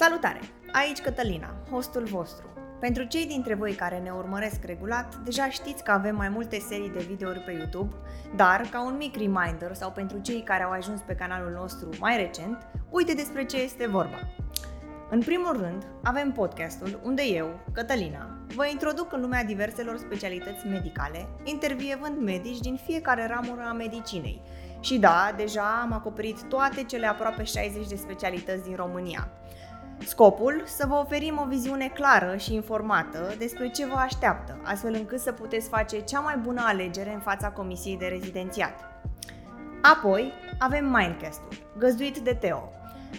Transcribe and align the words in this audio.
Salutare! 0.00 0.40
Aici 0.72 1.00
Cătălina, 1.00 1.54
hostul 1.70 2.04
vostru. 2.04 2.46
Pentru 2.78 3.04
cei 3.04 3.26
dintre 3.26 3.54
voi 3.54 3.72
care 3.72 3.98
ne 3.98 4.10
urmăresc 4.10 4.64
regulat, 4.64 5.16
deja 5.16 5.50
știți 5.50 5.84
că 5.84 5.90
avem 5.90 6.16
mai 6.16 6.28
multe 6.28 6.58
serii 6.58 6.90
de 6.90 7.04
videouri 7.08 7.40
pe 7.40 7.52
YouTube, 7.52 7.94
dar, 8.36 8.60
ca 8.70 8.84
un 8.84 8.96
mic 8.96 9.16
reminder 9.16 9.74
sau 9.74 9.90
pentru 9.90 10.18
cei 10.18 10.42
care 10.42 10.62
au 10.62 10.70
ajuns 10.70 11.00
pe 11.00 11.14
canalul 11.14 11.50
nostru 11.50 11.88
mai 11.98 12.16
recent, 12.16 12.66
uite 12.90 13.14
despre 13.14 13.44
ce 13.44 13.62
este 13.62 13.86
vorba. 13.86 14.18
În 15.10 15.20
primul 15.20 15.56
rând, 15.56 15.86
avem 16.02 16.32
podcastul 16.32 17.00
unde 17.02 17.22
eu, 17.22 17.60
Cătălina, 17.72 18.38
vă 18.54 18.66
introduc 18.66 19.12
în 19.12 19.20
lumea 19.20 19.44
diverselor 19.44 19.96
specialități 19.96 20.66
medicale, 20.66 21.28
intervievând 21.44 22.18
medici 22.18 22.60
din 22.60 22.80
fiecare 22.86 23.26
ramură 23.26 23.62
a 23.68 23.72
medicinei. 23.72 24.42
Și 24.80 24.98
da, 24.98 25.34
deja 25.36 25.80
am 25.82 25.92
acoperit 25.92 26.42
toate 26.42 26.84
cele 26.84 27.06
aproape 27.06 27.44
60 27.44 27.88
de 27.88 27.96
specialități 27.96 28.62
din 28.62 28.76
România. 28.76 29.30
Scopul? 30.06 30.62
Să 30.66 30.86
vă 30.88 30.94
oferim 30.94 31.40
o 31.42 31.48
viziune 31.48 31.88
clară 31.88 32.36
și 32.36 32.54
informată 32.54 33.34
despre 33.38 33.68
ce 33.68 33.86
vă 33.86 33.94
așteaptă, 33.94 34.60
astfel 34.62 34.94
încât 34.94 35.20
să 35.20 35.32
puteți 35.32 35.68
face 35.68 36.00
cea 36.00 36.20
mai 36.20 36.36
bună 36.36 36.62
alegere 36.64 37.12
în 37.12 37.20
fața 37.20 37.50
Comisiei 37.50 37.96
de 37.96 38.06
Rezidențiat. 38.06 38.74
Apoi, 39.82 40.32
avem 40.58 40.84
Mindcast-ul, 40.84 41.48
găzduit 41.78 42.18
de 42.18 42.34
Teo. 42.34 42.72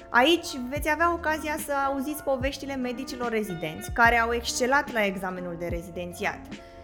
Aici 0.10 0.48
veți 0.70 0.92
avea 0.92 1.14
ocazia 1.14 1.56
să 1.66 1.74
auziți 1.88 2.24
poveștile 2.24 2.76
medicilor 2.76 3.30
rezidenți 3.30 3.92
care 3.92 4.20
au 4.20 4.34
excelat 4.34 4.92
la 4.92 5.06
examenul 5.06 5.56
de 5.60 5.68
rezidențiat. 5.68 6.40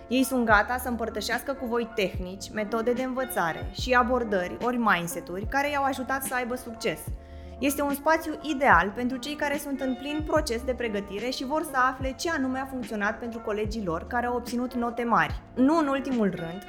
Ei 0.08 0.24
sunt 0.24 0.46
gata 0.46 0.78
să 0.78 0.88
împărtășească 0.88 1.54
cu 1.54 1.66
voi 1.66 1.90
tehnici, 1.96 2.52
metode 2.52 2.94
de 2.94 3.04
învățare 3.04 3.70
și 3.72 3.94
abordări 3.94 4.58
ori 4.62 4.78
mindset-uri 4.78 5.46
care 5.46 5.70
i-au 5.70 5.84
ajutat 5.84 6.24
să 6.24 6.36
aibă 6.36 6.56
succes– 6.56 7.00
este 7.60 7.82
un 7.82 7.94
spațiu 7.94 8.40
ideal 8.42 8.92
pentru 8.96 9.18
cei 9.18 9.36
care 9.36 9.58
sunt 9.58 9.82
în 9.82 9.96
plin 9.96 10.24
proces 10.26 10.62
de 10.64 10.74
pregătire 10.74 11.30
și 11.30 11.46
vor 11.46 11.64
să 11.64 11.78
afle 11.92 12.14
ce 12.18 12.30
anume 12.30 12.60
a 12.60 12.66
funcționat 12.66 13.20
pentru 13.20 13.40
colegii 13.40 13.84
lor 13.86 14.08
care 14.08 14.26
au 14.26 14.36
obținut 14.36 14.74
note 14.74 15.04
mari. 15.04 15.42
Nu 15.56 15.78
în 15.78 15.88
ultimul 15.88 16.34
rând, 16.36 16.64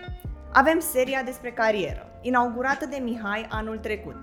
avem 0.53 0.81
seria 0.81 1.23
despre 1.23 1.51
carieră, 1.51 2.11
inaugurată 2.21 2.87
de 2.87 3.01
Mihai 3.03 3.47
anul 3.49 3.79
trecut. 3.79 4.17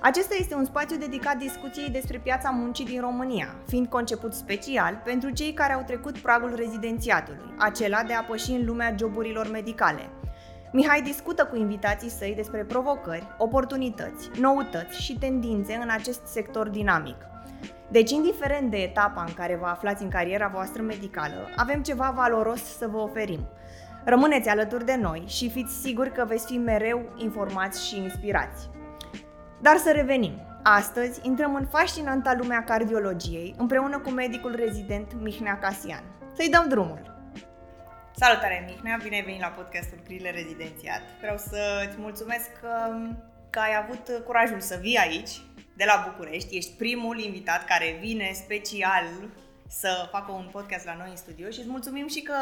Acesta 0.00 0.34
este 0.38 0.54
un 0.54 0.64
spațiu 0.64 0.96
dedicat 0.96 1.36
discuției 1.36 1.88
despre 1.88 2.18
piața 2.18 2.50
muncii 2.50 2.84
din 2.84 3.00
România, 3.00 3.54
fiind 3.66 3.86
conceput 3.86 4.34
special 4.34 5.00
pentru 5.04 5.30
cei 5.30 5.52
care 5.52 5.72
au 5.72 5.82
trecut 5.86 6.18
pragul 6.18 6.54
rezidențiatului, 6.56 7.54
acela 7.58 8.02
de 8.02 8.12
a 8.12 8.22
păși 8.22 8.50
în 8.50 8.64
lumea 8.64 8.94
joburilor 8.98 9.50
medicale– 9.50 10.08
Mihai 10.72 11.02
discută 11.02 11.44
cu 11.44 11.56
invitații 11.56 12.10
săi 12.10 12.32
despre 12.36 12.64
provocări, 12.64 13.34
oportunități, 13.38 14.30
noutăți 14.40 15.02
și 15.02 15.18
tendințe 15.18 15.74
în 15.82 15.88
acest 15.90 16.26
sector 16.26 16.68
dinamic. 16.68 17.16
Deci, 17.88 18.10
indiferent 18.10 18.70
de 18.70 18.76
etapa 18.76 19.24
în 19.26 19.34
care 19.34 19.56
vă 19.56 19.66
aflați 19.66 20.02
în 20.02 20.08
cariera 20.08 20.48
voastră 20.48 20.82
medicală, 20.82 21.48
avem 21.56 21.82
ceva 21.82 22.12
valoros 22.16 22.62
să 22.62 22.86
vă 22.86 22.98
oferim. 22.98 23.48
Rămâneți 24.04 24.48
alături 24.48 24.84
de 24.84 24.96
noi 24.96 25.24
și 25.26 25.50
fiți 25.50 25.80
siguri 25.80 26.12
că 26.12 26.24
veți 26.28 26.46
fi 26.46 26.58
mereu 26.58 27.12
informați 27.16 27.86
și 27.86 27.98
inspirați. 27.98 28.68
Dar 29.60 29.76
să 29.76 29.90
revenim. 29.90 30.32
Astăzi 30.62 31.20
intrăm 31.22 31.54
în 31.54 31.66
fascinanta 31.66 32.34
lumea 32.38 32.64
cardiologiei 32.64 33.54
împreună 33.58 33.98
cu 33.98 34.10
medicul 34.10 34.54
rezident 34.54 35.22
Mihnea 35.22 35.58
Casian. 35.58 36.02
Să-i 36.32 36.50
dăm 36.50 36.68
drumul! 36.68 37.09
Salutare, 38.24 38.64
Mihnea! 38.68 39.00
Bine 39.02 39.16
ai 39.16 39.22
venit 39.22 39.40
la 39.40 39.56
podcastul 39.58 39.98
Grile 40.06 40.30
Rezidențiat. 40.30 41.02
Vreau 41.20 41.36
să-ți 41.36 41.96
mulțumesc 42.06 42.48
că, 42.60 42.74
că 43.50 43.58
ai 43.58 43.74
avut 43.82 44.24
curajul 44.26 44.60
să 44.60 44.76
vii 44.80 44.98
aici, 45.06 45.32
de 45.76 45.84
la 45.90 45.96
București. 46.08 46.56
Ești 46.56 46.72
primul 46.82 47.16
invitat 47.18 47.64
care 47.64 47.98
vine 48.00 48.30
special 48.44 49.06
să 49.68 50.08
facă 50.10 50.32
un 50.32 50.48
podcast 50.52 50.84
la 50.84 50.96
noi 51.00 51.10
în 51.10 51.16
studio 51.16 51.48
și 51.50 51.60
îți 51.60 51.68
mulțumim 51.68 52.08
și 52.08 52.22
că 52.22 52.38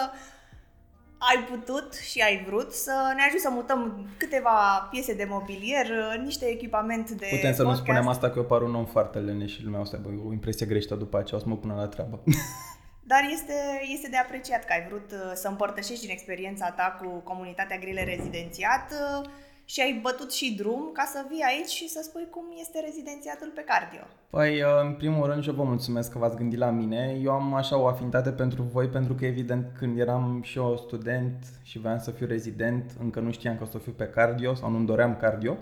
ai 1.31 1.39
putut 1.51 1.95
și 2.11 2.19
ai 2.21 2.45
vrut 2.47 2.73
să 2.73 2.95
ne 3.17 3.23
ajut 3.29 3.41
să 3.41 3.51
mutăm 3.51 4.09
câteva 4.17 4.89
piese 4.91 5.15
de 5.15 5.27
mobilier, 5.29 5.87
niște 6.25 6.47
echipament 6.47 7.11
de 7.11 7.27
Putem 7.31 7.55
să 7.55 7.63
podcast. 7.63 7.81
nu 7.81 7.85
spunem 7.85 8.09
asta 8.09 8.31
că 8.31 8.39
eu 8.39 8.45
par 8.45 8.63
un 8.63 8.75
om 8.75 8.87
foarte 8.87 9.19
lene 9.19 9.47
și 9.47 9.65
lumea 9.65 9.81
o 9.81 9.85
să 9.85 9.97
aibă 9.97 10.09
o 10.29 10.33
impresie 10.33 10.67
greșită 10.67 10.95
după 10.95 11.19
aceea, 11.19 11.41
o 11.41 11.43
să 11.43 11.49
mă 11.49 11.57
pună 11.57 11.75
la 11.75 11.87
treabă. 11.87 12.23
Dar 13.13 13.23
este, 13.37 13.59
este 13.95 14.09
de 14.09 14.17
apreciat 14.17 14.65
că 14.65 14.73
ai 14.73 14.87
vrut 14.89 15.09
uh, 15.13 15.31
să 15.35 15.49
împărtășești 15.49 16.05
din 16.05 16.17
experiența 16.17 16.71
ta 16.71 16.97
cu 17.01 17.09
comunitatea 17.31 17.79
Grile 17.79 18.05
Rezidențiat 18.05 18.87
uh, 18.93 19.29
și 19.65 19.81
ai 19.81 19.99
bătut 20.03 20.33
și 20.33 20.55
drum 20.55 20.91
ca 20.93 21.05
să 21.13 21.27
vii 21.31 21.45
aici 21.51 21.69
și 21.69 21.89
să 21.89 22.01
spui 22.03 22.27
cum 22.31 22.45
este 22.61 22.81
rezidențiatul 22.81 23.51
pe 23.55 23.65
cardio. 23.71 24.05
Păi, 24.31 24.63
uh, 24.63 24.69
în 24.83 24.93
primul 24.93 25.27
rând, 25.27 25.43
și 25.43 25.49
eu 25.49 25.55
vă 25.55 25.63
mulțumesc 25.63 26.13
că 26.13 26.19
v-ați 26.19 26.37
gândit 26.37 26.59
la 26.59 26.71
mine. 26.71 27.19
Eu 27.23 27.33
am 27.33 27.55
așa 27.55 27.79
o 27.79 27.87
afinitate 27.87 28.31
pentru 28.31 28.63
voi, 28.63 28.89
pentru 28.89 29.15
că, 29.15 29.25
evident, 29.25 29.67
când 29.79 29.99
eram 29.99 30.41
și 30.43 30.59
eu 30.59 30.77
student 30.77 31.45
și 31.63 31.79
voiam 31.79 31.99
să 31.99 32.11
fiu 32.11 32.27
rezident, 32.27 32.97
încă 33.01 33.21
nu 33.21 33.31
știam 33.33 33.57
că 33.57 33.63
o 33.63 33.67
să 33.67 33.79
fiu 33.79 33.93
pe 33.93 34.09
cardio 34.09 34.55
sau 34.55 34.71
nu-mi 34.71 34.87
doream 34.87 35.17
cardio. 35.17 35.57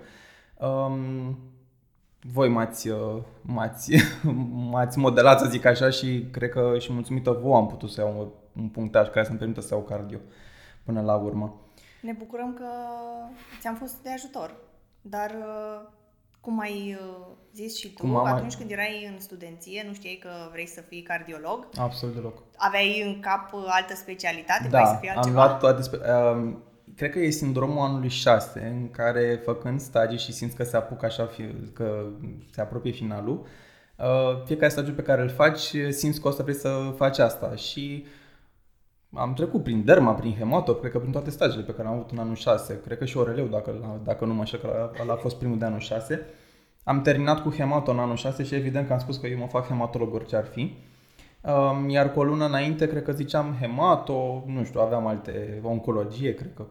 Um, 0.58 1.38
voi 2.32 2.48
m-ați, 2.48 2.88
uh, 2.88 3.22
m-ați, 3.42 3.92
m-ați 4.70 4.98
modelat, 4.98 5.41
să 5.41 5.48
zic 5.48 5.64
așa, 5.64 5.91
și 5.91 6.28
cred 6.32 6.50
că 6.50 6.76
și 6.78 6.92
mulțumită 6.92 7.31
vouă 7.31 7.56
am 7.56 7.66
putut 7.66 7.91
să 7.91 8.00
iau 8.00 8.32
un 8.56 8.69
punctaj 8.69 9.09
care 9.09 9.26
să-mi 9.26 9.38
permită 9.38 9.60
să 9.60 9.75
iau 9.75 9.82
cardio 9.82 10.19
până 10.84 11.00
la 11.00 11.15
urmă. 11.15 11.60
Ne 12.00 12.12
bucurăm 12.12 12.54
că 12.54 12.69
ți-am 13.60 13.75
fost 13.75 14.03
de 14.03 14.12
ajutor, 14.12 14.54
dar 15.00 15.31
uh, 15.31 15.88
cum 16.41 16.59
ai 16.59 16.98
uh, 17.00 17.26
zis 17.54 17.76
și 17.76 17.92
tu, 17.92 18.03
cum 18.03 18.16
am 18.16 18.25
atunci 18.25 18.56
când 18.56 18.70
erai 18.70 19.10
în 19.12 19.20
studenție, 19.20 19.84
nu 19.86 19.94
știai 19.94 20.19
că 20.22 20.31
vrei 20.53 20.66
să 20.66 20.81
fii 20.81 21.03
cardiolog? 21.03 21.69
Absolut 21.78 22.15
deloc. 22.15 22.42
Aveai 22.56 23.03
în 23.06 23.20
cap 23.20 23.50
altă 23.66 23.94
specialitate? 23.94 24.69
Da, 24.69 24.86
să 24.86 24.97
fii 25.00 25.09
altceva? 25.09 25.42
am 25.42 25.48
luat 25.48 25.59
toate... 25.60 25.82
Spe- 25.82 25.97
uh, 25.97 26.53
cred 26.96 27.10
că 27.10 27.18
e 27.18 27.30
sindromul 27.30 27.84
anului 27.84 28.08
6, 28.08 28.74
în 28.80 28.90
care 28.90 29.40
făcând 29.44 29.80
stagii 29.80 30.18
și 30.18 30.32
simți 30.32 30.56
că 30.56 30.64
se 30.64 30.76
apucă 30.76 31.06
așa, 31.06 31.30
că 31.72 32.06
se 32.50 32.60
apropie 32.60 32.92
finalul, 32.92 33.46
uh, 33.96 34.42
fiecare 34.44 34.70
stagiu 34.70 34.92
pe 34.92 35.02
care 35.02 35.22
îl 35.22 35.28
faci, 35.28 35.74
simți 35.90 36.20
că 36.20 36.28
o 36.28 36.30
să 36.30 36.42
vrei 36.42 36.54
să 36.54 36.94
faci 36.96 37.18
asta 37.18 37.54
și 37.54 38.04
am 39.14 39.34
trecut 39.34 39.62
prin 39.62 39.84
derma, 39.84 40.14
prin 40.14 40.34
hemato, 40.34 40.74
cred 40.74 40.92
că 40.92 40.98
prin 40.98 41.12
toate 41.12 41.30
stagiile 41.30 41.64
pe 41.64 41.72
care 41.72 41.88
am 41.88 41.94
avut 41.94 42.10
în 42.10 42.18
anul 42.18 42.34
6, 42.34 42.80
cred 42.84 42.98
că 42.98 43.04
și 43.04 43.16
oreleu, 43.16 43.46
dacă, 43.46 44.00
dacă 44.04 44.24
nu 44.24 44.34
mă 44.34 44.44
știu 44.44 44.58
că 44.58 44.90
ăla 45.02 45.12
a 45.12 45.16
fost 45.16 45.36
primul 45.36 45.58
de 45.58 45.64
anul 45.64 45.80
6. 45.80 46.26
Am 46.84 47.02
terminat 47.02 47.42
cu 47.42 47.50
hemato 47.50 47.90
în 47.90 47.98
anul 47.98 48.16
6 48.16 48.44
și 48.44 48.54
evident 48.54 48.86
că 48.86 48.92
am 48.92 48.98
spus 48.98 49.16
că 49.16 49.26
eu 49.26 49.38
mă 49.38 49.46
fac 49.46 49.66
hematolog 49.66 50.14
orice 50.14 50.36
ar 50.36 50.44
fi. 50.44 50.76
Um, 51.40 51.88
iar 51.88 52.12
cu 52.12 52.18
o 52.18 52.24
lună 52.24 52.46
înainte, 52.46 52.88
cred 52.88 53.02
că 53.02 53.12
ziceam 53.12 53.56
hemato, 53.60 54.44
nu 54.46 54.64
știu, 54.64 54.80
aveam 54.80 55.06
alte, 55.06 55.60
oncologie, 55.62 56.34
cred 56.34 56.50
că 56.54 56.66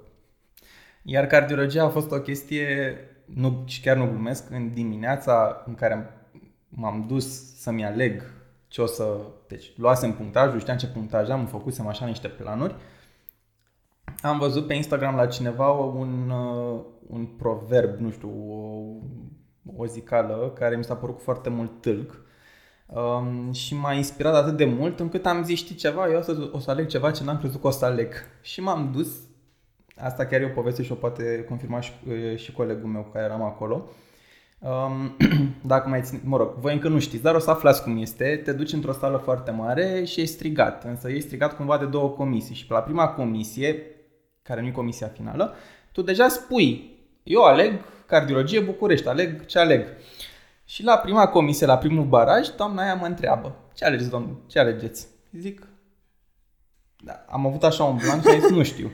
iar 1.08 1.28
cardiologia 1.28 1.84
a 1.84 1.90
fost 1.90 2.12
o 2.12 2.20
chestie, 2.20 2.98
nu, 3.26 3.64
și 3.66 3.82
chiar 3.82 3.98
nu 3.98 4.06
glumesc, 4.06 4.50
în 4.52 4.74
dimineața 4.74 5.64
în 5.66 5.76
care 5.76 6.28
m-am 6.70 7.06
dus 7.08 7.56
să-mi 7.62 7.86
aleg 7.86 8.24
ce 8.68 8.82
o 8.82 8.86
să... 8.86 9.18
Deci 9.48 9.72
luasem 9.78 10.14
punctajul, 10.14 10.60
știam 10.60 10.78
ce 10.78 10.88
punctaj 10.88 11.30
am, 11.30 11.46
făcusem 11.46 11.88
așa 11.88 12.06
niște 12.06 12.28
planuri. 12.28 12.76
Am 14.22 14.38
văzut 14.38 14.68
pe 14.68 14.74
Instagram 14.74 15.16
la 15.16 15.26
cineva 15.26 15.72
un, 15.72 16.30
uh, 16.30 16.82
un 17.08 17.26
proverb, 17.26 18.00
nu 18.00 18.12
știu, 18.12 18.30
o, 18.50 19.82
o 19.82 19.86
zicală 19.86 20.54
care 20.60 20.76
mi 20.76 20.84
s-a 20.84 20.96
părut 20.96 21.22
foarte 21.22 21.50
mult 21.50 21.82
tâlc. 21.82 22.24
Um, 22.86 23.52
și 23.52 23.76
m-a 23.76 23.94
inspirat 23.94 24.36
atât 24.36 24.58
de 24.58 24.66
mult 24.66 25.00
încât 25.00 25.26
am 25.26 25.44
zis, 25.44 25.58
știi 25.58 25.76
ceva, 25.76 26.10
eu 26.10 26.18
o 26.18 26.22
să, 26.22 26.50
o 26.52 26.60
să 26.60 26.72
aleg 26.72 26.88
ceva 26.88 27.12
ce 27.12 27.24
n-am 27.24 27.38
crezut 27.38 27.62
că 27.62 27.68
o 27.68 27.70
să 27.70 27.86
aleg. 27.86 28.14
Și 28.42 28.62
m-am 28.62 28.92
dus 28.92 29.08
Asta 29.96 30.26
chiar 30.26 30.42
e 30.42 30.46
o 30.46 30.50
poveste 30.50 30.84
și 30.84 30.92
o 30.92 30.96
poate 30.96 31.46
confirma 31.48 31.80
și, 31.80 31.92
și 32.36 32.52
colegul 32.52 32.90
meu 32.90 33.10
care 33.14 33.26
eram 33.26 33.42
acolo. 33.42 33.90
Um, 34.60 35.16
dacă 35.62 35.90
mai 35.90 36.02
țin, 36.02 36.22
mă 36.24 36.38
rog, 36.38 36.54
voi 36.54 36.74
încă 36.74 36.88
nu 36.88 37.00
știți, 37.00 37.24
dar 37.24 37.36
o 37.36 37.40
să 37.40 37.50
aflați 37.50 37.84
cum 37.84 37.98
este. 37.98 38.42
Te 38.44 38.52
duci 38.52 38.74
într-o 38.74 38.92
sală 38.92 39.18
foarte 39.18 39.52
mare 39.52 40.04
și 40.04 40.22
e 40.22 40.26
strigat, 40.26 40.84
însă 40.84 41.12
e 41.12 41.20
strigat 41.20 41.56
cumva 41.56 41.78
de 41.78 41.86
două 41.86 42.10
comisii 42.10 42.56
și 42.56 42.66
pe 42.66 42.74
la 42.74 42.82
prima 42.82 43.08
comisie, 43.08 43.84
care 44.42 44.62
nu 44.62 44.68
e 44.68 44.72
comisia 44.72 45.08
finală, 45.08 45.56
tu 45.92 46.02
deja 46.02 46.28
spui, 46.28 46.98
eu 47.24 47.42
aleg 47.42 47.80
cardiologie 48.06 48.60
București, 48.60 49.08
aleg 49.08 49.46
ce 49.46 49.60
aleg. 49.60 49.88
Și 50.66 50.84
la 50.84 50.98
prima 50.98 51.28
comisie, 51.28 51.66
la 51.66 51.78
primul 51.78 52.04
baraj, 52.04 52.48
doamna 52.48 52.82
aia 52.82 52.96
mă 52.96 53.06
întreabă, 53.06 53.56
ce 53.74 53.86
alegeți, 53.86 54.10
domnul, 54.10 54.44
ce 54.48 54.60
alegeți? 54.60 55.08
Zic, 55.32 55.68
da, 56.98 57.26
am 57.30 57.46
avut 57.46 57.64
așa 57.64 57.84
un 57.84 57.96
blanc 57.96 58.22
și 58.22 58.28
am 58.28 58.40
zis, 58.40 58.50
nu 58.50 58.64
știu. 58.64 58.92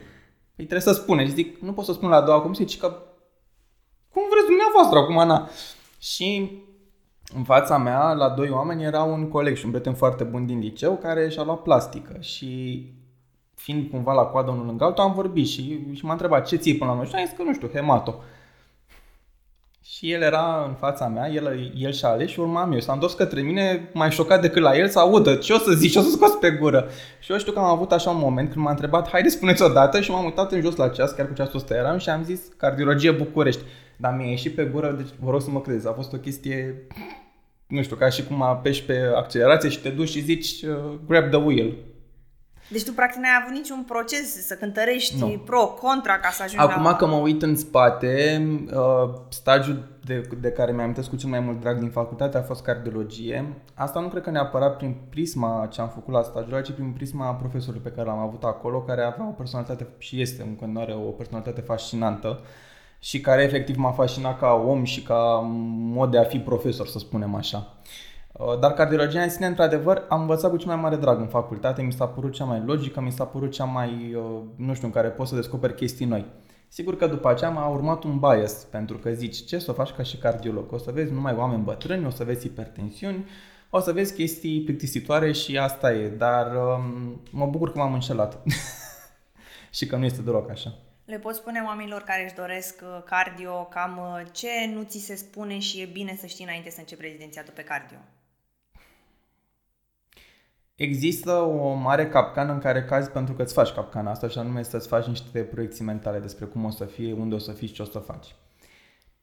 Păi 0.62 0.70
trebuie 0.70 0.94
să 0.94 1.02
spuneți. 1.02 1.34
Zic, 1.34 1.60
nu 1.60 1.74
pot 1.74 1.86
să 1.86 1.94
spun 1.94 2.10
la 2.10 2.16
a 2.16 2.22
doua 2.22 2.42
comisie, 2.42 2.66
ci 2.66 2.78
că 2.78 2.88
cum 4.14 4.24
vreți 4.30 4.46
dumneavoastră 4.46 5.00
acum, 5.00 5.28
na. 5.28 5.50
Și 6.00 6.52
în 7.36 7.44
fața 7.44 7.78
mea, 7.78 8.14
la 8.14 8.30
doi 8.30 8.50
oameni, 8.50 8.84
era 8.84 9.04
un 9.04 9.30
coleg 9.30 9.56
și 9.56 9.66
un 9.66 9.72
prieten 9.72 9.94
foarte 9.94 10.24
bun 10.24 10.46
din 10.46 10.60
liceu 10.60 10.98
care 10.98 11.30
și-a 11.30 11.44
luat 11.44 11.62
plastică 11.62 12.18
și 12.20 12.84
fiind 13.56 13.90
cumva 13.90 14.14
la 14.14 14.22
coadă 14.22 14.52
unul 14.52 14.66
lângă 14.66 14.84
altul, 14.84 15.04
am 15.04 15.14
vorbit 15.14 15.48
și, 15.48 15.94
și 15.94 16.06
m-a 16.06 16.12
întrebat 16.12 16.48
ce 16.48 16.56
ții 16.56 16.78
până 16.78 16.90
la 16.90 16.96
noi 16.96 17.06
și 17.06 17.16
am 17.16 17.26
zis 17.26 17.36
că 17.38 17.44
nu 17.44 17.54
știu, 17.54 17.70
hemato. 17.74 18.24
Și 19.84 20.12
el 20.12 20.22
era 20.22 20.66
în 20.68 20.74
fața 20.74 21.08
mea, 21.08 21.30
el, 21.30 21.72
el 21.76 21.92
și-a 21.92 22.10
ales 22.10 22.30
și 22.30 22.40
urmam 22.40 22.72
eu. 22.72 22.80
S-a 22.80 22.94
întors 22.94 23.14
către 23.14 23.42
mine 23.42 23.90
mai 23.94 24.12
șocat 24.12 24.42
decât 24.42 24.62
la 24.62 24.78
el 24.78 24.88
să 24.88 25.00
audă 25.00 25.36
ce 25.36 25.54
o 25.54 25.58
să 25.58 25.72
zici, 25.72 25.92
ce 25.92 26.00
o 26.00 26.02
să 26.02 26.10
scos 26.10 26.32
pe 26.32 26.52
gură. 26.52 26.88
Și 27.20 27.32
eu 27.32 27.38
știu 27.38 27.52
că 27.52 27.60
am 27.60 27.66
avut 27.66 27.92
așa 27.92 28.10
un 28.10 28.20
moment 28.20 28.52
când 28.52 28.66
m-a 28.66 28.72
întrebat, 28.72 29.10
haide 29.10 29.30
spuneți 29.30 29.62
o 29.62 29.68
dată 29.68 30.02
și 30.02 30.12
m-am 30.12 30.26
uitat 30.26 30.52
în 30.52 30.62
jos 30.62 30.76
la 30.76 30.90
ceas, 30.90 31.12
chiar 31.12 31.28
cu 31.28 31.34
ceasul 31.34 31.56
ăsta 31.56 31.76
eram 31.76 31.98
și 31.98 32.10
am 32.10 32.24
zis 32.24 32.42
cardiologie 32.58 33.12
București. 33.12 33.62
Dar 33.98 34.16
mi-a 34.18 34.30
ieșit 34.30 34.56
pe 34.56 34.64
gură, 34.64 34.92
deci 34.92 35.10
vă 35.20 35.32
rog 35.32 35.42
să 35.42 35.50
mă 35.50 35.62
credeți, 35.62 35.88
a 35.88 35.92
fost 35.92 36.14
o 36.14 36.18
chestie, 36.18 36.88
nu 37.68 37.82
știu, 37.82 37.96
ca 37.96 38.10
și 38.10 38.24
cum 38.24 38.42
apeși 38.42 38.84
pe 38.84 39.12
accelerație 39.16 39.70
și 39.70 39.80
te 39.80 39.90
duci 39.90 40.10
și 40.10 40.22
zici 40.22 40.62
uh, 40.62 40.76
grab 41.08 41.30
the 41.30 41.40
wheel. 41.40 41.74
Deci 42.72 42.84
tu 42.84 42.94
practic 42.94 43.22
n-ai 43.22 43.40
avut 43.42 43.56
niciun 43.56 43.84
proces 43.84 44.48
să 44.48 44.56
cântărești 44.56 45.20
Nu. 45.20 45.42
pro, 45.46 45.68
contra 45.68 46.20
ca 46.20 46.30
să 46.30 46.44
ajungi 46.44 46.66
Acum 46.66 46.84
la... 46.84 46.96
că 46.96 47.08
mă 47.08 47.16
uit 47.16 47.42
în 47.42 47.56
spate, 47.56 48.42
uh, 48.74 49.14
stagiul 49.30 49.84
de, 50.06 50.28
de 50.42 50.52
care 50.52 50.72
mi-am 50.72 50.94
cu 51.10 51.16
cel 51.16 51.30
mai 51.30 51.40
mult 51.40 51.60
drag 51.60 51.80
din 51.80 51.90
facultate 51.90 52.38
a 52.38 52.42
fost 52.42 52.64
cardiologie. 52.64 53.54
Asta 53.74 54.00
nu 54.00 54.08
cred 54.08 54.24
că 54.24 54.30
neapărat 54.30 54.78
prin 54.78 54.96
prisma 55.10 55.68
ce 55.72 55.82
am 55.82 55.90
făcut 55.90 56.14
la 56.14 56.22
stagiul, 56.22 56.62
ci 56.62 56.72
prin 56.72 56.92
prisma 56.92 57.34
profesorului 57.34 57.82
pe 57.84 57.92
care 57.96 58.08
l-am 58.08 58.20
avut 58.20 58.44
acolo, 58.44 58.82
care 58.82 59.02
avea 59.02 59.28
o 59.28 59.32
personalitate 59.32 59.88
și 59.98 60.22
este 60.22 60.42
în 60.42 60.56
continuare 60.56 60.94
o 60.94 61.10
personalitate 61.10 61.62
fascinantă 61.62 62.40
și 63.00 63.22
care 63.22 63.44
efectiv 63.44 63.76
m-a 63.76 63.92
fascinat 63.92 64.40
ca 64.40 64.64
om 64.68 64.84
și 64.84 65.02
ca 65.02 65.40
mod 65.94 66.12
de 66.12 66.18
a 66.18 66.24
fi 66.24 66.40
profesor, 66.40 66.88
să 66.88 67.00
spunem 67.00 67.36
așa. 67.36 67.58
Uh, 67.58 68.11
Dar 68.60 68.74
cardiologia 68.74 69.22
în 69.22 69.30
sine, 69.30 69.46
într-adevăr, 69.46 70.06
am 70.10 70.22
învățat 70.22 70.52
cu 70.52 70.58
cel 70.58 70.68
mai 70.68 70.76
mare 70.76 70.96
drag 70.96 71.20
în 71.20 71.28
facultate, 71.28 71.82
mi 71.82 71.92
s-a 71.92 72.08
părut 72.08 72.34
cea 72.34 72.44
mai 72.44 72.64
logică, 72.66 73.02
mi 73.02 73.12
s-a 73.12 73.26
părut 73.26 73.52
cea 73.52 73.64
mai, 73.64 74.14
uh, 74.16 74.42
nu 74.56 74.74
știu, 74.74 74.88
în 74.88 74.94
care 74.94 75.08
poți 75.08 75.30
să 75.30 75.36
descoperi 75.36 75.76
chestii 75.76 76.06
noi. 76.06 76.26
Sigur 76.68 76.98
că 76.98 77.08
după 77.08 77.30
aceea 77.30 77.50
m-a 77.50 77.68
urmat 77.68 78.04
un 78.04 78.20
bias, 78.20 78.54
pentru 78.54 78.98
că 78.98 79.12
zici, 79.12 79.46
ce 79.46 79.60
să 79.60 79.72
o 79.72 79.74
faci 79.74 79.92
ca 79.92 80.04
și 80.04 80.18
cardiolog? 80.18 80.72
O 80.72 80.78
să 80.78 80.92
vezi 80.92 81.12
numai 81.12 81.34
oameni 81.34 81.64
bătrâni, 81.64 82.06
o 82.06 82.10
să 82.10 82.24
vezi 82.24 82.48
hipertensiuni, 82.48 83.26
o 83.70 83.80
să 83.80 83.92
vezi 83.92 84.14
chestii 84.14 84.62
plictisitoare 84.62 85.32
și 85.32 85.58
asta 85.58 85.94
e, 85.94 86.10
dar 86.10 86.56
um, 86.56 87.22
mă 87.32 87.46
bucur 87.46 87.72
că 87.72 87.78
m-am 87.78 87.94
înșelat. 87.94 88.44
și 89.78 89.86
că 89.86 89.96
nu 89.96 90.06
este 90.06 90.22
deloc 90.22 90.50
așa. 90.50 90.74
Le 91.06 91.20
poți 91.20 91.38
spune 91.38 91.64
oamenilor 91.66 92.02
care 92.02 92.24
își 92.24 92.34
doresc 92.34 92.82
uh, 92.84 93.04
cardio 93.06 93.64
cam 93.64 93.98
uh, 93.98 94.26
ce 94.32 94.48
nu 94.74 94.84
ți 94.84 95.00
se 95.00 95.16
spune 95.16 95.60
și 95.60 95.82
e 95.82 95.86
bine 95.86 96.16
să 96.20 96.26
știi 96.26 96.46
înainte 96.46 96.70
să 96.70 96.80
începi 96.80 97.02
rezidențiatul 97.02 97.54
pe 97.56 97.64
cardio. 97.64 97.98
Există 100.82 101.32
o 101.32 101.74
mare 101.74 102.08
capcană 102.08 102.52
în 102.52 102.60
care 102.60 102.84
cazi 102.84 103.10
pentru 103.10 103.34
că 103.34 103.42
îți 103.42 103.54
faci 103.54 103.70
capcana 103.70 104.12
asta 104.12 104.28
și 104.28 104.38
anume 104.38 104.64
să-ți 104.64 104.88
faci 104.88 105.06
niște 105.06 105.40
proiecții 105.40 105.86
mentale 105.86 106.20
despre 106.20 106.46
cum 106.46 106.66
o 106.66 106.70
să 106.70 106.86
fie, 106.86 107.14
unde 107.14 107.36
o 107.36 107.38
să 107.38 107.52
fii 107.52 107.68
și 107.68 107.74
ce 107.74 107.82
o 107.82 107.86
să 107.86 108.00
faci. 108.00 108.36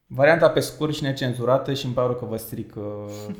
Varianta 0.07 0.49
pe 0.49 0.59
scurt 0.59 0.93
și 0.93 1.03
necenzurată 1.03 1.73
și 1.73 1.85
îmi 1.85 1.93
pare 1.93 2.07
rău 2.07 2.15
că 2.15 2.25
vă 2.25 2.35
stric 2.37 2.75
uh, 2.75 2.83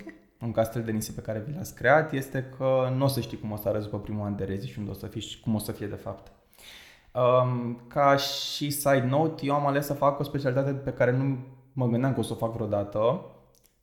un 0.46 0.52
castel 0.52 0.84
de 0.84 0.92
nisip 0.92 1.16
pe 1.16 1.22
care 1.22 1.44
vi 1.48 1.54
l-ați 1.56 1.76
creat 1.76 2.14
este 2.14 2.54
că 2.58 2.94
nu 2.96 3.04
o 3.04 3.08
să 3.08 3.20
știi 3.20 3.40
cum 3.40 3.52
o 3.52 3.56
să 3.56 3.68
arăți 3.68 3.84
după 3.84 4.00
primul 4.00 4.26
an 4.26 4.36
de 4.36 4.44
rezi 4.44 4.70
și 4.70 4.80
unde 4.80 4.92
o 4.92 4.94
să 4.94 5.08
fii 5.08 5.22
și 5.22 5.40
cum 5.40 5.56
o 5.56 5.60
să 5.60 5.72
fie 5.72 5.88
de 5.88 5.96
fapt. 5.96 6.32
Um, 7.14 7.82
ca 7.88 8.16
și 8.16 8.70
side 8.70 9.08
note, 9.10 9.46
eu 9.46 9.54
am 9.54 9.68
ales 9.68 9.86
să 9.86 9.94
fac 9.94 10.20
o 10.20 10.24
specialitate 10.24 10.72
pe 10.72 10.92
care 10.92 11.12
nu 11.12 11.38
mă 11.74 11.88
gândeam 11.88 12.14
că 12.14 12.20
o 12.20 12.24
să 12.24 12.34
o 12.34 12.36
fac 12.36 12.54
vreodată 12.54 13.26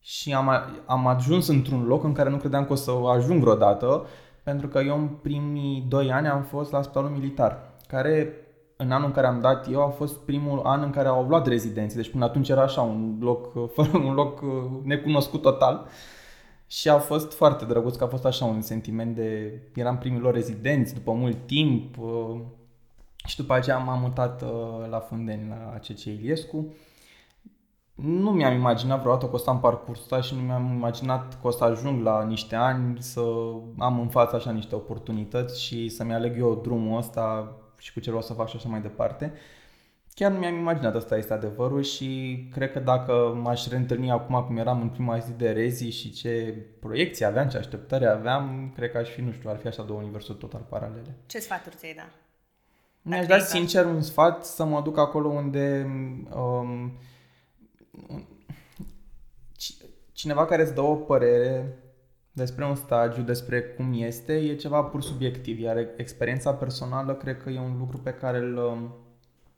și 0.01 0.35
am, 0.35 0.51
am 0.87 1.07
ajuns 1.07 1.47
într-un 1.47 1.85
loc 1.85 2.05
în 2.05 2.13
care 2.13 2.31
nu 2.31 2.37
credeam 2.37 2.65
că 2.65 2.73
o 2.73 2.77
să 2.77 2.91
ajung 3.17 3.41
vreodată, 3.41 4.07
pentru 4.47 4.69
că 4.69 4.79
eu 4.79 4.99
în 4.99 5.09
primii 5.09 5.85
doi 5.89 6.13
ani 6.13 6.29
am 6.29 6.43
fost 6.43 6.73
la 6.73 6.83
spitalul 6.83 7.11
militar, 7.11 7.73
care 7.87 8.33
în 8.77 8.91
anul 8.91 9.07
în 9.07 9.13
care 9.13 9.27
am 9.27 9.41
dat 9.41 9.71
eu 9.73 9.83
a 9.83 9.89
fost 9.89 10.17
primul 10.17 10.61
an 10.65 10.83
în 10.83 10.91
care 10.91 11.09
au 11.09 11.27
luat 11.29 11.47
rezidenții, 11.47 11.97
deci 11.97 12.11
până 12.11 12.25
atunci 12.25 12.49
era 12.49 12.63
așa 12.63 12.81
un 12.81 13.17
loc, 13.21 13.53
fără 13.77 13.99
un 13.99 14.15
loc 14.15 14.41
uh, 14.41 14.49
necunoscut 14.83 15.43
total. 15.43 15.87
Și 16.67 16.89
a 16.89 16.99
fost 16.99 17.33
foarte 17.33 17.65
drăguț 17.65 17.97
că 17.97 18.05
a 18.05 18.07
fost 18.07 18.25
așa 18.25 18.45
un 18.45 18.61
sentiment 18.61 19.15
de... 19.15 19.61
Eram 19.75 19.99
primii 19.99 20.21
lor 20.21 20.35
rezidenți 20.35 20.95
după 20.95 21.13
mult 21.13 21.47
timp 21.47 21.99
uh, 21.99 22.41
și 23.27 23.37
după 23.37 23.55
aceea 23.55 23.79
m-am 23.79 24.01
mutat 24.01 24.43
uh, 24.43 24.89
la 24.91 24.99
Fundeni, 24.99 25.49
la 25.49 25.79
CC 25.79 26.05
Iliescu. 26.05 26.75
Nu 27.97 28.31
mi-am 28.31 28.55
imaginat 28.55 29.01
vreodată 29.01 29.27
că 29.27 29.35
o 29.35 29.39
să 29.39 29.51
am 29.51 29.61
parcursul 29.61 30.03
ăsta 30.03 30.21
și 30.21 30.35
nu 30.35 30.41
mi-am 30.41 30.73
imaginat 30.75 31.41
că 31.41 31.47
o 31.47 31.51
să 31.51 31.65
ajung 31.65 32.03
la 32.03 32.25
niște 32.25 32.55
ani 32.55 33.03
să 33.03 33.21
am 33.79 34.01
în 34.01 34.09
față 34.09 34.37
așa 34.37 34.51
niște 34.51 34.75
oportunități 34.75 35.63
și 35.63 35.89
să-mi 35.89 36.15
aleg 36.15 36.39
eu 36.39 36.61
drumul 36.63 36.99
ăsta 36.99 37.57
și 37.79 37.93
cu 37.93 38.01
ce 38.01 38.11
o 38.11 38.21
să 38.21 38.33
fac 38.33 38.49
și 38.49 38.57
așa 38.57 38.69
mai 38.69 38.81
departe. 38.81 39.33
Chiar 40.15 40.31
nu 40.31 40.39
mi-am 40.39 40.55
imaginat 40.55 40.95
asta 40.95 41.17
este 41.17 41.33
adevărul 41.33 41.83
și 41.83 42.39
cred 42.53 42.73
că 42.73 42.79
dacă 42.79 43.39
m-aș 43.43 43.69
reîntâlni 43.69 44.11
acum 44.11 44.45
cum 44.47 44.57
eram 44.57 44.81
în 44.81 44.89
prima 44.89 45.19
zi 45.19 45.33
de 45.33 45.51
rezi 45.51 45.89
și 45.89 46.13
ce 46.13 46.65
proiecții 46.81 47.25
aveam, 47.25 47.49
ce 47.49 47.57
așteptări 47.57 48.09
aveam, 48.09 48.73
cred 48.75 48.91
că 48.91 48.99
aș 48.99 49.09
fi, 49.09 49.21
nu 49.21 49.33
știu, 49.33 49.51
ar 49.51 49.57
fi 49.57 49.67
așa 49.67 49.83
două 49.83 50.01
universuri 50.01 50.39
total 50.39 50.67
paralele. 50.69 51.17
Ce 51.27 51.39
sfaturi 51.39 51.77
ți-ai 51.77 51.95
da? 51.95 52.09
Mi-aș 53.03 53.27
Dacă 53.27 53.41
da 53.41 53.45
e 53.45 53.49
sincer 53.49 53.85
un 53.85 54.03
sfat 54.03 54.45
să 54.45 54.65
mă 54.65 54.81
duc 54.81 54.99
acolo 54.99 55.29
unde 55.29 55.87
um, 56.35 56.93
ci- 59.57 59.77
cineva 60.13 60.45
care 60.45 60.63
îți 60.63 60.75
dă 60.75 60.81
o 60.81 60.95
părere 60.95 61.79
despre 62.33 62.65
un 62.65 62.75
stagiu, 62.75 63.23
despre 63.23 63.63
cum 63.63 63.93
este, 63.97 64.33
e 64.33 64.55
ceva 64.55 64.83
pur 64.83 65.03
subiectiv, 65.03 65.59
iar 65.59 65.77
experiența 65.97 66.53
personală 66.53 67.15
cred 67.15 67.43
că 67.43 67.51
e 67.51 67.59
un 67.59 67.77
lucru 67.79 67.99
pe 67.99 68.11
care 68.11 68.39
îl, 68.39 68.57
um, 68.57 68.95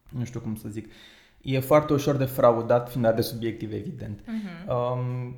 nu 0.08 0.24
știu 0.24 0.40
cum 0.40 0.54
să 0.56 0.68
zic, 0.68 0.92
e 1.42 1.60
foarte 1.60 1.92
ușor 1.92 2.16
de 2.16 2.24
fraudat, 2.24 2.90
fiind 2.90 3.06
dat 3.06 3.14
de 3.14 3.20
subiectiv, 3.20 3.72
evident. 3.72 4.20
Uh-huh. 4.20 4.68
Um, 4.68 5.34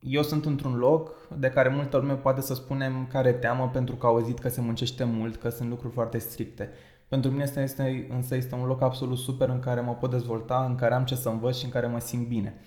eu 0.00 0.22
sunt 0.22 0.44
într-un 0.44 0.74
loc 0.74 1.28
de 1.38 1.50
care 1.50 1.68
multă 1.68 1.96
lume 1.96 2.14
poate 2.14 2.40
să 2.40 2.54
spunem 2.54 3.06
care 3.06 3.32
teamă 3.32 3.68
pentru 3.72 3.94
că 3.94 4.06
a 4.06 4.08
auzit 4.08 4.38
că 4.38 4.48
se 4.48 4.60
muncește 4.60 5.04
mult, 5.04 5.36
că 5.36 5.48
sunt 5.48 5.68
lucruri 5.68 5.92
foarte 5.92 6.18
stricte. 6.18 6.70
Pentru 7.12 7.30
mine 7.30 7.42
este, 7.42 7.60
este, 7.60 8.06
însă 8.10 8.34
este 8.34 8.54
un 8.54 8.66
loc 8.66 8.82
absolut 8.82 9.18
super 9.18 9.48
în 9.48 9.60
care 9.60 9.80
mă 9.80 9.94
pot 9.94 10.10
dezvolta, 10.10 10.64
în 10.68 10.74
care 10.74 10.94
am 10.94 11.04
ce 11.04 11.14
să 11.14 11.28
învăț 11.28 11.56
și 11.56 11.64
în 11.64 11.70
care 11.70 11.86
mă 11.86 11.98
simt 11.98 12.28
bine. 12.28 12.60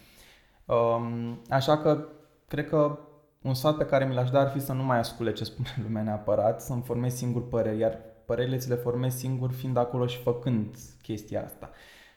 Um, 0.65 1.42
așa 1.50 1.77
că 1.77 2.07
cred 2.47 2.68
că 2.69 3.00
un 3.42 3.53
sfat 3.53 3.77
pe 3.77 3.86
care 3.86 4.06
mi 4.06 4.13
l-aș 4.13 4.30
da 4.30 4.39
ar 4.39 4.50
fi 4.50 4.59
să 4.59 4.74
nu 4.74 4.83
mai 4.83 5.00
ascule 5.00 5.33
ce 5.33 5.44
spune 5.44 5.68
lumea 5.86 6.03
neapărat, 6.03 6.62
să-mi 6.62 6.81
formez 6.86 7.15
singur 7.15 7.47
păreri, 7.47 7.80
iar 7.80 7.97
părerile 8.25 8.57
ți 8.57 8.69
le 8.69 8.75
formez 8.75 9.15
singur 9.15 9.51
fiind 9.51 9.77
acolo 9.77 10.06
și 10.07 10.18
făcând 10.18 10.75
chestia 11.01 11.44
asta. 11.44 11.69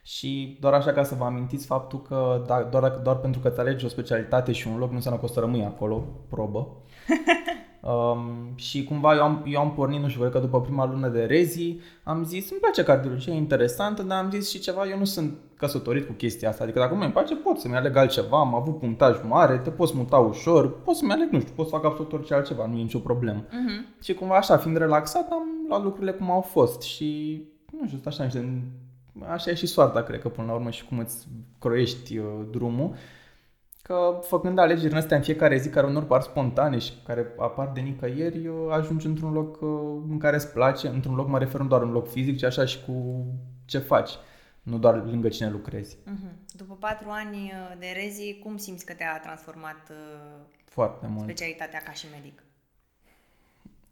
Și 0.03 0.57
doar 0.61 0.73
așa 0.73 0.93
ca 0.93 1.03
să 1.03 1.15
vă 1.15 1.25
amintiți 1.25 1.67
faptul 1.67 2.03
că 2.03 2.45
da, 2.47 2.63
doar, 2.63 2.91
doar 2.91 3.17
pentru 3.17 3.41
că 3.41 3.49
îți 3.49 3.61
alegi 3.61 3.85
o 3.85 3.89
specialitate 3.89 4.53
și 4.53 4.69
un 4.69 4.79
loc 4.79 4.89
nu 4.89 4.97
înseamnă 4.97 5.21
că 5.21 5.27
o 5.27 5.33
să 5.33 5.41
rămâi 5.41 5.65
acolo, 5.65 6.05
probă. 6.29 6.77
Um, 7.89 8.53
și 8.55 8.85
cumva 8.85 9.15
eu 9.15 9.23
am, 9.23 9.45
eu 9.47 9.61
am 9.61 9.73
pornit, 9.73 10.01
nu 10.01 10.09
știu, 10.09 10.21
cred 10.21 10.33
că 10.33 10.39
după 10.39 10.61
prima 10.61 10.87
lună 10.87 11.09
de 11.09 11.25
rezi, 11.25 11.77
am 12.03 12.25
zis, 12.25 12.51
îmi 12.51 12.61
place 12.61 12.83
cardiologia, 12.83 13.31
e 13.31 13.37
interesantă, 13.37 14.03
dar 14.03 14.23
am 14.25 14.31
zis 14.31 14.51
și 14.51 14.59
ceva, 14.59 14.89
eu 14.89 14.99
nu 14.99 15.05
sunt 15.05 15.35
căsătorit 15.57 16.07
cu 16.07 16.13
chestia 16.13 16.49
asta. 16.49 16.63
Adică 16.63 16.79
dacă 16.79 16.95
nu 16.95 17.05
mi 17.05 17.11
place, 17.11 17.35
pot 17.35 17.59
să-mi 17.59 17.77
aleg 17.77 17.97
altceva, 17.97 18.39
am 18.39 18.55
avut 18.55 18.79
punctaj 18.79 19.17
mare, 19.29 19.59
te 19.59 19.71
poți 19.71 19.97
muta 19.97 20.17
ușor, 20.17 20.83
pot 20.83 20.95
să-mi 20.95 21.13
aleg, 21.13 21.29
nu 21.31 21.41
știu, 21.41 21.53
pot 21.57 21.69
să 21.69 21.75
fac 21.75 21.85
absolut 21.85 22.13
orice 22.13 22.35
altceva, 22.35 22.67
nu 22.67 22.79
e 22.79 22.83
nicio 22.83 22.99
problemă. 22.99 23.45
Uh-huh. 23.45 24.03
Și 24.03 24.15
cumva 24.15 24.37
așa, 24.37 24.57
fiind 24.57 24.77
relaxat, 24.77 25.31
am 25.31 25.43
luat 25.69 25.83
lucrurile 25.83 26.13
cum 26.13 26.31
au 26.31 26.41
fost 26.41 26.83
și, 26.83 27.43
nu 27.81 27.87
știu, 27.87 28.01
așa 28.05 28.25
niște... 28.25 28.63
Așa 29.29 29.51
e 29.51 29.55
și 29.55 29.67
soarta, 29.67 30.03
cred 30.03 30.21
că, 30.21 30.29
până 30.29 30.47
la 30.47 30.55
urmă, 30.55 30.71
și 30.71 30.85
cum 30.85 30.99
îți 30.99 31.29
croiești 31.59 32.19
uh, 32.19 32.25
drumul. 32.51 32.95
Că 33.89 34.21
făcând 34.23 34.59
alegeri 34.59 34.93
în 34.93 34.99
astea 34.99 35.17
în 35.17 35.23
fiecare 35.23 35.57
zi, 35.57 35.71
care 35.71 35.87
unor 35.87 36.05
par 36.05 36.21
spontane 36.21 36.79
și 36.79 36.93
care 37.07 37.27
apar 37.39 37.71
de 37.75 37.81
nicăieri, 37.81 38.47
uh, 38.47 38.71
ajungi 38.71 39.07
într-un 39.07 39.33
loc 39.33 39.61
uh, 39.61 39.71
în 40.09 40.19
care 40.19 40.37
îți 40.37 40.53
place, 40.53 40.89
într-un 40.89 41.15
loc 41.15 41.29
mă 41.29 41.39
refer 41.39 41.61
nu 41.61 41.67
doar 41.67 41.83
în 41.83 41.91
loc 41.91 42.09
fizic, 42.09 42.39
ci 42.39 42.43
așa 42.43 42.65
și 42.65 42.85
cu 42.85 43.27
ce 43.65 43.79
faci, 43.79 44.11
nu 44.63 44.79
doar 44.79 45.05
lângă 45.05 45.29
cine 45.29 45.51
lucrezi. 45.51 45.97
Uh-huh. 45.97 46.55
După 46.57 46.77
patru 46.81 47.09
ani 47.11 47.37
uh, 47.37 47.79
de 47.79 47.87
rezi, 48.03 48.39
cum 48.43 48.57
simți 48.57 48.85
că 48.85 48.93
te-a 48.93 49.21
transformat 49.21 49.91
uh, 49.91 50.45
Foarte 50.65 51.07
mult. 51.11 51.25
specialitatea 51.25 51.81
ca 51.85 51.93
și 51.93 52.07
medic? 52.13 52.43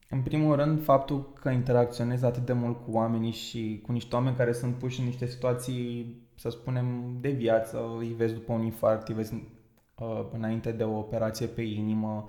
În 0.09 0.23
primul 0.23 0.57
rând, 0.57 0.85
faptul 0.85 1.33
că 1.41 1.49
interacționezi 1.49 2.25
atât 2.25 2.47
de 2.47 2.53
mult 2.53 2.85
cu 2.85 2.91
oamenii 2.91 3.33
și 3.33 3.83
cu 3.87 3.93
niște 3.93 4.15
oameni 4.15 4.37
care 4.37 4.53
sunt 4.53 4.75
puși 4.75 5.01
în 5.01 5.07
niște 5.07 5.27
situații, 5.27 6.17
să 6.35 6.49
spunem, 6.51 7.17
de 7.21 7.31
viață, 7.31 7.97
îi 7.99 8.15
vezi 8.17 8.35
după 8.35 8.53
un 8.53 8.63
infarct, 8.63 9.09
îi 9.09 9.15
vezi 9.15 9.35
uh, 9.35 9.41
înainte 10.33 10.73
de 10.73 10.83
o 10.85 10.99
operație 10.99 11.47
pe 11.47 11.63
inimă, 11.63 12.25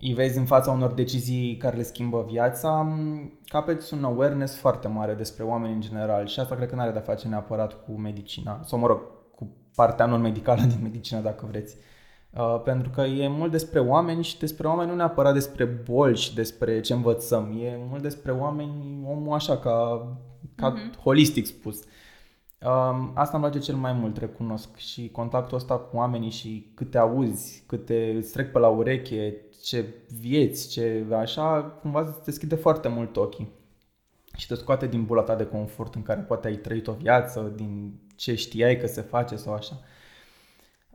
îi 0.00 0.14
vezi 0.14 0.38
în 0.38 0.44
fața 0.44 0.70
unor 0.70 0.92
decizii 0.92 1.56
care 1.56 1.76
le 1.76 1.82
schimbă 1.82 2.26
viața, 2.30 2.96
capeți 3.44 3.94
un 3.94 4.04
awareness 4.04 4.56
foarte 4.56 4.88
mare 4.88 5.14
despre 5.14 5.44
oameni 5.44 5.74
în 5.74 5.80
general 5.80 6.26
și 6.26 6.40
asta 6.40 6.54
cred 6.54 6.68
că 6.68 6.74
nu 6.74 6.80
are 6.80 6.90
de-a 6.90 7.00
face 7.00 7.28
neapărat 7.28 7.84
cu 7.84 7.92
medicina, 7.92 8.60
sau 8.64 8.78
mă 8.78 8.86
rog, 8.86 9.00
cu 9.34 9.56
partea 9.74 10.06
non-medicală 10.06 10.62
din 10.62 10.78
medicină, 10.82 11.20
dacă 11.20 11.46
vreți. 11.50 11.76
Uh, 12.30 12.60
pentru 12.64 12.90
că 12.90 13.00
e 13.00 13.28
mult 13.28 13.50
despre 13.50 13.80
oameni 13.80 14.22
și 14.24 14.38
despre 14.38 14.66
oameni 14.68 14.90
nu 14.90 14.96
neapărat 14.96 15.32
despre 15.32 15.64
boli 15.64 16.16
și 16.16 16.34
despre 16.34 16.80
ce 16.80 16.92
învățăm. 16.92 17.58
E 17.62 17.78
mult 17.88 18.02
despre 18.02 18.32
oameni, 18.32 19.04
omul 19.06 19.34
așa, 19.34 19.58
ca, 19.58 20.06
ca 20.54 20.68
Mhm. 20.68 21.00
holistic 21.00 21.46
spus. 21.46 21.76
Um, 21.76 21.88
asta 23.14 23.36
îmi 23.36 23.46
place 23.46 23.58
cel 23.58 23.74
mai 23.74 23.92
mult, 23.92 24.16
recunosc. 24.16 24.76
Și 24.76 25.10
contactul 25.10 25.56
ăsta 25.56 25.76
cu 25.78 25.96
oamenii 25.96 26.30
și 26.30 26.72
câte 26.74 26.98
auzi, 26.98 27.62
câte 27.66 28.14
îți 28.16 28.32
trec 28.32 28.52
pe 28.52 28.58
la 28.58 28.68
ureche, 28.68 29.36
ce 29.62 29.94
vieți, 30.20 30.68
ce 30.68 31.06
așa, 31.12 31.62
cumva 31.62 32.02
te 32.02 32.20
deschide 32.24 32.54
foarte 32.54 32.88
mult 32.88 33.16
ochii. 33.16 33.48
Și 34.36 34.46
te 34.46 34.54
scoate 34.54 34.86
din 34.86 35.04
bula 35.04 35.22
ta 35.22 35.34
de 35.34 35.46
confort 35.46 35.94
în 35.94 36.02
care 36.02 36.20
poate 36.20 36.48
ai 36.48 36.56
trăit 36.56 36.86
o 36.86 36.92
viață, 36.92 37.52
din 37.56 38.00
ce 38.16 38.34
știai 38.34 38.76
că 38.76 38.86
se 38.86 39.00
face 39.00 39.36
sau 39.36 39.54
așa. 39.54 39.80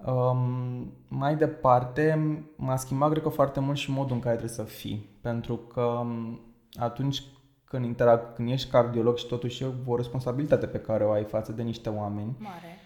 Um, 0.06 0.94
mai 1.08 1.36
departe, 1.36 2.34
m-a 2.56 2.76
schimbat, 2.76 3.10
cred 3.10 3.24
că, 3.24 3.30
foarte 3.30 3.60
mult 3.60 3.78
și 3.78 3.92
modul 3.92 4.16
în 4.16 4.22
care 4.22 4.36
trebuie 4.36 4.56
să 4.58 4.64
fii. 4.64 5.10
Pentru 5.22 5.56
că 5.56 5.82
um, 5.82 6.40
atunci 6.74 7.24
când, 7.68 7.86
interac, 7.86 8.36
când 8.36 8.50
ești 8.50 8.70
cardiolog 8.70 9.18
și 9.18 9.28
totuși 9.28 9.64
e 9.64 9.68
o 9.86 9.96
responsabilitate 9.96 10.66
pe 10.66 10.80
care 10.80 11.04
o 11.04 11.12
ai 11.12 11.24
față 11.24 11.52
de 11.52 11.62
niște 11.62 11.90
oameni. 11.90 12.36
Mare. 12.40 12.80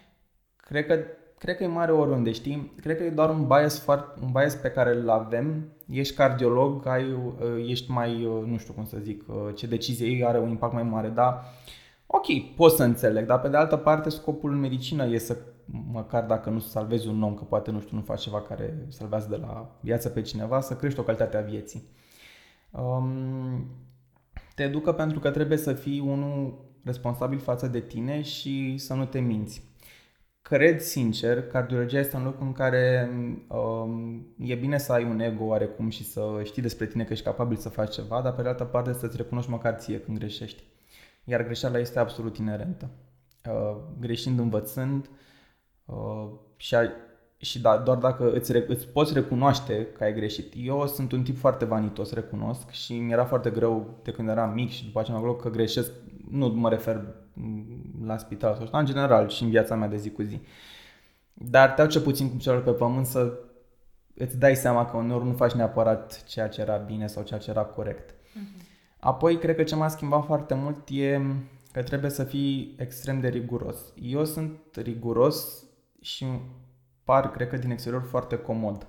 Cred 0.56 0.86
că, 0.86 0.98
cred 1.38 1.56
că 1.56 1.62
e 1.62 1.66
mare 1.66 1.92
oriunde, 1.92 2.32
știi? 2.32 2.72
Cred 2.80 2.96
că 2.96 3.02
e 3.02 3.10
doar 3.10 3.30
un 3.30 3.46
bias, 3.46 3.80
foarte, 3.80 4.20
un 4.22 4.32
bias 4.32 4.54
pe 4.54 4.70
care 4.70 4.96
îl 4.96 5.10
avem. 5.10 5.72
Ești 5.88 6.14
cardiolog, 6.14 6.86
ai, 6.86 7.12
uh, 7.12 7.68
ești 7.68 7.90
mai, 7.90 8.24
uh, 8.24 8.44
nu 8.46 8.56
știu 8.56 8.72
cum 8.72 8.84
să 8.84 8.98
zic, 9.00 9.24
uh, 9.28 9.54
ce 9.54 9.66
decizie 9.66 10.06
ei 10.06 10.24
are 10.24 10.38
un 10.38 10.48
impact 10.48 10.72
mai 10.72 10.82
mare, 10.82 11.08
dar 11.08 11.44
ok, 12.06 12.26
pot 12.56 12.72
să 12.72 12.82
înțeleg, 12.82 13.26
dar 13.26 13.40
pe 13.40 13.48
de 13.48 13.56
altă 13.56 13.76
parte 13.76 14.08
scopul 14.08 14.52
în 14.52 14.58
medicină 14.58 15.04
e 15.04 15.18
să 15.18 15.36
măcar 15.92 16.24
dacă 16.24 16.50
nu 16.50 16.58
salvezi 16.58 17.08
un 17.08 17.22
om, 17.22 17.34
că 17.34 17.44
poate 17.44 17.70
nu 17.70 17.80
știu, 17.80 17.96
nu 17.96 18.02
faci 18.02 18.20
ceva 18.20 18.40
care 18.40 18.86
salvează 18.88 19.26
de 19.30 19.36
la 19.36 19.76
viață 19.80 20.08
pe 20.08 20.22
cineva, 20.22 20.60
să 20.60 20.76
crești 20.76 21.00
o 21.00 21.02
calitate 21.02 21.36
a 21.36 21.40
vieții. 21.40 21.88
Um, 22.70 23.66
te 24.54 24.62
educă 24.62 24.92
pentru 24.92 25.18
că 25.18 25.30
trebuie 25.30 25.58
să 25.58 25.72
fii 25.72 26.00
unul 26.00 26.64
responsabil 26.84 27.38
față 27.38 27.66
de 27.66 27.80
tine 27.80 28.22
și 28.22 28.78
să 28.78 28.94
nu 28.94 29.04
te 29.04 29.20
minți. 29.20 29.70
Cred 30.42 30.80
sincer, 30.80 31.46
cardiologia 31.46 31.98
este 31.98 32.16
un 32.16 32.24
loc 32.24 32.40
în 32.40 32.52
care 32.52 33.10
um, 33.48 34.26
e 34.38 34.54
bine 34.54 34.78
să 34.78 34.92
ai 34.92 35.04
un 35.04 35.20
ego 35.20 35.44
oarecum 35.44 35.88
și 35.88 36.04
să 36.04 36.40
știi 36.44 36.62
despre 36.62 36.86
tine 36.86 37.04
că 37.04 37.12
ești 37.12 37.24
capabil 37.24 37.56
să 37.56 37.68
faci 37.68 37.94
ceva, 37.94 38.20
dar 38.22 38.34
pe 38.34 38.42
de 38.42 38.48
altă 38.48 38.64
parte 38.64 38.92
să-ți 38.92 39.16
recunoști 39.16 39.50
măcar 39.50 39.74
ție 39.74 40.00
când 40.00 40.18
greșești. 40.18 40.62
Iar 41.24 41.44
greșeala 41.44 41.78
este 41.78 41.98
absolut 41.98 42.36
inerentă. 42.36 42.90
Uh, 43.48 43.76
greșind 44.00 44.38
învățând 44.38 45.10
uh, 45.84 46.28
și 46.56 46.74
a, 46.74 46.90
și 47.42 47.60
da, 47.60 47.76
doar 47.76 47.96
dacă 47.96 48.32
îți, 48.32 48.52
îți 48.66 48.88
poți 48.88 49.12
recunoaște 49.12 49.86
că 49.86 50.04
ai 50.04 50.14
greșit. 50.14 50.52
Eu 50.56 50.86
sunt 50.86 51.12
un 51.12 51.22
tip 51.22 51.38
foarte 51.38 51.64
vanitos, 51.64 52.12
recunosc, 52.12 52.70
și 52.70 52.98
mi 52.98 53.12
era 53.12 53.24
foarte 53.24 53.50
greu 53.50 53.98
de 54.02 54.10
când 54.10 54.28
eram 54.28 54.52
mic 54.52 54.70
și 54.70 54.84
după 54.84 55.00
aceea 55.00 55.18
mă 55.18 55.34
că 55.34 55.50
greșesc, 55.50 55.90
nu 56.30 56.46
mă 56.46 56.68
refer 56.68 57.04
la 58.04 58.16
spital 58.16 58.54
sau 58.54 58.78
în 58.78 58.86
general 58.86 59.28
și 59.28 59.42
în 59.42 59.50
viața 59.50 59.74
mea 59.74 59.88
de 59.88 59.96
zi 59.96 60.10
cu 60.10 60.22
zi. 60.22 60.40
Dar 61.32 61.70
te 61.70 61.86
ce 61.86 62.00
puțin 62.00 62.30
cu 62.30 62.36
celor 62.36 62.62
pe 62.62 62.70
pământ 62.70 63.06
să 63.06 63.38
îți 64.14 64.38
dai 64.38 64.56
seama 64.56 64.86
că 64.86 64.96
uneori 64.96 65.24
nu 65.24 65.32
faci 65.32 65.52
neapărat 65.52 66.24
ceea 66.24 66.48
ce 66.48 66.60
era 66.60 66.76
bine 66.76 67.06
sau 67.06 67.22
ceea 67.22 67.40
ce 67.40 67.50
era 67.50 67.62
corect. 67.62 68.10
Uh-huh. 68.10 68.62
Apoi, 68.98 69.38
cred 69.38 69.56
că 69.56 69.62
ce 69.62 69.74
m-a 69.74 69.88
schimbat 69.88 70.24
foarte 70.24 70.54
mult 70.54 70.88
e 70.90 71.20
că 71.72 71.82
trebuie 71.82 72.10
să 72.10 72.24
fii 72.24 72.74
extrem 72.78 73.20
de 73.20 73.28
riguros. 73.28 73.76
Eu 74.02 74.24
sunt 74.24 74.58
riguros 74.74 75.64
și 76.00 76.26
par, 77.04 77.30
cred 77.30 77.48
că 77.48 77.56
din 77.56 77.70
exterior, 77.70 78.02
foarte 78.02 78.36
comod. 78.36 78.86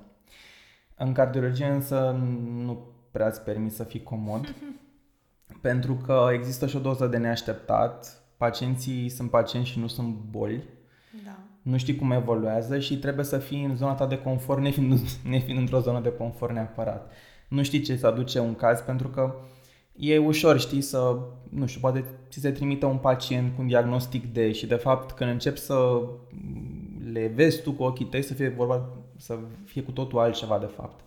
În 0.95 1.13
cardiologie 1.13 1.65
însă 1.65 2.21
nu 2.53 2.87
prea 3.11 3.27
îți 3.27 3.41
permis 3.41 3.75
să 3.75 3.83
fii 3.83 4.03
comod, 4.03 4.55
pentru 5.61 5.95
că 5.95 6.29
există 6.33 6.67
și 6.67 6.75
o 6.75 6.79
doză 6.79 7.07
de 7.07 7.17
neașteptat. 7.17 8.23
Pacienții 8.37 9.09
sunt 9.09 9.29
pacienți 9.29 9.69
și 9.69 9.79
nu 9.79 9.87
sunt 9.87 10.15
boli. 10.29 10.63
Da. 11.25 11.39
Nu 11.61 11.77
știi 11.77 11.95
cum 11.95 12.11
evoluează 12.11 12.79
și 12.79 12.97
trebuie 12.97 13.25
să 13.25 13.37
fii 13.37 13.63
în 13.63 13.75
zona 13.75 13.93
ta 13.93 14.07
de 14.07 14.17
confort, 14.17 14.61
nefiind, 14.61 14.99
nefiind 15.29 15.59
într-o 15.59 15.79
zonă 15.79 15.99
de 15.99 16.11
confort 16.11 16.53
neapărat. 16.53 17.11
Nu 17.47 17.63
știi 17.63 17.81
ce 17.81 17.95
să 17.95 18.07
aduce 18.07 18.39
un 18.39 18.55
caz 18.55 18.81
pentru 18.81 19.07
că 19.07 19.35
e 19.95 20.17
ușor, 20.17 20.59
știi, 20.59 20.81
să, 20.81 21.17
nu 21.49 21.65
știu, 21.65 21.79
poate 21.79 22.05
ți 22.29 22.39
se 22.39 22.51
trimite 22.51 22.85
un 22.85 22.97
pacient 22.97 23.55
cu 23.55 23.61
un 23.61 23.67
diagnostic 23.67 24.33
de 24.33 24.51
și 24.51 24.67
de 24.67 24.75
fapt 24.75 25.11
când 25.11 25.29
începi 25.29 25.59
să 25.59 26.01
le 27.13 27.31
vezi 27.35 27.61
tu 27.61 27.71
cu 27.71 27.83
ochii 27.83 28.05
tăi 28.05 28.21
să 28.21 28.33
fie 28.33 28.49
vorba, 28.49 28.89
să 29.17 29.37
fie 29.65 29.81
cu 29.81 29.91
totul 29.91 30.19
altceva 30.19 30.59
de 30.59 30.71
fapt. 30.75 30.99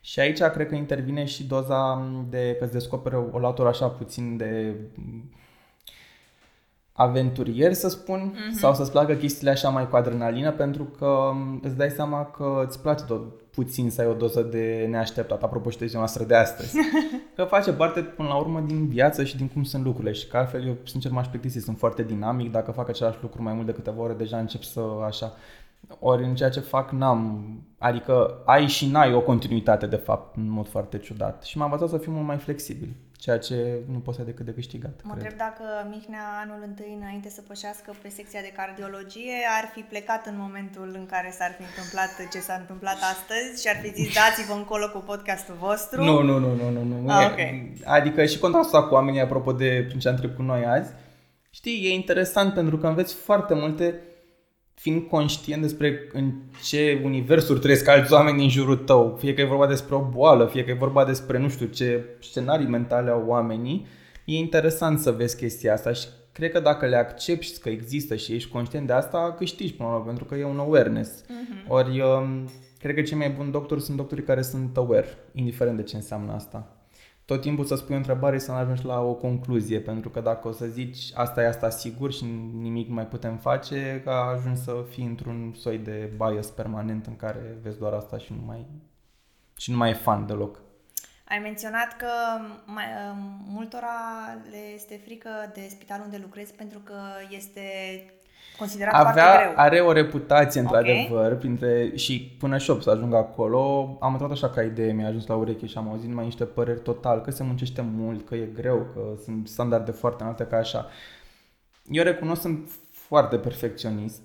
Și 0.00 0.20
aici 0.20 0.40
cred 0.40 0.68
că 0.68 0.74
intervine 0.74 1.24
și 1.24 1.44
doza 1.44 2.08
de 2.28 2.56
că 2.58 2.64
îți 2.64 2.72
descoperi 2.72 3.16
o 3.32 3.38
latură 3.38 3.68
așa 3.68 3.88
puțin 3.88 4.36
de 4.36 4.74
aventurier, 6.92 7.72
să 7.72 7.88
spun, 7.88 8.34
mm-hmm. 8.34 8.58
sau 8.58 8.74
să-ți 8.74 8.90
placă 8.90 9.14
chestiile 9.14 9.50
așa 9.50 9.68
mai 9.68 9.88
cu 9.88 9.96
adrenalină, 9.96 10.52
pentru 10.52 10.84
că 10.84 11.32
îți 11.62 11.76
dai 11.76 11.90
seama 11.90 12.24
că 12.24 12.64
îți 12.66 12.80
place 12.80 13.04
tot 13.04 13.43
puțin 13.54 13.90
să 13.90 14.00
ai 14.00 14.06
o 14.06 14.12
doză 14.12 14.42
de 14.42 14.86
neașteptat, 14.90 15.42
apropo 15.42 15.70
și 15.70 15.78
de 15.78 15.86
ziua 15.86 15.98
noastră 15.98 16.24
de 16.24 16.34
astăzi. 16.34 16.76
că 17.36 17.44
face 17.44 17.72
parte, 17.72 18.00
până 18.00 18.28
la 18.28 18.36
urmă, 18.36 18.60
din 18.60 18.88
viață 18.88 19.24
și 19.24 19.36
din 19.36 19.48
cum 19.48 19.62
sunt 19.62 19.84
lucrurile 19.84 20.12
și 20.12 20.26
că 20.26 20.36
altfel 20.36 20.66
eu, 20.66 20.76
sincer, 20.84 21.10
m-aș 21.10 21.26
plictisi, 21.26 21.58
sunt 21.58 21.78
foarte 21.78 22.02
dinamic, 22.02 22.50
dacă 22.50 22.70
fac 22.70 22.88
același 22.88 23.18
lucru 23.20 23.42
mai 23.42 23.52
mult 23.54 23.66
de 23.66 23.72
câteva 23.72 24.02
ore, 24.02 24.12
deja 24.12 24.38
încep 24.38 24.62
să 24.62 24.80
așa... 25.06 25.32
Ori 25.98 26.24
în 26.24 26.34
ceea 26.34 26.50
ce 26.50 26.60
fac 26.60 26.90
n-am, 26.90 27.44
adică 27.78 28.42
ai 28.44 28.66
și 28.66 28.90
n-ai 28.90 29.14
o 29.14 29.20
continuitate 29.20 29.86
de 29.86 29.96
fapt, 29.96 30.36
în 30.36 30.50
mod 30.50 30.68
foarte 30.68 30.98
ciudat. 30.98 31.42
Și 31.42 31.58
m-am 31.58 31.72
învățat 31.72 31.88
să 31.88 32.02
fiu 32.02 32.12
mult 32.12 32.26
mai 32.26 32.36
flexibil 32.36 32.88
ceea 33.24 33.38
ce 33.38 33.58
nu 33.94 33.98
poți 33.98 34.16
să 34.18 34.22
decât 34.22 34.44
de 34.44 34.54
câștigat. 34.60 34.94
Mă 35.02 35.12
întreb 35.14 35.36
dacă 35.36 35.64
Mihnea 35.94 36.24
anul 36.42 36.60
întâi, 36.70 36.98
înainte 37.00 37.28
să 37.28 37.40
pășească 37.50 37.94
pe 38.02 38.08
secția 38.08 38.40
de 38.40 38.52
cardiologie, 38.60 39.36
ar 39.58 39.70
fi 39.74 39.80
plecat 39.80 40.26
în 40.26 40.36
momentul 40.38 40.88
în 41.00 41.06
care 41.06 41.30
s-ar 41.38 41.52
fi 41.58 41.64
întâmplat 41.70 42.10
ce 42.32 42.40
s-a 42.40 42.56
întâmplat 42.62 42.98
astăzi 43.12 43.62
și 43.62 43.68
ar 43.72 43.78
fi 43.82 43.88
zis 43.98 44.14
dați-vă 44.14 44.54
încolo 44.54 44.86
cu 44.90 44.98
podcastul 44.98 45.56
vostru? 45.66 46.04
Nu, 46.04 46.22
nu, 46.22 46.38
nu, 46.38 46.54
nu, 46.54 46.68
nu. 46.70 47.00
nu. 47.00 47.10
Ah, 47.10 47.26
okay. 47.30 47.72
Adică 47.84 48.24
și 48.24 48.38
contrastul 48.38 48.88
cu 48.88 48.94
oamenii, 48.94 49.20
apropo 49.20 49.52
de 49.52 49.84
prin 49.86 49.98
ce 49.98 50.08
am 50.08 50.32
cu 50.36 50.42
noi 50.42 50.64
azi, 50.64 50.90
știi, 51.50 51.86
e 51.86 51.92
interesant 51.92 52.54
pentru 52.54 52.76
că 52.78 52.86
înveți 52.86 53.14
foarte 53.14 53.54
multe 53.54 54.00
fiind 54.84 55.08
conștient 55.08 55.62
despre 55.62 56.08
în 56.12 56.32
ce 56.64 57.00
universuri 57.04 57.60
trăiesc 57.60 57.88
alți 57.88 58.12
oameni 58.12 58.38
din 58.38 58.48
jurul 58.48 58.76
tău, 58.76 59.16
fie 59.18 59.34
că 59.34 59.40
e 59.40 59.44
vorba 59.44 59.66
despre 59.66 59.94
o 59.94 60.00
boală, 60.00 60.46
fie 60.46 60.64
că 60.64 60.70
e 60.70 60.74
vorba 60.74 61.04
despre 61.04 61.38
nu 61.38 61.48
știu 61.48 61.66
ce 61.66 62.04
scenarii 62.20 62.66
mentale 62.66 63.10
au 63.10 63.24
oamenii, 63.26 63.86
e 64.24 64.36
interesant 64.36 64.98
să 64.98 65.10
vezi 65.10 65.36
chestia 65.36 65.72
asta 65.72 65.92
și 65.92 66.06
cred 66.32 66.52
că 66.52 66.60
dacă 66.60 66.86
le 66.86 66.96
accepti 66.96 67.58
că 67.58 67.68
există 67.68 68.16
și 68.16 68.32
ești 68.32 68.50
conștient 68.50 68.86
de 68.86 68.92
asta, 68.92 69.34
câștigi 69.38 69.74
până 69.74 69.88
la 69.88 69.94
urmă, 69.94 70.06
pentru 70.06 70.24
că 70.24 70.34
e 70.34 70.44
un 70.44 70.58
awareness. 70.58 71.22
Uh-huh. 71.22 71.68
Ori 71.68 72.00
um, 72.00 72.48
cred 72.78 72.94
că 72.94 73.02
cei 73.02 73.16
mai 73.16 73.30
buni 73.30 73.50
doctori 73.50 73.82
sunt 73.82 73.96
doctorii 73.96 74.24
care 74.24 74.42
sunt 74.42 74.76
aware, 74.76 75.18
indiferent 75.32 75.76
de 75.76 75.82
ce 75.82 75.96
înseamnă 75.96 76.32
asta 76.32 76.73
tot 77.24 77.40
timpul 77.40 77.64
să 77.64 77.74
spui 77.74 77.94
o 77.94 77.98
întrebare 77.98 78.38
să 78.38 78.50
nu 78.50 78.56
ajungi 78.56 78.84
la 78.84 79.00
o 79.00 79.14
concluzie, 79.14 79.80
pentru 79.80 80.10
că 80.10 80.20
dacă 80.20 80.48
o 80.48 80.52
să 80.52 80.66
zici 80.66 81.10
asta 81.14 81.42
e 81.42 81.46
asta 81.46 81.70
sigur 81.70 82.12
și 82.12 82.24
nimic 82.60 82.88
nu 82.88 82.94
mai 82.94 83.06
putem 83.06 83.36
face, 83.36 84.00
că 84.04 84.10
ajungi 84.10 84.60
să 84.60 84.84
fii 84.90 85.04
într-un 85.04 85.54
soi 85.56 85.78
de 85.78 86.12
bias 86.16 86.46
permanent 86.46 87.06
în 87.06 87.16
care 87.16 87.58
vezi 87.62 87.78
doar 87.78 87.92
asta 87.92 88.18
și 88.18 88.32
nu 88.32 88.44
mai, 88.46 88.66
și 89.56 89.70
nu 89.70 89.76
mai 89.76 89.90
e 89.90 89.94
fan 89.94 90.26
deloc. 90.26 90.62
Ai 91.28 91.38
menționat 91.38 91.96
că 91.96 92.08
mai, 92.64 92.84
multora 93.48 93.90
le 94.50 94.74
este 94.74 95.00
frică 95.04 95.30
de 95.54 95.66
spitalul 95.70 96.04
unde 96.04 96.18
lucrezi 96.22 96.54
pentru 96.54 96.78
că 96.78 97.00
este 97.30 97.60
considerat 98.58 98.94
Avea, 98.94 99.12
foarte 99.12 99.44
greu. 99.44 99.52
Are 99.56 99.80
o 99.80 99.92
reputație, 99.92 100.60
într-adevăr, 100.60 101.26
okay. 101.26 101.38
printre, 101.38 101.92
și 101.94 102.36
până 102.38 102.58
și 102.58 102.80
să 102.80 102.90
ajung 102.90 103.14
acolo, 103.14 103.96
am 104.00 104.12
intrat 104.12 104.30
așa 104.30 104.48
ca 104.48 104.62
idee, 104.62 104.92
mi-a 104.92 105.06
ajuns 105.06 105.26
la 105.26 105.34
ureche 105.34 105.66
și 105.66 105.78
am 105.78 105.88
auzit 105.88 106.08
numai 106.08 106.24
niște 106.24 106.44
păreri 106.44 106.80
total, 106.80 107.20
că 107.20 107.30
se 107.30 107.42
muncește 107.42 107.84
mult, 107.96 108.26
că 108.26 108.34
e 108.34 108.48
greu, 108.54 108.86
că 108.94 109.00
sunt 109.24 109.48
standarde 109.48 109.90
foarte 109.90 110.22
înalte, 110.22 110.44
ca 110.44 110.56
așa. 110.56 110.86
Eu 111.88 112.02
recunosc, 112.02 112.40
sunt 112.40 112.70
foarte 112.90 113.36
perfecționist, 113.36 114.20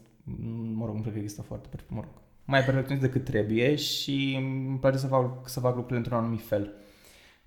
mă 0.73 0.85
rog, 0.85 0.95
nu 0.95 1.01
cred 1.01 1.13
că 1.13 1.19
există 1.19 1.41
foarte 1.41 1.67
perfect, 1.69 1.91
mă 1.91 2.01
rog, 2.03 2.11
mai 2.45 2.63
perfecționist 2.63 3.05
decât 3.05 3.23
trebuie 3.23 3.75
și 3.75 4.37
îmi 4.67 4.77
place 4.77 4.97
să 4.97 5.07
fac, 5.07 5.49
să 5.49 5.59
fac 5.59 5.71
lucrurile 5.71 5.97
într-un 5.97 6.17
anumit 6.17 6.47
fel. 6.47 6.73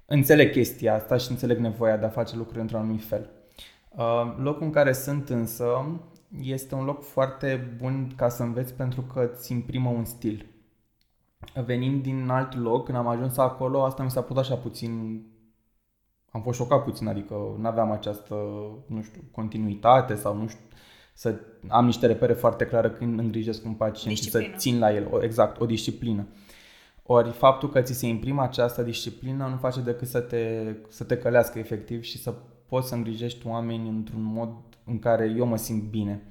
Înțeleg 0.07 0.51
chestia 0.51 0.95
asta 0.95 1.17
și 1.17 1.31
înțeleg 1.31 1.59
nevoia 1.59 1.97
de 1.97 2.05
a 2.07 2.09
face 2.09 2.37
lucrurile 2.37 2.63
într-un 2.63 2.81
anumit 2.81 3.05
fel. 3.05 3.31
Uh, 3.89 4.35
locul 4.39 4.63
în 4.63 4.71
care 4.71 4.93
sunt 4.93 5.29
însă 5.29 5.65
este 6.41 6.75
un 6.75 6.85
loc 6.85 7.03
foarte 7.03 7.75
bun 7.77 8.13
ca 8.17 8.29
să 8.29 8.43
înveți 8.43 8.75
pentru 8.75 9.03
că 9.03 9.31
îți 9.33 9.53
imprimă 9.53 9.89
un 9.89 10.05
stil. 10.05 10.47
Venind 11.65 12.03
din 12.03 12.29
alt 12.29 12.57
loc, 12.57 12.85
când 12.85 12.99
am 12.99 13.07
ajuns 13.07 13.37
acolo, 13.37 13.85
asta 13.85 14.03
mi 14.03 14.11
s-a 14.11 14.21
putut 14.21 14.43
așa 14.43 14.57
puțin... 14.57 15.23
Am 16.31 16.43
fost 16.43 16.59
șocat 16.59 16.85
puțin, 16.85 17.09
adică 17.09 17.35
nu 17.59 17.67
aveam 17.67 17.91
această, 17.91 18.35
nu 18.87 19.03
știu, 19.03 19.23
continuitate 19.31 20.15
sau 20.15 20.37
nu 20.37 20.47
știu, 20.47 20.65
să 21.15 21.41
am 21.69 21.85
niște 21.85 22.07
repere 22.07 22.33
foarte 22.33 22.67
clare 22.67 22.91
când 22.91 23.19
îngrijesc 23.19 23.65
un 23.65 23.75
pacient 23.75 24.17
disciplină. 24.17 24.45
și 24.45 24.51
să 24.51 24.57
țin 24.59 24.79
la 24.79 24.95
el, 24.95 25.23
exact, 25.23 25.61
o 25.61 25.67
disciplină. 25.67 26.27
Ori 27.03 27.31
faptul 27.31 27.69
că 27.69 27.81
ți 27.81 27.93
se 27.93 28.07
imprimă 28.07 28.43
această 28.43 28.83
disciplină 28.83 29.47
nu 29.47 29.57
face 29.57 29.81
decât 29.81 30.09
să 30.09 30.21
te, 30.21 30.75
să 30.89 31.05
te 31.05 31.19
călească 31.19 31.59
efectiv 31.59 32.03
și 32.03 32.19
să 32.19 32.35
poți 32.69 32.89
să 32.89 32.95
îngrijești 32.95 33.47
oameni 33.47 33.89
într-un 33.89 34.23
mod 34.23 34.72
în 34.85 34.99
care 34.99 35.35
eu 35.37 35.47
mă 35.47 35.57
simt 35.57 35.83
bine. 35.83 36.23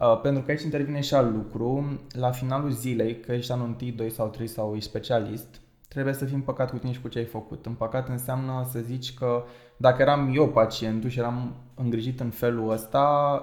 Uh, 0.00 0.20
pentru 0.20 0.42
că 0.42 0.50
aici 0.50 0.62
intervine 0.62 1.00
și 1.00 1.14
al 1.14 1.32
lucru, 1.32 2.00
la 2.12 2.30
finalul 2.30 2.70
zilei, 2.70 3.20
că 3.20 3.32
ești 3.32 3.52
anul 3.52 3.76
1, 3.80 3.90
2 3.90 4.10
sau 4.10 4.28
3 4.28 4.46
sau 4.46 4.74
ești 4.74 4.88
specialist, 4.88 5.60
trebuie 5.88 6.14
să 6.14 6.24
fii 6.24 6.34
împăcat 6.34 6.70
cu 6.70 6.78
tine 6.78 6.92
și 6.92 7.00
cu 7.00 7.08
ce 7.08 7.18
ai 7.18 7.24
făcut. 7.24 7.66
Împăcat 7.66 8.08
înseamnă 8.08 8.66
să 8.70 8.78
zici 8.78 9.14
că 9.14 9.44
dacă 9.76 10.02
eram 10.02 10.32
eu 10.34 10.48
pacientul 10.48 11.10
și 11.10 11.18
eram 11.18 11.54
îngrijit 11.74 12.20
în 12.20 12.30
felul 12.30 12.70
ăsta, 12.70 13.42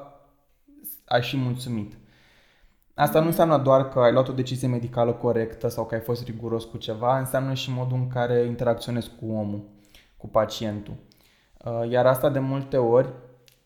aș 1.05 1.29
fi 1.29 1.37
mulțumit. 1.37 1.93
Asta 2.93 3.19
nu 3.19 3.25
înseamnă 3.25 3.57
doar 3.57 3.89
că 3.89 3.99
ai 3.99 4.11
luat 4.11 4.27
o 4.27 4.33
decizie 4.33 4.67
medicală 4.67 5.11
corectă 5.11 5.67
sau 5.67 5.85
că 5.85 5.95
ai 5.95 6.01
fost 6.01 6.23
riguros 6.23 6.63
cu 6.63 6.77
ceva, 6.77 7.19
înseamnă 7.19 7.53
și 7.53 7.71
modul 7.71 7.97
în 7.97 8.07
care 8.07 8.45
interacționezi 8.45 9.11
cu 9.19 9.31
omul, 9.31 9.63
cu 10.17 10.27
pacientul. 10.27 10.93
Uh, 11.65 11.89
iar 11.89 12.05
asta 12.05 12.29
de 12.29 12.39
multe 12.39 12.77
ori 12.77 13.09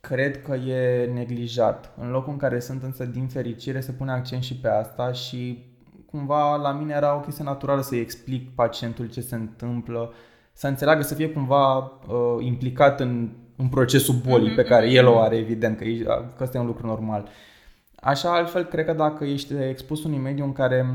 cred 0.01 0.41
că 0.41 0.55
e 0.55 1.05
neglijat. 1.13 1.93
În 1.97 2.11
locul 2.11 2.31
în 2.31 2.37
care 2.37 2.59
sunt 2.59 2.83
însă 2.83 3.05
din 3.05 3.27
fericire 3.27 3.79
se 3.79 3.91
pune 3.91 4.11
accent 4.11 4.43
și 4.43 4.55
pe 4.55 4.67
asta 4.67 5.11
și 5.11 5.65
cumva 6.05 6.55
la 6.55 6.71
mine 6.71 6.93
era 6.93 7.15
o 7.15 7.19
chestie 7.19 7.43
naturală 7.43 7.81
să-i 7.81 7.99
explic 7.99 8.55
pacientul 8.55 9.09
ce 9.09 9.21
se 9.21 9.35
întâmplă, 9.35 10.13
să 10.53 10.67
înțeleagă, 10.67 11.01
să 11.01 11.13
fie 11.15 11.29
cumva 11.29 11.77
uh, 11.77 12.37
implicat 12.39 12.99
în, 12.99 13.29
în 13.55 13.67
procesul 13.67 14.15
bolii 14.27 14.51
mm-hmm. 14.51 14.55
pe 14.55 14.63
care 14.63 14.89
el 14.89 15.07
o 15.07 15.19
are, 15.19 15.35
evident, 15.35 15.77
că, 15.77 15.85
că 16.37 16.43
ăsta 16.43 16.57
e 16.57 16.61
un 16.61 16.67
lucru 16.67 16.87
normal. 16.87 17.27
Așa, 17.95 18.33
altfel, 18.33 18.63
cred 18.63 18.85
că 18.85 18.93
dacă 18.93 19.25
ești 19.25 19.53
expus 19.53 20.03
unui 20.03 20.17
mediu 20.17 20.43
în 20.43 20.53
care 20.53 20.85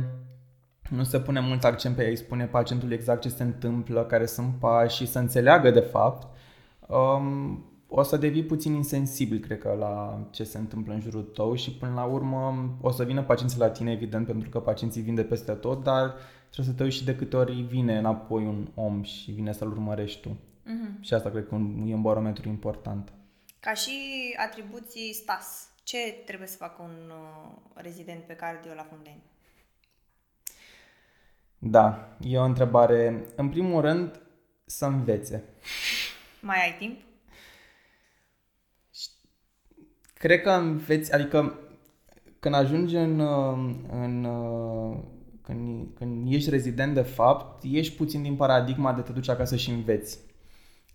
nu 0.90 1.02
se 1.02 1.20
pune 1.20 1.40
mult 1.40 1.64
accent 1.64 1.96
pe 1.96 2.02
ea, 2.02 2.08
îi 2.08 2.16
spune 2.16 2.44
pacientului 2.44 2.94
exact 2.94 3.20
ce 3.20 3.28
se 3.28 3.42
întâmplă, 3.42 4.04
care 4.04 4.26
sunt 4.26 4.54
pași 4.58 4.96
și 4.96 5.06
să 5.06 5.18
înțeleagă 5.18 5.70
de 5.70 5.80
fapt, 5.80 6.26
um, 6.86 7.64
o 7.88 8.02
să 8.02 8.16
devii 8.16 8.44
puțin 8.44 8.74
insensibil, 8.74 9.38
cred 9.38 9.58
că, 9.58 9.76
la 9.78 10.26
ce 10.30 10.44
se 10.44 10.58
întâmplă 10.58 10.92
în 10.92 11.00
jurul 11.00 11.22
tău 11.22 11.54
și 11.54 11.72
până 11.72 11.92
la 11.94 12.04
urmă 12.04 12.70
o 12.80 12.90
să 12.90 13.04
vină 13.04 13.22
pacienții 13.22 13.58
la 13.58 13.70
tine, 13.70 13.92
evident, 13.92 14.26
pentru 14.26 14.48
că 14.48 14.60
pacienții 14.60 15.02
vin 15.02 15.14
de 15.14 15.24
peste 15.24 15.52
tot, 15.52 15.82
dar 15.82 16.14
trebuie 16.50 16.66
să 16.66 16.72
te 16.72 16.82
uiți 16.82 16.96
și 16.96 17.04
de 17.04 17.16
câte 17.16 17.36
ori 17.36 17.62
vine 17.62 17.98
înapoi 17.98 18.44
un 18.44 18.68
om 18.74 19.02
și 19.02 19.30
vine 19.30 19.52
să-l 19.52 19.70
urmărești 19.70 20.20
tu. 20.20 20.28
Uh-huh. 20.28 21.00
Și 21.00 21.14
asta 21.14 21.30
cred 21.30 21.48
că 21.48 21.54
e 21.86 21.94
un 21.94 22.02
barometru 22.02 22.48
important. 22.48 23.12
Ca 23.60 23.72
și 23.74 23.92
atribuții 24.36 25.12
STAS, 25.12 25.68
ce 25.82 25.98
trebuie 26.24 26.48
să 26.48 26.56
facă 26.56 26.82
un 26.82 27.10
uh, 27.10 27.52
rezident 27.74 28.22
pe 28.22 28.32
cardio 28.32 28.74
la 28.74 28.82
Fundeni? 28.82 29.22
Da, 31.58 32.16
e 32.20 32.38
o 32.38 32.44
întrebare. 32.44 33.26
În 33.36 33.48
primul 33.48 33.80
rând, 33.80 34.20
să 34.64 34.86
învețe. 34.86 35.44
Mai 36.40 36.62
ai 36.62 36.76
timp? 36.78 37.05
Cred 40.26 40.42
că 40.42 40.50
înveți, 40.50 41.14
adică 41.14 41.58
când 42.40 42.54
ajungi 42.54 42.96
în, 42.96 43.20
în 43.90 44.28
când, 45.42 45.86
când 45.98 46.32
ești 46.32 46.50
rezident 46.50 46.94
de 46.94 47.02
fapt, 47.02 47.62
ești 47.70 47.96
puțin 47.96 48.22
din 48.22 48.36
paradigma 48.36 48.92
de 48.92 49.00
te 49.00 49.12
duci 49.12 49.28
acasă 49.28 49.56
și 49.56 49.70
înveți. 49.70 50.18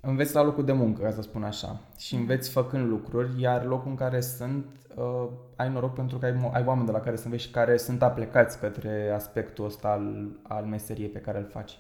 Înveți 0.02 0.36
la 0.36 0.44
locul 0.44 0.66
de 0.66 0.72
muncă, 0.72 1.02
ca 1.02 1.12
să 1.12 1.22
spun 1.22 1.44
așa, 1.44 1.82
și 1.98 2.16
înveți 2.16 2.50
făcând 2.50 2.90
lucruri, 2.90 3.42
iar 3.42 3.66
locul 3.66 3.90
în 3.90 3.96
care 3.96 4.22
sunt, 4.22 4.66
uh, 4.96 5.28
ai 5.56 5.70
noroc 5.70 5.94
pentru 5.94 6.18
că 6.18 6.26
ai, 6.26 6.50
ai 6.52 6.64
oameni 6.66 6.86
de 6.86 6.92
la 6.92 7.00
care 7.00 7.16
să 7.16 7.26
înveți 7.26 7.44
și 7.44 7.52
care 7.52 7.78
sunt 7.78 8.02
aplicați 8.02 8.60
către 8.60 9.12
aspectul 9.16 9.66
ăsta 9.66 9.88
al, 9.88 10.28
al 10.42 10.64
meseriei 10.64 11.10
pe 11.10 11.20
care 11.20 11.38
îl 11.38 11.48
faci. 11.52 11.80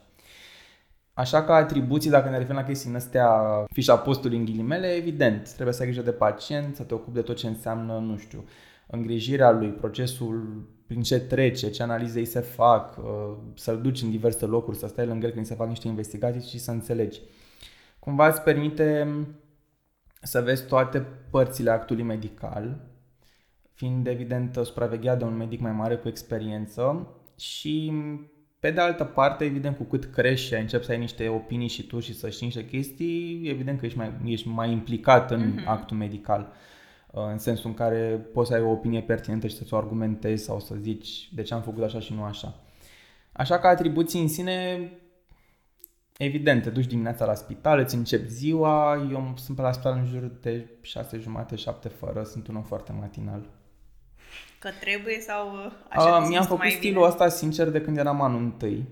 Așa 1.13 1.44
că 1.44 1.51
atribuții, 1.51 2.10
dacă 2.10 2.30
ne 2.30 2.38
referim 2.38 2.56
la 2.56 2.63
chestii 2.63 2.96
astea, 2.96 3.30
fișa 3.72 3.98
postului 3.98 4.38
în 4.38 4.46
ghilimele, 4.46 4.88
evident, 4.88 5.53
trebuie 5.53 5.74
să 5.74 5.82
ai 5.82 5.88
grijă 5.88 6.03
de 6.03 6.12
pacient, 6.12 6.75
să 6.75 6.84
te 6.84 6.94
ocupi 6.94 7.15
de 7.15 7.22
tot 7.22 7.36
ce 7.36 7.48
înseamnă, 7.48 7.98
nu 7.98 8.18
știu, 8.18 8.46
îngrijirea 8.88 9.51
lui, 9.51 9.70
procesul 9.70 10.65
prin 10.88 11.01
ce 11.01 11.20
trece, 11.20 11.70
ce 11.70 11.84
analize 11.84 12.20
îi 12.20 12.25
se 12.25 12.39
fac, 12.39 12.98
uh, 12.98 13.38
să-l 13.56 13.82
duci 13.82 14.01
în 14.01 14.10
diverse 14.10 14.46
locuri, 14.46 14.77
să 14.77 14.88
stai 14.88 15.06
lângă 15.06 15.25
el 15.25 15.32
când 15.32 15.46
se 15.46 15.56
fac 15.56 15.68
niște 15.68 15.88
investigații 15.88 16.50
și 16.50 16.60
să 16.60 16.72
înțelegi. 16.72 17.22
Cumva 18.00 18.28
îți 18.28 18.41
permite 18.41 19.08
să 20.21 20.41
vezi 20.41 20.65
toate 20.65 21.08
părțile 21.30 21.69
actului 21.69 22.04
medical, 22.04 22.82
fiind 23.74 24.08
evident 24.08 24.56
supravegheat 24.63 25.17
de 25.17 25.24
un 25.24 25.38
medic 25.38 25.60
mai 25.60 25.71
mare 25.71 25.95
cu 25.95 26.08
experiență 26.08 27.08
și 27.36 27.93
pe 28.62 28.71
de 28.71 28.80
altă 28.82 29.04
parte, 29.04 29.45
evident, 29.45 29.78
cu 29.78 29.84
cât 29.84 30.06
crești 30.06 30.47
și 30.47 30.54
începi 30.54 30.86
să 30.86 30.91
ai 30.91 30.97
niște 30.97 31.28
opinii 31.28 31.67
și 31.67 31.84
tu 31.84 32.00
și 32.00 32.13
să 32.13 32.30
știi 32.30 32.45
niște 32.45 32.65
chestii, 32.65 33.50
evident 33.50 33.80
că 33.80 33.86
ești 33.86 33.97
mai, 33.97 34.13
ești 34.26 34.47
mai 34.47 34.71
implicat 34.71 35.32
în 35.32 35.54
mm-hmm. 35.54 35.65
actul 35.65 35.97
medical. 35.97 36.54
Uh, 37.12 37.24
în 37.32 37.38
sensul 37.38 37.69
în 37.69 37.76
care 37.76 38.28
poți 38.34 38.50
să 38.50 38.56
ai 38.56 38.62
o 38.62 38.69
opinie 38.69 39.02
pertinentă 39.02 39.47
și 39.47 39.56
să-ți 39.56 39.74
o 39.74 39.78
argumentezi 39.78 40.43
sau 40.43 40.60
să 40.60 40.76
zici 40.76 41.34
de 41.34 41.41
ce 41.41 41.54
am 41.54 41.62
făcut 41.62 41.84
așa 41.84 42.00
și 42.00 42.13
nu 42.13 42.24
așa. 42.24 42.56
Așa 43.32 43.60
că 43.60 43.67
atribuții 43.67 44.21
în 44.21 44.28
sine, 44.28 44.89
evident, 46.17 46.63
te 46.63 46.69
duci 46.69 46.86
dimineața 46.86 47.26
la 47.26 47.34
spital, 47.34 47.80
îți 47.80 47.95
începi 47.95 48.30
ziua, 48.30 49.08
eu 49.12 49.34
sunt 49.36 49.56
pe 49.58 49.63
la 49.63 49.71
spital 49.71 49.97
în 49.97 50.06
jur 50.06 50.32
de 50.41 50.69
6 50.82 51.17
jumate, 51.17 51.56
7 51.56 51.88
fără, 51.88 52.24
sunt 52.24 52.47
un 52.47 52.56
om 52.56 52.63
foarte 52.63 52.91
matinal. 53.00 53.61
Că 54.62 54.69
trebuie 54.80 55.19
sau 55.19 55.47
uh, 55.47 55.71
așa 55.89 56.17
uh, 56.17 56.26
Mi-am 56.30 56.43
făcut 56.43 56.69
stilul 56.69 56.93
bine? 56.93 57.06
ăsta 57.06 57.28
sincer 57.28 57.69
de 57.69 57.82
când 57.82 57.97
eram 57.97 58.21
anul 58.21 58.39
întâi. 58.39 58.88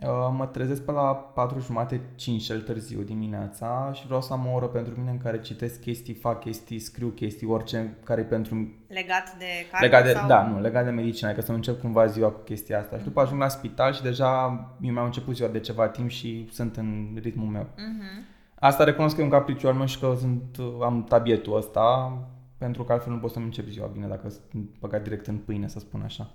Uh, 0.00 0.08
mă 0.36 0.46
trezesc 0.46 0.82
pe 0.82 0.92
la 0.92 1.14
4 1.14 1.60
jumate, 1.60 2.00
5 2.14 2.42
cel 2.42 2.60
târziu 2.60 3.00
dimineața 3.00 3.90
și 3.94 4.06
vreau 4.06 4.20
să 4.20 4.32
am 4.32 4.46
o 4.46 4.54
oră 4.54 4.66
pentru 4.66 4.94
mine 4.98 5.10
în 5.10 5.18
care 5.18 5.40
citesc 5.40 5.80
chestii, 5.80 6.14
fac 6.14 6.40
chestii, 6.40 6.78
scriu 6.78 7.08
chestii, 7.08 7.46
orice 7.46 7.96
care 8.04 8.20
e 8.20 8.24
pentru... 8.24 8.74
Legat 8.88 9.36
de 9.38 9.44
carne 9.70 9.86
legat 9.86 10.04
de, 10.04 10.12
sau... 10.12 10.26
Da, 10.26 10.46
nu, 10.46 10.60
legat 10.60 10.84
de 10.84 10.90
medicină, 10.90 11.32
că 11.32 11.40
să 11.40 11.50
nu 11.50 11.56
încep 11.56 11.80
cumva 11.80 12.06
ziua 12.06 12.28
cu 12.28 12.40
chestia 12.40 12.78
asta. 12.78 12.96
Mm-hmm. 12.96 12.98
Și 12.98 13.04
după 13.04 13.20
ajung 13.20 13.40
la 13.40 13.48
spital 13.48 13.92
și 13.92 14.02
deja 14.02 14.64
mi 14.78 14.98
am 14.98 15.04
început 15.04 15.34
ziua 15.34 15.48
de 15.48 15.60
ceva 15.60 15.88
timp 15.88 16.10
și 16.10 16.48
sunt 16.52 16.76
în 16.76 17.18
ritmul 17.22 17.48
meu. 17.48 17.64
Mm-hmm. 17.64 18.34
Asta 18.54 18.84
recunosc 18.84 19.14
că 19.14 19.20
e 19.20 19.24
un 19.24 19.30
capriciu 19.30 19.68
al 19.68 19.74
meu 19.74 19.86
și 19.86 19.98
că 19.98 20.14
sunt, 20.18 20.56
am 20.82 21.04
tabietul 21.04 21.56
ăsta, 21.56 22.18
pentru 22.64 22.84
că 22.84 22.92
altfel 22.92 23.12
nu 23.12 23.18
pot 23.18 23.30
să-mi 23.30 23.44
încep 23.44 23.68
ziua 23.68 23.86
bine 23.86 24.06
dacă 24.06 24.28
sunt 24.28 24.68
băgat 24.80 25.02
direct 25.02 25.26
în 25.26 25.36
pâine, 25.36 25.68
să 25.68 25.78
spun 25.78 26.00
așa. 26.00 26.30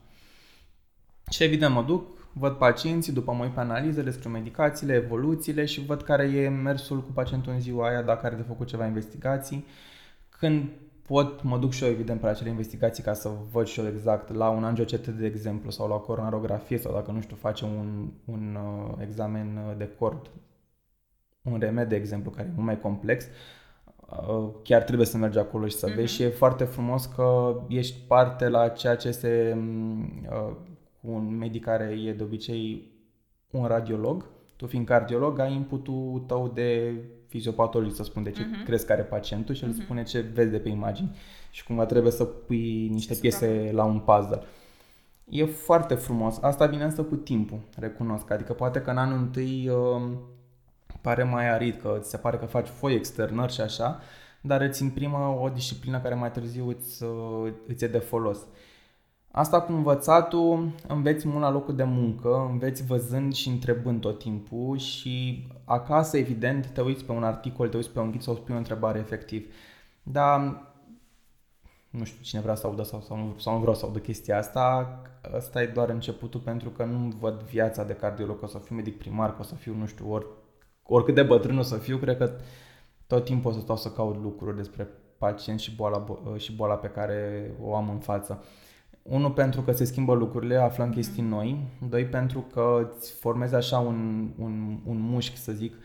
Și 1.29 1.43
evident 1.43 1.73
mă 1.73 1.83
duc, 1.83 2.17
văd 2.33 2.53
pacienții, 2.53 3.13
după 3.13 3.31
mă 3.31 3.43
uit 3.43 3.53
pe 3.53 3.59
analize, 3.59 4.11
scriu 4.11 4.29
medicațiile, 4.29 4.93
evoluțiile 4.93 5.65
și 5.65 5.85
văd 5.85 6.01
care 6.01 6.23
e 6.23 6.49
mersul 6.49 7.03
cu 7.03 7.11
pacientul 7.11 7.51
în 7.53 7.59
ziua 7.59 7.87
aia, 7.87 8.01
dacă 8.01 8.25
are 8.25 8.35
de 8.35 8.41
făcut 8.41 8.67
ceva 8.67 8.85
investigații. 8.85 9.65
Când 10.29 10.69
pot, 11.07 11.43
mă 11.43 11.57
duc 11.57 11.71
și 11.71 11.83
eu 11.83 11.89
evident 11.89 12.19
pe 12.21 12.27
acele 12.27 12.49
investigații 12.49 13.03
ca 13.03 13.13
să 13.13 13.29
văd 13.51 13.67
și 13.67 13.79
eu 13.79 13.87
exact 13.87 14.33
la 14.33 14.49
un 14.49 14.63
angioCT 14.63 15.07
de 15.07 15.25
exemplu 15.25 15.69
sau 15.69 15.87
la 15.87 15.95
o 15.95 15.99
coronarografie 15.99 16.77
sau 16.77 16.93
dacă 16.93 17.11
nu 17.11 17.21
știu 17.21 17.35
face 17.35 17.65
un, 17.65 18.09
un 18.25 18.55
uh, 18.55 19.01
examen 19.01 19.75
de 19.77 19.89
cord, 19.99 20.29
un 21.41 21.59
remed 21.59 21.89
de 21.89 21.95
exemplu 21.95 22.31
care 22.31 22.47
e 22.47 22.51
mult 22.53 22.65
mai 22.65 22.79
complex, 22.79 23.23
uh, 23.23 23.29
chiar 24.63 24.81
trebuie 24.81 25.07
să 25.07 25.17
mergi 25.17 25.37
acolo 25.37 25.67
și 25.67 25.75
să 25.75 25.91
mm-hmm. 25.91 25.95
vezi 25.95 26.13
și 26.13 26.23
e 26.23 26.29
foarte 26.29 26.63
frumos 26.63 27.05
că 27.05 27.59
ești 27.67 27.97
parte 28.07 28.49
la 28.49 28.67
ceea 28.67 28.95
ce 28.95 29.11
se 29.11 29.57
uh, 30.29 30.55
cu 31.01 31.11
un 31.11 31.37
medic 31.37 31.63
care 31.63 31.97
e 32.05 32.13
de 32.13 32.23
obicei 32.23 32.91
un 33.51 33.65
radiolog, 33.65 34.25
tu 34.55 34.67
fiind 34.67 34.85
cardiolog, 34.85 35.39
ai 35.39 35.53
inputul 35.53 36.23
tău 36.27 36.51
de 36.53 36.93
fiziopatologist, 37.27 37.95
să 37.95 38.03
spun 38.03 38.23
de 38.23 38.31
ce 38.31 38.41
uh-huh. 38.41 38.65
crezi 38.65 38.85
că 38.85 38.91
are 38.91 39.01
pacientul 39.01 39.55
și 39.55 39.61
uh-huh. 39.61 39.67
el 39.67 39.73
mhm. 39.73 39.81
spune 39.81 40.03
ce 40.03 40.19
vezi 40.19 40.51
de 40.51 40.57
pe 40.59 40.69
imagini 40.69 41.15
și 41.51 41.63
cumva 41.63 41.85
trebuie 41.85 42.11
să 42.11 42.23
pui 42.23 42.87
niște 42.87 43.13
ce 43.13 43.19
piese 43.19 43.69
la 43.73 43.83
un 43.83 43.99
puzzle. 43.99 44.41
E 45.29 45.45
foarte 45.45 45.93
frumos. 45.93 46.37
Asta 46.41 46.65
vine 46.65 46.83
însă 46.83 47.03
cu 47.03 47.15
timpul, 47.15 47.59
recunosc. 47.77 48.31
Adică 48.31 48.53
poate 48.53 48.81
că 48.81 48.89
în 48.89 48.97
anul 48.97 49.17
întâi 49.17 49.69
uh, 49.69 50.01
pare 51.01 51.23
mai 51.23 51.49
arid, 51.49 51.81
că 51.81 51.97
ți 52.01 52.09
se 52.09 52.17
pare 52.17 52.37
că 52.37 52.45
faci 52.45 52.67
foi 52.67 52.93
externări 52.93 53.53
și 53.53 53.61
așa, 53.61 53.99
dar 54.41 54.61
îți 54.61 54.83
imprimă 54.83 55.37
o 55.41 55.49
disciplină 55.49 55.99
care 55.99 56.15
mai 56.15 56.31
târziu 56.31 56.67
îți, 56.67 57.03
uh, 57.03 57.53
îți 57.67 57.83
e 57.83 57.87
de 57.87 57.97
folos. 57.97 58.37
Uh, 58.37 58.47
Asta 59.31 59.61
cu 59.61 59.71
învățatul, 59.71 60.71
înveți 60.87 61.27
mult 61.27 61.41
la 61.41 61.49
locul 61.49 61.75
de 61.75 61.83
muncă, 61.83 62.47
înveți 62.49 62.85
văzând 62.85 63.33
și 63.33 63.49
întrebând 63.49 64.01
tot 64.01 64.19
timpul 64.19 64.77
și 64.77 65.47
acasă, 65.65 66.17
evident, 66.17 66.67
te 66.67 66.81
uiți 66.81 67.05
pe 67.05 67.11
un 67.11 67.23
articol, 67.23 67.69
te 67.69 67.75
uiți 67.75 67.89
pe 67.89 67.99
un 67.99 68.11
ghid 68.11 68.21
sau 68.21 68.35
spui 68.35 68.55
o 68.55 68.57
întrebare 68.57 68.99
efectiv. 68.99 69.53
Dar 70.03 70.67
nu 71.89 72.03
știu 72.03 72.23
cine 72.23 72.41
vrea 72.41 72.55
să 72.55 72.67
audă 72.67 72.83
sau, 72.83 73.01
sau, 73.01 73.17
nu, 73.17 73.35
sau 73.37 73.53
nu 73.53 73.59
vreau 73.59 73.75
să 73.75 73.85
audă 73.85 73.99
chestia 73.99 74.37
asta, 74.37 75.01
ăsta 75.33 75.61
e 75.61 75.67
doar 75.67 75.89
începutul 75.89 76.39
pentru 76.39 76.69
că 76.69 76.83
nu 76.83 77.13
văd 77.19 77.41
viața 77.41 77.83
de 77.83 77.93
cardiolog, 77.93 78.39
că 78.39 78.45
o 78.45 78.47
să 78.47 78.57
fiu 78.57 78.75
medic 78.75 78.97
primar, 78.97 79.35
că 79.35 79.41
o 79.41 79.43
să 79.43 79.55
fiu, 79.55 79.75
nu 79.75 79.85
știu, 79.85 80.11
or, 80.11 80.25
oricât 80.89 81.15
de 81.15 81.23
bătrân 81.23 81.57
o 81.57 81.61
să 81.61 81.75
fiu, 81.75 81.97
cred 81.97 82.17
că 82.17 82.31
tot 83.07 83.23
timpul 83.23 83.51
o 83.51 83.53
să 83.53 83.59
stau 83.59 83.77
să 83.77 83.89
caut 83.89 84.21
lucruri 84.21 84.55
despre 84.55 84.87
pacient 85.17 85.59
și 85.59 85.75
boala, 85.75 86.05
și 86.37 86.55
boala 86.55 86.75
pe 86.75 86.87
care 86.87 87.51
o 87.61 87.75
am 87.75 87.89
în 87.89 87.97
față. 87.97 88.43
Unul 89.01 89.31
pentru 89.31 89.61
că 89.61 89.71
se 89.71 89.83
schimbă 89.83 90.13
lucrurile, 90.13 90.55
aflăm 90.55 90.89
chestii 90.89 91.23
noi. 91.23 91.67
Doi 91.89 92.05
pentru 92.05 92.45
că 92.53 92.91
îți 92.95 93.11
formezi 93.11 93.55
așa 93.55 93.79
un, 93.79 94.29
un, 94.37 94.79
un 94.85 94.99
mușchi, 94.99 95.37
să 95.37 95.51
zic, 95.51 95.75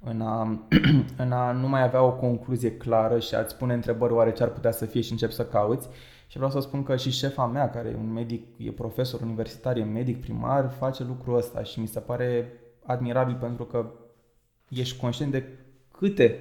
în 0.00 0.20
a, 0.20 0.58
în 1.24 1.32
a 1.32 1.52
nu 1.52 1.68
mai 1.68 1.82
avea 1.82 2.02
o 2.02 2.12
concluzie 2.12 2.76
clară 2.76 3.18
și 3.18 3.34
a-ți 3.34 3.56
pune 3.56 3.74
întrebări 3.74 4.12
oare 4.12 4.32
ce 4.32 4.42
ar 4.42 4.48
putea 4.48 4.70
să 4.70 4.86
fie 4.86 5.00
și 5.00 5.12
începi 5.12 5.32
să 5.32 5.44
cauți. 5.44 5.88
Și 6.26 6.36
vreau 6.36 6.52
să 6.52 6.60
spun 6.60 6.82
că 6.82 6.96
și 6.96 7.10
șefa 7.10 7.46
mea, 7.46 7.70
care 7.70 7.88
e 7.88 7.96
un 7.96 8.12
medic, 8.12 8.46
e 8.56 8.70
profesor 8.70 9.20
universitar, 9.20 9.76
e 9.76 9.84
medic 9.84 10.20
primar, 10.20 10.70
face 10.70 11.04
lucrul 11.04 11.36
ăsta 11.36 11.62
și 11.62 11.80
mi 11.80 11.86
se 11.86 12.00
pare 12.00 12.52
admirabil 12.86 13.36
pentru 13.40 13.64
că 13.64 13.86
ești 14.78 14.98
conștient 14.98 15.32
de 15.32 15.44
câte 15.90 16.38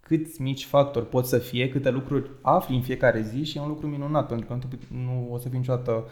câți 0.00 0.42
mici 0.42 0.64
factori 0.64 1.08
pot 1.08 1.26
să 1.26 1.38
fie, 1.38 1.68
câte 1.68 1.90
lucruri 1.90 2.30
afli 2.42 2.74
în 2.76 2.82
fiecare 2.82 3.22
zi 3.22 3.44
și 3.44 3.56
e 3.56 3.60
un 3.60 3.68
lucru 3.68 3.86
minunat, 3.86 4.26
pentru 4.26 4.46
că 4.46 4.58
nu 4.88 5.28
o 5.30 5.38
să 5.38 5.48
fii 5.48 5.58
niciodată, 5.58 6.04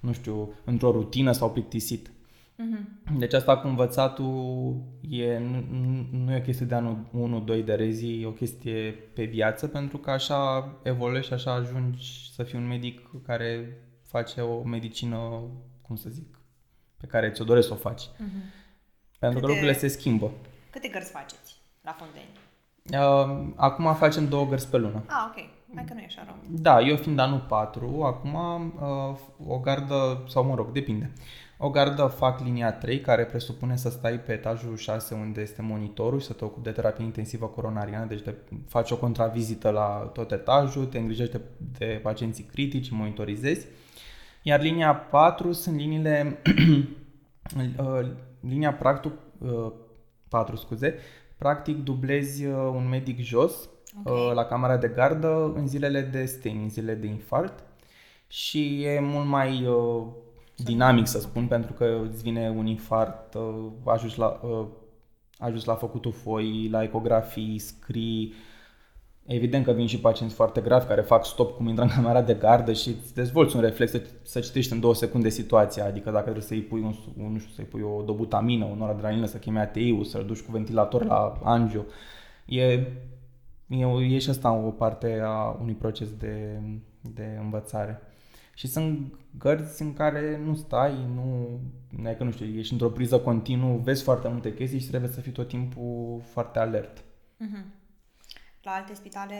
nu 0.00 0.12
știu, 0.12 0.54
într-o 0.64 0.90
rutină 0.90 1.32
sau 1.32 1.50
plictisit. 1.50 2.08
Uh-huh. 2.08 3.18
Deci 3.18 3.32
asta 3.32 3.58
cu 3.58 3.66
învățatul 3.66 4.74
e, 5.08 5.38
nu, 5.38 5.64
nu 6.10 6.32
e 6.32 6.38
o 6.38 6.42
chestie 6.42 6.66
de 6.66 6.74
anul 6.74 7.44
1-2 7.60 7.64
de 7.64 7.74
rezi, 7.74 8.20
e 8.20 8.26
o 8.26 8.32
chestie 8.32 8.90
pe 9.14 9.24
viață, 9.24 9.66
pentru 9.66 9.98
că 9.98 10.10
așa 10.10 10.72
evoluezi 10.82 11.26
și 11.26 11.32
așa 11.32 11.52
ajungi 11.52 12.30
să 12.34 12.42
fii 12.42 12.58
un 12.58 12.66
medic 12.66 13.10
care 13.26 13.78
face 14.02 14.40
o 14.40 14.62
medicină, 14.62 15.42
cum 15.82 15.96
să 15.96 16.10
zic, 16.10 16.38
pe 16.96 17.06
care 17.06 17.30
ți-o 17.30 17.44
doresc 17.44 17.66
să 17.66 17.72
o 17.72 17.76
faci. 17.76 18.02
Uh-huh. 18.02 18.68
Pentru 19.18 19.38
câte, 19.38 19.40
că 19.40 19.46
lucrurile 19.46 19.78
se 19.78 19.88
schimbă. 19.88 20.32
Câte 20.70 20.88
gărzi 20.88 21.10
faceți 21.10 21.56
la 21.82 21.96
Fonteni? 21.98 22.38
Uh, 22.92 23.52
acum 23.56 23.94
facem 23.94 24.28
două 24.28 24.46
gărzi 24.46 24.68
pe 24.68 24.76
lună. 24.76 25.02
Ah, 25.06 25.26
ok. 25.28 25.48
Hai 25.74 25.84
că 25.84 25.94
nu 25.94 26.00
e 26.00 26.04
așa 26.06 26.22
rău. 26.24 26.34
Da, 26.48 26.80
eu 26.80 26.96
fiind 26.96 27.18
anul 27.18 27.44
4, 27.48 28.02
acum 28.02 28.34
uh, 28.80 29.48
o 29.48 29.58
gardă, 29.58 30.24
sau 30.28 30.44
mă 30.44 30.54
rog, 30.54 30.72
depinde. 30.72 31.12
O 31.58 31.70
gardă 31.70 32.06
fac 32.06 32.40
linia 32.40 32.72
3, 32.72 33.00
care 33.00 33.24
presupune 33.24 33.76
să 33.76 33.90
stai 33.90 34.20
pe 34.20 34.32
etajul 34.32 34.76
6 34.76 35.14
unde 35.14 35.40
este 35.40 35.62
monitorul 35.62 36.20
și 36.20 36.26
să 36.26 36.32
te 36.32 36.44
ocupi 36.44 36.64
de 36.64 36.70
terapie 36.70 37.04
intensivă 37.04 37.46
coronariană, 37.46 38.04
deci 38.04 38.22
de, 38.22 38.34
faci 38.68 38.90
o 38.90 38.96
contravizită 38.96 39.70
la 39.70 40.10
tot 40.12 40.30
etajul, 40.30 40.84
te 40.84 40.98
îngrijești 40.98 41.32
de, 41.32 41.40
de 41.78 42.00
pacienții 42.02 42.44
critici, 42.44 42.90
monitorizezi. 42.90 43.66
Iar 44.42 44.60
linia 44.60 44.94
4 44.94 45.52
sunt 45.52 45.76
liniile, 45.76 46.40
uh, 47.78 48.06
linia 48.50 48.74
practic, 48.74 49.12
4, 50.30 50.52
uh, 50.52 50.58
scuze, 50.58 50.94
practic 51.38 51.84
dublezi 51.84 52.46
uh, 52.46 52.54
un 52.54 52.88
medic 52.88 53.18
jos 53.18 53.68
okay. 54.04 54.34
la 54.34 54.44
camera 54.44 54.76
de 54.76 54.88
gardă 54.88 55.52
în 55.54 55.68
zilele 55.68 56.00
de 56.00 56.24
stain, 56.24 56.60
în 56.62 56.68
zilele 56.68 56.94
de 56.94 57.06
infarct 57.06 57.64
și 58.26 58.82
e 58.82 59.00
mult 59.00 59.26
mai 59.26 59.68
dinamic, 60.64 61.06
să 61.06 61.20
spun, 61.20 61.46
pentru 61.46 61.72
că 61.72 62.00
îți 62.10 62.22
vine 62.22 62.50
un 62.56 62.66
infart, 62.66 63.34
uh, 63.34 63.66
ajungi 63.84 64.18
la, 64.18 64.40
uh, 64.42 64.66
ajungi 65.38 65.66
la 65.66 65.74
făcutul 65.74 66.12
foi, 66.12 66.68
la 66.70 66.82
ecografii, 66.82 67.58
scrii, 67.58 68.34
Evident 69.32 69.64
că 69.64 69.72
vin 69.72 69.86
și 69.86 70.00
pacienți 70.00 70.34
foarte 70.34 70.60
gravi 70.60 70.86
care 70.86 71.00
fac 71.00 71.24
stop 71.24 71.56
cum 71.56 71.68
intră 71.68 71.84
în 71.84 71.90
camera 71.90 72.22
de 72.22 72.34
gardă 72.34 72.72
și 72.72 72.88
îți 72.88 73.14
dezvolți 73.14 73.56
un 73.56 73.62
reflex 73.62 73.90
să, 73.90 74.02
să 74.22 74.40
citești 74.40 74.72
în 74.72 74.80
două 74.80 74.94
secunde 74.94 75.28
situația, 75.28 75.84
adică 75.84 76.10
dacă 76.10 76.22
trebuie 76.22 76.42
să-i 76.42 76.60
pui, 76.60 76.80
un, 76.80 76.94
un, 77.24 77.32
nu 77.32 77.38
știu, 77.38 77.52
să-i 77.54 77.64
pui 77.64 77.82
o 77.82 78.02
dobutamină, 78.02 78.64
o 78.64 78.74
noradrenalină, 78.74 79.26
să 79.26 79.36
chemi 79.36 79.58
ATI-ul, 79.58 80.04
să-l 80.04 80.24
duci 80.24 80.40
cu 80.40 80.50
ventilator 80.50 81.04
la 81.04 81.40
angio, 81.42 81.84
e, 82.44 82.62
e, 83.66 83.86
e 84.08 84.18
și 84.18 84.30
asta 84.30 84.52
o 84.52 84.70
parte 84.70 85.20
a 85.24 85.56
unui 85.60 85.74
proces 85.74 86.08
de, 86.18 86.60
de 87.00 87.38
învățare. 87.42 88.00
Și 88.54 88.66
sunt 88.66 89.14
gărzi 89.38 89.82
în 89.82 89.92
care 89.92 90.40
nu 90.44 90.54
stai, 90.54 90.94
nu, 91.14 91.60
e 92.08 92.14
că 92.14 92.24
nu 92.24 92.30
știu, 92.30 92.46
ești 92.46 92.72
într-o 92.72 92.88
priză 92.88 93.18
continuă, 93.18 93.80
vezi 93.82 94.02
foarte 94.02 94.28
multe 94.28 94.54
chestii 94.54 94.80
și 94.80 94.88
trebuie 94.88 95.10
să 95.10 95.20
fii 95.20 95.32
tot 95.32 95.48
timpul 95.48 96.20
foarte 96.24 96.58
alert. 96.58 96.98
Mm-hmm. 96.98 97.79
La 98.62 98.70
alte 98.70 98.94
spitale 98.94 99.36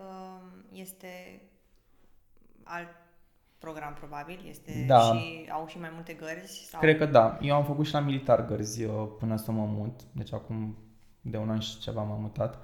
um, 0.00 0.64
este 0.72 1.42
alt 2.62 2.88
program 3.58 3.92
probabil, 3.92 4.38
este 4.48 4.84
da. 4.86 5.00
și 5.00 5.48
au 5.50 5.66
și 5.66 5.78
mai 5.78 5.90
multe 5.94 6.12
gărzi? 6.12 6.68
Sau? 6.70 6.80
Cred 6.80 6.98
că 6.98 7.06
da. 7.06 7.38
Eu 7.40 7.54
am 7.54 7.64
făcut 7.64 7.86
și 7.86 7.92
la 7.92 8.00
militar 8.00 8.46
gărzi 8.46 8.84
uh, 8.84 9.08
până 9.18 9.36
să 9.36 9.52
mă 9.52 9.64
mut, 9.64 10.00
deci 10.12 10.32
acum 10.32 10.76
de 11.20 11.36
un 11.36 11.50
an 11.50 11.58
și 11.58 11.78
ceva 11.78 12.02
m-am 12.02 12.20
mutat. 12.20 12.58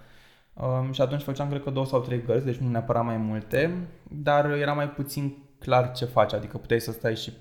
Um, 0.53 0.93
și 0.93 1.01
atunci 1.01 1.23
făceam, 1.23 1.49
cred 1.49 1.63
că, 1.63 1.71
două 1.71 1.87
sau 1.87 2.01
trei 2.01 2.23
gărzi, 2.23 2.45
deci 2.45 2.57
nu 2.57 2.71
neapărat 2.71 3.05
mai 3.05 3.17
multe, 3.17 3.89
dar 4.03 4.51
era 4.51 4.73
mai 4.73 4.91
puțin 4.91 5.37
clar 5.59 5.93
ce 5.93 6.05
faci, 6.05 6.33
adică 6.33 6.59
puteai 6.59 6.81
să 6.81 6.93
stai 6.93 7.17
și 7.17 7.33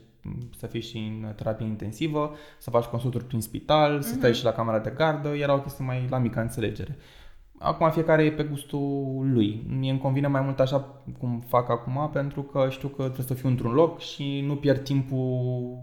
să 0.57 0.67
fii 0.67 0.81
și 0.81 0.97
în 0.97 1.33
terapie 1.35 1.65
intensivă, 1.65 2.35
să 2.57 2.69
faci 2.69 2.83
consulturi 2.83 3.25
prin 3.25 3.41
spital, 3.41 3.97
uh-huh. 3.97 4.01
să 4.01 4.13
stai 4.13 4.29
mhm. 4.29 4.39
și 4.39 4.43
la 4.43 4.51
camera 4.51 4.79
de 4.79 4.89
gardă, 4.89 5.29
era 5.29 5.53
o 5.53 5.61
chestie 5.61 5.85
mai 5.85 6.07
la 6.09 6.17
mică 6.17 6.39
înțelegere. 6.39 6.97
Acum 7.61 7.91
fiecare 7.91 8.23
e 8.23 8.31
pe 8.31 8.43
gustul 8.43 9.29
lui. 9.33 9.63
Mie 9.67 9.91
îmi 9.91 9.99
convine 9.99 10.27
mai 10.27 10.41
mult 10.41 10.59
așa 10.59 11.01
cum 11.19 11.43
fac 11.47 11.69
acum 11.69 12.09
pentru 12.13 12.43
că 12.43 12.67
știu 12.69 12.87
că 12.87 13.03
trebuie 13.03 13.25
să 13.25 13.33
fiu 13.33 13.49
într-un 13.49 13.73
loc 13.73 13.99
și 13.99 14.41
nu 14.41 14.55
pierd 14.55 14.83
timpul 14.83 15.79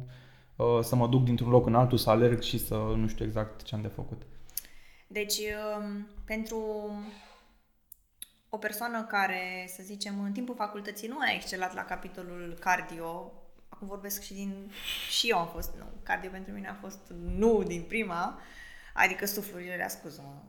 uh, 0.56 0.78
să 0.82 0.96
mă 0.96 1.08
duc 1.08 1.24
dintr-un 1.24 1.50
loc 1.50 1.66
în 1.66 1.74
altul, 1.74 1.98
să 1.98 2.10
alerg 2.10 2.42
și 2.42 2.58
să 2.58 2.74
nu 2.74 3.06
știu 3.06 3.24
exact 3.24 3.62
ce 3.62 3.74
am 3.74 3.80
de 3.80 3.88
făcut. 3.88 4.22
Deci, 5.06 5.36
uh, 5.36 5.84
pentru 6.24 6.58
o 8.48 8.56
persoană 8.56 9.02
care, 9.02 9.70
să 9.76 9.82
zicem, 9.82 10.20
în 10.20 10.32
timpul 10.32 10.54
facultății 10.54 11.08
nu 11.08 11.18
a 11.18 11.32
excelat 11.34 11.74
la 11.74 11.84
capitolul 11.84 12.56
cardio, 12.60 13.32
acum 13.68 13.88
vorbesc 13.88 14.22
și 14.22 14.34
din... 14.34 14.70
și 15.10 15.28
eu 15.28 15.38
am 15.38 15.46
fost, 15.46 15.74
nu, 15.78 15.84
cardio 16.02 16.30
pentru 16.30 16.52
mine 16.52 16.68
a 16.68 16.78
fost 16.80 17.12
nu 17.36 17.62
din 17.62 17.82
prima, 17.88 18.40
adică 18.94 19.26
suflurile, 19.26 19.74
le 19.74 19.88
scuză, 19.88 20.42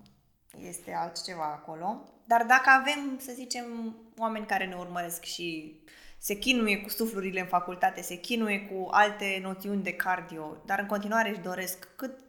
este 0.60 0.93
altceva 0.93 1.43
acolo. 1.43 2.01
Dar 2.25 2.45
dacă 2.47 2.69
avem, 2.79 3.17
să 3.19 3.31
zicem, 3.36 3.95
oameni 4.17 4.45
care 4.45 4.65
ne 4.65 4.75
urmăresc 4.75 5.23
și 5.23 5.79
se 6.17 6.36
chinuie 6.36 6.81
cu 6.81 6.89
suflurile 6.89 7.39
în 7.39 7.45
facultate, 7.45 8.01
se 8.01 8.15
chinuie 8.15 8.60
cu 8.60 8.88
alte 8.91 9.39
noțiuni 9.41 9.83
de 9.83 9.93
cardio, 9.93 10.57
dar 10.65 10.79
în 10.79 10.86
continuare 10.86 11.29
își 11.29 11.39
doresc 11.39 11.95
cât, 11.95 12.19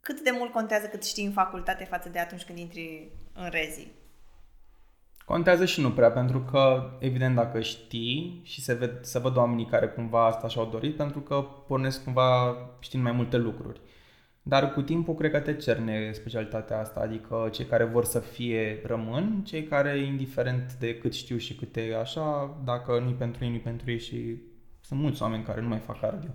cât 0.00 0.20
de 0.20 0.30
mult 0.30 0.52
contează 0.52 0.86
cât 0.86 1.04
știi 1.04 1.24
în 1.24 1.32
facultate 1.32 1.84
față 1.84 2.08
de 2.08 2.18
atunci 2.18 2.44
când 2.44 2.58
intri 2.58 3.10
în 3.32 3.48
rezi. 3.50 3.86
Contează 5.24 5.64
și 5.64 5.80
nu 5.80 5.92
prea, 5.92 6.10
pentru 6.10 6.40
că, 6.40 6.90
evident, 7.00 7.34
dacă 7.34 7.60
știi 7.60 8.40
și 8.44 8.62
se, 8.62 8.74
ved, 8.74 9.04
se 9.04 9.18
văd 9.18 9.36
oamenii 9.36 9.66
care 9.66 9.88
cumva 9.88 10.26
asta 10.26 10.48
și-au 10.48 10.66
dorit, 10.66 10.96
pentru 10.96 11.20
că 11.20 11.42
pornesc 11.66 12.04
cumva 12.04 12.56
știind 12.80 13.04
mai 13.04 13.12
multe 13.12 13.36
lucruri. 13.36 13.80
Dar 14.42 14.72
cu 14.72 14.82
timpul 14.82 15.14
cred 15.14 15.30
că 15.30 15.40
te 15.40 15.56
cerne 15.56 16.12
specialitatea 16.12 16.78
asta, 16.78 17.00
adică 17.00 17.48
cei 17.52 17.64
care 17.64 17.84
vor 17.84 18.04
să 18.04 18.20
fie 18.20 18.82
rămân, 18.84 19.44
cei 19.44 19.64
care, 19.64 19.98
indiferent 19.98 20.72
de 20.72 20.98
cât 20.98 21.14
știu 21.14 21.36
și 21.36 21.54
cât 21.54 21.76
e 21.76 21.96
așa, 21.96 22.56
dacă 22.64 22.98
nu-i 22.98 23.14
pentru 23.14 23.44
ei, 23.44 23.50
nu-i 23.50 23.60
pentru 23.60 23.90
ei 23.90 23.98
și 23.98 24.36
sunt 24.80 25.00
mulți 25.00 25.22
oameni 25.22 25.44
care 25.44 25.60
nu 25.60 25.68
mai 25.68 25.78
fac 25.78 26.00
cardio. 26.00 26.30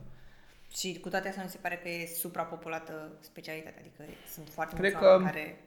Și 0.70 1.00
cu 1.02 1.10
toate 1.10 1.28
astea 1.28 1.44
mi 1.44 1.50
se 1.50 1.58
pare 1.62 1.80
că 1.84 1.90
e 1.90 2.06
suprapopulată 2.06 3.18
specialitatea, 3.20 3.80
adică 3.80 4.12
sunt 4.34 4.50
foarte 4.50 4.76
mulți 4.80 5.04
oameni 5.04 5.32
care 5.32 5.58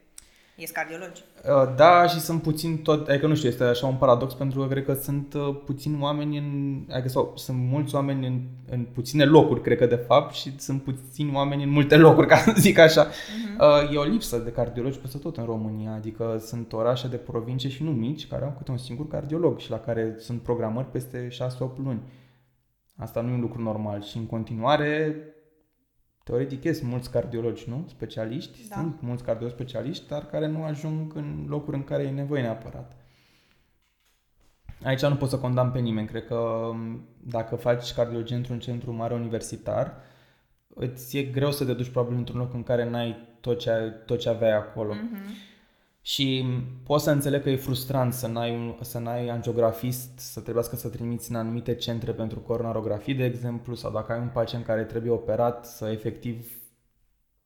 Ești 0.61 0.75
cardiologi? 0.75 1.25
Uh, 1.45 1.75
da, 1.77 2.07
și 2.07 2.21
sunt 2.21 2.43
puțin 2.43 2.77
tot, 2.77 3.09
adică 3.09 3.27
nu 3.27 3.35
știu, 3.35 3.49
este 3.49 3.65
așa 3.65 3.87
un 3.87 3.95
paradox 3.95 4.35
pentru 4.35 4.61
că 4.61 4.67
cred 4.67 4.85
că 4.85 4.95
sunt 4.95 5.35
uh, 5.35 5.57
puțini 5.65 6.03
oameni 6.03 6.39
în, 6.39 6.81
adică 6.91 7.09
sau 7.09 7.33
sunt 7.37 7.59
mulți 7.59 7.95
oameni 7.95 8.27
în, 8.27 8.41
în 8.71 8.87
puține 8.95 9.25
locuri, 9.25 9.61
cred 9.61 9.79
că 9.79 9.87
de 9.87 10.05
fapt, 10.07 10.35
și 10.35 10.61
sunt 10.61 10.83
puțini 10.83 11.35
oameni 11.35 11.63
în 11.63 11.71
multe 11.71 11.97
locuri, 11.97 12.27
ca 12.27 12.37
să 12.37 12.53
zic 12.57 12.79
așa. 12.79 13.07
Uh-huh. 13.07 13.93
E 13.93 13.97
o 13.97 14.03
lipsă 14.03 14.39
de 14.39 14.51
cardiologi 14.51 14.99
peste 14.99 15.19
tot 15.19 15.37
în 15.37 15.45
România, 15.45 15.93
adică 15.93 16.43
sunt 16.47 16.73
orașe 16.73 17.09
de 17.09 17.17
provincie 17.17 17.69
și 17.69 17.83
nu 17.83 17.91
mici 17.91 18.29
care 18.29 18.45
au 18.45 18.55
câte 18.57 18.71
un 18.71 18.79
singur 18.79 19.09
cardiolog 19.09 19.59
și 19.59 19.71
la 19.71 19.79
care 19.79 20.15
sunt 20.19 20.43
programări 20.43 20.91
peste 20.91 21.29
6-8 21.29 21.37
luni. 21.85 22.01
Asta 22.97 23.21
nu 23.21 23.31
e 23.31 23.35
un 23.35 23.41
lucru 23.41 23.63
normal 23.63 24.03
și 24.03 24.17
în 24.17 24.27
continuare 24.27 25.17
Teoretic 26.31 26.75
sunt 26.75 26.91
mulți 26.91 27.11
cardiologi, 27.11 27.65
nu? 27.69 27.85
Specialiști, 27.89 28.69
da. 28.69 28.75
sunt 28.75 28.97
mulți 29.01 29.23
cardiologi 29.23 29.55
specialiști, 29.57 30.09
dar 30.09 30.27
care 30.27 30.47
nu 30.47 30.63
ajung 30.63 31.13
în 31.15 31.47
locuri 31.49 31.77
în 31.77 31.85
care 31.85 32.03
e 32.03 32.11
nevoie 32.11 32.43
neapărat. 32.43 32.97
Aici 34.83 35.03
nu 35.03 35.17
pot 35.17 35.29
să 35.29 35.39
condamn 35.39 35.71
pe 35.71 35.79
nimeni. 35.79 36.07
Cred 36.07 36.27
că 36.27 36.71
dacă 37.23 37.57
faci 37.57 37.93
cardiologie 37.93 38.37
într-un 38.37 38.59
centru 38.59 38.93
mare 38.93 39.15
universitar, 39.15 39.95
îți 40.75 41.17
e 41.17 41.23
greu 41.23 41.51
să 41.51 41.65
te 41.65 41.75
duci 41.75 41.89
probabil 41.89 42.17
într-un 42.17 42.39
loc 42.39 42.55
în 42.55 42.63
care 42.63 42.91
n-ai 42.91 43.17
tot 43.41 43.59
ce, 43.59 43.71
tot 44.07 44.19
ce 44.19 44.29
aveai 44.29 44.57
acolo. 44.57 44.95
Mm-hmm. 44.95 45.50
Și 46.03 46.45
pot 46.85 47.01
să 47.01 47.11
înțeleg 47.11 47.43
că 47.43 47.51
e 47.51 47.57
frustrant 47.57 48.13
să 48.13 48.27
n-ai, 48.27 48.79
să 48.81 48.99
n-ai 48.99 49.29
angiografist, 49.29 50.19
să 50.19 50.41
trebuiască 50.41 50.77
să 50.77 50.89
trimiți 50.89 51.31
în 51.31 51.37
anumite 51.37 51.75
centre 51.75 52.13
pentru 52.13 52.39
coronarografii, 52.39 53.15
de 53.15 53.25
exemplu, 53.25 53.75
sau 53.75 53.91
dacă 53.91 54.13
ai 54.13 54.19
un 54.19 54.31
pacient 54.33 54.65
care 54.65 54.85
trebuie 54.85 55.13
operat, 55.13 55.67
să 55.67 55.89
efectiv 55.89 56.61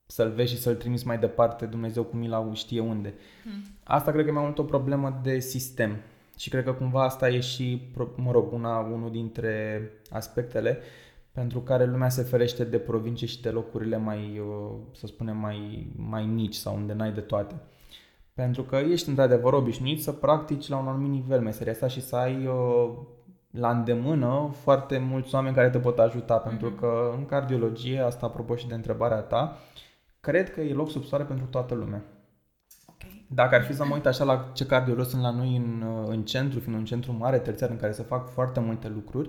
să-l 0.05 0.31
vezi 0.31 0.53
și 0.53 0.61
să-l 0.61 0.75
trimiți 0.75 1.07
mai 1.07 1.19
departe, 1.19 1.65
Dumnezeu 1.65 2.03
cu 2.03 2.15
mila 2.15 2.53
știe 2.53 2.79
unde. 2.79 3.13
Hmm. 3.43 3.63
Asta 3.83 4.11
cred 4.11 4.23
că 4.23 4.29
e 4.29 4.33
mai 4.33 4.43
mult 4.43 4.57
o 4.57 4.63
problemă 4.63 5.19
de 5.23 5.39
sistem. 5.39 5.97
Și 6.37 6.49
cred 6.49 6.63
că 6.63 6.73
cumva 6.73 7.03
asta 7.03 7.29
e 7.29 7.39
și, 7.39 7.91
mă 8.15 8.31
rog, 8.31 8.51
una, 8.51 8.79
unul 8.79 9.11
dintre 9.11 9.81
aspectele 10.09 10.79
pentru 11.31 11.59
care 11.59 11.85
lumea 11.85 12.09
se 12.09 12.23
ferește 12.23 12.63
de 12.63 12.77
provincie 12.77 13.27
și 13.27 13.41
de 13.41 13.49
locurile 13.49 13.97
mai, 13.97 14.39
uh, 14.39 14.75
să 14.91 15.07
spunem, 15.07 15.37
mai, 15.37 15.87
mai 15.95 16.25
mici 16.25 16.55
sau 16.55 16.75
unde 16.75 16.93
n-ai 16.93 17.11
de 17.11 17.21
toate. 17.21 17.55
Pentru 18.35 18.63
că 18.63 18.75
ești 18.75 19.09
într-adevăr 19.09 19.53
obișnuit 19.53 20.03
să 20.03 20.11
practici 20.11 20.67
la 20.67 20.77
un 20.77 20.87
anumit 20.87 21.11
nivel 21.11 21.41
meseria 21.41 21.71
asta 21.71 21.87
și 21.87 22.01
să 22.01 22.15
ai 22.15 22.45
uh, 22.45 22.89
la 23.51 23.69
îndemână 23.69 24.51
foarte 24.61 24.97
mulți 24.97 25.35
oameni 25.35 25.55
care 25.55 25.69
te 25.69 25.79
pot 25.79 25.99
ajuta, 25.99 26.41
mm-hmm. 26.41 26.47
pentru 26.47 26.71
că 26.71 27.13
în 27.17 27.25
cardiologie, 27.25 27.99
asta 27.99 28.25
apropo 28.25 28.55
și 28.55 28.67
de 28.67 28.73
întrebarea 28.73 29.19
ta, 29.19 29.57
cred 30.19 30.53
că 30.53 30.61
e 30.61 30.73
loc 30.73 30.89
sub 30.89 31.03
soare 31.03 31.23
pentru 31.23 31.45
toată 31.45 31.73
lumea. 31.73 32.03
Okay. 32.87 33.25
Dacă 33.29 33.55
ar 33.55 33.63
fi 33.63 33.73
să 33.73 33.85
mă 33.85 33.93
uit 33.93 34.05
așa 34.05 34.23
la 34.23 34.51
ce 34.53 34.65
cardiologi 34.65 35.09
sunt 35.09 35.21
la 35.21 35.31
noi 35.31 35.55
în, 35.55 35.81
uh, 35.81 36.07
în 36.07 36.23
centru, 36.23 36.59
fiind 36.59 36.77
un 36.77 36.85
centru 36.85 37.11
mare, 37.11 37.39
terțiar, 37.39 37.69
în 37.69 37.77
care 37.77 37.91
se 37.91 38.03
fac 38.03 38.29
foarte 38.29 38.59
multe 38.59 38.87
lucruri, 38.87 39.27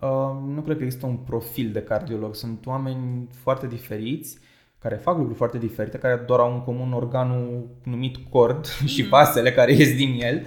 uh, 0.00 0.36
nu 0.46 0.60
cred 0.60 0.76
că 0.76 0.82
există 0.82 1.06
un 1.06 1.16
profil 1.16 1.72
de 1.72 1.82
cardiolog. 1.82 2.34
Sunt 2.34 2.66
oameni 2.66 3.28
foarte 3.30 3.66
diferiți, 3.66 4.38
care 4.84 4.96
fac 4.96 5.16
lucruri 5.16 5.36
foarte 5.38 5.58
diferite, 5.58 5.98
care 5.98 6.22
doar 6.26 6.40
au 6.40 6.52
în 6.52 6.62
comun 6.62 6.92
organul 6.92 7.66
numit 7.84 8.16
cord 8.30 8.66
mm-hmm. 8.66 8.86
și 8.94 9.02
vasele 9.02 9.52
care 9.52 9.72
ies 9.72 9.96
din 9.96 10.20
el, 10.20 10.46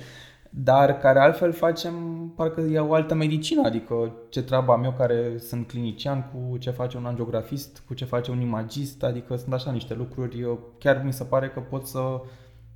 dar 0.49 0.97
care 0.97 1.19
altfel 1.19 1.53
facem, 1.53 1.93
parcă 2.35 2.61
e 2.61 2.79
o 2.79 2.93
altă 2.93 3.15
medicină, 3.15 3.61
adică 3.65 4.15
ce 4.29 4.43
treaba 4.43 4.73
am 4.73 4.83
eu 4.83 4.91
care 4.91 5.37
sunt 5.37 5.67
clinician 5.67 6.31
cu 6.31 6.57
ce 6.57 6.69
face 6.69 6.97
un 6.97 7.05
angiografist, 7.05 7.83
cu 7.87 7.93
ce 7.93 8.05
face 8.05 8.31
un 8.31 8.41
imagist, 8.41 9.03
adică 9.03 9.35
sunt 9.35 9.53
așa 9.53 9.71
niște 9.71 9.93
lucruri, 9.93 10.39
eu, 10.39 10.59
chiar 10.79 11.01
mi 11.05 11.13
se 11.13 11.23
pare 11.23 11.49
că 11.49 11.59
pot 11.59 11.87
să, 11.87 12.21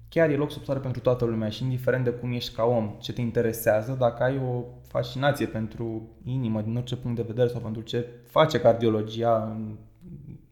chiar 0.10 0.30
e 0.30 0.36
loc 0.36 0.52
sub 0.52 0.64
soare 0.64 0.80
pentru 0.80 1.02
toată 1.02 1.26
lumea 1.26 1.50
și 1.50 1.64
indiferent 1.64 2.04
de 2.04 2.10
cum 2.10 2.32
ești 2.32 2.56
ca 2.56 2.64
om, 2.64 2.96
ce 3.00 3.14
te 3.14 3.22
interesează, 3.22 3.96
dacă 4.00 4.24
ai 4.24 4.38
o 4.38 4.64
fascinație 4.88 5.46
pentru 5.46 6.10
inimă 6.24 6.62
din 6.62 6.76
orice 6.76 6.96
punct 6.96 7.18
de 7.18 7.26
vedere 7.28 7.48
sau 7.48 7.60
pentru 7.60 7.82
ce 7.82 8.08
face 8.26 8.60
cardiologia 8.60 9.56
în, 9.56 9.78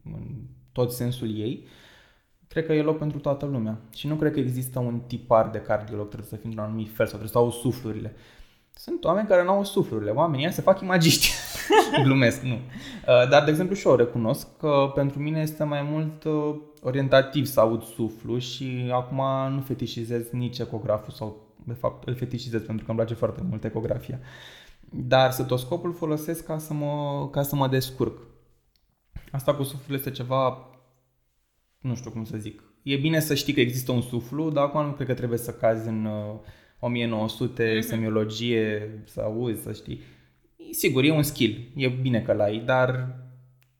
în 0.04 0.48
tot 0.72 0.92
sensul 0.92 1.38
ei, 1.38 1.66
cred 2.48 2.66
că 2.66 2.72
e 2.72 2.82
loc 2.82 2.98
pentru 2.98 3.18
toată 3.18 3.46
lumea. 3.46 3.78
Și 3.94 4.06
nu 4.06 4.14
cred 4.14 4.32
că 4.32 4.38
există 4.38 4.78
un 4.78 5.00
tipar 5.06 5.50
de 5.50 5.58
cardiolog, 5.58 6.06
trebuie 6.06 6.28
să 6.28 6.36
fie 6.36 6.48
într-un 6.48 6.64
anumit 6.64 6.88
fel 6.94 7.06
sau 7.06 7.18
trebuie 7.18 7.30
să 7.30 7.38
au 7.38 7.50
suflurile. 7.50 8.14
Sunt 8.74 9.04
oameni 9.04 9.28
care 9.28 9.44
nu 9.44 9.50
au 9.50 9.64
suflurile. 9.64 10.10
Oamenii 10.10 10.44
ăia 10.44 10.54
se 10.54 10.60
fac 10.60 10.80
imagiști. 10.80 11.30
Glumesc, 12.04 12.42
nu. 12.42 12.54
Uh, 12.54 13.28
dar, 13.28 13.44
de 13.44 13.50
exemplu, 13.50 13.74
și 13.74 13.86
eu 13.86 13.94
recunosc 13.96 14.46
că 14.58 14.90
pentru 14.94 15.18
mine 15.18 15.40
este 15.40 15.64
mai 15.64 15.82
mult 15.82 16.24
uh, 16.24 16.54
orientativ 16.82 17.46
să 17.46 17.60
aud 17.60 17.82
suflu 17.82 18.38
și 18.38 18.90
acum 18.92 19.52
nu 19.54 19.60
fetișizez 19.60 20.30
nici 20.30 20.58
ecograful 20.58 21.12
sau, 21.12 21.36
de 21.64 21.72
fapt, 21.72 22.08
îl 22.08 22.14
fetișizez 22.14 22.62
pentru 22.62 22.84
că 22.84 22.90
îmi 22.90 23.00
place 23.00 23.14
foarte 23.14 23.42
mult 23.48 23.64
ecografia. 23.64 24.18
Dar 24.90 25.30
stetoscopul 25.30 25.92
folosesc 25.92 26.44
ca 26.44 26.58
să 26.58 26.74
mă, 26.74 27.28
ca 27.30 27.42
să 27.42 27.56
mă 27.56 27.68
descurc. 27.68 28.18
Asta 29.30 29.54
cu 29.54 29.62
suflul 29.62 29.96
este 29.96 30.10
ceva 30.10 30.70
nu 31.80 31.94
știu 31.94 32.10
cum 32.10 32.24
să 32.24 32.36
zic. 32.36 32.62
E 32.82 32.96
bine 32.96 33.20
să 33.20 33.34
știi 33.34 33.52
că 33.52 33.60
există 33.60 33.92
un 33.92 34.00
suflu, 34.00 34.50
dar 34.50 34.64
acum 34.64 34.84
nu 34.84 34.92
cred 34.92 35.06
că 35.06 35.14
trebuie 35.14 35.38
să 35.38 35.50
cazi 35.50 35.88
în 35.88 36.04
uh, 36.04 36.38
1900, 36.78 37.76
mm-hmm. 37.76 37.80
semiologie, 37.80 38.90
să 39.04 39.20
auzi, 39.20 39.62
să 39.62 39.72
știi. 39.72 40.00
Sigur, 40.70 41.04
e 41.04 41.12
un 41.12 41.22
skill, 41.22 41.70
e 41.76 41.88
bine 41.88 42.20
că 42.20 42.32
l-ai, 42.32 42.62
dar 42.64 43.16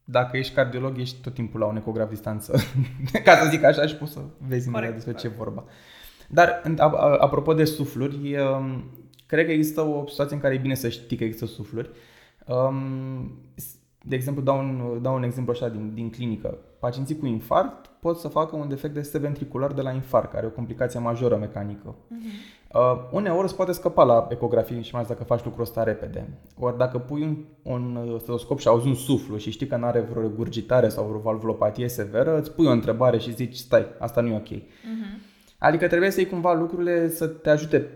dacă 0.05 0.37
ești 0.37 0.55
cardiolog, 0.55 0.99
ești 0.99 1.21
tot 1.21 1.35
timpul 1.35 1.61
la 1.61 1.67
un 1.67 1.77
ecograf 1.77 2.09
distanță, 2.09 2.61
ca 3.25 3.37
să 3.37 3.49
zic 3.51 3.65
așa, 3.65 3.87
și 3.87 3.95
poți 3.95 4.13
să 4.13 4.21
vezi 4.49 4.69
imediat 4.69 4.95
despre 4.95 5.13
ce 5.13 5.29
vorba. 5.29 5.65
Dar, 6.29 6.63
apropo 7.19 7.55
de 7.55 7.65
sufluri, 7.65 8.37
um, 8.37 8.85
cred 9.27 9.45
că 9.47 9.53
există 9.53 9.81
o 9.81 10.07
situație 10.09 10.35
în 10.35 10.43
care 10.43 10.55
e 10.55 10.59
bine 10.59 10.75
să 10.75 10.89
știi 10.89 11.17
că 11.17 11.25
există 11.25 11.47
sufluri. 11.47 11.91
Um, 12.47 13.39
de 14.03 14.15
exemplu, 14.15 14.43
dau 14.43 14.59
un, 14.59 14.99
dau 15.03 15.15
un 15.15 15.23
exemplu 15.23 15.53
așa 15.53 15.69
din, 15.69 15.91
din 15.95 16.11
clinică. 16.11 16.59
Pacienții 16.79 17.19
cu 17.19 17.27
infarct 17.27 17.87
pot 18.01 18.19
să 18.19 18.29
facă 18.29 18.57
un 18.57 18.69
defect 18.69 18.95
de 18.95 19.03
sistem 19.03 19.21
ventricular 19.21 19.73
de 19.73 19.83
la 19.83 19.91
infarct, 19.91 20.33
care 20.33 20.45
e 20.45 20.49
o 20.49 20.53
complicație 20.53 21.01
majoră 21.01 21.37
mecanică. 21.37 21.95
Uh-huh. 21.95 22.75
Uh, 22.75 23.09
uneori 23.11 23.49
se 23.49 23.55
poate 23.55 23.73
scăpa 23.73 24.05
la 24.05 24.27
ecografie 24.31 24.81
și 24.81 24.93
mai 24.93 25.03
ales 25.03 25.13
dacă 25.13 25.25
faci 25.25 25.45
lucrul 25.45 25.63
ăsta 25.63 25.83
repede. 25.83 26.29
Ori 26.59 26.77
dacă 26.77 26.99
pui 26.99 27.23
un, 27.23 27.37
un 27.63 28.19
stetoscop 28.19 28.59
și 28.59 28.69
auzi 28.69 28.87
un 28.87 28.95
suflu 28.95 29.37
și 29.37 29.51
știi 29.51 29.67
că 29.67 29.77
nu 29.77 29.87
are 29.87 30.01
vreo 30.01 30.23
regurgitare 30.23 30.89
sau 30.89 31.05
vreo 31.05 31.21
valvulopatie 31.21 31.89
severă, 31.89 32.39
îți 32.39 32.53
pui 32.53 32.67
o 32.67 32.71
întrebare 32.71 33.19
și 33.19 33.35
zici, 33.35 33.57
stai, 33.57 33.87
asta 33.99 34.21
nu 34.21 34.29
e 34.29 34.37
ok. 34.37 34.49
Uh-huh. 34.49 35.29
Adică 35.59 35.87
trebuie 35.87 36.11
să 36.11 36.21
iei 36.21 36.29
cumva 36.29 36.55
lucrurile 36.55 37.09
să 37.09 37.27
te 37.27 37.51
ajute 37.51 37.91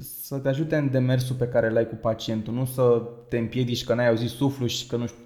să 0.00 0.38
te 0.38 0.48
ajute 0.48 0.76
în 0.76 0.90
demersul 0.90 1.36
pe 1.36 1.48
care 1.48 1.70
l-ai 1.70 1.88
cu 1.88 1.94
pacientul, 1.94 2.54
nu 2.54 2.64
să 2.64 3.02
te 3.28 3.38
împiedici 3.38 3.84
că 3.84 3.94
n-ai 3.94 4.08
auzit 4.08 4.28
suflu 4.28 4.66
și 4.66 4.86
că 4.86 4.96
nu 4.96 5.06
știu 5.06 5.23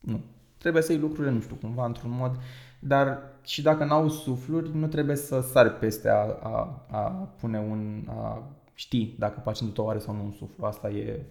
nu. 0.00 0.20
Trebuie 0.58 0.82
să 0.82 0.92
iei 0.92 1.00
lucrurile, 1.00 1.32
nu 1.32 1.40
știu, 1.40 1.54
cumva 1.54 1.84
într-un 1.84 2.10
mod, 2.10 2.36
dar 2.78 3.22
și 3.44 3.62
dacă 3.62 3.84
n-au 3.84 4.08
sufluri, 4.08 4.76
nu 4.76 4.86
trebuie 4.86 5.16
să 5.16 5.40
sari 5.40 5.78
peste 5.78 6.08
a, 6.08 6.22
a, 6.42 6.86
a 6.90 7.00
pune 7.40 7.58
un, 7.58 8.04
a 8.08 8.42
ști 8.74 9.14
dacă 9.18 9.40
pacientul 9.40 9.76
tău 9.76 9.90
are 9.90 9.98
sau 9.98 10.14
nu 10.14 10.24
un 10.24 10.32
suflu. 10.32 10.64
Asta 10.64 10.88
e, 10.88 11.22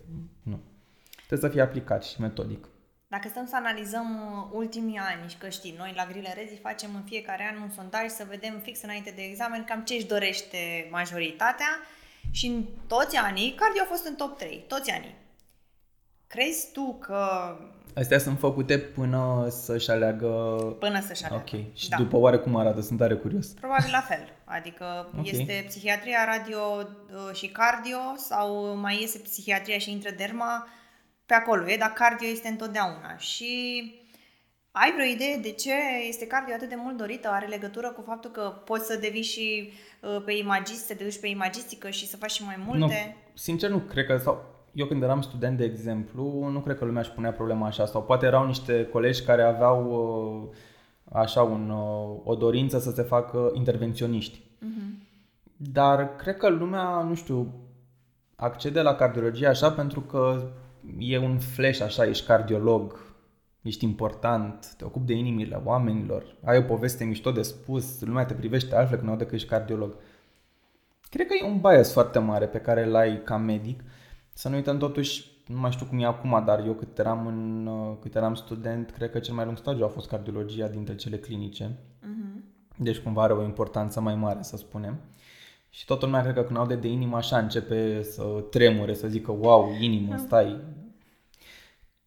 nu. 0.43 0.60
Trebuie 1.28 1.49
să 1.49 1.56
fie 1.56 1.62
aplicat 1.62 2.04
și 2.04 2.21
metodic. 2.21 2.67
Dacă 3.08 3.28
stăm 3.28 3.45
să 3.45 3.56
analizăm 3.56 4.08
uh, 4.15 4.49
ultimii 4.51 4.97
ani 4.97 5.30
și 5.30 5.38
că 5.38 5.49
știi, 5.49 5.75
noi 5.78 5.93
la 5.95 6.06
Grile 6.06 6.34
Rezi 6.34 6.56
facem 6.56 6.95
în 6.95 7.01
fiecare 7.01 7.54
an 7.54 7.62
un 7.62 7.69
sondaj 7.69 8.08
să 8.08 8.25
vedem 8.30 8.60
fix 8.60 8.82
înainte 8.82 9.13
de 9.15 9.21
examen 9.21 9.63
cam 9.63 9.84
ce 9.84 9.93
își 9.93 10.08
dorește 10.08 10.88
majoritatea 10.91 11.80
și 12.32 12.45
în 12.45 12.65
toți 12.88 13.15
anii, 13.15 13.54
cardio 13.54 13.82
a 13.82 13.88
fost 13.89 14.06
în 14.06 14.15
top 14.15 14.38
3, 14.38 14.65
toți 14.67 14.91
anii. 14.91 15.15
Crezi 16.28 16.71
tu 16.71 16.97
că 16.99 17.19
Astea 17.95 18.17
sunt 18.19 18.39
făcute 18.39 18.77
până 18.77 19.47
să-și 19.49 19.91
aleagă... 19.91 20.27
Până 20.79 21.01
să-și 21.01 21.23
aleagă. 21.23 21.43
Ok. 21.53 21.75
Și 21.75 21.89
da. 21.89 21.97
după 21.97 22.17
oare 22.17 22.38
cum 22.38 22.55
arată? 22.55 22.81
Sunt 22.81 22.99
tare 22.99 23.15
curios. 23.15 23.47
Probabil 23.47 23.89
la 23.91 24.01
fel. 24.01 24.29
Adică 24.43 25.10
okay. 25.17 25.29
este 25.31 25.63
psihiatria, 25.67 26.25
radio 26.25 26.60
uh, 26.79 27.36
și 27.36 27.47
cardio 27.47 27.97
sau 28.15 28.75
mai 28.77 28.97
iese 29.01 29.17
psihiatria 29.17 29.77
și 29.77 29.91
intră 29.91 30.10
derma 30.17 30.67
pe 31.25 31.34
acolo, 31.34 31.69
e, 31.69 31.77
dar 31.77 31.93
cardio 31.93 32.27
este 32.27 32.47
întotdeauna. 32.47 33.17
Și 33.17 33.53
ai 34.71 34.91
vreo 34.91 35.05
idee 35.05 35.38
de 35.38 35.51
ce 35.51 35.73
este 36.08 36.27
cardio 36.27 36.53
atât 36.53 36.69
de 36.69 36.75
mult 36.77 36.97
dorită? 36.97 37.27
Are 37.27 37.45
legătură 37.45 37.91
cu 37.91 38.03
faptul 38.05 38.31
că 38.31 38.62
poți 38.65 38.86
să 38.86 38.97
devii 38.97 39.21
și 39.21 39.71
uh, 40.01 40.21
pe 40.25 40.31
imagist, 40.31 40.86
să 40.86 40.93
te 40.93 41.03
duci 41.03 41.19
pe 41.19 41.27
imagistică 41.27 41.89
și 41.89 42.08
să 42.08 42.17
faci 42.17 42.31
și 42.31 42.43
mai 42.43 42.63
multe? 42.65 43.15
Nu, 43.15 43.31
sincer 43.34 43.69
nu 43.69 43.79
cred 43.79 44.05
că, 44.05 44.17
sau 44.17 44.55
eu 44.75 44.85
când 44.85 45.03
eram 45.03 45.21
student, 45.21 45.57
de 45.57 45.63
exemplu, 45.63 46.49
nu 46.51 46.59
cred 46.59 46.77
că 46.77 46.85
lumea 46.85 47.01
își 47.01 47.11
punea 47.11 47.31
problema 47.31 47.65
așa 47.67 47.85
sau 47.85 48.03
poate 48.03 48.25
erau 48.25 48.45
niște 48.45 48.85
colegi 48.85 49.23
care 49.23 49.41
aveau 49.41 49.91
uh, 49.91 50.55
așa 51.11 51.41
un, 51.41 51.69
uh, 51.69 52.19
o 52.23 52.35
dorință 52.35 52.79
să 52.79 52.91
se 52.91 53.01
facă 53.01 53.51
intervenționiști. 53.53 54.39
Uh-huh. 54.39 55.03
Dar 55.57 56.15
cred 56.15 56.38
că 56.38 56.49
lumea, 56.49 57.01
nu 57.01 57.15
știu, 57.15 57.53
accede 58.35 58.81
la 58.81 58.95
cardiologie 58.95 59.47
așa 59.47 59.71
pentru 59.71 60.01
că 60.01 60.51
e 60.99 61.17
un 61.17 61.39
flash 61.39 61.81
așa, 61.81 62.05
ești 62.05 62.25
cardiolog, 62.25 62.99
ești 63.61 63.83
important, 63.83 64.73
te 64.77 64.85
ocupi 64.85 65.05
de 65.05 65.13
inimile 65.13 65.61
oamenilor, 65.63 66.35
ai 66.43 66.57
o 66.57 66.61
poveste 66.61 67.03
mișto 67.03 67.31
de 67.31 67.41
spus, 67.41 68.01
lumea 68.01 68.25
te 68.25 68.33
privește 68.33 68.75
altfel 68.75 68.97
când 68.97 69.09
aude 69.09 69.25
că 69.25 69.35
ești 69.35 69.47
cardiolog. 69.47 69.95
Cred 71.09 71.27
că 71.27 71.33
e 71.41 71.47
un 71.47 71.59
bias 71.59 71.91
foarte 71.93 72.19
mare 72.19 72.45
pe 72.45 72.57
care 72.57 72.83
îl 72.83 72.95
ai 72.95 73.21
ca 73.23 73.38
medic 73.38 73.83
să 74.38 74.50
nu 74.50 74.56
uităm 74.56 74.78
totuși, 74.78 75.32
nu 75.48 75.60
mai 75.60 75.71
știu 75.71 75.86
cum 75.86 76.00
e 76.00 76.06
acum, 76.06 76.43
dar 76.45 76.65
eu 76.65 76.74
cât 76.74 76.98
eram, 76.98 77.28
în, 77.28 77.65
uh, 77.65 77.98
cât 78.02 78.15
eram 78.15 78.36
student, 78.36 78.89
cred 78.89 79.12
că 79.12 79.19
cel 79.19 79.34
mai 79.34 79.45
lung 79.45 79.58
stagiu 79.58 79.84
a 79.84 79.88
fost 79.88 80.08
cardiologia 80.08 80.67
dintre 80.67 80.95
cele 80.95 81.17
clinice. 81.17 81.71
Uh-huh. 81.71 82.41
Deci 82.78 82.98
cumva 82.98 83.24
are 83.24 83.34
o 83.34 83.43
importanță 83.43 84.02
mai 84.02 84.15
mare, 84.15 84.41
să 84.41 84.58
spunem. 84.58 85.00
Și 85.69 85.86
toată 85.86 86.06
lumea 86.06 86.21
cred 86.21 86.34
că 86.34 86.43
când 86.43 86.58
aude 86.58 86.76
de 86.76 86.88
inimă 86.88 87.17
așa 87.17 87.38
începe 87.38 88.04
să 88.04 88.24
tremure, 88.50 88.93
să 88.93 89.08
zică 89.08 89.32
wow, 89.32 89.71
inimă, 89.80 90.17
stai. 90.17 90.62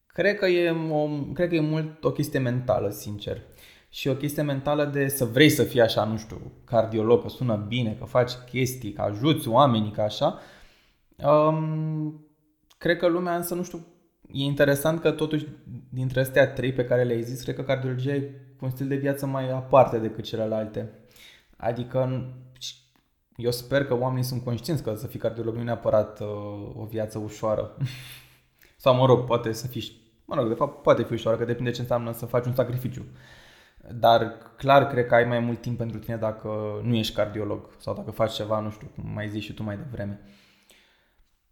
Cred 0.07 0.39
că 0.39 0.47
e, 0.47 0.71
o, 0.91 1.09
cred 1.33 1.49
că 1.49 1.55
e 1.55 1.61
mult 1.61 2.05
o 2.05 2.11
chestie 2.11 2.39
mentală, 2.39 2.91
sincer. 2.91 3.43
Și 3.89 4.09
o 4.09 4.15
chestie 4.15 4.43
mentală 4.43 4.85
de 4.85 5.09
să 5.09 5.25
vrei 5.25 5.49
să 5.49 5.63
fii 5.63 5.81
așa, 5.81 6.05
nu 6.05 6.17
știu, 6.17 6.53
cardiolog, 6.65 7.23
că 7.23 7.29
sună 7.29 7.65
bine, 7.69 7.97
că 7.99 8.05
faci 8.05 8.33
chestii, 8.51 8.93
că 8.93 9.03
ajuți 9.03 9.49
oamenii, 9.49 9.91
că 9.91 10.01
așa. 10.01 10.39
Um, 11.25 12.27
cred 12.79 12.97
că 12.97 13.07
lumea 13.07 13.37
însă, 13.37 13.55
nu 13.55 13.63
știu, 13.63 13.87
e 14.33 14.43
interesant 14.43 15.01
că 15.01 15.11
totuși 15.11 15.47
dintre 15.91 16.21
astea 16.21 16.53
trei 16.53 16.73
pe 16.73 16.85
care 16.85 17.03
le-ai 17.03 17.23
zis, 17.23 17.43
cred 17.43 17.55
că 17.55 17.63
cardiologia 17.63 18.15
e 18.15 18.31
un 18.61 18.71
stil 18.71 18.89
de 18.89 18.97
viață 18.97 19.27
mai 19.27 19.51
aparte 19.51 19.99
decât 19.99 20.25
celelalte. 20.25 20.91
Adică 21.57 22.33
eu 23.37 23.51
sper 23.51 23.85
că 23.85 23.95
oamenii 23.95 24.25
sunt 24.25 24.45
conștienți 24.45 24.83
că 24.83 24.95
să 24.95 25.07
fii 25.07 25.19
cardiolog 25.19 25.55
nu 25.55 25.61
e 25.61 25.65
neapărat 25.65 26.21
uh, 26.21 26.27
o 26.75 26.85
viață 26.85 27.19
ușoară. 27.19 27.77
Sau 28.77 28.95
mă 28.95 29.07
rog, 29.07 29.25
poate 29.25 29.53
să 29.53 29.67
fii, 29.67 30.13
mă 30.25 30.35
rog, 30.35 30.49
de 30.49 30.55
fapt 30.55 30.83
poate 30.83 31.03
fi 31.03 31.13
ușoară, 31.13 31.37
că 31.37 31.45
depinde 31.45 31.71
ce 31.71 31.81
înseamnă 31.81 32.13
să 32.13 32.27
faci 32.27 32.47
un 32.47 32.55
sacrificiu. 32.55 33.07
Dar 33.93 34.37
clar 34.57 34.87
cred 34.87 35.07
că 35.07 35.15
ai 35.15 35.25
mai 35.25 35.39
mult 35.39 35.61
timp 35.61 35.79
pentru 35.79 35.99
tine 35.99 36.17
dacă 36.17 36.81
nu 36.83 36.95
ești 36.95 37.15
cardiolog 37.15 37.69
sau 37.79 37.95
dacă 37.95 38.11
faci 38.11 38.35
ceva, 38.35 38.61
nu 38.61 38.71
știu, 38.71 38.91
cum 38.95 39.11
mai 39.13 39.29
zici 39.29 39.43
și 39.43 39.55
tu 39.55 39.63
mai 39.63 39.77
devreme. 39.77 40.21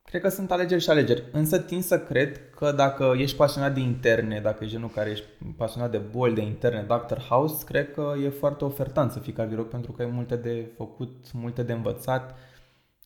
Cred 0.07 0.21
că 0.21 0.29
sunt 0.29 0.51
alegeri 0.51 0.83
și 0.83 0.91
alegeri, 0.91 1.25
însă 1.33 1.59
tind 1.59 1.83
să 1.83 2.01
cred 2.01 2.51
că 2.51 2.73
dacă 2.73 3.15
ești 3.17 3.37
pasionat 3.37 3.75
de 3.75 3.81
interne, 3.81 4.41
dacă 4.41 4.65
ești 4.65 4.75
genul 4.75 4.91
care 4.91 5.11
ești 5.11 5.27
pasionat 5.57 5.91
de 5.91 5.99
boli, 5.99 6.35
de 6.35 6.41
interne, 6.41 6.83
Dr. 6.83 7.19
House, 7.19 7.65
cred 7.65 7.93
că 7.93 8.15
e 8.25 8.29
foarte 8.29 8.65
ofertant 8.65 9.11
să 9.11 9.19
fii 9.19 9.33
cardiolog 9.33 9.67
pentru 9.67 9.93
că 9.93 10.03
ai 10.03 10.11
multe 10.13 10.37
de 10.37 10.71
făcut, 10.77 11.33
multe 11.33 11.63
de 11.63 11.73
învățat 11.73 12.39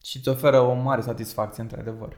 și 0.02 0.16
îți 0.16 0.28
oferă 0.28 0.60
o 0.60 0.74
mare 0.74 1.00
satisfacție, 1.00 1.62
într-adevăr. 1.62 2.16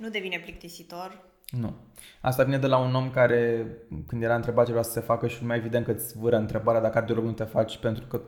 Nu 0.00 0.08
devine 0.08 0.40
plictisitor? 0.42 1.22
Nu. 1.50 1.74
Asta 2.20 2.44
vine 2.44 2.58
de 2.58 2.66
la 2.66 2.78
un 2.78 2.94
om 2.94 3.10
care, 3.10 3.66
când 4.06 4.22
era 4.22 4.34
întrebat 4.34 4.64
ce 4.64 4.70
vrea 4.70 4.82
să 4.82 4.90
se 4.90 5.00
facă 5.00 5.26
și 5.26 5.44
mai 5.44 5.56
evident 5.56 5.84
că 5.84 5.90
îți 5.90 6.18
vâră 6.18 6.36
întrebarea 6.36 6.80
dacă 6.80 6.94
cardiolog 6.94 7.24
nu 7.24 7.32
te 7.32 7.44
faci, 7.44 7.78
pentru 7.78 8.06
că, 8.06 8.20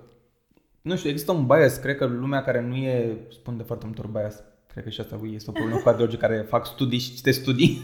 nu 0.82 0.96
știu, 0.96 1.10
există 1.10 1.32
un 1.32 1.46
bias, 1.46 1.76
cred 1.76 1.96
că 1.96 2.04
lumea 2.04 2.42
care 2.42 2.60
nu 2.60 2.74
e, 2.74 3.16
spun 3.30 3.56
de 3.56 3.62
foarte 3.62 3.86
multe 3.86 4.00
ori 4.00 4.12
bias, 4.12 4.42
Cred 4.74 4.86
că 4.86 4.92
și 4.92 5.00
asta 5.00 5.20
este 5.34 5.50
o 5.50 5.52
problemă 5.52 5.76
cu 5.76 5.84
cardiologii 5.84 6.18
care 6.18 6.46
fac 6.48 6.66
studii 6.66 6.98
și 6.98 7.14
citesc 7.14 7.40
studii. 7.40 7.82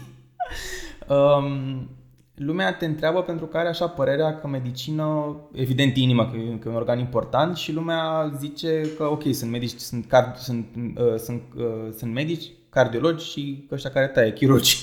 um, 1.15 1.89
lumea 2.35 2.73
te 2.73 2.85
întreabă 2.85 3.21
pentru 3.21 3.45
că 3.45 3.57
are 3.57 3.67
așa 3.67 3.87
părerea 3.87 4.39
că 4.39 4.47
medicină, 4.47 5.35
evident 5.53 5.97
inima, 5.97 6.31
că 6.31 6.37
e, 6.37 6.57
că 6.57 6.67
e 6.67 6.71
un 6.71 6.77
organ 6.77 6.99
important 6.99 7.57
și 7.57 7.71
lumea 7.71 8.33
zice 8.37 8.81
că 8.97 9.03
ok, 9.03 9.23
sunt 9.33 9.51
medici, 9.51 9.77
sunt, 9.77 10.05
card, 10.05 10.35
sunt, 10.35 10.65
uh, 10.97 11.15
sunt, 11.17 11.41
uh, 11.55 11.93
sunt 11.97 12.13
medici, 12.13 12.51
cardiologi 12.69 13.25
și 13.25 13.67
ăștia 13.71 13.91
care 13.91 14.07
taie, 14.07 14.33
chirurgi. 14.33 14.77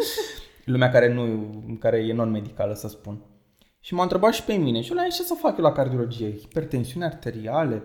lumea 0.64 0.90
care 0.90 1.12
nu, 1.12 1.54
care 1.80 1.96
e 1.96 2.12
non-medicală, 2.12 2.74
să 2.74 2.88
spun. 2.88 3.18
Și 3.80 3.94
m-a 3.94 4.02
întrebat 4.02 4.32
și 4.32 4.42
pe 4.42 4.52
mine 4.52 4.80
și 4.80 4.92
eu 4.92 5.08
ce 5.08 5.22
să 5.22 5.34
fac 5.38 5.58
eu 5.58 5.64
la 5.64 5.72
cardiologie? 5.72 6.36
Hipertensiune 6.38 7.04
arteriale, 7.04 7.82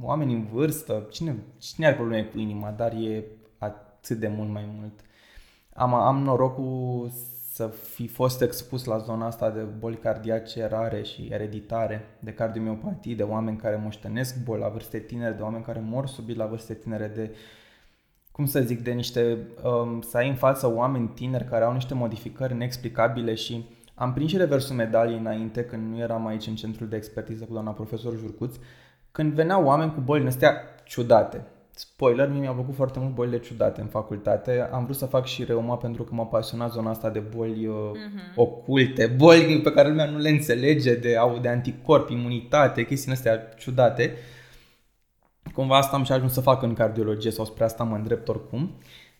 oameni 0.00 0.32
în 0.32 0.46
vârstă, 0.52 1.06
cine, 1.10 1.36
cine 1.58 1.86
are 1.86 1.94
probleme 1.94 2.24
cu 2.24 2.38
inima, 2.38 2.70
dar 2.70 2.92
e 2.92 3.24
atât 3.58 4.18
de 4.18 4.28
mult 4.28 4.50
mai 4.50 4.68
mult. 4.78 5.00
Am, 5.74 5.94
am 5.94 6.22
norocul 6.22 7.10
să 7.52 7.66
fi 7.66 8.06
fost 8.06 8.42
expus 8.42 8.84
la 8.84 8.98
zona 8.98 9.26
asta 9.26 9.50
de 9.50 9.60
boli 9.60 9.96
cardiace 9.96 10.66
rare 10.66 11.02
și 11.02 11.28
ereditare, 11.30 12.04
de 12.18 12.32
cardiomiopatii, 12.32 13.14
de 13.14 13.22
oameni 13.22 13.56
care 13.56 13.76
moștenesc 13.76 14.44
boli 14.44 14.60
la 14.60 14.68
vârste 14.68 14.98
tinere, 14.98 15.34
de 15.34 15.42
oameni 15.42 15.64
care 15.64 15.80
mor 15.80 16.06
subit 16.06 16.36
la 16.36 16.46
vârste 16.46 16.74
tinere, 16.74 17.06
de 17.06 17.34
cum 18.30 18.46
să 18.46 18.60
zic, 18.60 18.82
de 18.82 18.92
niște, 18.92 19.38
um, 19.62 20.00
să 20.00 20.16
ai 20.16 20.28
în 20.28 20.34
față 20.34 20.74
oameni 20.74 21.08
tineri 21.08 21.44
care 21.44 21.64
au 21.64 21.72
niște 21.72 21.94
modificări 21.94 22.52
inexplicabile 22.52 23.34
și 23.34 23.64
am 23.94 24.12
prins 24.12 24.30
și 24.30 24.36
reversul 24.36 24.76
medaliei 24.76 25.18
înainte 25.18 25.64
când 25.64 25.92
nu 25.92 25.98
eram 25.98 26.26
aici 26.26 26.46
în 26.46 26.54
centrul 26.54 26.88
de 26.88 26.96
expertiză 26.96 27.44
cu 27.44 27.52
doamna 27.52 27.70
profesor 27.70 28.16
Jurcuț, 28.16 28.56
când 29.12 29.32
veneau 29.32 29.64
oameni 29.64 29.94
cu 29.94 30.00
bolile 30.00 30.28
astea 30.28 30.62
ciudate, 30.84 31.46
spoiler, 31.74 32.28
mie 32.28 32.40
mi-au 32.40 32.54
plăcut 32.54 32.74
foarte 32.74 32.98
mult 32.98 33.14
bolile 33.14 33.38
ciudate 33.38 33.80
în 33.80 33.86
facultate. 33.86 34.68
Am 34.72 34.84
vrut 34.84 34.96
să 34.96 35.06
fac 35.06 35.26
și 35.26 35.44
reuma 35.44 35.76
pentru 35.76 36.02
că 36.02 36.14
m-a 36.14 36.24
pasionat 36.24 36.72
zona 36.72 36.90
asta 36.90 37.10
de 37.10 37.18
boli 37.18 37.66
uh-huh. 37.66 38.34
oculte, 38.34 39.06
boli 39.16 39.60
pe 39.62 39.72
care 39.72 39.88
lumea 39.88 40.10
nu 40.10 40.18
le 40.18 40.28
înțelege, 40.28 40.94
de, 40.94 41.16
au 41.16 41.38
de 41.38 41.48
anticorpi, 41.48 42.12
imunitate, 42.12 42.84
chestiile 42.84 43.14
astea 43.14 43.48
ciudate. 43.58 44.12
Cumva 45.54 45.76
asta 45.76 45.96
am 45.96 46.04
și 46.04 46.12
ajuns 46.12 46.32
să 46.32 46.40
fac 46.40 46.62
în 46.62 46.74
cardiologie 46.74 47.30
sau 47.30 47.44
spre 47.44 47.64
asta 47.64 47.84
mă 47.84 47.96
îndrept 47.96 48.28
oricum. 48.28 48.78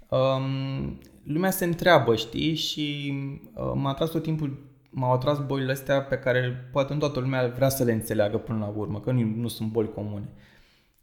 Um, 0.09 0.99
lumea 1.25 1.51
se 1.51 1.65
întreabă, 1.65 2.17
știi, 2.17 2.55
și 2.55 3.15
uh, 3.55 3.73
m-a 3.75 3.91
atras 3.91 4.11
tot 4.11 4.23
timpul 4.23 4.72
m-au 4.95 5.13
atras 5.13 5.47
bolile 5.47 5.73
astea 5.73 6.03
pe 6.03 6.19
care 6.19 6.69
poate 6.73 6.93
în 6.93 6.99
toată 6.99 7.21
lumea 7.21 7.47
vrea 7.47 7.69
să 7.69 7.85
le 7.85 7.93
înțeleagă 7.93 8.39
până 8.39 8.59
la 8.59 8.73
urmă, 8.77 9.01
că 9.01 9.11
nu, 9.11 9.21
nu 9.37 9.49
sunt 9.49 9.71
boli 9.71 9.93
comune. 9.93 10.29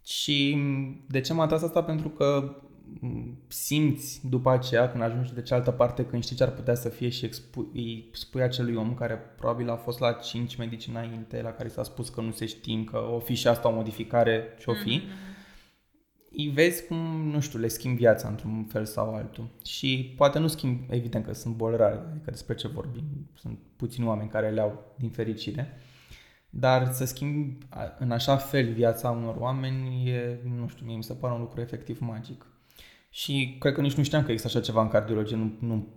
Și 0.05 0.57
de 1.07 1.21
ce 1.21 1.33
m-a 1.33 1.43
atras 1.43 1.61
asta? 1.61 1.83
Pentru 1.83 2.09
că 2.09 2.55
simți 3.47 4.29
după 4.29 4.49
aceea, 4.49 4.91
când 4.91 5.03
ajungi 5.03 5.33
de 5.33 5.41
cealaltă 5.41 5.71
parte, 5.71 6.05
când 6.05 6.23
știi 6.23 6.35
ce 6.35 6.43
ar 6.43 6.51
putea 6.51 6.75
să 6.75 6.89
fie 6.89 7.09
și 7.09 7.25
expu- 7.25 7.71
îi 7.73 8.09
spui 8.11 8.41
acelui 8.41 8.75
om 8.75 8.93
care 8.93 9.13
probabil 9.13 9.69
a 9.69 9.75
fost 9.75 9.99
la 9.99 10.11
5 10.11 10.55
medici 10.55 10.87
înainte, 10.87 11.41
la 11.41 11.51
care 11.51 11.67
s-a 11.67 11.83
spus 11.83 12.09
că 12.09 12.21
nu 12.21 12.31
se 12.31 12.45
știm, 12.45 12.83
că 12.83 12.97
o 12.97 13.19
fi 13.19 13.33
și 13.33 13.47
asta 13.47 13.67
o 13.67 13.73
modificare, 13.73 14.55
ce-o 14.59 14.73
fi, 14.73 15.01
mm-hmm 15.01 15.28
îi 16.39 16.51
vezi 16.53 16.87
cum, 16.87 16.97
nu 17.31 17.39
știu, 17.39 17.59
le 17.59 17.67
schimb 17.67 17.97
viața 17.97 18.27
într-un 18.27 18.63
fel 18.63 18.85
sau 18.85 19.15
altul. 19.15 19.49
Și 19.65 20.13
poate 20.17 20.39
nu 20.39 20.47
schimb, 20.47 20.79
evident 20.89 21.25
că 21.25 21.33
sunt 21.33 21.55
boli 21.55 21.75
rare, 21.75 22.01
adică 22.09 22.31
despre 22.31 22.55
ce 22.55 22.67
vorbim, 22.67 23.03
sunt 23.33 23.59
puțini 23.75 24.07
oameni 24.07 24.29
care 24.29 24.49
le 24.49 24.61
au 24.61 24.95
din 24.97 25.09
fericire, 25.09 25.77
dar 26.49 26.91
să 26.91 27.05
schimb 27.05 27.61
în 27.99 28.11
așa 28.11 28.37
fel 28.37 28.73
viața 28.73 29.09
unor 29.09 29.35
oameni 29.39 30.09
e, 30.09 30.39
nu 30.59 30.67
știu, 30.67 30.85
mie 30.85 30.95
mi 30.95 31.03
se 31.03 31.13
pare 31.13 31.33
un 31.33 31.39
lucru 31.39 31.61
efectiv 31.61 31.99
magic. 31.99 32.45
Și 33.09 33.55
cred 33.59 33.73
că 33.73 33.81
nici 33.81 33.95
nu 33.95 34.03
știam 34.03 34.23
că 34.23 34.31
există 34.31 34.57
așa 34.57 34.65
ceva 34.65 34.81
în 34.81 34.87
cardiologie, 34.87 35.35
nu, 35.35 35.51
nu 35.59 35.87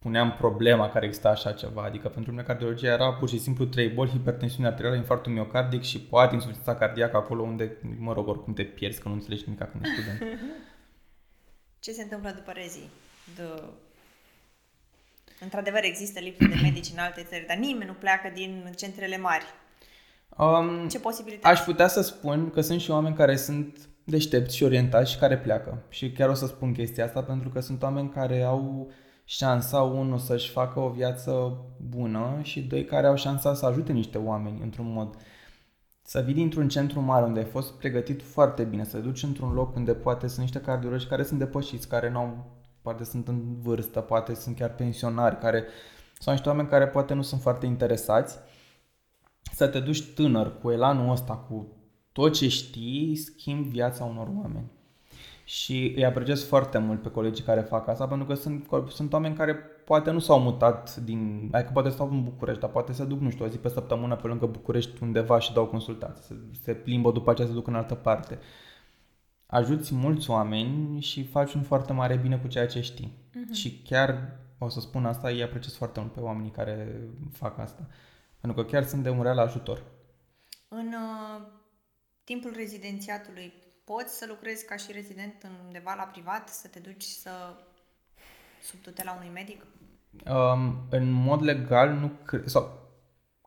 puneam 0.00 0.32
problema 0.38 0.90
care 0.90 1.06
exista 1.06 1.28
așa 1.28 1.52
ceva. 1.52 1.82
Adică 1.82 2.08
pentru 2.08 2.30
mine 2.30 2.42
cardiologia 2.42 2.92
era 2.92 3.12
pur 3.12 3.28
și 3.28 3.38
simplu 3.38 3.64
trei 3.64 3.88
boli, 3.88 4.10
hipertensiune 4.10 4.68
arterială, 4.68 4.96
infarctul 4.96 5.32
miocardic 5.32 5.82
și 5.82 6.00
poate 6.00 6.34
insuficiența 6.34 6.76
cardiacă 6.76 7.16
acolo 7.16 7.42
unde, 7.42 7.76
mă 7.98 8.12
rog, 8.12 8.28
oricum 8.28 8.52
te 8.52 8.62
pierzi 8.62 9.00
că 9.00 9.08
nu 9.08 9.14
înțelegi 9.14 9.42
nimic 9.46 9.62
când 9.70 9.84
ești 9.84 10.00
student. 10.00 10.40
Ce 11.84 11.92
se 11.92 12.02
întâmplă 12.02 12.30
după 12.30 12.50
rezii? 12.54 12.90
De... 13.36 13.42
Într-adevăr 15.40 15.80
există 15.82 16.20
lipsă 16.20 16.46
de 16.46 16.58
medici 16.62 16.90
în 16.92 16.98
alte 16.98 17.26
țări, 17.28 17.44
dar 17.46 17.56
nimeni 17.56 17.86
nu 17.86 17.92
pleacă 17.92 18.30
din 18.34 18.72
centrele 18.76 19.18
mari. 19.18 19.44
Um, 20.36 20.88
Ce 20.88 21.00
posibilități? 21.00 21.46
Aș 21.46 21.60
putea 21.60 21.88
să 21.88 22.00
spun 22.00 22.50
că 22.50 22.60
sunt 22.60 22.80
și 22.80 22.90
oameni 22.90 23.14
care 23.14 23.36
sunt 23.36 23.88
deștepți 24.04 24.56
și 24.56 24.62
orientați 24.62 25.10
și 25.10 25.18
care 25.18 25.38
pleacă. 25.38 25.82
Și 25.88 26.12
chiar 26.12 26.28
o 26.28 26.34
să 26.34 26.46
spun 26.46 26.72
chestia 26.72 27.04
asta 27.04 27.22
pentru 27.22 27.48
că 27.48 27.60
sunt 27.60 27.82
oameni 27.82 28.10
care 28.10 28.42
au 28.42 28.92
șansa, 29.30 29.82
unul, 29.82 30.18
să-și 30.18 30.50
facă 30.50 30.80
o 30.80 30.88
viață 30.88 31.56
bună 31.88 32.38
și 32.42 32.62
doi, 32.62 32.84
care 32.84 33.06
au 33.06 33.16
șansa 33.16 33.54
să 33.54 33.66
ajute 33.66 33.92
niște 33.92 34.18
oameni 34.18 34.60
într-un 34.62 34.92
mod. 34.92 35.16
Să 36.02 36.20
vii 36.20 36.34
dintr-un 36.34 36.68
centru 36.68 37.00
mare 37.00 37.24
unde 37.24 37.38
ai 37.38 37.44
fost 37.44 37.72
pregătit 37.72 38.22
foarte 38.22 38.64
bine, 38.64 38.84
să 38.84 38.96
te 38.96 39.02
duci 39.02 39.22
într-un 39.22 39.52
loc 39.52 39.76
unde 39.76 39.94
poate 39.94 40.26
sunt 40.26 40.40
niște 40.40 40.60
cardiologi 40.60 41.06
care 41.06 41.22
sunt 41.22 41.38
depășiți, 41.38 41.88
care 41.88 42.10
nu 42.10 42.18
au, 42.18 42.60
poate 42.82 43.04
sunt 43.04 43.28
în 43.28 43.60
vârstă, 43.60 44.00
poate 44.00 44.34
sunt 44.34 44.56
chiar 44.56 44.74
pensionari, 44.74 45.38
care 45.38 45.64
sau 46.18 46.32
niște 46.32 46.48
oameni 46.48 46.68
care 46.68 46.88
poate 46.88 47.14
nu 47.14 47.22
sunt 47.22 47.40
foarte 47.40 47.66
interesați, 47.66 48.38
să 49.52 49.68
te 49.68 49.80
duci 49.80 50.12
tânăr 50.12 50.58
cu 50.58 50.70
elanul 50.70 51.10
ăsta, 51.10 51.34
cu 51.34 51.76
tot 52.12 52.32
ce 52.32 52.48
știi, 52.48 53.16
schimbi 53.16 53.68
viața 53.68 54.04
unor 54.04 54.28
oameni 54.42 54.70
și 55.50 55.92
îi 55.96 56.04
apreciez 56.04 56.44
foarte 56.44 56.78
mult 56.78 57.02
pe 57.02 57.10
colegii 57.10 57.44
care 57.44 57.60
fac 57.60 57.88
asta 57.88 58.06
pentru 58.06 58.26
că 58.26 58.34
sunt, 58.34 58.66
sunt 58.88 59.12
oameni 59.12 59.34
care 59.34 59.54
poate 59.54 60.10
nu 60.10 60.18
s-au 60.18 60.40
mutat 60.40 60.96
din... 60.96 61.48
Adică 61.52 61.70
poate 61.72 61.88
stau 61.88 62.10
în 62.10 62.24
București, 62.24 62.60
dar 62.60 62.70
poate 62.70 62.92
se 62.92 63.04
duc, 63.04 63.20
nu 63.20 63.30
știu, 63.30 63.44
o 63.44 63.48
zi 63.48 63.56
pe 63.56 63.68
săptămână 63.68 64.16
pe 64.16 64.26
lângă 64.26 64.46
București 64.46 65.02
undeva 65.02 65.38
și 65.38 65.52
dau 65.52 65.66
consultații. 65.66 66.24
Se, 66.24 66.34
se 66.62 66.74
plimbă 66.74 67.12
după 67.12 67.30
aceea 67.30 67.46
se 67.46 67.52
duc 67.52 67.66
în 67.66 67.74
altă 67.74 67.94
parte. 67.94 68.38
Ajuți 69.46 69.94
mulți 69.94 70.30
oameni 70.30 71.00
și 71.00 71.24
faci 71.24 71.52
un 71.52 71.62
foarte 71.62 71.92
mare 71.92 72.16
bine 72.16 72.38
cu 72.38 72.48
ceea 72.48 72.66
ce 72.66 72.80
știi. 72.80 73.12
Uh-huh. 73.30 73.52
Și 73.52 73.82
chiar, 73.82 74.36
o 74.58 74.68
să 74.68 74.80
spun 74.80 75.06
asta, 75.06 75.28
îi 75.28 75.42
apreciez 75.42 75.74
foarte 75.74 76.00
mult 76.00 76.12
pe 76.12 76.20
oamenii 76.20 76.50
care 76.50 77.00
fac 77.32 77.58
asta. 77.58 77.86
Pentru 78.40 78.62
că 78.62 78.70
chiar 78.70 78.84
sunt 78.84 79.02
de 79.02 79.08
un 79.08 79.22
real 79.22 79.38
ajutor. 79.38 79.82
În 80.68 80.86
uh, 80.86 81.46
timpul 82.24 82.52
rezidențiatului 82.56 83.52
poți 83.92 84.18
să 84.18 84.24
lucrezi 84.28 84.64
ca 84.64 84.76
și 84.76 84.92
rezident 84.92 85.50
undeva 85.64 85.94
la 85.96 86.02
privat, 86.02 86.48
să 86.48 86.68
te 86.68 86.78
duci 86.78 87.02
să 87.02 87.30
sub 88.62 88.80
tutela 88.80 89.12
unui 89.12 89.30
medic? 89.34 89.66
Um, 90.30 90.86
în 90.90 91.10
mod 91.10 91.42
legal 91.42 91.90
nu 91.90 92.10
cre- 92.24 92.46
sau 92.46 92.88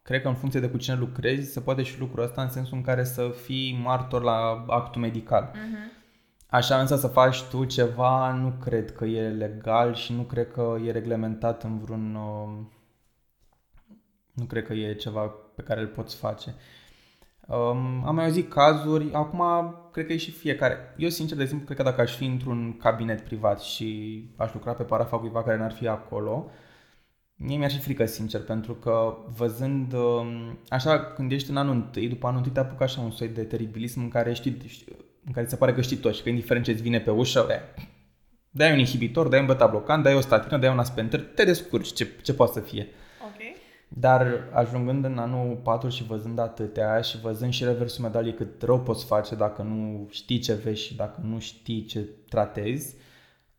cred 0.01 0.21
că 0.21 0.27
în 0.27 0.35
funcție 0.35 0.59
de 0.59 0.69
cu 0.69 0.77
cine 0.77 0.95
lucrezi 0.95 1.51
se 1.51 1.61
poate 1.61 1.83
și 1.83 1.99
lucrul 1.99 2.23
ăsta 2.23 2.41
în 2.41 2.49
sensul 2.49 2.77
în 2.77 2.83
care 2.83 3.03
să 3.03 3.29
fii 3.43 3.79
martor 3.83 4.21
la 4.21 4.65
actul 4.67 5.01
medical. 5.01 5.51
Uh-huh. 5.51 6.01
Așa 6.47 6.79
însă 6.79 6.95
să 6.95 7.07
faci 7.07 7.43
tu 7.43 7.65
ceva 7.65 8.33
nu 8.33 8.51
cred 8.51 8.95
că 8.95 9.05
e 9.05 9.29
legal 9.29 9.93
și 9.93 10.13
nu 10.13 10.21
cred 10.21 10.51
că 10.51 10.77
e 10.83 10.91
reglementat 10.91 11.63
în 11.63 11.79
vreun... 11.79 12.15
Uh, 12.15 12.65
nu 14.33 14.45
cred 14.45 14.65
că 14.65 14.73
e 14.73 14.93
ceva 14.93 15.27
pe 15.55 15.61
care 15.61 15.79
îl 15.79 15.87
poți 15.87 16.15
face. 16.15 16.55
Um, 17.47 18.03
am 18.05 18.15
mai 18.15 18.25
auzit 18.25 18.49
cazuri, 18.49 19.13
acum 19.13 19.41
cred 19.91 20.05
că 20.05 20.13
e 20.13 20.17
și 20.17 20.31
fiecare. 20.31 20.77
Eu, 20.97 21.09
sincer, 21.09 21.37
de 21.37 21.43
exemplu, 21.43 21.65
cred 21.65 21.77
că 21.77 21.83
dacă 21.83 22.01
aș 22.01 22.15
fi 22.15 22.25
într-un 22.25 22.77
cabinet 22.77 23.21
privat 23.21 23.61
și 23.61 24.19
aș 24.37 24.53
lucra 24.53 24.71
pe 24.71 24.83
parafa 24.83 25.17
cuiva 25.17 25.43
care 25.43 25.57
n-ar 25.57 25.71
fi 25.71 25.87
acolo, 25.87 26.51
mie 27.35 27.57
mi-ar 27.57 27.71
fi 27.71 27.79
frică, 27.79 28.05
sincer, 28.05 28.41
pentru 28.41 28.73
că 28.73 29.17
văzând, 29.37 29.93
um, 29.93 30.59
așa, 30.69 30.99
când 30.99 31.31
ești 31.31 31.49
în 31.49 31.57
anul 31.57 31.73
întâi, 31.73 32.07
după 32.07 32.27
anul 32.27 32.37
întâi 32.37 32.53
te 32.53 32.59
apucă 32.59 32.83
așa 32.83 33.01
un 33.01 33.11
soi 33.11 33.27
de 33.27 33.43
teribilism 33.43 34.01
în 34.01 34.09
care 34.09 34.33
știi, 34.33 34.57
în 35.25 35.31
care 35.31 35.45
ți 35.45 35.51
se 35.51 35.57
pare 35.57 35.73
că 35.73 35.81
știi 35.81 35.97
tot 35.97 36.13
și 36.13 36.23
că 36.23 36.29
indiferent 36.29 36.65
ce-ți 36.65 36.81
vine 36.81 36.99
pe 36.99 37.11
ușă, 37.11 37.47
e, 37.49 37.81
dai 38.49 38.71
un 38.71 38.79
inhibitor, 38.79 39.27
dai 39.27 39.39
un 39.39 39.45
beta-blocant, 39.45 40.03
dai 40.03 40.15
o 40.15 40.19
statină, 40.19 40.57
dai 40.57 40.71
un 40.71 40.79
aspenter, 40.79 41.21
te 41.21 41.43
descurci, 41.43 41.93
ce, 41.93 42.07
ce 42.21 42.33
poate 42.33 42.51
să 42.53 42.59
fie. 42.59 42.87
Dar 43.95 44.49
ajungând 44.53 45.05
în 45.05 45.17
anul 45.17 45.55
4 45.55 45.89
și 45.89 46.03
văzând 46.03 46.39
atâtea 46.39 47.01
și 47.01 47.19
văzând 47.19 47.51
și 47.51 47.63
reversul 47.63 48.03
medaliei 48.03 48.33
cât 48.33 48.61
rău 48.61 48.79
poți 48.79 49.05
face 49.05 49.35
dacă 49.35 49.61
nu 49.61 50.07
știi 50.09 50.39
ce 50.39 50.53
vezi 50.53 50.81
și 50.81 50.95
dacă 50.95 51.21
nu 51.23 51.39
știi 51.39 51.85
ce 51.85 51.99
tratezi, 52.29 52.95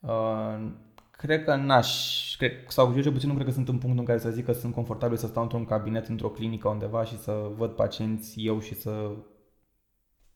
Uh, 0.07 0.71
cred 1.11 1.45
că 1.45 1.55
n-aș, 1.55 1.89
cred, 2.37 2.53
sau 2.69 2.93
eu 2.97 3.03
cel 3.03 3.13
puțin 3.13 3.29
nu 3.29 3.35
cred 3.35 3.47
că 3.47 3.53
sunt 3.53 3.69
în 3.69 3.79
punctul 3.79 4.01
în 4.01 4.07
care 4.07 4.19
să 4.19 4.31
zic 4.31 4.45
că 4.45 4.53
sunt 4.53 4.75
confortabil 4.75 5.17
să 5.17 5.27
stau 5.27 5.43
într-un 5.43 5.65
cabinet, 5.65 6.07
într-o 6.07 6.29
clinică 6.29 6.69
undeva 6.69 7.05
și 7.05 7.19
să 7.19 7.51
văd 7.57 7.71
pacienți 7.71 8.41
eu 8.41 8.61
și 8.61 8.75
să... 8.75 9.11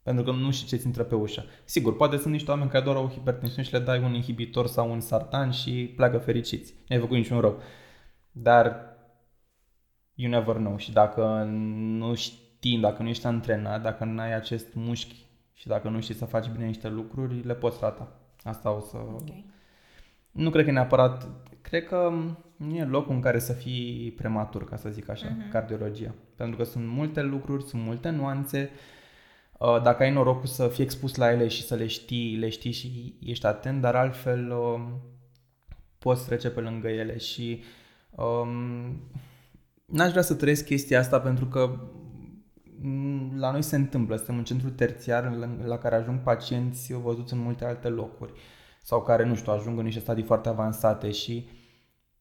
Pentru 0.02 0.24
că 0.24 0.30
nu 0.30 0.50
știu 0.50 0.66
ce 0.66 0.76
ți 0.76 0.86
intră 0.86 1.02
pe 1.02 1.14
ușă. 1.14 1.44
Sigur, 1.64 1.96
poate 1.96 2.16
sunt 2.16 2.32
niște 2.32 2.50
oameni 2.50 2.70
care 2.70 2.84
doar 2.84 2.96
au 2.96 3.08
hipertensiune 3.08 3.62
și 3.62 3.72
le 3.72 3.78
dai 3.78 4.02
un 4.02 4.14
inhibitor 4.14 4.66
sau 4.66 4.90
un 4.90 5.00
sartan 5.00 5.50
și 5.50 5.92
pleacă 5.96 6.18
fericiți. 6.18 6.74
Nu 6.88 6.94
ai 6.94 7.00
făcut 7.00 7.16
niciun 7.16 7.40
rău. 7.40 7.60
Dar 8.30 8.87
you 10.18 10.30
never 10.30 10.56
know. 10.56 10.76
Și 10.76 10.92
dacă 10.92 11.44
nu 11.50 12.14
știi, 12.14 12.78
dacă 12.78 13.02
nu 13.02 13.08
ești 13.08 13.26
antrenat, 13.26 13.82
dacă 13.82 14.04
nu 14.04 14.20
ai 14.20 14.34
acest 14.34 14.74
mușchi 14.74 15.26
și 15.54 15.66
dacă 15.66 15.88
nu 15.88 16.00
știi 16.00 16.14
să 16.14 16.24
faci 16.24 16.48
bine 16.48 16.66
niște 16.66 16.88
lucruri, 16.88 17.46
le 17.46 17.54
poți 17.54 17.78
rata. 17.80 18.12
Asta 18.42 18.70
o 18.70 18.80
să... 18.80 18.96
Okay. 18.96 19.44
Nu 20.30 20.50
cred 20.50 20.64
că 20.64 20.70
neapărat... 20.70 21.28
Cred 21.60 21.86
că 21.86 22.12
nu 22.56 22.74
e 22.74 22.84
locul 22.84 23.14
în 23.14 23.20
care 23.20 23.38
să 23.38 23.52
fii 23.52 24.12
prematur, 24.16 24.64
ca 24.64 24.76
să 24.76 24.88
zic 24.88 25.08
așa, 25.08 25.26
uh-huh. 25.26 25.50
cardiologia. 25.50 26.14
Pentru 26.36 26.56
că 26.56 26.64
sunt 26.64 26.86
multe 26.86 27.22
lucruri, 27.22 27.62
sunt 27.62 27.82
multe 27.82 28.10
nuanțe. 28.10 28.70
Uh, 29.58 29.82
dacă 29.82 30.02
ai 30.02 30.12
norocul 30.12 30.46
să 30.46 30.68
fii 30.68 30.84
expus 30.84 31.14
la 31.14 31.32
ele 31.32 31.48
și 31.48 31.62
să 31.62 31.74
le 31.74 31.86
știi, 31.86 32.36
le 32.36 32.48
știi 32.48 32.72
și 32.72 33.14
ești 33.20 33.46
atent, 33.46 33.80
dar 33.80 33.94
altfel 33.94 34.50
um, 34.50 35.00
poți 35.98 36.26
trece 36.26 36.50
pe 36.50 36.60
lângă 36.60 36.88
ele 36.88 37.18
și 37.18 37.62
um, 38.10 39.00
n-aș 39.92 40.10
vrea 40.10 40.22
să 40.22 40.34
trăiesc 40.34 40.64
chestia 40.64 40.98
asta 40.98 41.20
pentru 41.20 41.46
că 41.46 41.78
mm, 42.80 43.38
la 43.38 43.50
noi 43.50 43.62
se 43.62 43.76
întâmplă, 43.76 44.16
suntem 44.16 44.36
un 44.36 44.44
centru 44.44 44.70
terțiar 44.70 45.36
la 45.64 45.78
care 45.78 45.94
ajung 45.94 46.22
pacienți 46.22 46.92
văzuți 46.92 47.32
în 47.32 47.38
multe 47.38 47.64
alte 47.64 47.88
locuri 47.88 48.32
sau 48.82 49.02
care, 49.02 49.24
nu 49.24 49.34
știu, 49.34 49.52
ajung 49.52 49.78
în 49.78 49.84
niște 49.84 50.00
stadii 50.00 50.22
foarte 50.22 50.48
avansate 50.48 51.10
și 51.10 51.48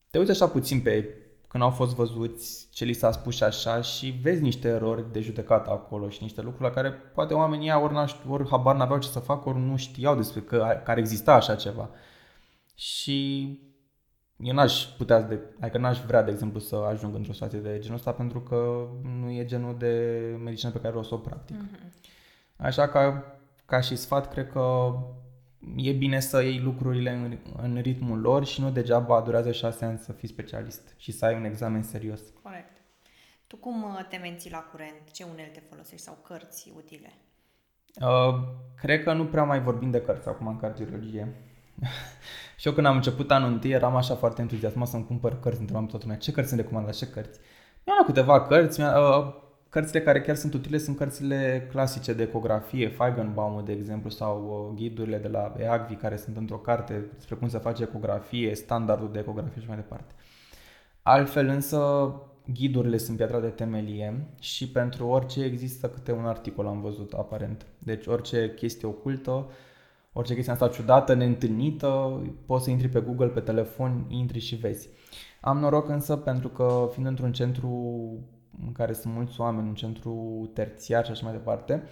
te 0.10 0.18
uiți 0.18 0.32
așa 0.32 0.48
puțin 0.48 0.82
pe 0.82 1.10
când 1.48 1.64
au 1.64 1.70
fost 1.70 1.96
văzuți, 1.96 2.68
ce 2.72 2.86
li 2.86 2.94
s-a 2.94 3.12
spus 3.12 3.36
și 3.36 3.44
așa 3.44 3.82
și 3.82 4.20
vezi 4.22 4.42
niște 4.42 4.68
erori 4.68 5.12
de 5.12 5.20
judecată 5.22 5.70
acolo 5.70 6.10
și 6.10 6.24
niște 6.24 6.42
lucruri 6.42 6.64
la 6.64 6.70
care 6.70 6.92
poate 6.92 7.34
oamenii 7.34 7.72
ori, 7.72 8.20
ori 8.28 8.50
habar 8.50 8.76
n-aveau 8.76 9.00
ce 9.00 9.08
să 9.08 9.20
facă, 9.20 9.50
ori 9.50 9.60
nu 9.60 9.78
știau 9.78 10.16
despre 10.16 10.40
că, 10.42 10.82
care 10.84 11.00
exista 11.00 11.34
așa 11.34 11.56
ceva. 11.56 11.90
Și 12.76 13.60
eu 14.38 14.54
n-aș 14.54 14.84
putea, 14.84 15.22
de, 15.22 15.40
adică 15.60 15.78
n-aș 15.78 16.02
vrea, 16.02 16.24
de 16.24 16.32
exemplu, 16.32 16.60
să 16.60 16.76
ajung 16.76 17.16
într-o 17.16 17.34
situație 17.34 17.60
de 17.60 17.80
genul 17.80 17.98
ăsta 17.98 18.12
pentru 18.12 18.42
că 18.42 18.88
nu 19.20 19.32
e 19.32 19.46
genul 19.46 19.78
de 19.78 20.22
medicină 20.44 20.72
pe 20.72 20.80
care 20.80 20.96
o 20.96 21.04
să 21.04 21.14
o 21.14 21.18
practic. 21.18 21.56
Mm-hmm. 21.56 21.88
Așa 22.58 22.88
că, 22.88 23.24
ca 23.66 23.82
și 23.82 23.96
sfat, 23.96 24.32
cred 24.32 24.52
că 24.52 24.96
e 25.76 25.92
bine 25.92 26.20
să 26.20 26.42
iei 26.42 26.60
lucrurile 26.60 27.12
în, 27.12 27.38
în 27.62 27.82
ritmul 27.82 28.20
lor 28.20 28.46
și 28.46 28.62
nu 28.62 28.72
degeaba 28.72 29.22
durează 29.22 29.52
șase 29.52 29.86
ani 29.86 29.98
să 29.98 30.12
fii 30.12 30.28
specialist 30.28 30.94
și 30.98 31.12
să 31.12 31.26
ai 31.26 31.36
un 31.36 31.44
examen 31.44 31.84
serios. 31.84 32.22
Corect. 32.42 32.78
Tu 33.48 33.56
cum 33.56 33.84
uh, 33.84 34.06
te 34.10 34.18
menții 34.18 34.52
la 34.52 34.60
curent? 34.72 35.12
Ce 35.12 35.24
unelte 35.24 35.64
folosești 35.70 36.06
sau 36.06 36.18
cărți 36.24 36.72
utile? 36.76 37.14
Uh, 38.02 38.44
cred 38.76 39.04
că 39.04 39.14
nu 39.14 39.26
prea 39.26 39.44
mai 39.44 39.62
vorbim 39.62 39.92
de 39.92 40.02
cărți 40.02 40.28
acum 40.28 40.48
în 40.48 40.58
cardiologie. 40.58 41.34
și 42.60 42.68
eu 42.68 42.74
când 42.74 42.86
am 42.86 42.96
început 42.96 43.32
anul 43.32 43.52
întâi 43.52 43.72
eram 43.72 43.96
așa 43.96 44.16
foarte 44.16 44.42
entuziasmat 44.42 44.88
să-mi 44.88 45.06
cumpăr 45.06 45.40
cărți, 45.40 45.60
întrebam 45.60 45.86
toată 45.86 46.04
lumea 46.06 46.20
ce 46.20 46.32
cărți 46.32 46.50
sunt 46.50 46.62
recomandate, 46.62 46.96
ce 46.98 47.08
cărți. 47.08 47.40
Mi-am 47.86 47.98
luat 47.98 48.08
câteva 48.08 48.42
cărți, 48.42 48.80
mi 48.80 48.86
uh, 48.86 49.34
cărțile 49.70 50.02
care 50.02 50.22
chiar 50.22 50.36
sunt 50.36 50.54
utile 50.54 50.78
sunt 50.78 50.98
cărțile 50.98 51.68
clasice 51.70 52.14
de 52.14 52.24
ecografie, 52.24 52.90
Feigenbaum, 52.90 53.66
de 53.66 53.72
exemplu, 53.72 54.10
sau 54.10 54.68
uh, 54.70 54.80
ghidurile 54.80 55.18
de 55.18 55.28
la 55.28 55.54
EAGVI 55.60 55.96
care 55.96 56.16
sunt 56.16 56.38
într-o 56.38 56.58
carte 56.58 57.06
despre 57.14 57.36
cum 57.36 57.48
se 57.48 57.58
face 57.58 57.84
ecografie, 57.84 58.56
standardul 58.56 59.12
de 59.12 59.20
ecografie 59.20 59.62
și 59.62 59.68
mai 59.68 59.76
departe. 59.76 60.14
Altfel 61.02 61.48
însă 61.48 62.12
ghidurile 62.54 62.98
sunt 62.98 63.18
piatra 63.18 63.40
de 63.40 63.48
temelie 63.48 64.28
și 64.40 64.70
pentru 64.70 65.08
orice 65.08 65.44
există 65.44 65.90
câte 65.90 66.12
un 66.12 66.26
articol 66.26 66.68
am 66.68 66.82
văzut 66.82 67.14
aparent. 67.14 67.66
Deci 67.80 68.06
orice 68.06 68.54
chestie 68.56 68.88
ocultă 68.88 69.50
orice 70.18 70.34
chestie 70.34 70.52
asta 70.54 70.68
ciudată, 70.68 71.14
neîntâlnită, 71.14 72.22
poți 72.46 72.64
să 72.64 72.70
intri 72.70 72.90
pe 72.90 73.00
Google, 73.00 73.28
pe 73.28 73.40
telefon, 73.40 74.06
intri 74.10 74.40
și 74.40 74.56
vezi. 74.56 74.90
Am 75.42 75.58
noroc 75.58 75.90
însă 75.90 76.16
pentru 76.16 76.48
că 76.48 76.90
fiind 76.92 77.08
într-un 77.08 77.32
centru 77.32 77.70
în 78.66 78.72
care 78.72 78.94
sunt 78.94 79.14
mulți 79.14 79.42
oameni, 79.42 79.68
un 79.68 79.74
centru 79.74 80.50
terțiar 80.54 81.06
și 81.06 81.12
așa 81.12 81.26
mai 81.26 81.34
departe, 81.34 81.84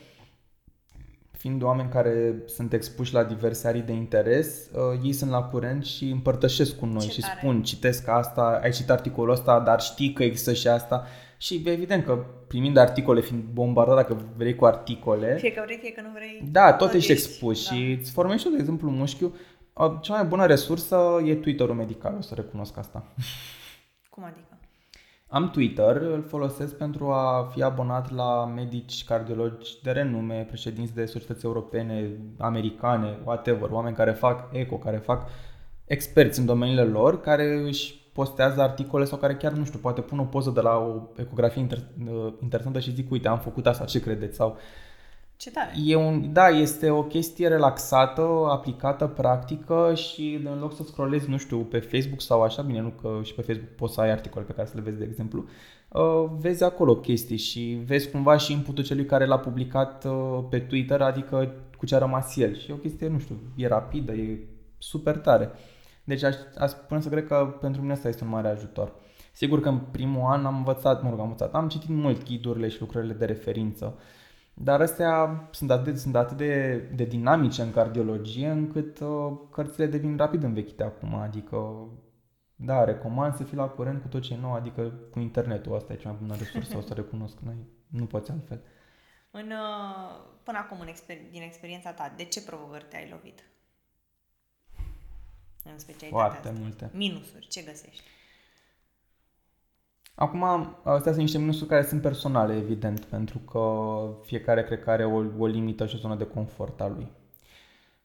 fiind 1.31 1.63
oameni 1.63 1.89
care 1.89 2.43
sunt 2.45 2.73
expuși 2.73 3.13
la 3.13 3.23
diverse 3.23 3.67
arii 3.67 3.81
de 3.81 3.91
interes, 3.91 4.69
uh, 4.73 4.99
ei 5.03 5.13
sunt 5.13 5.31
la 5.31 5.43
curent 5.43 5.85
și 5.85 6.09
împărtășesc 6.09 6.77
cu 6.77 6.85
noi 6.85 7.05
Ce 7.05 7.11
și 7.11 7.19
tare. 7.19 7.33
spun, 7.37 7.63
citesc 7.63 8.07
asta, 8.07 8.59
ai 8.63 8.71
citit 8.71 8.89
articolul 8.89 9.33
ăsta, 9.33 9.59
dar 9.59 9.81
știi 9.81 10.13
că 10.13 10.23
există 10.23 10.53
și 10.53 10.67
asta. 10.67 11.05
Și 11.37 11.63
evident 11.65 12.05
că 12.05 12.25
primind 12.47 12.77
articole, 12.77 13.21
fiind 13.21 13.43
bombardat 13.43 13.95
dacă 13.95 14.21
vrei 14.37 14.55
cu 14.55 14.65
articole... 14.65 15.37
Fie 15.37 15.51
că 15.51 15.61
vrei, 15.65 15.77
fie 15.77 15.91
că 15.91 16.01
nu 16.01 16.09
vrei. 16.13 16.49
Da, 16.51 16.73
tot 16.73 16.93
ești 16.93 17.11
expus 17.11 17.69
da. 17.69 17.75
și 17.75 17.97
îți 17.99 18.11
formezi 18.11 18.49
de 18.49 18.57
exemplu, 18.59 18.89
mușchiul. 18.89 19.33
Cea 20.01 20.13
mai 20.13 20.23
bună 20.23 20.45
resursă 20.45 21.21
e 21.25 21.35
Twitter-ul 21.35 21.75
medical, 21.75 22.15
o 22.17 22.21
să 22.21 22.33
recunosc 22.35 22.77
asta. 22.77 23.03
Cum 24.09 24.23
adică? 24.23 24.59
Am 25.27 25.49
Twitter, 25.49 25.95
îl 25.95 26.23
folosesc 26.27 26.77
pentru 26.77 27.11
a 27.11 27.49
fi 27.53 27.63
abonat 27.63 28.11
la 28.11 28.45
medici 28.45 29.03
cardiologi 29.03 29.81
de 29.83 29.91
renume, 29.91 30.45
președinți 30.47 30.93
de 30.93 31.05
societăți 31.05 31.45
europene, 31.45 32.09
americane, 32.37 33.17
whatever, 33.23 33.69
oameni 33.69 33.95
care 33.95 34.11
fac 34.11 34.49
eco, 34.51 34.77
care 34.77 34.97
fac 34.97 35.29
experți 35.85 36.39
în 36.39 36.45
domeniile 36.45 36.83
lor, 36.83 37.21
care 37.21 37.63
își 37.67 38.04
postează 38.15 38.61
articole 38.61 39.05
sau 39.05 39.17
care 39.17 39.35
chiar, 39.35 39.51
nu 39.51 39.65
știu, 39.65 39.79
poate 39.79 40.01
pun 40.01 40.19
o 40.19 40.23
poză 40.23 40.49
de 40.49 40.61
la 40.61 40.77
o 40.77 41.01
ecografie 41.15 41.67
inter- 41.67 42.07
uh, 42.09 42.33
interesantă 42.41 42.79
și 42.79 42.93
zic, 42.93 43.11
uite, 43.11 43.27
am 43.27 43.39
făcut 43.39 43.67
asta, 43.67 43.85
ce 43.85 43.99
credeți? 43.99 44.35
Sau 44.35 44.57
ce 45.37 45.51
tare. 45.51 45.71
E 45.85 45.95
un, 45.95 46.33
da, 46.33 46.47
este 46.47 46.89
o 46.89 47.03
chestie 47.03 47.47
relaxată, 47.47 48.21
aplicată, 48.49 49.07
practică 49.07 49.93
și 49.95 50.41
în 50.43 50.59
loc 50.59 50.75
să 50.75 50.83
scrollezi, 50.83 51.29
nu 51.29 51.37
știu, 51.37 51.57
pe 51.57 51.79
Facebook 51.79 52.21
sau 52.21 52.41
așa, 52.41 52.61
bine, 52.61 52.79
nu 52.79 52.93
că 53.01 53.19
și 53.23 53.33
pe 53.33 53.41
Facebook 53.41 53.69
poți 53.69 53.93
să 53.93 54.01
ai 54.01 54.11
articole 54.11 54.45
pe 54.45 54.53
care 54.53 54.67
să 54.67 54.73
le 54.75 54.81
vezi, 54.81 54.97
de 54.97 55.07
exemplu, 55.09 55.45
uh, 55.89 56.29
vezi 56.39 56.63
acolo 56.63 56.95
chestii 56.95 57.37
și 57.37 57.81
vezi 57.85 58.11
cumva 58.11 58.37
și 58.37 58.51
inputul 58.51 58.83
celui 58.83 59.05
care 59.05 59.25
l-a 59.25 59.39
publicat 59.39 60.05
uh, 60.05 60.43
pe 60.49 60.59
Twitter, 60.59 61.01
adică 61.01 61.53
cu 61.77 61.85
ce 61.85 61.95
a 61.95 61.97
rămas 61.97 62.37
el. 62.37 62.55
Și 62.55 62.69
e 62.69 62.73
o 62.73 62.77
chestie, 62.77 63.07
nu 63.07 63.19
știu, 63.19 63.35
e 63.55 63.67
rapidă, 63.67 64.11
e 64.11 64.39
super 64.77 65.17
tare. 65.17 65.51
Deci 66.05 66.23
aș, 66.23 66.35
aș 66.57 66.69
spune 66.69 67.01
să 67.01 67.09
cred 67.09 67.27
că 67.27 67.57
pentru 67.61 67.81
mine 67.81 67.93
asta 67.93 68.07
este 68.07 68.23
un 68.23 68.29
mare 68.29 68.47
ajutor. 68.47 68.93
Sigur 69.31 69.61
că 69.61 69.69
în 69.69 69.79
primul 69.79 70.21
an 70.31 70.45
am 70.45 70.55
învățat, 70.55 71.03
mă 71.03 71.09
rog, 71.09 71.19
am 71.19 71.25
învățat, 71.25 71.53
am 71.53 71.67
citit 71.67 71.89
mult 71.89 72.25
ghidurile 72.25 72.67
și 72.67 72.79
lucrările 72.79 73.13
de 73.13 73.25
referință, 73.25 73.99
dar 74.53 74.81
astea 74.81 75.47
sunt 75.51 75.71
atât, 75.71 75.97
sunt 75.97 76.15
atât 76.15 76.37
de, 76.37 76.77
de 76.95 77.03
dinamice 77.03 77.61
în 77.61 77.71
cardiologie 77.71 78.47
încât 78.47 78.99
uh, 78.99 79.31
cărțile 79.51 79.85
devin 79.85 80.17
rapid 80.17 80.43
învechite 80.43 80.83
acum, 80.83 81.15
adică 81.15 81.87
da, 82.55 82.83
recomand 82.83 83.35
să 83.35 83.43
fii 83.43 83.57
la 83.57 83.67
curent 83.67 84.01
cu 84.01 84.07
tot 84.07 84.21
ce 84.21 84.33
e 84.33 84.37
nou, 84.41 84.53
adică 84.53 84.93
cu 85.11 85.19
internetul, 85.19 85.75
asta 85.75 85.93
e 85.93 85.95
cea 85.95 86.09
mai 86.09 86.17
bună 86.21 86.35
resursă, 86.35 86.77
o 86.77 86.81
să 86.81 86.93
recunosc, 87.01 87.37
nu, 87.39 87.53
nu 87.87 88.05
poți 88.05 88.31
altfel. 88.31 88.61
În, 89.31 89.51
uh, 89.51 90.35
până 90.43 90.57
acum, 90.57 90.79
în 90.79 90.87
exper- 90.87 91.31
din 91.31 91.41
experiența 91.41 91.91
ta, 91.91 92.13
de 92.17 92.23
ce 92.23 92.41
provocări 92.41 92.85
te-ai 92.89 93.09
lovit? 93.11 93.43
În 95.71 95.79
specialitatea 95.79 96.27
Foarte 96.27 96.47
asta. 96.47 96.59
multe. 96.61 96.89
Minusuri, 96.93 97.47
ce 97.47 97.61
găsești? 97.61 98.03
Acum, 100.15 100.43
astea 100.83 101.11
sunt 101.11 101.17
niște 101.17 101.37
minusuri 101.37 101.69
care 101.69 101.85
sunt 101.85 102.01
personale, 102.01 102.55
evident, 102.55 103.05
pentru 103.05 103.37
că 103.39 103.63
fiecare 104.23 104.63
cred 104.63 104.83
că 104.83 104.89
are 104.89 105.05
o, 105.05 105.23
o 105.39 105.45
limită 105.45 105.85
și 105.85 105.95
o 105.95 105.99
zonă 105.99 106.15
de 106.15 106.27
confort 106.27 106.81
a 106.81 106.87
lui. 106.87 107.11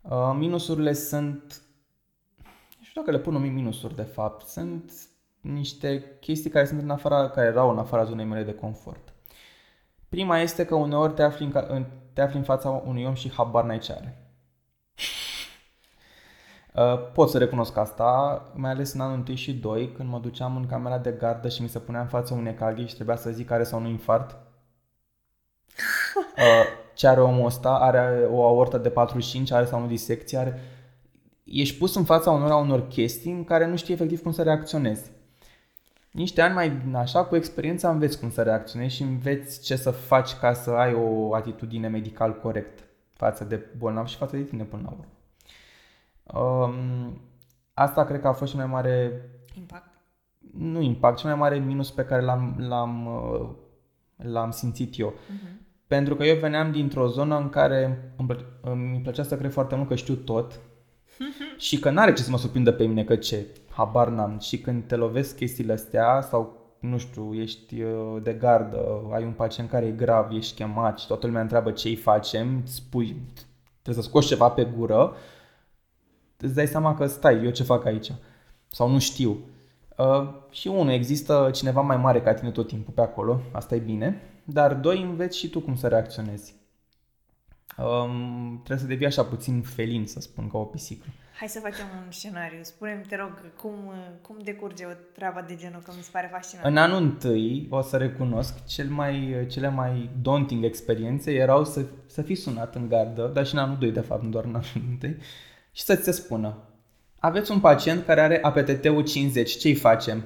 Uh, 0.00 0.34
minusurile 0.38 0.92
sunt, 0.92 1.62
nu 2.78 2.84
știu 2.84 3.00
dacă 3.00 3.10
le 3.10 3.22
pun 3.22 3.32
numi 3.32 3.48
minusuri 3.48 3.94
de 3.94 4.02
fapt, 4.02 4.46
sunt 4.46 4.92
niște 5.40 6.16
chestii 6.20 6.50
care 6.50 6.66
sunt 6.66 6.82
în 6.82 6.90
afara, 6.90 7.30
care 7.30 7.46
erau 7.46 7.70
în 7.70 7.78
afara 7.78 8.04
zonei 8.04 8.24
mele 8.24 8.42
de 8.42 8.54
confort. 8.54 9.12
Prima 10.08 10.38
este 10.38 10.64
că 10.64 10.74
uneori 10.74 11.14
te 11.14 11.22
afli 11.22 11.44
în, 11.68 11.86
te 12.12 12.20
afli 12.20 12.38
în 12.38 12.44
fața 12.44 12.68
unui 12.68 13.04
om 13.04 13.14
și 13.14 13.32
habar 13.32 13.64
n-ai 13.64 13.78
ce 13.78 13.92
are. 13.92 14.34
Uh, 16.74 17.10
pot 17.12 17.28
să 17.28 17.38
recunosc 17.38 17.76
asta, 17.76 18.42
mai 18.54 18.70
ales 18.70 18.92
în 18.92 19.00
anul 19.00 19.24
1 19.28 19.36
și 19.36 19.54
2, 19.54 19.92
când 19.92 20.08
mă 20.08 20.18
duceam 20.18 20.56
în 20.56 20.66
camera 20.66 20.98
de 20.98 21.10
gardă 21.10 21.48
și 21.48 21.62
mi 21.62 21.68
se 21.68 21.78
punea 21.78 22.00
în 22.00 22.06
față 22.06 22.34
un 22.34 22.46
EKG 22.46 22.86
și 22.86 22.94
trebuia 22.94 23.16
să 23.16 23.30
zic 23.30 23.46
care 23.46 23.64
sau 23.64 23.80
nu 23.80 23.88
infart. 23.88 24.36
Uh, 26.36 26.64
ce 26.94 27.06
are 27.06 27.20
omul 27.20 27.46
ăsta? 27.46 27.70
Are 27.70 28.26
o 28.30 28.44
aortă 28.44 28.78
de 28.78 28.88
45, 28.88 29.50
are 29.50 29.64
sau 29.64 29.80
nu 29.80 29.86
disecție, 29.86 30.38
are... 30.38 30.60
Ești 31.44 31.78
pus 31.78 31.94
în 31.94 32.04
fața 32.04 32.30
unor, 32.30 32.62
unor 32.62 32.88
chestii 32.88 33.32
în 33.32 33.44
care 33.44 33.66
nu 33.66 33.76
știi 33.76 33.94
efectiv 33.94 34.22
cum 34.22 34.32
să 34.32 34.42
reacționezi. 34.42 35.10
Niște 36.10 36.40
ani 36.40 36.54
mai 36.54 36.82
așa, 36.94 37.24
cu 37.24 37.36
experiența 37.36 37.90
înveți 37.90 38.18
cum 38.18 38.30
să 38.30 38.42
reacționezi 38.42 38.94
și 38.94 39.02
înveți 39.02 39.62
ce 39.62 39.76
să 39.76 39.90
faci 39.90 40.34
ca 40.34 40.52
să 40.52 40.70
ai 40.70 40.94
o 40.94 41.34
atitudine 41.34 41.88
medical 41.88 42.40
corect 42.40 42.84
față 43.12 43.44
de 43.44 43.66
bolnav 43.78 44.06
și 44.06 44.16
față 44.16 44.36
de 44.36 44.42
tine 44.42 44.62
până 44.62 44.82
la 44.84 44.90
urmă. 44.90 45.04
Um, 46.34 47.20
asta 47.74 48.04
cred 48.04 48.20
că 48.20 48.28
a 48.28 48.32
fost 48.32 48.50
cel 48.50 48.60
mai 48.60 48.70
mare 48.70 49.22
Impact. 49.54 49.90
nu 50.52 50.80
impact, 50.80 51.18
cel 51.18 51.30
mai 51.30 51.38
mare 51.38 51.58
minus 51.58 51.90
pe 51.90 52.04
care 52.04 52.22
l-am, 52.22 52.54
l-am, 52.68 53.06
uh, 53.06 53.48
l-am 54.16 54.50
simțit 54.50 54.98
eu. 54.98 55.12
Uh-huh. 55.12 55.60
Pentru 55.86 56.16
că 56.16 56.24
eu 56.24 56.36
veneam 56.36 56.72
dintr-o 56.72 57.08
zonă 57.08 57.38
în 57.38 57.48
care 57.48 58.12
îmi, 58.16 58.28
plă- 58.28 58.60
îmi 58.60 59.00
plăcea 59.02 59.22
să 59.22 59.36
cred 59.36 59.52
foarte 59.52 59.74
mult 59.74 59.88
că 59.88 59.94
știu 59.94 60.14
tot 60.14 60.60
și 61.66 61.78
că 61.78 61.90
n-are 61.90 62.12
ce 62.12 62.22
să 62.22 62.30
mă 62.30 62.38
surprindă 62.38 62.72
pe 62.72 62.84
mine 62.84 63.04
că 63.04 63.16
ce, 63.16 63.46
habar 63.70 64.08
n-am. 64.08 64.38
Și 64.38 64.58
când 64.58 64.84
te 64.86 64.96
lovesc 64.96 65.36
chestiile 65.36 65.72
astea 65.72 66.20
sau, 66.20 66.58
nu 66.80 66.98
știu, 66.98 67.34
ești 67.34 67.82
uh, 67.82 68.22
de 68.22 68.32
gardă, 68.32 69.02
ai 69.12 69.24
un 69.24 69.32
pacient 69.32 69.70
care 69.70 69.86
e 69.86 69.90
grav, 69.90 70.32
ești 70.32 70.54
chemat 70.54 70.98
și 70.98 71.06
toată 71.06 71.26
lumea 71.26 71.42
întreabă 71.42 71.70
ce 71.70 71.88
îți 71.88 72.00
facem, 72.00 72.62
spui, 72.64 73.16
trebuie 73.82 74.04
să 74.04 74.08
scoți 74.08 74.26
ceva 74.26 74.48
pe 74.48 74.64
gură, 74.64 75.14
îți 76.40 76.54
dai 76.54 76.66
seama 76.66 76.94
că 76.94 77.06
stai, 77.06 77.44
eu 77.44 77.50
ce 77.50 77.62
fac 77.62 77.84
aici? 77.84 78.12
Sau 78.68 78.88
nu 78.88 78.98
știu. 78.98 79.38
Uh, 79.96 80.28
și 80.50 80.68
unul, 80.68 80.92
există 80.92 81.50
cineva 81.54 81.80
mai 81.80 81.96
mare 81.96 82.20
ca 82.20 82.34
tine 82.34 82.50
tot 82.50 82.66
timpul 82.68 82.92
pe 82.92 83.00
acolo, 83.00 83.40
asta 83.52 83.74
e 83.74 83.78
bine, 83.78 84.22
dar 84.44 84.74
doi, 84.74 85.02
înveți 85.02 85.38
și 85.38 85.48
tu 85.48 85.60
cum 85.60 85.76
să 85.76 85.88
reacționezi. 85.88 86.54
Um, 87.76 88.54
trebuie 88.56 88.78
să 88.78 88.86
devii 88.86 89.06
așa 89.06 89.24
puțin 89.24 89.62
felin, 89.62 90.06
să 90.06 90.20
spun, 90.20 90.48
ca 90.48 90.58
o 90.58 90.64
pisică. 90.64 91.06
Hai 91.38 91.48
să 91.48 91.60
facem 91.60 91.86
un 92.04 92.10
scenariu. 92.10 92.58
Spune-mi, 92.62 93.04
te 93.08 93.16
rog, 93.16 93.30
cum, 93.56 93.74
cum 94.22 94.36
decurge 94.44 94.84
o 94.84 94.92
treabă 95.14 95.44
de 95.48 95.56
genul, 95.56 95.80
că 95.84 95.92
mi 95.96 96.02
se 96.02 96.08
pare 96.12 96.28
fascinant. 96.32 96.66
În 96.66 96.76
anul 96.76 97.02
întâi, 97.02 97.66
o 97.70 97.80
să 97.80 97.96
recunosc, 97.96 98.64
cel 98.64 98.88
mai, 98.88 99.46
cele 99.50 99.68
mai 99.68 100.10
daunting 100.22 100.64
experiențe 100.64 101.32
erau 101.32 101.64
să, 101.64 101.84
să 102.06 102.22
fii 102.22 102.34
sunat 102.34 102.74
în 102.74 102.88
gardă, 102.88 103.30
dar 103.34 103.46
și 103.46 103.54
în 103.54 103.60
anul 103.60 103.76
2, 103.78 103.90
de 103.90 104.00
fapt, 104.00 104.22
nu 104.22 104.28
doar 104.28 104.44
în 104.44 104.54
anul 104.54 104.88
întâi, 104.90 105.16
și 105.70 105.82
să 105.82 105.96
ți 105.96 106.04
se 106.04 106.10
spună, 106.10 106.70
aveți 107.18 107.50
un 107.50 107.60
pacient 107.60 108.04
care 108.04 108.20
are 108.20 108.42
APTT-ul 108.42 109.04
50, 109.04 109.50
ce-i 109.50 109.74
facem? 109.74 110.24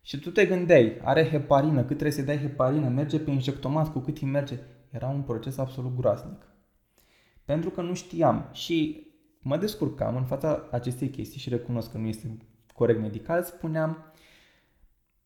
Și 0.00 0.18
tu 0.18 0.30
te 0.30 0.46
gândeai, 0.46 0.98
are 1.02 1.28
heparină, 1.28 1.78
cât 1.78 1.86
trebuie 1.86 2.10
să 2.10 2.22
dai 2.22 2.38
heparină, 2.38 2.88
merge 2.88 3.18
pe 3.18 3.30
injectomat, 3.30 3.92
cu 3.92 3.98
cât 3.98 4.18
îi 4.18 4.28
merge. 4.28 4.58
Era 4.90 5.08
un 5.08 5.22
proces 5.22 5.58
absolut 5.58 5.96
groaznic. 5.96 6.46
Pentru 7.44 7.70
că 7.70 7.80
nu 7.80 7.94
știam 7.94 8.48
și 8.52 9.06
mă 9.40 9.56
descurcam 9.56 10.16
în 10.16 10.24
fața 10.24 10.68
acestei 10.70 11.08
chestii 11.08 11.40
și 11.40 11.48
recunosc 11.48 11.90
că 11.90 11.98
nu 11.98 12.06
este 12.06 12.36
corect 12.74 13.00
medical, 13.00 13.42
spuneam, 13.42 14.12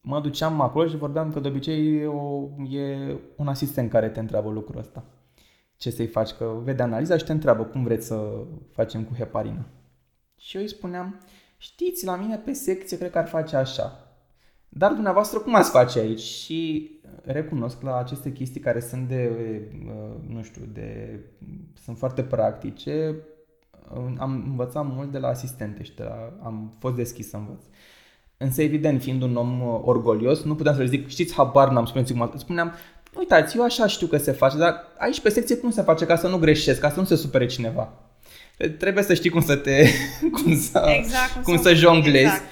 mă 0.00 0.20
duceam 0.20 0.60
acolo 0.60 0.88
și 0.88 0.96
vorbeam 0.96 1.32
că 1.32 1.40
de 1.40 1.48
obicei 1.48 1.96
e, 1.96 2.06
o, 2.06 2.48
e 2.70 3.16
un 3.36 3.48
asistent 3.48 3.90
care 3.90 4.08
te 4.08 4.20
întreabă 4.20 4.50
lucrul 4.50 4.80
ăsta. 4.80 5.04
Ce 5.76 5.90
să-i 5.90 6.06
faci? 6.06 6.30
Că 6.30 6.60
vede 6.62 6.82
analiza 6.82 7.16
și 7.16 7.24
te 7.24 7.32
întreabă 7.32 7.64
cum 7.64 7.82
vreți 7.82 8.06
să 8.06 8.44
facem 8.72 9.04
cu 9.04 9.14
heparină. 9.14 9.66
Și 10.38 10.56
eu 10.56 10.62
îi 10.62 10.68
spuneam, 10.68 11.20
știți, 11.56 12.04
la 12.04 12.16
mine 12.16 12.36
pe 12.36 12.52
secție 12.52 12.98
cred 12.98 13.10
că 13.10 13.18
ar 13.18 13.26
face 13.26 13.56
așa. 13.56 14.06
Dar 14.68 14.92
dumneavoastră 14.92 15.38
cum 15.38 15.54
ați 15.54 15.70
face 15.70 15.98
aici? 15.98 16.20
Și 16.20 16.90
recunosc 17.22 17.82
la 17.82 17.96
aceste 17.96 18.32
chestii 18.32 18.60
care 18.60 18.80
sunt 18.80 19.08
de, 19.08 19.30
uh, 19.86 20.14
nu 20.28 20.42
știu, 20.42 20.62
de, 20.72 21.20
sunt 21.84 21.98
foarte 21.98 22.22
practice, 22.22 23.16
uh, 23.94 24.14
am 24.18 24.44
învățat 24.46 24.86
mult 24.86 25.12
de 25.12 25.18
la 25.18 25.28
asistente 25.28 25.82
și 25.82 25.94
de 25.94 26.02
la, 26.02 26.32
am 26.42 26.76
fost 26.78 26.94
deschis 26.94 27.28
să 27.28 27.36
învăț. 27.36 27.64
Însă, 28.36 28.62
evident, 28.62 29.02
fiind 29.02 29.22
un 29.22 29.36
om 29.36 29.60
uh, 29.60 29.80
orgolios, 29.84 30.42
nu 30.42 30.54
puteam 30.54 30.74
să 30.74 30.80
le 30.80 30.88
zic, 30.88 31.08
știți, 31.08 31.34
habar 31.34 31.70
n-am, 31.70 31.84
spuneți 31.84 32.12
cum 32.12 32.32
Spuneam, 32.36 32.72
uitați, 33.18 33.56
eu 33.56 33.62
așa 33.64 33.86
știu 33.86 34.06
că 34.06 34.16
se 34.16 34.32
face, 34.32 34.56
dar 34.56 34.80
aici 34.98 35.20
pe 35.20 35.28
secție 35.28 35.56
cum 35.56 35.70
se 35.70 35.82
face 35.82 36.04
ca 36.06 36.16
să 36.16 36.28
nu 36.28 36.38
greșesc, 36.38 36.80
ca 36.80 36.90
să 36.90 36.98
nu 37.00 37.04
se 37.06 37.16
supere 37.16 37.46
cineva. 37.46 37.92
Trebuie 38.78 39.04
să 39.04 39.14
știi 39.14 39.30
cum 39.30 39.40
să 39.40 39.56
te, 39.56 39.84
cum 40.42 40.56
să, 40.58 40.82
Exact, 40.98 41.32
cum 41.32 41.42
cum 41.42 41.56
să- 41.56 41.62
să 41.62 41.74
jonglezi. 41.74 42.18
exact. 42.24 42.42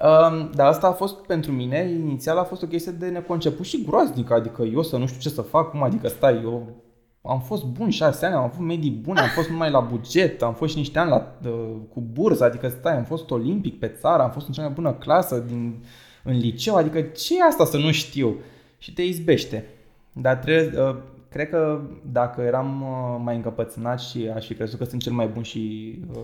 Um, 0.00 0.50
dar 0.54 0.66
asta 0.66 0.86
a 0.86 0.92
fost 0.92 1.14
pentru 1.26 1.52
mine, 1.52 1.90
inițial 2.04 2.38
a 2.38 2.44
fost 2.44 2.62
o 2.62 2.66
chestie 2.66 2.92
de 2.92 3.06
neconceput 3.06 3.66
și 3.66 3.84
groaznică, 3.86 4.34
adică 4.34 4.62
eu 4.62 4.82
să 4.82 4.96
nu 4.96 5.06
știu 5.06 5.20
ce 5.20 5.28
să 5.28 5.40
fac, 5.42 5.70
cum 5.70 5.82
adică 5.82 6.08
stai, 6.08 6.40
eu 6.44 6.82
am 7.22 7.40
fost 7.40 7.64
bun 7.64 7.90
șase 7.90 8.26
ani, 8.26 8.34
am 8.34 8.42
avut 8.42 8.66
medii 8.66 8.90
bune, 8.90 9.20
am 9.20 9.28
fost 9.34 9.48
numai 9.48 9.70
la 9.70 9.80
buget, 9.80 10.42
am 10.42 10.54
fost 10.54 10.72
și 10.72 10.78
niște 10.78 10.98
ani 10.98 11.10
la, 11.10 11.36
uh, 11.46 11.52
cu 11.92 12.00
bursă, 12.12 12.44
adică 12.44 12.68
stai, 12.68 12.96
am 12.96 13.04
fost 13.04 13.30
olimpic 13.30 13.78
pe 13.78 13.92
țară, 14.00 14.22
am 14.22 14.30
fost 14.30 14.46
în 14.46 14.52
cea 14.52 14.62
mai 14.62 14.70
bună 14.74 14.92
clasă 14.92 15.36
din, 15.46 15.84
în 16.22 16.38
liceu, 16.38 16.74
adică 16.74 17.00
ce 17.00 17.36
e 17.38 17.42
asta 17.42 17.64
să 17.64 17.76
nu 17.76 17.90
știu? 17.92 18.36
Și 18.78 18.92
te 18.92 19.02
izbește. 19.02 19.68
Dar 20.14 20.36
trebuie, 20.36 20.82
uh, 20.82 20.96
cred 21.28 21.48
că 21.48 21.80
dacă 22.12 22.40
eram 22.40 22.82
uh, 22.82 23.20
mai 23.24 23.36
încăpățânat 23.36 24.00
și 24.00 24.30
aș 24.34 24.46
fi 24.46 24.54
crezut 24.54 24.78
că 24.78 24.84
sunt 24.84 25.02
cel 25.02 25.12
mai 25.12 25.26
bun 25.26 25.42
și 25.42 25.94
uh, 26.16 26.22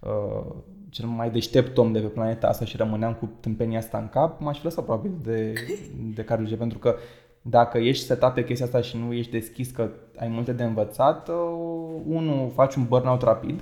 uh, 0.00 0.54
cel 0.90 1.06
mai 1.06 1.30
deștept 1.30 1.78
om 1.78 1.92
de 1.92 1.98
pe 1.98 2.06
planeta 2.06 2.48
asta 2.48 2.64
și 2.64 2.76
rămâneam 2.76 3.14
cu 3.14 3.30
tâmpenia 3.40 3.78
asta 3.78 3.98
în 3.98 4.08
cap, 4.08 4.40
m-aș 4.40 4.58
fi 4.58 4.64
lăsat 4.64 4.84
probabil 4.84 5.12
de, 5.22 5.52
de 6.14 6.24
cardiologie, 6.24 6.56
pentru 6.56 6.78
că 6.78 6.96
dacă 7.42 7.78
ești 7.78 8.04
setat 8.04 8.34
pe 8.34 8.44
chestia 8.44 8.66
asta 8.66 8.80
și 8.80 8.96
nu 8.96 9.12
ești 9.12 9.30
deschis 9.30 9.70
că 9.70 9.90
ai 10.18 10.28
multe 10.28 10.52
de 10.52 10.64
învățat, 10.64 11.28
uh, 11.28 11.34
unu, 12.06 12.52
faci 12.54 12.74
un 12.74 12.84
burnout 12.88 13.22
rapid, 13.22 13.60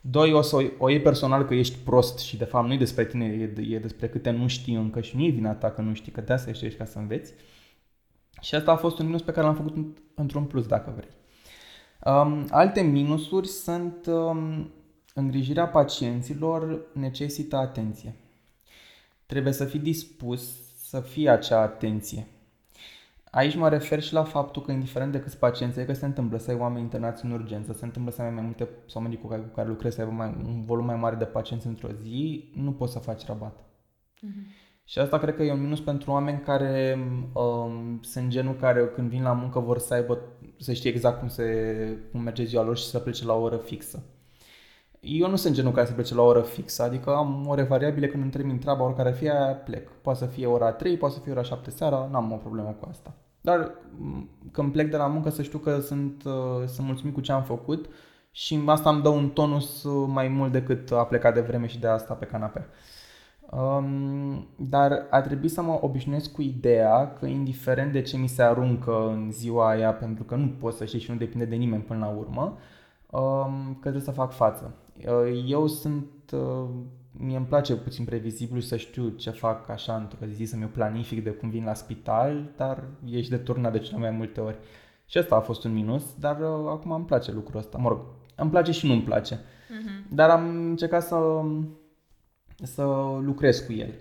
doi, 0.00 0.32
o 0.32 0.40
să 0.40 0.56
o, 0.56 0.60
o 0.78 0.90
iei 0.90 1.00
personal 1.00 1.44
că 1.44 1.54
ești 1.54 1.78
prost 1.84 2.18
și 2.18 2.36
de 2.36 2.44
fapt 2.44 2.66
nu 2.66 2.72
e 2.72 2.78
despre 2.78 3.04
tine, 3.04 3.24
e, 3.24 3.74
e 3.74 3.78
despre 3.78 4.08
câte 4.08 4.30
nu 4.30 4.46
știi 4.46 4.74
încă 4.74 5.00
și 5.00 5.16
nu 5.16 5.24
e 5.24 5.30
vina 5.30 5.52
ta 5.52 5.70
că 5.70 5.80
nu 5.80 5.94
știi, 5.94 6.12
că 6.12 6.20
de 6.20 6.32
asta 6.32 6.50
ești 6.50 6.64
aici 6.64 6.76
ca 6.76 6.84
să 6.84 6.98
înveți. 6.98 7.32
Și 8.40 8.54
asta 8.54 8.72
a 8.72 8.76
fost 8.76 8.98
un 8.98 9.06
minus 9.06 9.22
pe 9.22 9.32
care 9.32 9.46
l-am 9.46 9.54
făcut 9.56 9.76
în- 9.76 9.96
într-un 10.14 10.44
plus, 10.44 10.66
dacă 10.66 10.92
vrei. 10.96 11.10
Um, 12.14 12.46
alte 12.50 12.80
minusuri 12.80 13.46
sunt 13.48 14.06
um, 14.06 14.70
îngrijirea 15.14 15.68
pacienților 15.68 16.80
necesită 16.92 17.56
atenție. 17.56 18.14
Trebuie 19.26 19.52
să 19.52 19.64
fii 19.64 19.78
dispus 19.78 20.56
să 20.88 21.00
fie 21.00 21.30
acea 21.30 21.60
atenție. 21.60 22.26
Aici 23.30 23.56
mă 23.56 23.68
refer 23.68 24.02
și 24.02 24.12
la 24.12 24.24
faptul 24.24 24.62
că 24.62 24.72
indiferent 24.72 25.12
de 25.12 25.20
câți 25.20 25.38
pacienți 25.38 25.78
ai, 25.78 25.86
că 25.86 25.92
se 25.92 26.04
întâmplă 26.04 26.38
să 26.38 26.50
ai 26.50 26.56
oameni 26.56 26.82
internați 26.82 27.24
în 27.24 27.30
urgență, 27.30 27.72
se 27.72 27.84
întâmplă 27.84 28.12
să 28.12 28.22
ai 28.22 28.30
mai 28.30 28.42
multe, 28.42 28.68
sau 28.86 29.02
medicul 29.02 29.24
cu 29.24 29.30
care, 29.30 29.42
cu 29.42 29.54
care 29.54 29.68
lucrezi 29.68 29.94
să 29.94 30.00
aibă 30.00 30.12
mai, 30.14 30.36
un 30.44 30.64
volum 30.64 30.84
mai 30.84 30.96
mare 30.96 31.16
de 31.16 31.24
pacienți 31.24 31.66
într-o 31.66 31.88
zi, 32.02 32.50
nu 32.54 32.72
poți 32.72 32.92
să 32.92 32.98
faci 32.98 33.26
rabat. 33.26 33.58
Și 34.88 34.98
asta 34.98 35.18
cred 35.18 35.36
că 35.36 35.42
e 35.42 35.52
un 35.52 35.60
minus 35.60 35.80
pentru 35.80 36.10
oameni 36.10 36.40
care 36.40 36.98
um, 37.32 38.00
sunt 38.02 38.28
genul 38.28 38.54
care 38.54 38.86
când 38.94 39.08
vin 39.08 39.22
la 39.22 39.32
muncă 39.32 39.58
vor 39.58 39.78
să 39.78 39.94
aibă, 39.94 40.18
să 40.58 40.72
știe 40.72 40.90
exact 40.90 41.18
cum, 41.18 41.28
se, 41.28 41.44
cum 42.10 42.20
merge 42.20 42.44
ziua 42.44 42.62
lor 42.62 42.76
și 42.76 42.84
să 42.84 42.98
plece 42.98 43.24
la 43.24 43.34
o 43.34 43.42
oră 43.42 43.56
fixă. 43.56 44.02
Eu 45.00 45.30
nu 45.30 45.36
sunt 45.36 45.54
genul 45.54 45.72
care 45.72 45.86
să 45.86 45.92
plece 45.92 46.14
la 46.14 46.22
o 46.22 46.26
oră 46.26 46.40
fixă, 46.40 46.82
adică 46.82 47.14
am 47.14 47.46
ore 47.46 47.62
variabile 47.62 48.08
când 48.08 48.22
îmi 48.22 48.32
termin 48.32 48.58
treaba, 48.58 48.84
oricare 48.84 49.12
fie, 49.12 49.32
plec. 49.64 49.88
Poate 49.88 50.18
să 50.18 50.26
fie 50.26 50.46
ora 50.46 50.72
3, 50.72 50.96
poate 50.96 51.14
să 51.14 51.20
fie 51.20 51.32
ora 51.32 51.42
7 51.42 51.70
seara, 51.70 52.08
n-am 52.10 52.32
o 52.32 52.36
problemă 52.36 52.76
cu 52.80 52.86
asta. 52.90 53.14
Dar 53.40 53.74
m, 53.98 54.28
când 54.52 54.72
plec 54.72 54.90
de 54.90 54.96
la 54.96 55.06
muncă 55.06 55.30
să 55.30 55.42
știu 55.42 55.58
că 55.58 55.80
sunt, 55.80 56.24
uh, 56.24 56.66
sunt 56.66 56.86
mulțumit 56.86 57.14
cu 57.14 57.20
ce 57.20 57.32
am 57.32 57.42
făcut 57.42 57.88
și 58.30 58.62
asta 58.66 58.90
îmi 58.90 59.02
dă 59.02 59.08
un 59.08 59.28
tonus 59.28 59.82
uh, 59.82 60.08
mai 60.12 60.28
mult 60.28 60.52
decât 60.52 60.90
a 60.90 61.04
pleca 61.04 61.32
de 61.32 61.40
vreme 61.40 61.66
și 61.66 61.78
de 61.78 61.86
asta 61.86 62.14
pe 62.14 62.24
canapea. 62.24 62.66
Um, 63.50 64.46
dar 64.56 65.06
a 65.10 65.20
trebuit 65.20 65.50
să 65.50 65.62
mă 65.62 65.78
obișnuiesc 65.80 66.32
cu 66.32 66.42
ideea 66.42 67.12
că 67.12 67.26
indiferent 67.26 67.92
de 67.92 68.02
ce 68.02 68.16
mi 68.16 68.28
se 68.28 68.42
aruncă 68.42 69.08
în 69.08 69.30
ziua 69.30 69.68
aia, 69.68 69.92
pentru 69.92 70.24
că 70.24 70.34
nu 70.34 70.48
pot 70.48 70.74
să 70.74 70.84
știi 70.84 70.98
și 70.98 71.10
nu 71.10 71.16
depinde 71.16 71.44
de 71.44 71.54
nimeni 71.54 71.82
până 71.82 71.98
la 71.98 72.08
urmă, 72.08 72.58
um, 73.10 73.72
că 73.72 73.80
trebuie 73.80 74.02
să 74.02 74.10
fac 74.10 74.32
față. 74.32 74.74
Uh, 75.06 75.44
Eu 75.46 75.66
sunt, 75.66 76.06
uh, 76.32 76.68
mie 77.12 77.36
îmi 77.36 77.46
place 77.46 77.74
puțin 77.76 78.04
previzibil 78.04 78.60
și 78.60 78.66
să 78.66 78.76
știu 78.76 79.08
ce 79.08 79.30
fac 79.30 79.68
așa 79.68 79.94
într-o 79.94 80.26
zi, 80.32 80.44
să 80.44 80.56
mi-o 80.56 80.68
planific 80.72 81.24
de 81.24 81.30
cum 81.30 81.50
vin 81.50 81.64
la 81.64 81.74
spital, 81.74 82.52
dar 82.56 82.84
ești 83.10 83.30
de 83.30 83.36
turnat 83.36 83.72
de 83.72 83.78
cele 83.78 83.98
mai 83.98 84.10
multe 84.10 84.40
ori. 84.40 84.56
Și 85.06 85.18
asta 85.18 85.36
a 85.36 85.40
fost 85.40 85.64
un 85.64 85.72
minus, 85.72 86.04
dar 86.20 86.40
uh, 86.40 86.68
acum 86.68 86.90
îmi 86.90 87.04
place 87.04 87.32
lucrul 87.32 87.58
ăsta. 87.58 87.78
Mă 87.78 87.88
rog, 87.88 88.00
îmi 88.36 88.50
place 88.50 88.72
și 88.72 88.86
nu 88.86 88.92
îmi 88.92 89.02
place. 89.02 89.40
Mhm. 89.80 90.14
Dar 90.14 90.30
am 90.30 90.48
încercat 90.48 91.02
să, 91.02 91.16
să 92.62 92.82
lucrez 93.20 93.58
cu 93.58 93.72
el. 93.72 93.94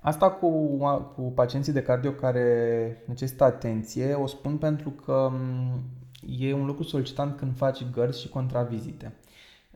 Asta 0.00 0.30
cu, 0.30 0.76
cu 1.14 1.22
pacienții 1.34 1.72
de 1.72 1.82
cardio 1.82 2.12
care 2.12 3.02
necesită 3.06 3.44
atenție, 3.44 4.14
o 4.14 4.26
spun 4.26 4.56
pentru 4.56 4.90
că 4.90 5.30
m, 5.32 5.82
e 6.38 6.52
un 6.52 6.66
lucru 6.66 6.82
solicitant 6.82 7.36
când 7.36 7.56
faci 7.56 7.84
gărzi 7.90 8.20
și 8.20 8.28
contravizite. 8.28 9.14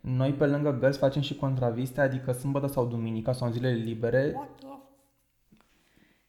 Noi 0.00 0.32
pe 0.32 0.46
lângă 0.46 0.76
gărzi 0.78 0.98
facem 0.98 1.22
și 1.22 1.34
contravizite, 1.34 2.00
adică 2.00 2.32
sâmbătă 2.32 2.66
sau 2.66 2.86
duminica 2.86 3.32
sau 3.32 3.46
în 3.46 3.52
zilele 3.52 3.74
libere, 3.74 4.32
What 4.34 4.48
the... 4.58 4.66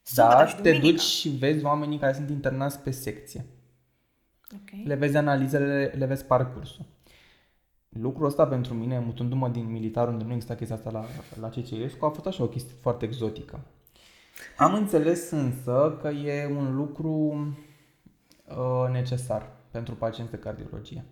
Sâmbătă 0.01 0.37
da, 0.37 0.45
și 0.45 0.55
te 0.55 0.61
duminică. 0.61 0.87
duci 0.87 0.99
și 1.01 1.29
vezi 1.29 1.65
oamenii 1.65 1.97
care 1.97 2.13
sunt 2.13 2.29
internați 2.29 2.79
pe 2.79 2.91
secție. 2.91 3.45
Ok. 4.53 4.85
Le 4.85 4.95
vezi 4.95 5.17
analizele, 5.17 5.93
le 5.97 6.05
vezi 6.05 6.25
parcursul. 6.25 6.85
Lucrul 7.99 8.25
ăsta 8.25 8.47
pentru 8.47 8.73
mine, 8.73 8.99
mutându-mă 8.99 9.49
din 9.49 9.71
militar 9.71 10.07
unde 10.07 10.23
nu 10.23 10.33
exista 10.33 10.55
chestia 10.55 10.75
asta 10.75 10.89
la, 10.91 11.05
la 11.39 11.49
CCScu, 11.49 12.05
a 12.05 12.09
fost 12.09 12.25
așa 12.25 12.43
o 12.43 12.47
chestie 12.47 12.75
foarte 12.81 13.05
exotică. 13.05 13.59
Am 14.57 14.73
înțeles 14.73 15.31
însă 15.31 15.97
că 16.01 16.07
e 16.07 16.45
un 16.57 16.75
lucru 16.75 17.09
uh, 18.47 18.89
necesar 18.91 19.49
pentru 19.71 19.95
pacienți 19.95 20.31
de 20.31 20.37
cardiologie. 20.37 21.05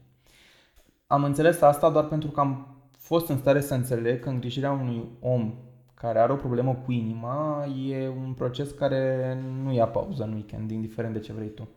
Am 1.08 1.24
înțeles 1.24 1.62
asta 1.62 1.90
doar 1.90 2.06
pentru 2.06 2.30
că 2.30 2.40
am 2.40 2.78
fost 2.92 3.28
în 3.28 3.38
stare 3.38 3.62
să 3.62 3.74
înțeleg 3.74 4.20
că 4.20 4.30
îngrijirea 4.30 4.72
unui 4.72 5.10
om 5.20 5.54
care 5.94 6.20
are 6.20 6.32
o 6.32 6.36
problemă 6.36 6.76
cu 6.76 6.92
inima 6.92 7.66
e 7.66 8.08
un 8.08 8.34
proces 8.34 8.72
care 8.72 9.34
nu 9.64 9.74
ia 9.74 9.88
pauză 9.88 10.24
în 10.24 10.34
weekend, 10.34 10.72
indiferent 10.72 11.14
de 11.14 11.20
ce 11.20 11.34
vrei 11.34 11.50
tu. 11.50 11.68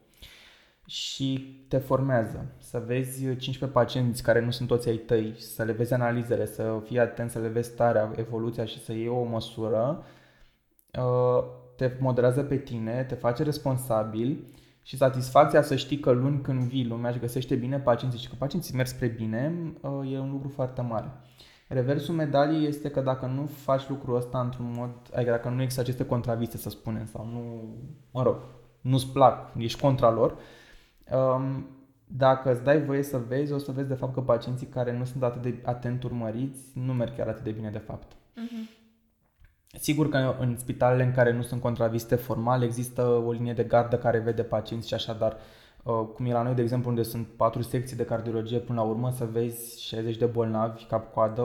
Și 0.87 1.65
te 1.69 1.79
formează. 1.79 2.47
Să 2.59 2.83
vezi 2.87 3.21
15 3.21 3.67
pacienți 3.67 4.23
care 4.23 4.45
nu 4.45 4.51
sunt 4.51 4.69
toți 4.69 4.89
ai 4.89 4.97
tăi, 4.97 5.35
să 5.39 5.63
le 5.63 5.73
vezi 5.73 5.93
analizele, 5.93 6.47
să 6.47 6.81
fii 6.85 6.99
atent, 6.99 7.31
să 7.31 7.39
le 7.39 7.49
vezi 7.49 7.71
starea, 7.71 8.13
evoluția 8.17 8.65
și 8.65 8.85
să 8.85 8.93
iei 8.93 9.09
o 9.09 9.23
măsură, 9.23 10.05
uh, 10.99 11.45
te 11.77 11.97
moderează 12.01 12.43
pe 12.43 12.57
tine, 12.57 13.05
te 13.09 13.15
face 13.15 13.43
responsabil 13.43 14.45
și 14.83 14.97
satisfacția 14.97 15.63
să 15.63 15.77
știi 15.77 15.99
că 15.99 16.11
luni 16.11 16.41
când 16.41 16.63
vii 16.63 16.87
lumea 16.87 17.11
își 17.11 17.19
găsește 17.19 17.55
bine 17.55 17.79
pacienții 17.79 18.21
și 18.21 18.29
că 18.29 18.35
pacienții 18.39 18.75
merg 18.75 18.89
spre 18.89 19.07
bine, 19.07 19.73
uh, 19.81 20.13
e 20.13 20.19
un 20.19 20.31
lucru 20.31 20.49
foarte 20.49 20.81
mare. 20.81 21.11
Reversul 21.69 22.15
medaliei 22.15 22.67
este 22.67 22.91
că 22.91 23.01
dacă 23.01 23.27
nu 23.27 23.47
faci 23.47 23.89
lucrul 23.89 24.17
ăsta 24.17 24.41
într-un 24.41 24.73
mod, 24.77 24.91
adică 25.15 25.31
dacă 25.31 25.49
nu 25.49 25.61
există 25.63 25.81
aceste 25.81 26.07
contraviste, 26.07 26.57
să 26.57 26.71
spunem, 26.71 27.07
sau 27.07 27.27
nu, 27.33 27.75
mă 28.11 28.23
rog, 28.23 28.37
nu-ți 28.81 29.07
plac, 29.07 29.53
ești 29.57 29.81
contra 29.81 30.11
lor, 30.11 30.37
um, 31.11 31.67
dacă 32.07 32.53
îți 32.53 32.63
dai 32.63 32.85
voie 32.85 33.03
să 33.03 33.19
vezi, 33.19 33.53
o 33.53 33.59
să 33.59 33.73
vezi 33.73 33.89
de 33.89 33.95
fapt 33.95 34.15
că 34.15 34.21
pacienții 34.21 34.67
care 34.67 34.97
nu 34.97 35.05
sunt 35.05 35.23
atât 35.23 35.43
de 35.43 35.59
atent 35.65 36.03
urmăriți 36.03 36.61
nu 36.75 36.93
merg 36.93 37.17
chiar 37.17 37.29
atât 37.29 37.45
de 37.45 37.51
bine 37.51 37.71
de 37.71 37.79
fapt. 37.79 38.13
Uh-huh. 38.13 38.81
Sigur 39.79 40.09
că 40.09 40.37
în 40.39 40.57
spitalele 40.57 41.05
în 41.05 41.13
care 41.13 41.33
nu 41.33 41.43
sunt 41.43 41.61
contraviste 41.61 42.15
formal 42.15 42.63
există 42.63 43.07
o 43.07 43.33
linie 43.33 43.53
de 43.53 43.63
gardă 43.63 43.99
care 43.99 44.19
vede 44.19 44.43
pacienți 44.43 44.89
și 44.89 44.95
așadar 44.95 45.37
uh, 45.83 46.09
cum 46.15 46.27
e 46.27 46.33
la 46.33 46.43
noi, 46.43 46.55
de 46.55 46.63
exemplu, 46.63 46.89
unde 46.91 47.03
sunt 47.03 47.27
patru 47.27 47.63
secții 47.63 47.97
de 47.97 48.05
cardiologie 48.05 48.59
până 48.59 48.81
la 48.81 48.87
urmă, 48.87 49.11
să 49.11 49.25
vezi 49.25 49.83
60 49.83 50.17
de 50.17 50.27
bolnavi 50.27 50.85
cap-coadă 50.85 51.43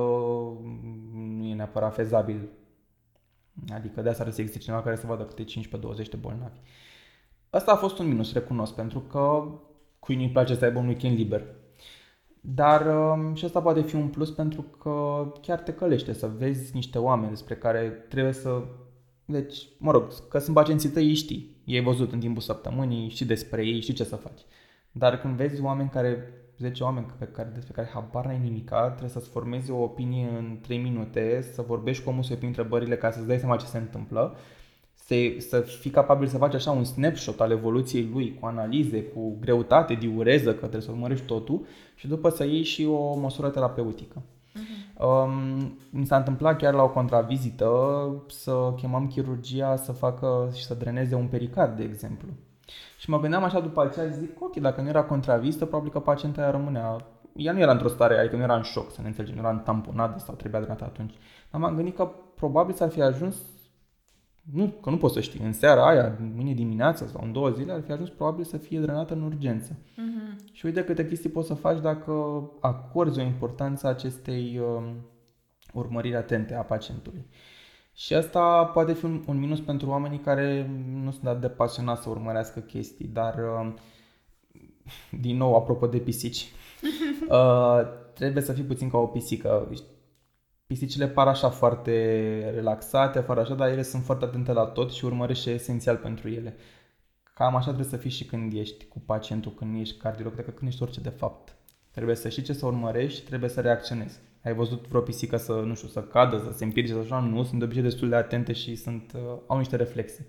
nu 1.14 1.46
e 1.46 1.54
neapărat 1.54 1.94
fezabil. 1.94 2.50
Adică 3.74 4.02
de 4.02 4.10
asta 4.10 4.24
ar 4.24 4.32
să 4.32 4.42
existe 4.42 4.62
cineva 4.64 4.82
care 4.82 4.96
să 4.96 5.08
vadă 5.08 5.24
câte 5.24 5.44
15-20 5.44 6.10
de 6.10 6.18
bolnavi. 6.20 6.60
Asta 7.50 7.72
a 7.72 7.76
fost 7.76 8.00
un 8.00 8.08
minus, 8.08 8.34
recunosc, 8.34 8.74
pentru 8.74 9.00
că 9.00 9.44
cui 10.00 10.16
nu-i 10.16 10.30
place 10.30 10.56
să 10.56 10.66
aibă 10.66 10.80
un 10.80 10.88
weekend 10.88 11.18
liber. 11.18 11.44
Dar 12.42 12.86
um, 12.86 13.34
și 13.36 13.46
asta 13.46 13.62
poate 13.62 13.82
fi 13.82 13.96
un 13.96 14.08
plus 14.08 14.32
pentru 14.32 14.62
că 14.62 15.26
chiar 15.42 15.60
te 15.60 15.74
călește 15.74 16.14
să 16.14 16.32
vezi 16.38 16.76
niște 16.76 16.98
oameni 16.98 17.30
despre 17.30 17.56
care 17.56 18.06
trebuie 18.10 18.34
să... 18.34 18.64
Deci, 19.26 19.68
mă 19.78 19.92
rog, 19.92 20.28
că 20.28 20.40
sunt 20.40 20.56
pacienții 20.56 20.90
tăi, 20.90 21.14
știi. 21.14 21.56
Ei 21.64 21.82
văzut 21.82 22.12
în 22.12 22.20
timpul 22.20 22.42
săptămânii, 22.42 23.10
știi 23.10 23.26
despre 23.26 23.66
ei, 23.66 23.82
știi 23.82 23.94
ce 23.94 24.04
să 24.04 24.16
faci. 24.16 24.42
Dar 24.92 25.20
când 25.20 25.36
vezi 25.36 25.62
oameni 25.62 25.90
care, 25.90 26.34
10 26.58 26.84
oameni 26.84 27.06
pe 27.20 27.26
care, 27.26 27.50
despre 27.54 27.74
care 27.74 27.90
habar 27.94 28.26
n-ai 28.26 28.40
nimica, 28.40 28.88
trebuie 28.88 29.10
să-ți 29.10 29.30
formezi 29.30 29.72
o 29.72 29.82
opinie 29.82 30.30
în 30.38 30.60
3 30.62 30.78
minute, 30.78 31.42
să 31.54 31.62
vorbești 31.62 32.04
cu 32.04 32.10
omul, 32.10 32.24
să-i 32.24 32.38
întrebările 32.42 32.98
ca 32.98 33.12
să-ți 33.12 33.28
dai 33.28 33.40
seama 33.40 33.56
ce 33.56 33.66
se 33.66 33.78
întâmplă 33.78 34.38
să, 35.08 35.16
să 35.38 35.60
fii 35.60 35.92
capabil 35.92 36.28
să 36.28 36.38
faci 36.38 36.54
așa 36.54 36.72
un 36.72 36.84
snapshot 36.84 37.40
al 37.40 37.52
evoluției 37.52 38.10
lui, 38.14 38.38
cu 38.40 38.46
analize, 38.46 39.04
cu 39.04 39.38
greutate, 39.40 39.94
diureză, 39.94 40.50
că 40.50 40.60
trebuie 40.60 40.82
să 40.82 40.92
urmărești 40.92 41.26
totul 41.26 41.66
și 41.96 42.08
după 42.08 42.30
să 42.30 42.46
iei 42.46 42.64
și 42.64 42.86
o 42.86 43.16
măsură 43.16 43.50
terapeutică. 43.50 44.22
Uh-huh. 44.22 45.04
Um, 45.04 45.78
mi 45.90 46.06
s-a 46.06 46.18
întâmplat 46.18 46.58
chiar 46.58 46.74
la 46.74 46.84
o 46.84 46.90
contravizită 46.90 47.72
să 48.28 48.74
chemăm 48.76 49.08
chirurgia 49.08 49.76
să 49.76 49.92
facă 49.92 50.52
și 50.56 50.64
să 50.64 50.74
dreneze 50.74 51.16
un 51.16 51.28
pericard, 51.28 51.78
de 51.78 51.84
exemplu. 51.84 52.28
Și 53.00 53.10
mă 53.10 53.20
gândeam 53.20 53.44
așa 53.44 53.60
după 53.60 53.82
aceea, 53.82 54.08
zic, 54.08 54.42
ok, 54.44 54.56
dacă 54.56 54.82
nu 54.82 54.88
era 54.88 55.04
contravizită, 55.04 55.66
probabil 55.66 55.92
că 55.92 56.00
pacienta 56.00 56.42
aia 56.42 56.52
rămânea 56.52 57.06
ea 57.38 57.52
nu 57.52 57.60
era 57.60 57.72
într-o 57.72 57.88
stare, 57.88 58.20
adică 58.20 58.36
nu 58.36 58.42
era 58.42 58.56
în 58.56 58.62
șoc, 58.62 58.92
să 58.92 59.02
ne 59.02 59.08
înțelegem, 59.08 59.36
nu 59.36 59.42
era 59.42 59.52
în 59.52 59.60
tamponadă 59.60 60.20
sau 60.20 60.36
trebuia 60.36 60.60
drenată 60.60 60.84
atunci. 60.84 61.14
Dar 61.52 61.62
m-am 61.62 61.76
gândit 61.76 61.96
că 61.96 62.10
probabil 62.36 62.74
s-ar 62.74 62.90
fi 62.90 63.02
ajuns 63.02 63.36
nu, 64.54 64.68
că 64.82 64.90
nu 64.90 64.98
poți 64.98 65.14
să 65.14 65.22
știi. 65.22 65.40
În 65.44 65.54
seara 65.54 65.88
aia, 65.88 66.18
mâine 66.36 66.54
dimineața 66.54 67.06
sau 67.06 67.22
în 67.24 67.32
două 67.32 67.50
zile, 67.50 67.72
ar 67.72 67.82
fi 67.82 67.92
ajuns 67.92 68.10
probabil 68.10 68.44
să 68.44 68.58
fie 68.58 68.80
drenată 68.80 69.14
în 69.14 69.22
urgență. 69.22 69.72
Uh-huh. 69.74 70.52
Și 70.52 70.66
uite 70.66 70.84
câte 70.84 71.08
chestii 71.08 71.30
poți 71.30 71.48
să 71.48 71.54
faci 71.54 71.82
dacă 71.82 72.12
acorzi 72.60 73.20
o 73.20 73.24
importanță 73.24 73.88
acestei 73.88 74.60
uh, 74.60 74.90
urmăriri 75.74 76.16
atente 76.16 76.54
a 76.54 76.62
pacientului. 76.62 77.26
Și 77.94 78.14
asta 78.14 78.66
poate 78.66 78.94
fi 78.94 79.06
un, 79.06 79.24
un 79.28 79.40
minus 79.40 79.60
pentru 79.60 79.90
oamenii 79.90 80.20
care 80.20 80.70
nu 81.04 81.12
sunt 81.12 81.26
atât 81.26 81.42
de 81.42 81.50
pasionați 81.50 82.02
să 82.02 82.10
urmărească 82.10 82.60
chestii, 82.60 83.08
dar 83.08 83.36
uh, 83.36 83.74
din 85.20 85.38
nou, 85.38 85.56
apropo 85.56 85.88
de 85.88 85.98
pisici, 85.98 86.52
uh, 87.30 87.82
trebuie 88.14 88.44
să 88.44 88.54
fii 88.54 88.64
puțin 88.64 88.90
ca 88.90 88.98
o 88.98 89.06
pisică. 89.06 89.70
Pisicile 90.68 91.08
par 91.08 91.28
așa 91.28 91.50
foarte 91.50 91.92
relaxate, 92.54 93.20
fără 93.20 93.40
așa, 93.40 93.56
dar 93.56 93.70
ele 93.70 93.82
sunt 93.82 94.04
foarte 94.04 94.26
atente 94.26 94.52
la 94.52 94.66
tot 94.66 94.92
și 94.92 95.06
urmărești 95.06 95.44
ce 95.44 95.50
e 95.50 95.54
esențial 95.54 95.98
pentru 95.98 96.30
ele. 96.30 96.56
Cam 97.34 97.56
așa 97.56 97.66
trebuie 97.66 97.86
să 97.86 97.98
fii 97.98 98.10
și 98.10 98.26
când 98.26 98.54
ești 98.54 98.86
cu 98.86 99.00
pacientul, 99.00 99.54
când 99.54 99.80
ești 99.80 99.98
cardiolog, 99.98 100.36
dacă 100.36 100.52
când 100.52 100.70
ești 100.70 100.84
orice 100.84 101.02
de 101.02 101.10
fapt. 101.10 101.56
Trebuie 101.92 102.16
să 102.16 102.30
știi 102.30 102.44
ce 102.44 102.54
să 102.54 102.66
urmărești, 102.66 103.26
trebuie 103.26 103.50
să 103.50 103.62
reacționezi. 103.62 104.20
Ai 104.44 104.54
văzut 104.54 104.88
vreo 104.88 105.02
pisică 105.02 105.38
să, 105.38 105.54
nu 105.54 105.76
știu, 105.76 105.88
să 105.88 106.04
cadă, 106.04 106.38
să 106.38 106.58
se 106.58 106.64
împirge 106.64 106.92
sau 106.92 107.02
așa? 107.02 107.20
Nu, 107.20 107.44
sunt 107.44 107.60
de 107.60 107.66
obicei 107.66 107.84
destul 107.84 108.10
de 108.10 108.16
atente 108.16 108.54
și 108.54 108.76
sunt, 108.76 109.14
uh, 109.16 109.22
au 109.48 109.58
niște 109.58 109.76
reflexe. 109.76 110.28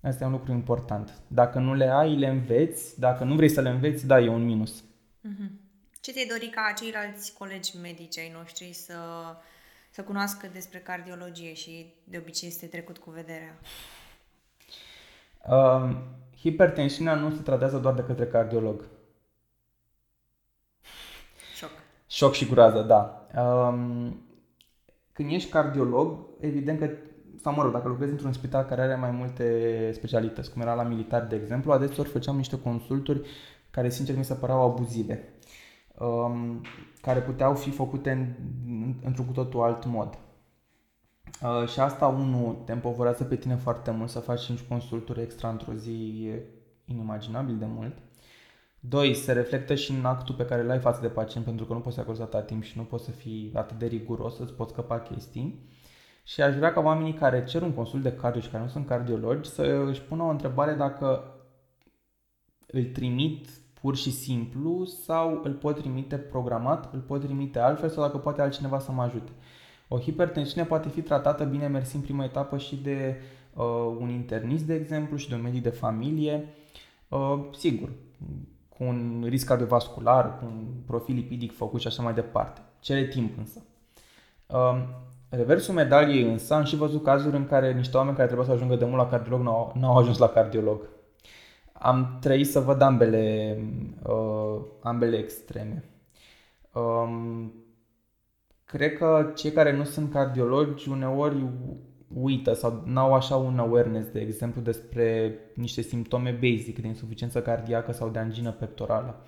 Asta 0.00 0.24
e 0.24 0.26
un 0.26 0.32
lucru 0.32 0.52
important. 0.52 1.20
Dacă 1.26 1.58
nu 1.58 1.74
le 1.74 1.88
ai, 1.88 2.16
le 2.16 2.26
înveți. 2.26 3.00
Dacă 3.00 3.24
nu 3.24 3.34
vrei 3.34 3.48
să 3.48 3.60
le 3.60 3.68
înveți, 3.68 4.06
da, 4.06 4.20
e 4.20 4.28
un 4.28 4.44
minus. 4.44 4.84
Mm-hmm. 4.84 5.65
Ce 6.06 6.12
te-ai 6.12 6.26
dori 6.26 6.48
ca 6.48 6.72
ceilalți 6.76 7.32
colegi 7.38 7.78
medici 7.82 8.18
ai 8.18 8.32
noștri 8.38 8.72
să, 8.72 8.94
să 9.90 10.02
cunoască 10.02 10.48
despre 10.52 10.78
cardiologie 10.78 11.54
și 11.54 11.94
de 12.04 12.18
obicei 12.18 12.48
este 12.48 12.66
trecut 12.66 12.98
cu 12.98 13.10
vederea? 13.10 13.58
Uh, 15.48 15.96
hipertensiunea 16.38 17.14
nu 17.14 17.30
se 17.30 17.42
tratează 17.42 17.78
doar 17.78 17.94
de 17.94 18.02
către 18.02 18.26
cardiolog. 18.26 18.88
Șoc. 21.56 21.70
Șoc 22.06 22.32
și 22.32 22.46
groază, 22.46 22.82
da. 22.82 23.26
Um, 23.42 24.22
când 25.12 25.32
ești 25.32 25.50
cardiolog, 25.50 26.26
evident 26.40 26.78
că, 26.78 26.90
sau 27.42 27.54
mă 27.54 27.62
rog, 27.62 27.72
dacă 27.72 27.88
lucrezi 27.88 28.12
într-un 28.12 28.32
spital 28.32 28.64
care 28.64 28.80
are 28.82 28.94
mai 28.94 29.10
multe 29.10 29.90
specialități, 29.94 30.52
cum 30.52 30.62
era 30.62 30.74
la 30.74 30.82
militar, 30.82 31.22
de 31.22 31.36
exemplu, 31.36 31.72
adeseori 31.72 32.08
făceam 32.08 32.36
niște 32.36 32.60
consulturi 32.60 33.28
care, 33.70 33.90
sincer, 33.90 34.16
mi 34.16 34.24
se 34.24 34.34
păreau 34.34 34.60
abuzive 34.60 35.35
um, 35.98 36.60
care 37.00 37.20
puteau 37.20 37.54
fi 37.54 37.70
făcute 37.70 38.10
în, 38.10 38.94
într-un 39.04 39.26
cu 39.26 39.32
totul 39.32 39.62
alt 39.62 39.84
mod. 39.84 40.18
Uh, 41.42 41.68
și 41.68 41.80
asta, 41.80 42.06
unul, 42.06 42.62
te 42.64 42.72
împovorează 42.72 43.24
pe 43.24 43.36
tine 43.36 43.56
foarte 43.56 43.90
mult 43.90 44.10
să 44.10 44.18
faci 44.18 44.44
5 44.44 44.60
consulturi 44.60 45.22
extra 45.22 45.48
într-o 45.48 45.72
zi, 45.72 46.26
e 46.26 46.42
inimaginabil 46.84 47.58
de 47.58 47.66
mult. 47.66 47.96
Doi, 48.80 49.14
se 49.14 49.32
reflectă 49.32 49.74
și 49.74 49.90
în 49.90 50.04
actul 50.04 50.34
pe 50.34 50.44
care 50.44 50.62
îl 50.62 50.70
ai 50.70 50.78
față 50.78 51.00
de 51.00 51.08
pacient, 51.08 51.44
pentru 51.44 51.64
că 51.64 51.72
nu 51.72 51.80
poți 51.80 51.94
să 51.94 52.00
acorzi 52.00 52.22
atâta 52.22 52.42
timp 52.42 52.62
și 52.62 52.78
nu 52.78 52.84
poți 52.84 53.04
să 53.04 53.10
fii 53.10 53.50
atât 53.54 53.78
de 53.78 53.86
riguros, 53.86 54.36
să-ți 54.36 54.52
poți 54.52 54.72
scăpa 54.72 55.00
chestii. 55.00 55.68
Și 56.24 56.42
aș 56.42 56.54
vrea 56.54 56.72
ca 56.72 56.80
oamenii 56.80 57.12
care 57.12 57.44
cer 57.44 57.62
un 57.62 57.72
consult 57.72 58.02
de 58.02 58.12
cardio 58.12 58.40
și 58.40 58.48
care 58.48 58.62
nu 58.62 58.68
sunt 58.68 58.86
cardiologi 58.86 59.48
să 59.48 59.62
își 59.62 60.02
pună 60.02 60.22
o 60.22 60.28
întrebare 60.28 60.74
dacă 60.74 61.34
îl 62.66 62.84
trimit 62.84 63.48
pur 63.86 63.96
și 63.96 64.12
simplu 64.12 64.84
sau 64.84 65.40
îl 65.42 65.52
pot 65.52 65.76
trimite 65.78 66.16
programat, 66.16 66.92
îl 66.92 67.00
pot 67.00 67.20
trimite 67.20 67.58
altfel 67.58 67.88
sau 67.88 68.02
dacă 68.02 68.18
poate 68.18 68.42
altcineva 68.42 68.78
să 68.78 68.92
mă 68.92 69.02
ajute. 69.02 69.30
O 69.88 69.98
hipertensiune 69.98 70.66
poate 70.66 70.88
fi 70.88 71.00
tratată 71.02 71.44
bine 71.44 71.66
mersi 71.66 71.96
în 71.96 72.02
prima 72.02 72.24
etapă 72.24 72.58
și 72.58 72.76
de 72.76 73.20
uh, 73.54 73.64
un 74.00 74.08
internist, 74.08 74.64
de 74.64 74.74
exemplu, 74.74 75.16
și 75.16 75.28
de 75.28 75.34
un 75.34 75.42
medic 75.42 75.62
de 75.62 75.68
familie. 75.68 76.48
Uh, 77.08 77.38
sigur, 77.56 77.88
cu 78.68 78.84
un 78.84 79.24
risc 79.28 79.46
cardiovascular, 79.46 80.38
cu 80.38 80.44
un 80.44 80.66
profil 80.86 81.14
lipidic 81.14 81.56
făcut 81.56 81.80
și 81.80 81.86
așa 81.86 82.02
mai 82.02 82.14
departe. 82.14 82.60
Cere 82.80 83.06
timp 83.06 83.38
însă. 83.38 83.62
Uh, 84.46 84.82
reversul 85.28 85.74
medaliei 85.74 86.30
însă, 86.30 86.54
am 86.54 86.64
și 86.64 86.76
văzut 86.76 87.02
cazuri 87.02 87.36
în 87.36 87.46
care 87.46 87.72
niște 87.72 87.96
oameni 87.96 88.16
care 88.16 88.26
trebuia 88.28 88.48
să 88.48 88.52
ajungă 88.54 88.76
de 88.76 88.84
mult 88.84 88.96
la 88.96 89.08
cardiolog 89.08 89.42
n-au, 89.42 89.72
n-au 89.78 89.96
ajuns 89.96 90.18
la 90.18 90.28
cardiolog 90.28 90.80
am 91.78 92.18
trăit 92.20 92.46
să 92.46 92.60
văd 92.60 92.80
ambele, 92.80 93.58
uh, 94.02 94.60
ambele 94.82 95.16
extreme. 95.16 95.84
Um, 96.72 97.52
cred 98.64 98.92
că 98.92 99.32
cei 99.34 99.50
care 99.50 99.76
nu 99.76 99.84
sunt 99.84 100.12
cardiologi 100.12 100.88
uneori 100.88 101.48
uită 102.14 102.52
sau 102.52 102.82
n-au 102.86 103.14
așa 103.14 103.36
un 103.36 103.58
awareness, 103.58 104.10
de 104.10 104.20
exemplu, 104.20 104.60
despre 104.60 105.38
niște 105.54 105.80
simptome 105.80 106.30
basic 106.30 106.78
de 106.80 106.86
insuficiență 106.86 107.42
cardiacă 107.42 107.92
sau 107.92 108.08
de 108.08 108.18
angină 108.18 108.52
pectorală. 108.52 109.26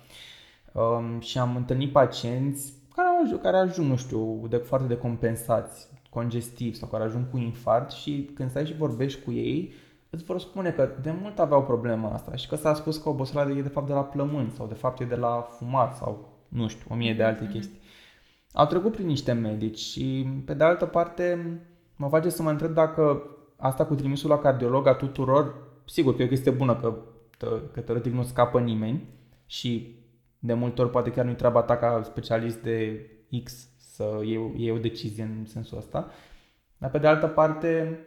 Um, 0.73 1.19
și 1.19 1.37
am 1.37 1.55
întâlnit 1.55 1.91
pacienți 1.91 2.73
care, 2.95 3.07
ajung, 3.23 3.41
care 3.41 3.57
ajung, 3.57 3.89
nu 3.89 3.95
știu, 3.95 4.47
de 4.49 4.57
foarte 4.57 4.87
decompensați, 4.87 5.87
congestivi 6.09 6.75
sau 6.75 6.87
care 6.87 7.03
ajung 7.03 7.29
cu 7.29 7.37
infart 7.37 7.91
și 7.91 8.29
când 8.33 8.49
stai 8.49 8.65
și 8.65 8.75
vorbești 8.75 9.23
cu 9.23 9.31
ei, 9.31 9.73
îți 10.09 10.23
vor 10.23 10.39
spune 10.39 10.71
că 10.71 10.89
de 11.01 11.11
mult 11.21 11.39
aveau 11.39 11.63
problema 11.63 12.11
asta 12.11 12.35
și 12.35 12.47
că 12.47 12.55
s-a 12.55 12.73
spus 12.73 12.97
că 12.97 13.09
oboseala 13.09 13.51
e 13.51 13.61
de 13.61 13.69
fapt 13.69 13.87
de 13.87 13.93
la 13.93 14.03
plămâni 14.03 14.51
sau 14.51 14.67
de 14.67 14.73
fapt 14.73 14.99
e 14.99 15.05
de 15.05 15.15
la 15.15 15.47
fumat 15.49 15.95
sau 15.95 16.37
nu 16.47 16.67
știu, 16.67 16.85
o 16.89 16.95
mie 16.95 17.13
de 17.13 17.23
alte 17.23 17.47
mm-hmm. 17.47 17.51
chestii. 17.51 17.79
au 18.53 18.65
trecut 18.65 18.91
prin 18.91 19.05
niște 19.05 19.31
medici 19.31 19.79
și, 19.79 20.27
pe 20.45 20.53
de 20.53 20.63
altă 20.63 20.85
parte, 20.85 21.59
mă 21.95 22.07
face 22.09 22.29
să 22.29 22.41
mă 22.41 22.49
întreb 22.49 22.73
dacă 22.73 23.23
asta 23.57 23.85
cu 23.85 23.95
trimisul 23.95 24.29
la 24.29 24.39
cardiolog 24.39 24.87
a 24.87 24.93
tuturor, 24.93 25.55
sigur 25.85 26.15
că 26.15 26.21
e 26.21 26.25
o 26.25 26.29
chestie 26.29 26.51
bună 26.51 26.75
că, 26.75 26.97
că 27.73 27.81
teoretic 27.81 28.13
nu 28.13 28.23
scapă 28.23 28.59
nimeni 28.59 29.07
și 29.45 29.97
de 30.39 30.53
multe 30.53 30.81
ori 30.81 30.89
poate 30.89 31.11
chiar 31.11 31.25
nu-i 31.25 31.35
treaba 31.35 31.61
ta 31.61 31.77
ca 31.77 32.01
specialist 32.03 32.61
de 32.61 33.05
X 33.43 33.67
să 33.77 34.19
iei, 34.23 34.53
iei 34.57 34.71
o 34.71 34.77
decizie 34.77 35.23
în 35.23 35.45
sensul 35.45 35.77
ăsta. 35.77 36.11
Dar 36.77 36.89
pe 36.89 36.97
de 36.97 37.07
altă 37.07 37.27
parte, 37.27 37.99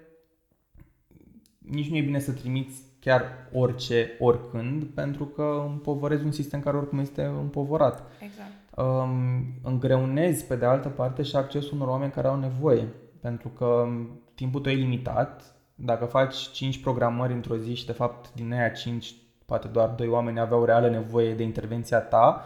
nici 1.71 1.91
nu 1.91 1.97
e 1.97 2.01
bine 2.03 2.19
să 2.19 2.33
trimiți 2.33 2.83
chiar 3.01 3.23
orice, 3.53 4.17
oricând, 4.19 4.85
pentru 4.85 5.25
că 5.25 5.65
împovărezi 5.69 6.25
un 6.25 6.33
sistem 6.33 6.61
care 6.61 6.77
oricum 6.77 6.99
este 6.99 7.23
împovorat. 7.23 8.03
Exact. 8.21 8.51
Um, 8.77 9.45
îngreunezi, 9.63 10.47
pe 10.47 10.57
de 10.57 10.65
altă 10.65 10.89
parte, 10.89 11.23
și 11.23 11.37
accesul 11.37 11.77
unor 11.77 11.89
oameni 11.89 12.13
care 12.13 12.27
au 12.27 12.39
nevoie. 12.39 12.89
Pentru 13.21 13.49
că 13.49 13.89
timpul 14.35 14.61
tău 14.61 14.73
e 14.73 14.75
limitat. 14.75 15.57
Dacă 15.75 16.05
faci 16.05 16.37
5 16.37 16.81
programări 16.81 17.33
într-o 17.33 17.57
zi 17.57 17.75
și, 17.75 17.87
de 17.87 17.93
fapt, 17.93 18.35
din 18.35 18.53
aia 18.53 18.69
5, 18.69 19.15
poate 19.47 19.69
doar 19.69 19.89
2 19.89 20.09
oameni 20.09 20.41
aveau 20.41 20.65
reală 20.65 20.89
nevoie 20.89 21.35
de 21.35 21.43
intervenția 21.43 22.01
ta, 22.01 22.45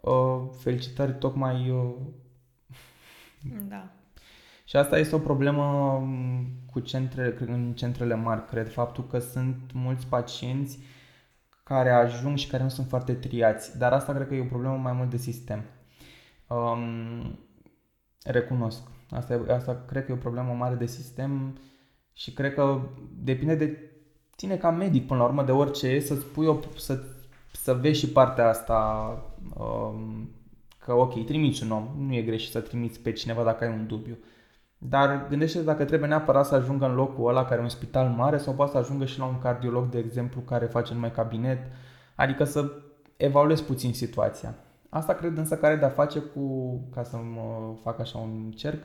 uh, 0.00 0.40
felicitări 0.58 1.14
tocmai... 1.14 1.70
Uh, 1.70 1.94
da. 3.68 3.88
Și 4.72 4.78
asta 4.78 4.98
este 4.98 5.14
o 5.14 5.18
problemă 5.18 5.98
mm, 6.02 6.46
cu 6.72 6.80
centre, 6.80 7.36
în 7.46 7.72
centrele 7.72 8.14
mari, 8.14 8.46
cred, 8.46 8.72
faptul 8.72 9.06
că 9.06 9.18
sunt 9.18 9.56
mulți 9.72 10.06
pacienți 10.06 10.78
care 11.62 11.90
ajung 11.90 12.36
și 12.36 12.48
care 12.48 12.62
nu 12.62 12.68
sunt 12.68 12.88
foarte 12.88 13.14
triați. 13.14 13.78
Dar 13.78 13.92
asta 13.92 14.12
cred 14.12 14.28
că 14.28 14.34
e 14.34 14.40
o 14.40 14.44
problemă 14.44 14.76
mai 14.76 14.92
mult 14.92 15.10
de 15.10 15.16
sistem. 15.16 15.64
Um, 16.46 17.38
recunosc. 18.24 18.82
Asta, 19.10 19.32
e, 19.32 19.52
asta 19.52 19.84
cred 19.86 20.04
că 20.04 20.10
e 20.10 20.14
o 20.14 20.18
problemă 20.18 20.52
mare 20.52 20.74
de 20.74 20.86
sistem 20.86 21.58
și 22.12 22.32
cred 22.32 22.54
că 22.54 22.80
depinde 23.22 23.54
de 23.54 23.78
tine 24.36 24.56
ca 24.56 24.70
medic 24.70 25.06
până 25.06 25.20
la 25.20 25.26
urmă 25.26 25.44
de 25.44 25.52
orice 25.52 25.86
e 25.86 26.00
să 26.00 26.14
spui 26.14 26.46
o, 26.46 26.58
să, 26.76 27.02
să 27.52 27.74
vezi 27.74 27.98
și 27.98 28.08
partea 28.08 28.48
asta 28.48 29.12
um, 29.56 30.30
că 30.78 30.92
ok, 30.92 31.24
trimiți 31.24 31.62
un 31.62 31.70
om, 31.70 31.88
nu 31.98 32.14
e 32.14 32.22
greșit 32.22 32.50
să 32.50 32.60
trimiți 32.60 33.00
pe 33.00 33.12
cineva 33.12 33.42
dacă 33.42 33.64
ai 33.64 33.70
un 33.70 33.86
dubiu. 33.86 34.18
Dar 34.88 35.26
gândește 35.28 35.62
dacă 35.62 35.84
trebuie 35.84 36.08
neapărat 36.08 36.46
să 36.46 36.54
ajungă 36.54 36.86
în 36.86 36.94
locul 36.94 37.28
ăla 37.28 37.44
care 37.44 37.60
e 37.60 37.62
un 37.62 37.68
spital 37.68 38.08
mare 38.08 38.36
sau 38.38 38.54
poate 38.54 38.70
să 38.70 38.78
ajungă 38.78 39.04
și 39.04 39.18
la 39.18 39.24
un 39.24 39.38
cardiolog, 39.38 39.88
de 39.88 39.98
exemplu, 39.98 40.40
care 40.40 40.66
face 40.66 40.94
numai 40.94 41.10
cabinet. 41.10 41.58
Adică 42.14 42.44
să 42.44 42.72
evaluezi 43.16 43.64
puțin 43.64 43.92
situația. 43.92 44.54
Asta 44.88 45.14
cred 45.14 45.36
însă 45.36 45.56
care 45.56 45.76
de-a 45.76 45.88
face 45.88 46.18
cu, 46.18 46.74
ca 46.94 47.02
să 47.02 47.16
mă 47.16 47.74
fac 47.82 48.00
așa 48.00 48.18
un 48.18 48.50
cerc, 48.50 48.82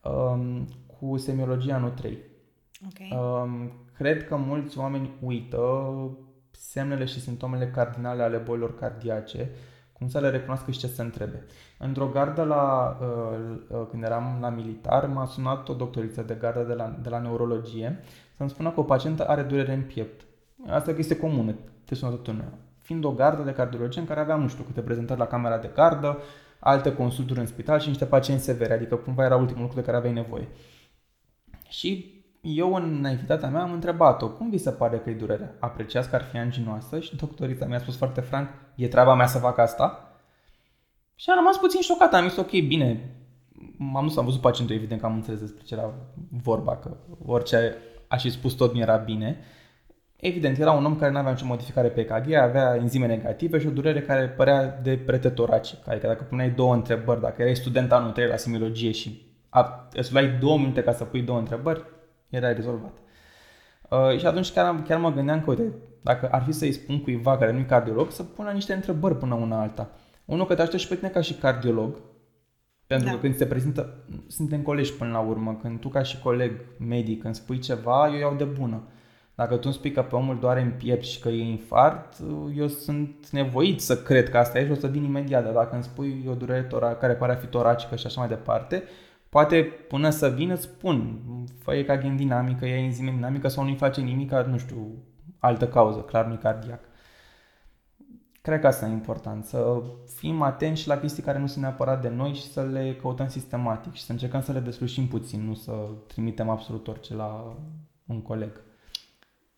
um, 0.00 0.68
cu 0.86 1.16
semiologia 1.16 1.78
nu 1.78 1.88
3. 1.88 2.18
Okay. 2.86 3.18
Um, 3.20 3.72
cred 3.96 4.26
că 4.26 4.36
mulți 4.36 4.78
oameni 4.78 5.10
uită 5.22 5.92
semnele 6.50 7.04
și 7.04 7.20
simptomele 7.20 7.70
cardinale 7.70 8.22
ale 8.22 8.36
bolilor 8.36 8.74
cardiace, 8.74 9.50
cum 10.00 10.08
să 10.08 10.20
le 10.20 10.30
recunoască 10.30 10.70
și 10.70 10.78
ce 10.78 10.86
să 10.86 11.02
întrebe. 11.02 11.44
Într-o 11.78 12.06
gardă 12.06 12.42
la, 12.42 12.96
uh, 13.00 13.56
uh, 13.68 13.86
când 13.90 14.02
eram 14.02 14.38
la 14.40 14.48
militar, 14.48 15.06
m-a 15.06 15.26
sunat 15.26 15.68
o 15.68 15.74
doctoriță 15.74 16.22
de 16.22 16.34
gardă 16.34 16.62
de 16.62 16.72
la, 16.72 16.98
de 17.02 17.08
la 17.08 17.18
neurologie 17.18 18.02
să-mi 18.36 18.50
spună 18.50 18.70
că 18.70 18.80
o 18.80 18.82
pacientă 18.82 19.28
are 19.28 19.42
durere 19.42 19.72
în 19.72 19.82
piept. 19.82 20.24
Asta 20.66 20.90
este 20.90 21.16
comună, 21.16 21.54
te 21.84 21.94
sună 21.94 22.10
tot 22.10 22.26
lumea. 22.26 22.52
Fiind 22.78 23.04
o 23.04 23.12
gardă 23.12 23.42
de 23.42 23.52
cardiologie 23.52 24.00
în 24.00 24.06
care 24.06 24.20
aveam, 24.20 24.40
nu 24.40 24.48
știu, 24.48 24.64
câte 24.64 24.80
prezentări 24.80 25.18
la 25.18 25.26
camera 25.26 25.58
de 25.58 25.70
gardă, 25.74 26.18
alte 26.58 26.94
consulturi 26.94 27.40
în 27.40 27.46
spital 27.46 27.78
și 27.78 27.88
niște 27.88 28.04
pacienți 28.04 28.44
severi, 28.44 28.72
adică 28.72 28.96
cumva 28.96 29.24
era 29.24 29.36
ultimul 29.36 29.62
lucru 29.62 29.76
de 29.76 29.84
care 29.84 29.96
aveai 29.96 30.12
nevoie. 30.12 30.48
Și 31.68 32.19
eu, 32.40 32.74
în 32.74 33.00
naivitatea 33.00 33.48
mea, 33.48 33.62
am 33.62 33.72
întrebat-o, 33.72 34.28
cum 34.28 34.50
vi 34.50 34.58
se 34.58 34.70
pare 34.70 34.98
că 34.98 35.10
e 35.10 35.14
durerea? 35.14 35.54
Apreciați 35.58 36.08
că 36.08 36.14
ar 36.14 36.22
fi 36.22 36.36
anginoasă? 36.36 37.00
Și 37.00 37.16
doctorița 37.16 37.66
mi-a 37.66 37.78
spus 37.78 37.96
foarte 37.96 38.20
franc, 38.20 38.48
e 38.74 38.88
treaba 38.88 39.14
mea 39.14 39.26
să 39.26 39.38
fac 39.38 39.58
asta? 39.58 40.14
Și 41.14 41.30
am 41.30 41.36
rămas 41.36 41.56
puțin 41.56 41.80
șocat, 41.80 42.14
am 42.14 42.28
zis, 42.28 42.36
ok, 42.36 42.50
bine, 42.50 43.14
m-am 43.76 44.06
dus, 44.06 44.16
am 44.16 44.24
văzut 44.24 44.40
pacientul, 44.40 44.76
evident 44.76 45.00
că 45.00 45.06
am 45.06 45.14
înțeles 45.14 45.40
despre 45.40 45.62
ce 45.64 45.74
era 45.74 45.94
vorba, 46.42 46.76
că 46.76 46.96
orice 47.24 47.76
a 48.08 48.16
și 48.16 48.30
spus 48.30 48.52
tot 48.52 48.74
mi 48.74 48.80
era 48.80 48.96
bine. 48.96 49.38
Evident, 50.16 50.58
era 50.58 50.72
un 50.72 50.84
om 50.84 50.96
care 50.96 51.12
nu 51.12 51.18
avea 51.18 51.30
nicio 51.30 51.46
modificare 51.46 51.88
pe 51.88 52.00
EKG, 52.00 52.32
avea 52.32 52.76
enzime 52.76 53.06
negative 53.06 53.58
și 53.58 53.66
o 53.66 53.70
durere 53.70 54.00
care 54.00 54.28
părea 54.28 54.80
de 54.82 54.96
pretetoracic. 54.96 55.88
Adică 55.88 56.06
dacă 56.06 56.22
puneai 56.22 56.50
două 56.50 56.74
întrebări, 56.74 57.20
dacă 57.20 57.42
erai 57.42 57.56
student 57.56 57.92
anul 57.92 58.10
3 58.10 58.28
la 58.28 58.36
simiologie 58.36 58.90
și 58.90 59.22
a, 59.48 59.88
îți 59.92 60.12
luai 60.12 60.28
două 60.40 60.58
minute 60.58 60.82
ca 60.82 60.92
să 60.92 61.04
pui 61.04 61.22
două 61.22 61.38
întrebări, 61.38 61.82
era 62.30 62.52
rezolvat. 62.52 62.92
Uh, 63.90 64.18
și 64.18 64.26
atunci 64.26 64.52
chiar, 64.52 64.82
chiar 64.82 64.98
mă 64.98 65.12
gândeam 65.12 65.40
că, 65.40 65.50
uite, 65.50 65.72
dacă 66.00 66.28
ar 66.30 66.42
fi 66.42 66.52
să-i 66.52 66.72
spun 66.72 67.02
cuiva 67.02 67.38
care 67.38 67.52
nu-i 67.52 67.64
cardiolog, 67.64 68.10
să 68.10 68.22
pună 68.22 68.50
niște 68.50 68.72
întrebări 68.72 69.18
până 69.18 69.34
una 69.34 69.60
alta. 69.60 69.90
Unul 70.24 70.46
că 70.46 70.54
te 70.54 70.60
ajută 70.60 70.76
și 70.76 70.88
pe 70.88 70.94
tine 70.94 71.08
ca 71.08 71.20
și 71.20 71.34
cardiolog, 71.34 71.96
pentru 72.86 73.08
da. 73.08 73.14
că 73.14 73.20
când 73.20 73.36
se 73.36 73.46
prezintă, 73.46 74.04
suntem 74.26 74.62
colegi 74.62 74.92
până 74.92 75.10
la 75.10 75.18
urmă, 75.18 75.58
când 75.62 75.80
tu 75.80 75.88
ca 75.88 76.02
și 76.02 76.18
coleg 76.18 76.52
medic 76.78 77.22
când 77.22 77.34
spui 77.34 77.58
ceva, 77.58 78.08
eu 78.12 78.18
iau 78.18 78.34
de 78.34 78.44
bună. 78.44 78.82
Dacă 79.34 79.54
tu 79.54 79.60
îmi 79.64 79.74
spui 79.74 79.92
că 79.92 80.02
pe 80.02 80.14
omul 80.14 80.38
doare 80.38 80.60
în 80.60 80.70
piept 80.70 81.04
și 81.04 81.20
că 81.20 81.28
e 81.28 81.42
infart, 81.42 82.14
eu 82.56 82.66
sunt 82.66 83.30
nevoit 83.30 83.80
să 83.80 83.96
cred 83.96 84.30
că 84.30 84.38
asta 84.38 84.58
e 84.58 84.64
și 84.64 84.70
o 84.70 84.74
să 84.74 84.86
vin 84.86 85.04
imediat. 85.04 85.44
Dar 85.44 85.52
dacă 85.52 85.74
îmi 85.74 85.82
spui 85.82 86.24
o 86.28 86.34
durere 86.34 86.62
tora, 86.62 86.94
care 86.94 87.14
pare 87.14 87.32
a 87.32 87.36
fi 87.36 87.46
toracică 87.46 87.96
și 87.96 88.06
așa 88.06 88.20
mai 88.20 88.28
departe, 88.28 88.82
poate 89.30 89.62
până 89.62 90.10
să 90.10 90.28
vină 90.28 90.54
spun, 90.54 91.20
fă 91.62 91.74
e 91.74 91.82
ca 91.82 91.96
dinamică, 91.96 92.66
e 92.66 92.78
enzime 92.78 93.10
dinamică 93.10 93.48
sau 93.48 93.64
nu-i 93.64 93.76
face 93.76 94.00
nimic, 94.00 94.30
nu 94.30 94.58
știu, 94.58 95.04
altă 95.38 95.68
cauză, 95.68 96.00
clar 96.00 96.26
nu 96.26 96.36
cardiac. 96.36 96.80
Cred 98.42 98.60
că 98.60 98.66
asta 98.66 98.86
e 98.86 98.90
important, 98.90 99.44
să 99.44 99.82
fim 100.16 100.42
atenți 100.42 100.80
și 100.80 100.88
la 100.88 100.98
chestii 100.98 101.22
care 101.22 101.38
nu 101.38 101.46
sunt 101.46 101.62
neapărat 101.62 102.00
de 102.00 102.08
noi 102.08 102.34
și 102.34 102.52
să 102.52 102.62
le 102.62 102.96
căutăm 103.00 103.28
sistematic 103.28 103.94
și 103.94 104.02
să 104.02 104.12
încercăm 104.12 104.42
să 104.42 104.52
le 104.52 104.60
deslușim 104.60 105.08
puțin, 105.08 105.44
nu 105.44 105.54
să 105.54 105.88
trimitem 106.06 106.48
absolut 106.48 106.88
orice 106.88 107.14
la 107.14 107.56
un 108.06 108.22
coleg. 108.22 108.62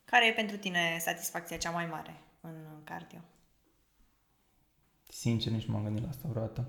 Care 0.04 0.26
e 0.26 0.32
pentru 0.32 0.56
tine 0.56 0.78
satisfacția 0.98 1.56
cea 1.56 1.70
mai 1.70 1.86
mare 1.90 2.20
în 2.40 2.54
cardio? 2.84 3.18
Sincer, 5.14 5.52
nici 5.52 5.64
nu 5.64 5.74
m-am 5.74 5.82
gândit 5.82 6.02
la 6.02 6.08
asta 6.08 6.28
vreodată. 6.30 6.68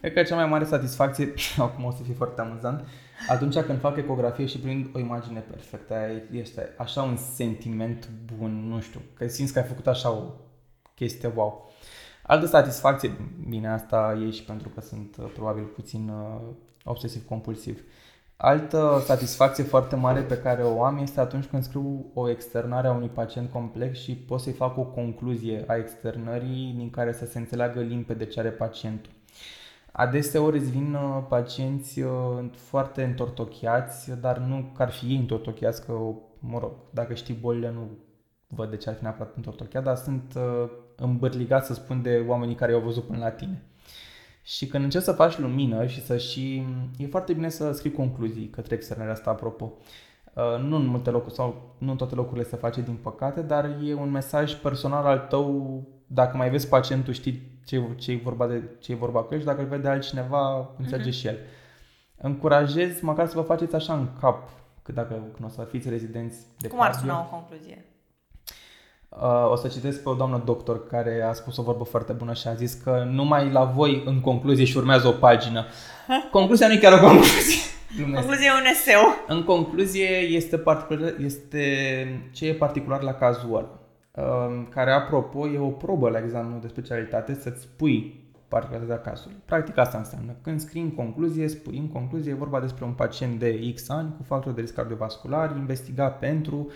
Cred 0.00 0.12
că 0.12 0.22
cea 0.22 0.34
mai 0.34 0.46
mare 0.46 0.64
satisfacție, 0.64 1.34
acum 1.58 1.84
o 1.84 1.90
să 1.90 2.02
fie 2.02 2.14
foarte 2.14 2.40
amuzant, 2.40 2.84
atunci 3.28 3.58
când 3.58 3.80
fac 3.80 3.96
ecografie 3.96 4.46
și 4.46 4.58
prind 4.58 4.90
o 4.94 4.98
imagine 4.98 5.40
perfectă, 5.40 5.94
este 6.30 6.74
așa 6.78 7.02
un 7.02 7.16
sentiment 7.16 8.08
bun, 8.36 8.68
nu 8.68 8.80
știu, 8.80 9.00
că 9.14 9.28
simți 9.28 9.52
că 9.52 9.58
ai 9.58 9.64
făcut 9.64 9.86
așa 9.86 10.10
o 10.10 10.32
chestie 10.94 11.32
wow. 11.34 11.72
Altă 12.22 12.46
satisfacție, 12.46 13.16
bine, 13.48 13.68
asta 13.68 14.18
e 14.26 14.30
și 14.30 14.44
pentru 14.44 14.68
că 14.68 14.80
sunt 14.80 15.16
uh, 15.16 15.30
probabil 15.34 15.64
puțin 15.64 16.08
uh, 16.08 16.40
obsesiv-compulsiv. 16.84 17.82
Altă 18.38 19.02
satisfacție 19.04 19.64
foarte 19.64 19.96
mare 19.96 20.20
pe 20.20 20.38
care 20.38 20.62
o 20.62 20.82
am 20.82 20.98
este 20.98 21.20
atunci 21.20 21.44
când 21.44 21.62
scriu 21.62 22.10
o 22.14 22.30
externare 22.30 22.86
a 22.86 22.92
unui 22.92 23.08
pacient 23.08 23.50
complex 23.50 23.98
și 23.98 24.16
pot 24.16 24.40
să-i 24.40 24.52
fac 24.52 24.76
o 24.76 24.82
concluzie 24.82 25.64
a 25.66 25.76
externării 25.76 26.74
din 26.76 26.90
care 26.90 27.12
să 27.12 27.26
se 27.26 27.38
înțeleagă 27.38 27.80
limpede 27.80 28.26
ce 28.26 28.40
are 28.40 28.50
pacientul. 28.50 29.12
Adeseori 29.92 30.58
îți 30.58 30.70
vin 30.70 30.94
uh, 30.94 31.24
pacienți 31.28 32.00
foarte 32.54 33.02
întortocheați, 33.02 34.20
dar 34.20 34.38
nu 34.38 34.70
că 34.74 34.82
ar 34.82 34.90
fi 34.90 35.06
ei 35.06 35.16
întortocheați, 35.16 35.86
că, 35.86 35.92
mă 36.38 36.58
rog, 36.58 36.72
dacă 36.90 37.14
știi 37.14 37.34
bolile 37.34 37.70
nu 37.70 37.88
văd 38.46 38.70
de 38.70 38.76
ce 38.76 38.88
ar 38.88 38.94
fi 38.94 39.02
neapărat 39.02 39.36
întortocheat, 39.36 39.84
dar 39.84 39.96
sunt 39.96 40.38
îmbârligat, 40.96 41.64
să 41.64 41.74
spun, 41.74 42.02
de 42.02 42.24
oamenii 42.28 42.54
care 42.54 42.72
i-au 42.72 42.80
văzut 42.80 43.04
până 43.04 43.18
la 43.18 43.30
tine. 43.30 43.62
Și 44.46 44.66
când 44.66 44.84
încerci 44.84 45.04
să 45.04 45.12
faci 45.12 45.38
lumină 45.38 45.86
și 45.86 46.04
să 46.04 46.16
și... 46.16 46.66
E 46.96 47.06
foarte 47.06 47.32
bine 47.32 47.48
să 47.48 47.72
scrii 47.72 47.92
concluzii 47.92 48.48
către 48.48 48.74
externarea 48.74 49.12
asta, 49.12 49.30
apropo. 49.30 49.72
Uh, 50.34 50.62
nu 50.62 50.76
în 50.76 50.86
multe 50.86 51.10
locuri 51.10 51.34
sau 51.34 51.74
nu 51.78 51.90
în 51.90 51.96
toate 51.96 52.14
locurile 52.14 52.44
se 52.44 52.56
face, 52.56 52.80
din 52.80 52.98
păcate, 53.02 53.42
dar 53.42 53.78
e 53.84 53.94
un 53.94 54.10
mesaj 54.10 54.54
personal 54.54 55.04
al 55.04 55.18
tău. 55.18 55.82
Dacă 56.06 56.36
mai 56.36 56.50
vezi 56.50 56.68
pacientul, 56.68 57.12
știi 57.12 57.60
ce, 57.64 57.82
ce 57.96 58.12
e 58.12 58.20
vorba 58.22 58.46
de 58.46 58.62
ce 58.78 58.92
e 58.92 58.94
vorba 58.94 59.22
cu 59.22 59.34
el 59.34 59.40
și 59.40 59.46
dacă 59.46 59.60
îl 59.60 59.66
vede 59.66 59.88
altcineva, 59.88 60.70
înțelege 60.78 61.10
uh-huh. 61.10 61.12
și 61.12 61.26
el. 61.26 61.38
Încurajez 62.16 63.00
măcar 63.00 63.26
să 63.26 63.34
vă 63.36 63.42
faceți 63.42 63.74
așa 63.74 63.94
în 63.94 64.08
cap, 64.20 64.48
că 64.82 64.92
dacă 64.92 65.14
când 65.14 65.48
o 65.48 65.52
să 65.52 65.66
fiți 65.70 65.88
rezidenți 65.88 66.46
de 66.58 66.68
Cum 66.68 66.80
ar 66.80 66.92
suna 66.92 67.20
o 67.20 67.36
concluzie? 67.36 67.84
Uh, 69.08 69.50
o 69.50 69.56
să 69.56 69.68
citesc 69.68 70.02
pe 70.02 70.08
o 70.08 70.14
doamnă 70.14 70.42
doctor 70.44 70.86
care 70.86 71.22
a 71.28 71.32
spus 71.32 71.56
o 71.56 71.62
vorbă 71.62 71.84
foarte 71.84 72.12
bună 72.12 72.32
și 72.32 72.48
a 72.48 72.54
zis 72.54 72.74
că 72.74 73.06
numai 73.10 73.50
la 73.50 73.64
voi 73.64 74.02
în 74.06 74.20
concluzie 74.20 74.64
și 74.64 74.76
urmează 74.76 75.08
o 75.08 75.10
pagină. 75.10 75.66
Concluzia 76.30 76.66
nu 76.66 76.72
e 76.72 76.78
chiar 76.78 76.92
o 76.92 77.06
concluzie. 77.06 77.60
Concluzia 78.14 78.46
e 78.46 78.60
un 78.60 78.66
eseu. 78.70 79.00
În 79.26 79.44
concluzie 79.44 80.08
este, 80.18 80.58
particular, 80.58 81.14
este 81.18 81.60
ce 82.32 82.46
e 82.46 82.54
particular 82.54 83.02
la 83.02 83.12
cazul 83.12 83.56
ăla. 83.56 83.80
Uh, 84.12 84.66
care, 84.70 84.90
apropo, 84.90 85.48
e 85.48 85.58
o 85.58 85.68
probă 85.68 86.08
la 86.08 86.18
examenul 86.18 86.60
de 86.60 86.68
specialitate 86.68 87.34
să-ți 87.34 87.62
spui 87.62 88.24
particularitatea 88.48 89.10
cazului. 89.10 89.36
Practic 89.44 89.78
asta 89.78 89.98
înseamnă. 89.98 90.36
Când 90.42 90.60
scrii 90.60 90.82
în 90.82 90.90
concluzie, 90.90 91.48
spui 91.48 91.78
în 91.78 91.88
concluzie, 91.88 92.32
e 92.32 92.34
vorba 92.34 92.60
despre 92.60 92.84
un 92.84 92.92
pacient 92.92 93.38
de 93.38 93.72
X 93.74 93.88
ani 93.88 94.14
cu 94.16 94.22
factori 94.22 94.54
de 94.54 94.60
risc 94.60 94.74
cardiovascular, 94.74 95.56
investigat 95.56 96.18
pentru, 96.18 96.70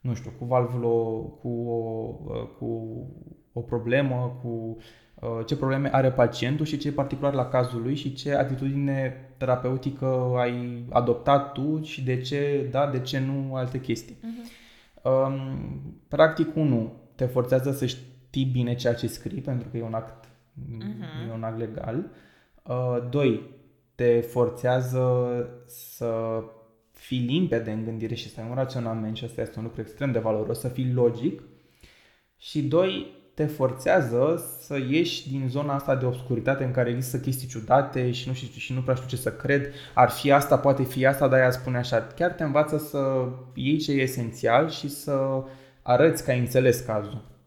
nu 0.00 0.14
știu, 0.14 0.32
cu 0.38 0.44
valvulo, 0.44 1.20
cu 1.20 1.48
o, 1.48 2.12
cu 2.58 2.68
o 3.52 3.60
problemă, 3.60 4.38
cu 4.42 4.76
uh, 5.14 5.44
ce 5.46 5.56
probleme 5.56 5.94
are 5.94 6.10
pacientul 6.10 6.66
și 6.66 6.78
ce 6.78 6.88
e 6.88 6.92
particular 6.92 7.34
la 7.34 7.48
cazul 7.48 7.82
lui 7.82 7.94
și 7.94 8.14
ce 8.14 8.34
atitudine 8.34 9.28
terapeutică 9.36 10.34
ai 10.36 10.84
adoptat 10.90 11.52
tu 11.52 11.82
și 11.82 12.04
de 12.04 12.20
ce 12.20 12.68
da, 12.70 12.86
de 12.86 13.00
ce 13.00 13.18
nu 13.18 13.54
alte 13.54 13.80
chestii. 13.80 14.16
Uh-huh. 14.16 14.56
Practic, 16.08 16.56
unu, 16.56 16.92
te 17.14 17.24
forțează 17.24 17.72
să 17.72 17.86
știi 17.86 18.44
bine 18.44 18.74
ceea 18.74 18.94
ce 18.94 19.06
scrii, 19.06 19.40
pentru 19.40 19.68
că 19.68 19.76
e 19.76 19.82
un 19.82 19.94
act, 19.94 20.24
uh-huh. 20.24 21.28
e 21.28 21.32
un 21.32 21.42
act 21.42 21.58
legal. 21.58 22.10
Uh, 22.62 23.08
doi, 23.10 23.42
te 23.94 24.20
forțează 24.20 25.48
să 25.66 26.42
fii 26.98 27.18
limpede 27.18 27.70
în 27.70 27.84
gândire 27.84 28.14
și 28.14 28.30
să 28.30 28.40
ai 28.40 28.46
un 28.48 28.54
raționament 28.54 29.16
și 29.16 29.24
asta 29.24 29.40
este 29.40 29.58
un 29.58 29.64
lucru 29.64 29.80
extrem 29.80 30.12
de 30.12 30.18
valoros, 30.18 30.60
să 30.60 30.68
fii 30.68 30.92
logic. 30.92 31.42
Și 32.36 32.62
doi, 32.62 33.06
te 33.34 33.46
forțează 33.46 34.42
să 34.60 34.78
ieși 34.88 35.28
din 35.28 35.48
zona 35.48 35.74
asta 35.74 35.96
de 35.96 36.06
obscuritate 36.06 36.64
în 36.64 36.70
care 36.70 36.90
există 36.90 37.18
chestii 37.18 37.48
ciudate 37.48 38.10
și 38.10 38.28
nu, 38.28 38.34
știu, 38.34 38.48
și 38.58 38.72
nu 38.72 38.82
prea 38.82 38.94
știu 38.94 39.08
ce 39.08 39.16
să 39.16 39.32
cred. 39.32 39.72
Ar 39.94 40.10
fi 40.10 40.30
asta, 40.32 40.58
poate 40.58 40.82
fi 40.82 41.06
asta, 41.06 41.28
dar 41.28 41.38
ea 41.38 41.50
spune 41.50 41.76
așa. 41.76 42.02
Chiar 42.02 42.30
te 42.30 42.42
învață 42.42 42.78
să 42.78 43.28
iei 43.54 43.78
ce 43.78 43.92
e 43.92 44.00
esențial 44.00 44.70
și 44.70 44.88
să 44.88 45.42
arăți 45.82 46.24
că 46.24 46.30
ai 46.30 46.38
înțeles 46.38 46.80
cazul. 46.80 47.37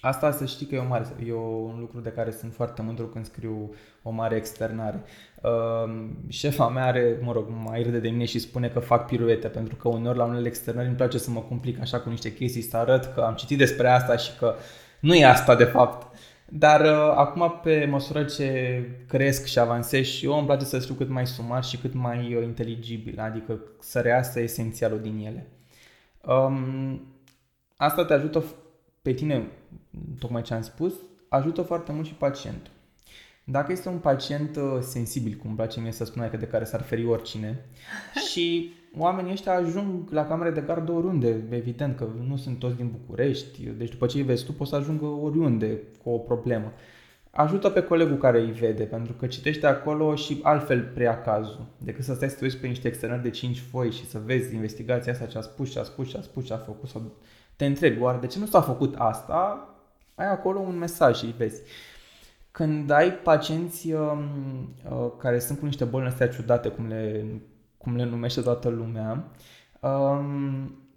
Asta 0.00 0.30
să 0.30 0.44
știi 0.44 0.66
că 0.66 0.74
e, 0.74 0.78
o 0.78 0.86
mare, 0.86 1.06
e 1.26 1.32
un 1.34 1.76
lucru 1.78 2.00
de 2.00 2.10
care 2.10 2.30
sunt 2.30 2.52
foarte 2.54 2.82
mândru 2.82 3.06
când 3.06 3.24
scriu 3.24 3.74
o 4.02 4.10
mare 4.10 4.36
externare. 4.36 5.02
Uh, 5.42 6.08
șefa 6.28 6.68
mea 6.68 6.84
are, 6.84 7.18
mă 7.22 7.32
rog, 7.32 7.46
mai 7.64 7.82
râde 7.82 7.98
de 7.98 8.08
mine 8.08 8.24
și 8.24 8.38
spune 8.38 8.68
că 8.68 8.78
fac 8.78 9.06
piruete, 9.06 9.48
pentru 9.48 9.76
că 9.76 9.88
uneori 9.88 10.18
la 10.18 10.24
unele 10.24 10.46
externări 10.46 10.86
îmi 10.86 10.96
place 10.96 11.18
să 11.18 11.30
mă 11.30 11.40
complic 11.40 11.80
așa 11.80 12.00
cu 12.00 12.08
niște 12.08 12.34
chestii, 12.34 12.62
să 12.62 12.76
arăt 12.76 13.12
că 13.14 13.20
am 13.20 13.34
citit 13.34 13.58
despre 13.58 13.88
asta 13.88 14.16
și 14.16 14.36
că 14.38 14.54
nu 15.00 15.14
e 15.14 15.24
asta 15.24 15.54
de 15.54 15.64
fapt. 15.64 16.16
Dar 16.48 16.80
uh, 16.80 17.12
acum, 17.16 17.60
pe 17.62 17.86
măsură 17.90 18.24
ce 18.24 18.82
cresc 19.08 19.46
și 19.46 19.58
avansez 19.58 20.04
și 20.04 20.24
eu, 20.24 20.36
îmi 20.36 20.46
place 20.46 20.64
să 20.64 20.78
scriu 20.78 20.94
cât 20.94 21.08
mai 21.08 21.26
sumar 21.26 21.64
și 21.64 21.76
cât 21.76 21.94
mai 21.94 22.34
uh, 22.34 22.42
inteligibil, 22.42 23.20
adică 23.20 23.60
să 23.80 24.00
reasă 24.00 24.40
esențialul 24.40 25.00
din 25.00 25.22
ele. 25.26 25.46
Um, 26.26 27.00
asta 27.76 28.04
te 28.04 28.12
ajută 28.12 28.44
pe 29.02 29.12
tine, 29.12 29.48
tocmai 30.18 30.42
ce 30.42 30.54
am 30.54 30.62
spus, 30.62 30.94
ajută 31.28 31.62
foarte 31.62 31.92
mult 31.92 32.06
și 32.06 32.14
pacientul. 32.14 32.72
Dacă 33.44 33.72
este 33.72 33.88
un 33.88 33.98
pacient 33.98 34.56
uh, 34.56 34.78
sensibil, 34.80 35.34
cum 35.34 35.46
îmi 35.46 35.56
place 35.56 35.80
mie 35.80 35.92
să 35.92 36.04
spun, 36.04 36.22
adică 36.22 36.36
de 36.36 36.46
care 36.46 36.64
s-ar 36.64 36.82
feri 36.82 37.06
oricine, 37.06 37.64
și 38.30 38.72
oamenii 38.96 39.32
ăștia 39.32 39.54
ajung 39.54 40.10
la 40.10 40.26
camere 40.26 40.50
de 40.50 40.60
gardă 40.60 40.92
oriunde, 40.92 41.42
evident 41.50 41.96
că 41.96 42.08
nu 42.26 42.36
sunt 42.36 42.58
toți 42.58 42.76
din 42.76 42.90
București, 42.90 43.62
deci 43.62 43.90
după 43.90 44.06
ce 44.06 44.16
îi 44.16 44.22
vezi 44.22 44.44
tu 44.44 44.52
poți 44.52 44.70
să 44.70 44.76
ajungă 44.76 45.04
oriunde 45.04 45.78
cu 46.02 46.10
o 46.10 46.18
problemă. 46.18 46.72
Ajută 47.30 47.70
pe 47.70 47.82
colegul 47.82 48.16
care 48.16 48.40
îi 48.40 48.52
vede, 48.52 48.84
pentru 48.84 49.12
că 49.12 49.26
citește 49.26 49.66
acolo 49.66 50.14
și 50.14 50.40
altfel 50.42 50.90
prea 50.94 51.20
cazul, 51.20 51.66
decât 51.78 52.04
să 52.04 52.14
stai 52.14 52.30
să 52.30 52.36
te 52.36 52.44
uiți 52.44 52.56
pe 52.56 52.66
niște 52.66 52.88
externări 52.88 53.22
de 53.22 53.30
5 53.30 53.58
foi 53.70 53.90
și 53.90 54.06
să 54.06 54.18
vezi 54.24 54.54
investigația 54.54 55.12
asta 55.12 55.26
ce 55.26 55.38
a 55.38 55.40
spus, 55.40 55.70
ce 55.70 55.78
a 55.78 55.82
spus, 55.82 56.08
ce 56.08 56.16
a 56.16 56.20
spus, 56.20 56.46
ce 56.46 56.52
a 56.52 56.56
făcut, 56.56 56.88
sau 56.88 57.02
te 57.56 57.66
întrebi, 57.66 58.00
oare 58.00 58.18
de 58.18 58.26
ce 58.26 58.38
nu 58.38 58.46
s-a 58.46 58.60
făcut 58.60 58.94
asta? 58.98 59.68
Ai 60.14 60.30
acolo 60.30 60.58
un 60.58 60.78
mesaj 60.78 61.16
și 61.16 61.24
îi 61.24 61.34
vezi. 61.36 61.62
Când 62.50 62.90
ai 62.90 63.12
pacienți 63.12 63.92
uh, 63.92 64.24
uh, 64.90 65.10
care 65.18 65.38
sunt 65.38 65.58
cu 65.58 65.64
niște 65.64 65.84
boli 65.84 66.06
astea 66.06 66.28
ciudate, 66.28 66.68
cum 66.68 66.86
le, 66.86 67.24
cum 67.78 67.96
le 67.96 68.04
numește 68.04 68.40
toată 68.40 68.68
lumea, 68.68 69.24
uh, 69.80 70.20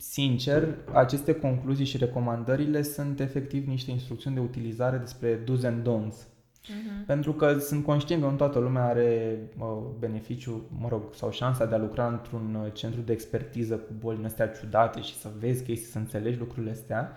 sincer, 0.02 0.68
aceste 0.92 1.34
concluzii 1.34 1.86
și 1.86 1.98
recomandările 1.98 2.82
sunt 2.82 3.20
efectiv 3.20 3.68
niște 3.68 3.92
instrucțiuni 3.92 4.36
de 4.36 4.42
utilizare 4.42 4.98
despre 4.98 5.44
do's 5.44 5.66
and 5.66 5.88
don'ts. 5.90 6.16
Uh-huh. 6.16 7.06
Pentru 7.06 7.34
că 7.34 7.58
sunt 7.58 7.84
conștient 7.84 8.22
că 8.22 8.28
nu 8.30 8.36
toată 8.36 8.60
lumea 8.60 8.84
are 8.84 9.40
uh, 9.60 9.68
beneficiu, 10.00 10.66
mă 10.80 10.88
rog, 10.88 11.04
sau 11.14 11.32
șansa 11.32 11.66
de 11.66 11.76
a 11.76 11.78
lucra 11.78 12.08
într-un 12.08 12.58
uh, 12.64 12.74
centru 12.74 13.02
de 13.02 13.12
expertiză 13.12 13.76
cu 13.76 13.94
boli 14.00 14.26
astea 14.26 14.48
ciudate 14.48 15.02
și 15.02 15.20
să 15.20 15.30
vezi 15.40 15.64
chestii, 15.64 15.92
să 15.92 15.98
înțelegi 15.98 16.40
lucrurile 16.40 16.72
astea 16.72 17.12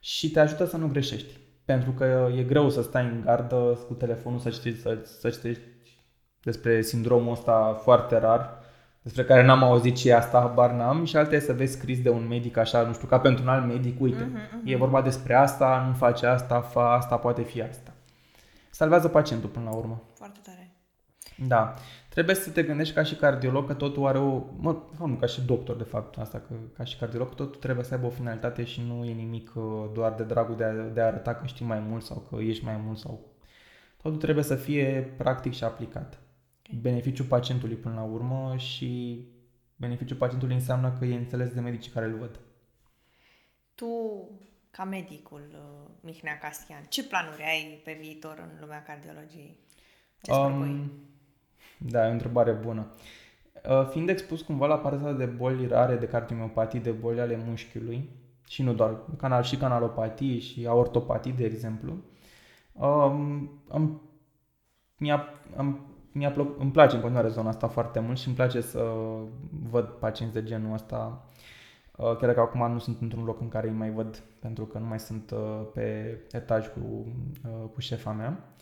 și 0.00 0.30
te 0.30 0.40
ajută 0.40 0.64
să 0.64 0.76
nu 0.76 0.88
greșești. 0.88 1.38
Pentru 1.64 1.90
că 1.90 2.28
e 2.36 2.42
greu 2.42 2.70
să 2.70 2.82
stai 2.82 3.04
în 3.04 3.20
gardă 3.24 3.78
cu 3.86 3.94
telefonul 3.94 4.38
să 4.38 4.50
citești, 4.50 4.80
să, 4.80 4.98
să 5.02 5.30
citești 5.30 5.62
despre 6.42 6.82
sindromul 6.82 7.32
ăsta 7.32 7.78
foarte 7.82 8.18
rar, 8.18 8.59
despre 9.02 9.24
care 9.24 9.44
n-am 9.44 9.62
auzit 9.62 9.96
ce 9.96 10.08
e 10.08 10.14
asta, 10.14 10.40
habar 10.40 10.70
n-am, 10.70 11.04
și 11.04 11.16
alte 11.16 11.40
să 11.40 11.52
vezi 11.52 11.72
scris 11.72 12.02
de 12.02 12.10
un 12.10 12.26
medic 12.28 12.56
așa, 12.56 12.82
nu 12.82 12.92
știu, 12.92 13.06
ca 13.06 13.20
pentru 13.20 13.42
un 13.42 13.48
alt 13.48 13.66
medic, 13.66 14.00
uite, 14.00 14.22
uh-huh, 14.22 14.48
uh-huh. 14.48 14.72
e 14.72 14.76
vorba 14.76 15.02
despre 15.02 15.34
asta, 15.34 15.84
nu 15.88 15.94
face 15.94 16.26
asta, 16.26 16.60
fa 16.60 16.92
asta, 16.92 17.16
poate 17.16 17.42
fi 17.42 17.62
asta. 17.62 17.92
Salvează 18.70 19.08
pacientul 19.08 19.48
până 19.48 19.64
la 19.64 19.76
urmă. 19.76 20.02
Foarte 20.14 20.38
tare. 20.42 20.74
Da. 21.46 21.74
Trebuie 22.08 22.34
să 22.34 22.50
te 22.50 22.62
gândești 22.62 22.94
ca 22.94 23.02
și 23.02 23.14
cardiolog 23.14 23.66
că 23.66 23.74
totul 23.74 24.06
are 24.06 24.18
o... 24.18 24.42
Mă, 24.56 24.76
nu 24.98 25.14
ca 25.14 25.26
și 25.26 25.40
doctor 25.42 25.76
de 25.76 25.84
fapt 25.84 26.18
asta, 26.18 26.38
că 26.38 26.54
ca 26.76 26.84
și 26.84 26.96
cardiolog 26.96 27.34
totul 27.34 27.60
trebuie 27.60 27.84
să 27.84 27.94
aibă 27.94 28.06
o 28.06 28.10
finalitate 28.10 28.64
și 28.64 28.82
nu 28.86 29.04
e 29.04 29.12
nimic 29.12 29.52
uh, 29.54 29.64
doar 29.94 30.12
de 30.14 30.22
dragul 30.22 30.56
de 30.56 30.64
a, 30.64 30.72
de 30.72 31.00
a 31.00 31.06
arăta 31.06 31.34
că 31.34 31.46
știi 31.46 31.66
mai 31.66 31.78
mult 31.88 32.04
sau 32.04 32.26
că 32.30 32.36
ești 32.42 32.64
mai 32.64 32.80
mult 32.84 32.98
sau... 32.98 33.28
Totul 34.02 34.18
trebuie 34.18 34.44
să 34.44 34.54
fie 34.54 35.14
practic 35.16 35.54
și 35.54 35.64
aplicat. 35.64 36.19
Okay. 36.70 36.82
Beneficiul 36.82 37.26
pacientului 37.26 37.76
până 37.76 37.94
la 37.94 38.02
urmă 38.02 38.54
și 38.56 39.20
beneficiul 39.76 40.16
pacientului 40.16 40.54
înseamnă 40.54 40.96
că 40.98 41.04
e 41.04 41.16
înțeles 41.16 41.52
de 41.52 41.60
medicii 41.60 41.92
care 41.92 42.06
îl 42.06 42.18
văd. 42.18 42.40
Tu, 43.74 43.86
ca 44.70 44.84
medicul 44.84 45.42
uh, 45.52 45.90
Mihnea 46.00 46.38
Castian, 46.38 46.82
ce 46.88 47.04
planuri 47.04 47.42
ai 47.42 47.80
pe 47.84 47.98
viitor 48.00 48.38
în 48.38 48.60
lumea 48.60 48.82
cardiologiei? 48.82 49.58
Ce 50.22 50.32
um, 50.32 50.92
da, 51.78 52.06
e 52.06 52.08
o 52.08 52.12
întrebare 52.12 52.52
bună. 52.52 52.86
Uh, 53.68 53.88
fiind 53.90 54.08
expus 54.08 54.42
cumva 54.42 54.66
la 54.66 54.78
partea 54.78 55.12
de 55.12 55.24
boli 55.24 55.66
rare, 55.66 55.96
de 55.96 56.06
cardiomiopatii, 56.06 56.80
de 56.80 56.90
boli 56.90 57.20
ale 57.20 57.42
mușchiului, 57.46 58.08
și 58.48 58.62
nu 58.62 58.72
doar, 58.72 59.00
canal, 59.16 59.42
și 59.42 59.56
canalopatii 59.56 60.40
și 60.40 60.66
aortopatii, 60.66 61.32
de 61.32 61.44
exemplu, 61.44 61.96
um, 62.72 63.62
am, 63.68 64.02
mi-a, 64.96 65.24
am, 65.56 65.89
mi-a 66.12 66.30
plă, 66.30 66.54
îmi 66.58 66.70
place 66.70 66.94
în 66.94 67.00
continuare 67.00 67.28
zona 67.28 67.48
asta 67.48 67.68
foarte 67.68 68.00
mult 68.00 68.18
și 68.18 68.26
îmi 68.26 68.36
place 68.36 68.60
să 68.60 68.92
văd 69.70 69.84
pacienți 69.84 70.34
de 70.34 70.42
genul 70.42 70.72
ăsta, 70.72 71.26
uh, 71.96 72.04
chiar 72.04 72.26
dacă 72.26 72.40
acum 72.40 72.72
nu 72.72 72.78
sunt 72.78 73.00
într-un 73.00 73.24
loc 73.24 73.40
în 73.40 73.48
care 73.48 73.68
îi 73.68 73.74
mai 73.74 73.90
văd, 73.90 74.22
pentru 74.38 74.64
că 74.64 74.78
nu 74.78 74.86
mai 74.86 75.00
sunt 75.00 75.30
uh, 75.30 75.60
pe 75.74 76.18
etaj 76.30 76.66
cu, 76.66 77.06
cu 77.74 77.80
șefa 77.80 78.10
mea. 78.10 78.54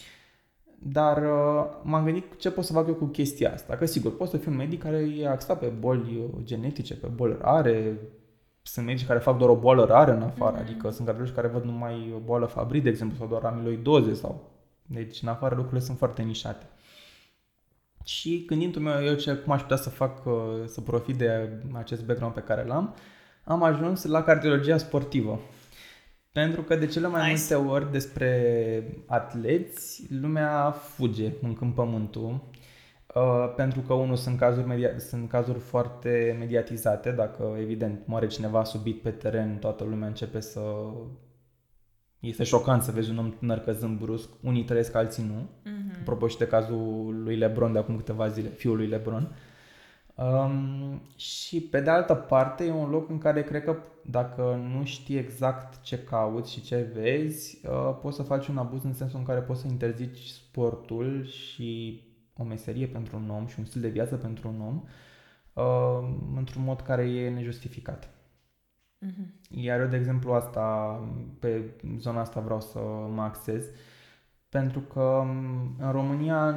Dar 0.78 1.22
uh, 1.22 1.66
m-am 1.82 2.04
gândit 2.04 2.38
ce 2.38 2.50
pot 2.50 2.64
să 2.64 2.72
fac 2.72 2.88
eu 2.88 2.94
cu 2.94 3.04
chestia 3.04 3.52
asta. 3.52 3.76
Că 3.76 3.84
sigur, 3.84 4.16
pot 4.16 4.28
să 4.28 4.36
fiu 4.36 4.50
un 4.50 4.56
medic 4.56 4.82
care 4.82 4.96
e 5.18 5.28
axat 5.28 5.58
pe 5.58 5.66
boli 5.66 6.16
uh, 6.16 6.42
genetice, 6.44 6.96
pe 6.96 7.06
boli 7.06 7.36
rare. 7.40 7.98
Sunt 8.62 8.86
medici 8.86 9.06
care 9.06 9.18
fac 9.18 9.38
doar 9.38 9.50
o 9.50 9.56
boală 9.56 9.84
rară 9.84 10.14
în 10.14 10.22
afară, 10.22 10.56
mm-hmm. 10.56 10.60
adică 10.60 10.90
sunt 10.90 11.06
cardiologi 11.06 11.34
care 11.34 11.48
văd 11.48 11.64
numai 11.64 12.12
o 12.16 12.18
boală 12.18 12.46
Fabry, 12.46 12.80
de 12.80 12.88
exemplu, 12.88 13.16
sau 13.16 13.26
doar 13.26 13.44
amiloidoze 13.44 14.14
sau... 14.14 14.56
Deci 14.90 15.22
în 15.22 15.28
afară 15.28 15.54
lucrurile 15.54 15.84
sunt 15.84 15.98
foarte 15.98 16.22
nișate. 16.22 16.66
Și 18.08 18.44
gândindu-mă 18.46 19.02
eu 19.04 19.14
ce, 19.14 19.34
cum 19.34 19.52
aș 19.52 19.60
putea 19.60 19.76
să 19.76 19.90
fac, 19.90 20.26
uh, 20.26 20.32
să 20.66 20.80
profit 20.80 21.16
de 21.16 21.48
acest 21.72 22.04
background 22.04 22.34
pe 22.34 22.40
care 22.40 22.64
l-am, 22.64 22.94
am 23.44 23.62
ajuns 23.62 24.04
la 24.04 24.22
cardiologia 24.22 24.76
sportivă. 24.76 25.40
Pentru 26.32 26.62
că 26.62 26.76
de 26.76 26.86
cele 26.86 27.06
mai 27.06 27.30
nice. 27.30 27.56
multe 27.56 27.70
ori 27.70 27.92
despre 27.92 29.02
atleți, 29.06 30.06
lumea 30.20 30.70
fuge 30.70 31.32
în 31.60 31.70
pământul. 31.70 32.50
Uh, 33.14 33.52
pentru 33.56 33.80
că, 33.80 33.92
unul, 33.92 34.16
sunt 34.16 34.38
cazuri, 34.38 34.66
media- 34.66 34.98
sunt 34.98 35.28
cazuri 35.28 35.58
foarte 35.58 36.36
mediatizate. 36.38 37.10
Dacă, 37.10 37.56
evident, 37.60 38.06
moare 38.06 38.26
cineva 38.26 38.64
subit 38.64 39.02
pe 39.02 39.10
teren, 39.10 39.58
toată 39.58 39.84
lumea 39.84 40.08
începe 40.08 40.40
să... 40.40 40.60
Este 42.20 42.44
șocant 42.44 42.82
să 42.82 42.92
vezi 42.92 43.10
un 43.10 43.18
om 43.18 43.30
tânăr 43.30 43.58
căzând 43.58 43.98
brusc. 43.98 44.28
Unii 44.42 44.64
trăiesc, 44.64 44.94
alții 44.94 45.24
nu. 45.24 45.48
Mm-hmm. 45.48 46.00
Apropo 46.00 46.26
și 46.26 46.38
de 46.38 46.46
cazul 46.46 47.20
lui 47.22 47.36
Lebron 47.36 47.72
de 47.72 47.78
acum 47.78 47.96
câteva 47.96 48.28
zile, 48.28 48.48
fiul 48.48 48.76
lui 48.76 48.86
Lebron. 48.86 49.22
Uh, 49.22 49.36
Um, 50.18 51.00
și 51.16 51.60
pe 51.60 51.80
de 51.80 51.90
altă 51.90 52.14
parte 52.14 52.64
e 52.64 52.70
un 52.70 52.90
loc 52.90 53.08
în 53.08 53.18
care 53.18 53.42
cred 53.42 53.64
că 53.64 53.76
dacă 54.02 54.60
nu 54.72 54.84
știi 54.84 55.16
exact 55.16 55.80
ce 55.82 55.98
cauți 55.98 56.52
și 56.52 56.62
ce 56.62 56.90
vezi, 56.94 57.60
uh, 57.66 57.98
poți 58.02 58.16
să 58.16 58.22
faci 58.22 58.46
un 58.46 58.58
abuz 58.58 58.84
în 58.84 58.94
sensul 58.94 59.18
în 59.18 59.24
care 59.24 59.40
poți 59.40 59.60
să 59.60 59.66
interzici 59.66 60.18
sportul 60.18 61.26
și 61.26 62.02
o 62.36 62.44
meserie 62.44 62.86
pentru 62.86 63.16
un 63.16 63.30
om 63.30 63.46
și 63.46 63.58
un 63.58 63.64
stil 63.64 63.80
de 63.80 63.88
viață 63.88 64.16
pentru 64.16 64.48
un 64.48 64.60
om 64.60 64.82
uh, 65.52 66.08
într-un 66.36 66.64
mod 66.64 66.80
care 66.80 67.02
e 67.02 67.30
nejustificat. 67.30 68.10
Uh-huh. 69.06 69.26
Iar 69.50 69.80
eu, 69.80 69.86
de 69.86 69.96
exemplu, 69.96 70.32
asta, 70.32 70.98
pe 71.38 71.74
zona 71.98 72.20
asta 72.20 72.40
vreau 72.40 72.60
să 72.60 72.78
mă 73.14 73.22
axez. 73.22 73.64
pentru 74.48 74.80
că 74.80 75.22
mm, 75.24 75.76
în 75.78 75.90
România 75.92 76.56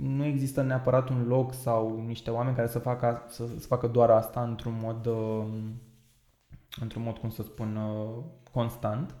nu 0.00 0.24
există 0.24 0.62
neapărat 0.62 1.08
un 1.08 1.26
loc 1.26 1.54
sau 1.54 2.04
niște 2.06 2.30
oameni 2.30 2.56
care 2.56 2.68
să 2.68 2.78
facă, 2.78 3.22
să, 3.28 3.46
să 3.58 3.66
facă 3.66 3.86
doar 3.86 4.10
asta 4.10 4.42
într-un 4.42 4.78
mod, 4.82 5.06
uh, 5.06 5.46
într-un 6.80 7.02
mod, 7.02 7.18
cum 7.18 7.30
să 7.30 7.42
spun, 7.42 7.76
uh, 7.76 8.24
constant. 8.52 9.14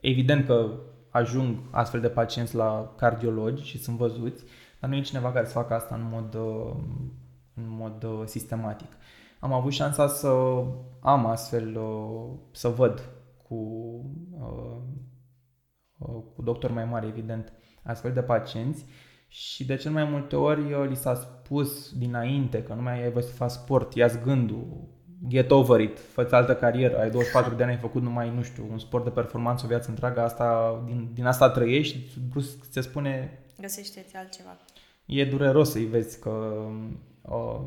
Evident 0.00 0.46
că 0.46 0.70
ajung 1.10 1.58
astfel 1.70 2.00
de 2.00 2.08
pacienți 2.08 2.54
la 2.54 2.92
cardiologi 2.96 3.64
și 3.64 3.78
sunt 3.82 3.96
văzuți, 3.96 4.44
dar 4.80 4.90
nu 4.90 4.96
e 4.96 5.00
cineva 5.00 5.32
care 5.32 5.46
să 5.46 5.52
facă 5.52 5.74
asta 5.74 5.94
în 5.94 6.08
mod, 6.10 6.34
uh, 6.34 6.76
în 7.54 7.64
mod 7.68 8.28
sistematic. 8.28 8.88
Am 9.40 9.52
avut 9.52 9.72
șansa 9.72 10.06
să 10.08 10.62
am 11.00 11.26
astfel, 11.26 11.78
să 12.52 12.68
văd 12.68 13.10
cu 13.48 13.56
Uh, 16.00 16.22
cu 16.34 16.42
doctor 16.42 16.70
mai 16.70 16.84
mare, 16.84 17.06
evident, 17.06 17.52
astfel 17.82 18.12
de 18.12 18.22
pacienți 18.22 18.84
și 19.28 19.64
de 19.64 19.76
cel 19.76 19.90
mai 19.90 20.04
multe 20.04 20.36
ori 20.36 20.72
uh, 20.72 20.88
li 20.88 20.96
s-a 20.96 21.14
spus 21.14 21.92
dinainte 21.98 22.62
că 22.62 22.74
nu 22.74 22.82
mai 22.82 23.02
ai 23.02 23.10
voie 23.10 23.24
să 23.24 23.32
faci 23.32 23.50
sport, 23.50 23.94
ia 23.94 24.06
gândul, 24.24 24.88
get 25.28 25.50
over 25.50 25.80
it, 25.80 25.98
fă 25.98 26.28
altă 26.30 26.54
carieră, 26.54 26.98
ai 26.98 27.10
24 27.10 27.54
de 27.54 27.62
ani, 27.62 27.72
ai 27.72 27.78
făcut 27.78 28.02
numai, 28.02 28.34
nu 28.34 28.42
știu, 28.42 28.66
un 28.70 28.78
sport 28.78 29.04
de 29.04 29.10
performanță 29.10 29.64
o 29.64 29.68
viață 29.68 29.88
întreagă, 29.90 30.20
asta, 30.20 30.82
din, 30.86 31.10
din 31.14 31.26
asta 31.26 31.50
trăiești 31.50 31.96
și 31.96 32.20
brusc 32.30 32.64
se 32.70 32.80
spune... 32.80 33.42
Găsește-ți 33.60 34.16
altceva. 34.16 34.56
E 35.06 35.24
dureros 35.24 35.70
să-i 35.70 35.84
vezi 35.84 36.20
că... 36.20 36.66
Uh, 37.20 37.60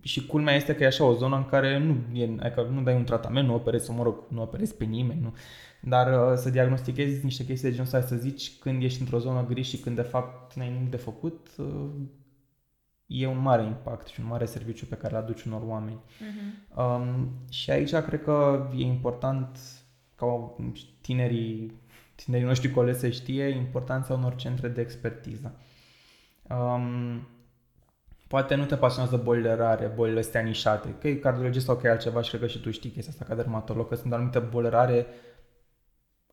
și 0.00 0.26
culmea 0.26 0.54
este 0.54 0.74
că 0.74 0.82
e 0.82 0.86
așa 0.86 1.04
o 1.04 1.14
zonă 1.14 1.36
în 1.36 1.44
care 1.44 1.78
nu, 1.78 1.96
e, 2.12 2.36
adică 2.38 2.62
nu 2.72 2.82
dai 2.82 2.94
un 2.94 3.04
tratament, 3.04 3.48
nu 3.48 3.54
operezi, 3.54 3.90
mă 3.90 4.02
rog, 4.02 4.24
nu 4.28 4.42
operezi 4.42 4.74
pe 4.74 4.84
nimeni, 4.84 5.20
nu, 5.20 5.34
dar 5.80 6.30
uh, 6.30 6.36
să 6.36 6.50
diagnostichezi 6.50 7.24
niște 7.24 7.44
chestii 7.44 7.68
de 7.68 7.74
genul 7.74 7.90
ăsta, 7.94 8.00
să 8.00 8.16
zici 8.16 8.58
când 8.58 8.82
ești 8.82 9.00
într-o 9.00 9.18
zonă 9.18 9.44
gri 9.44 9.62
și 9.62 9.78
când 9.78 9.96
de 9.96 10.02
fapt 10.02 10.54
n-ai 10.54 10.70
nimic 10.70 10.90
de 10.90 10.96
făcut, 10.96 11.48
uh, 11.56 11.90
e 13.06 13.26
un 13.26 13.38
mare 13.38 13.62
impact 13.62 14.06
și 14.06 14.20
un 14.20 14.26
mare 14.26 14.44
serviciu 14.44 14.86
pe 14.86 14.94
care 14.94 15.14
îl 15.14 15.22
aduci 15.22 15.42
unor 15.42 15.62
oameni. 15.66 16.00
Uh-huh. 16.00 16.76
Um, 16.76 17.28
și 17.50 17.70
aici 17.70 17.94
cred 17.94 18.22
că 18.22 18.68
e 18.76 18.82
important 18.82 19.58
ca 20.14 20.54
tinerii, 21.00 21.72
tinerii 22.14 22.46
noștri 22.46 22.70
colegi 22.70 22.98
să 22.98 23.08
știe 23.08 23.48
importanța 23.48 24.14
unor 24.14 24.34
centre 24.34 24.68
de 24.68 24.80
expertiză. 24.80 25.54
Um, 26.48 27.28
poate 28.26 28.54
nu 28.54 28.64
te 28.64 28.76
pasionează 28.76 29.16
bolile 29.16 29.54
rare, 29.54 29.92
bolile 29.94 30.18
astea 30.18 30.40
nișate, 30.40 30.94
că 31.00 31.08
e 31.08 31.14
cardiologist 31.14 31.64
sau 31.64 31.76
că 31.76 31.86
e 31.86 31.90
altceva 31.90 32.20
și 32.20 32.28
cred 32.28 32.40
că 32.40 32.46
și 32.46 32.60
tu 32.60 32.70
știi 32.70 32.90
chestia 32.90 33.12
asta 33.12 33.24
ca 33.28 33.34
dermatolog, 33.34 33.88
că 33.88 33.94
sunt 33.94 34.12
anumite 34.12 34.38
boli 34.38 34.68
rare 34.68 35.06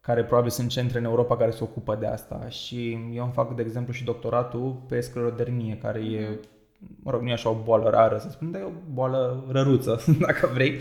care 0.02 0.24
probabil 0.24 0.50
sunt 0.50 0.70
centre 0.70 0.98
în 0.98 1.04
Europa 1.04 1.38
care 1.38 1.52
se 1.52 1.64
ocupă 1.64 1.96
de 1.96 2.08
asta 2.08 2.50
și 2.50 2.92
eu 3.14 3.24
îmi 3.24 3.34
fac, 3.34 3.56
de 3.56 3.62
exemplu, 3.62 3.94
și 3.94 4.04
doctoratul 4.04 4.84
pe 4.88 5.00
sclerodermie, 5.00 5.78
care 5.78 6.00
e, 6.00 6.28
mhm. 6.30 6.98
mă 7.04 7.12
rog, 7.12 7.22
nu 7.22 7.30
e 7.30 7.34
așa 7.34 7.50
o 7.50 7.62
boală 7.64 7.90
rară, 7.90 8.18
să 8.18 8.30
spun, 8.30 8.52
dar 8.52 8.62
e 8.62 8.64
o 8.64 8.72
boală 8.92 9.46
răruță, 9.50 10.04
dacă 10.28 10.50
vrei. 10.54 10.80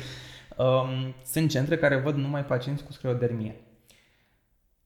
Um, 0.56 1.14
sunt 1.24 1.50
centre 1.50 1.76
care 1.76 1.96
văd 1.96 2.14
numai 2.14 2.44
pacienți 2.44 2.84
cu 2.84 2.92
sclerodermie. 2.92 3.56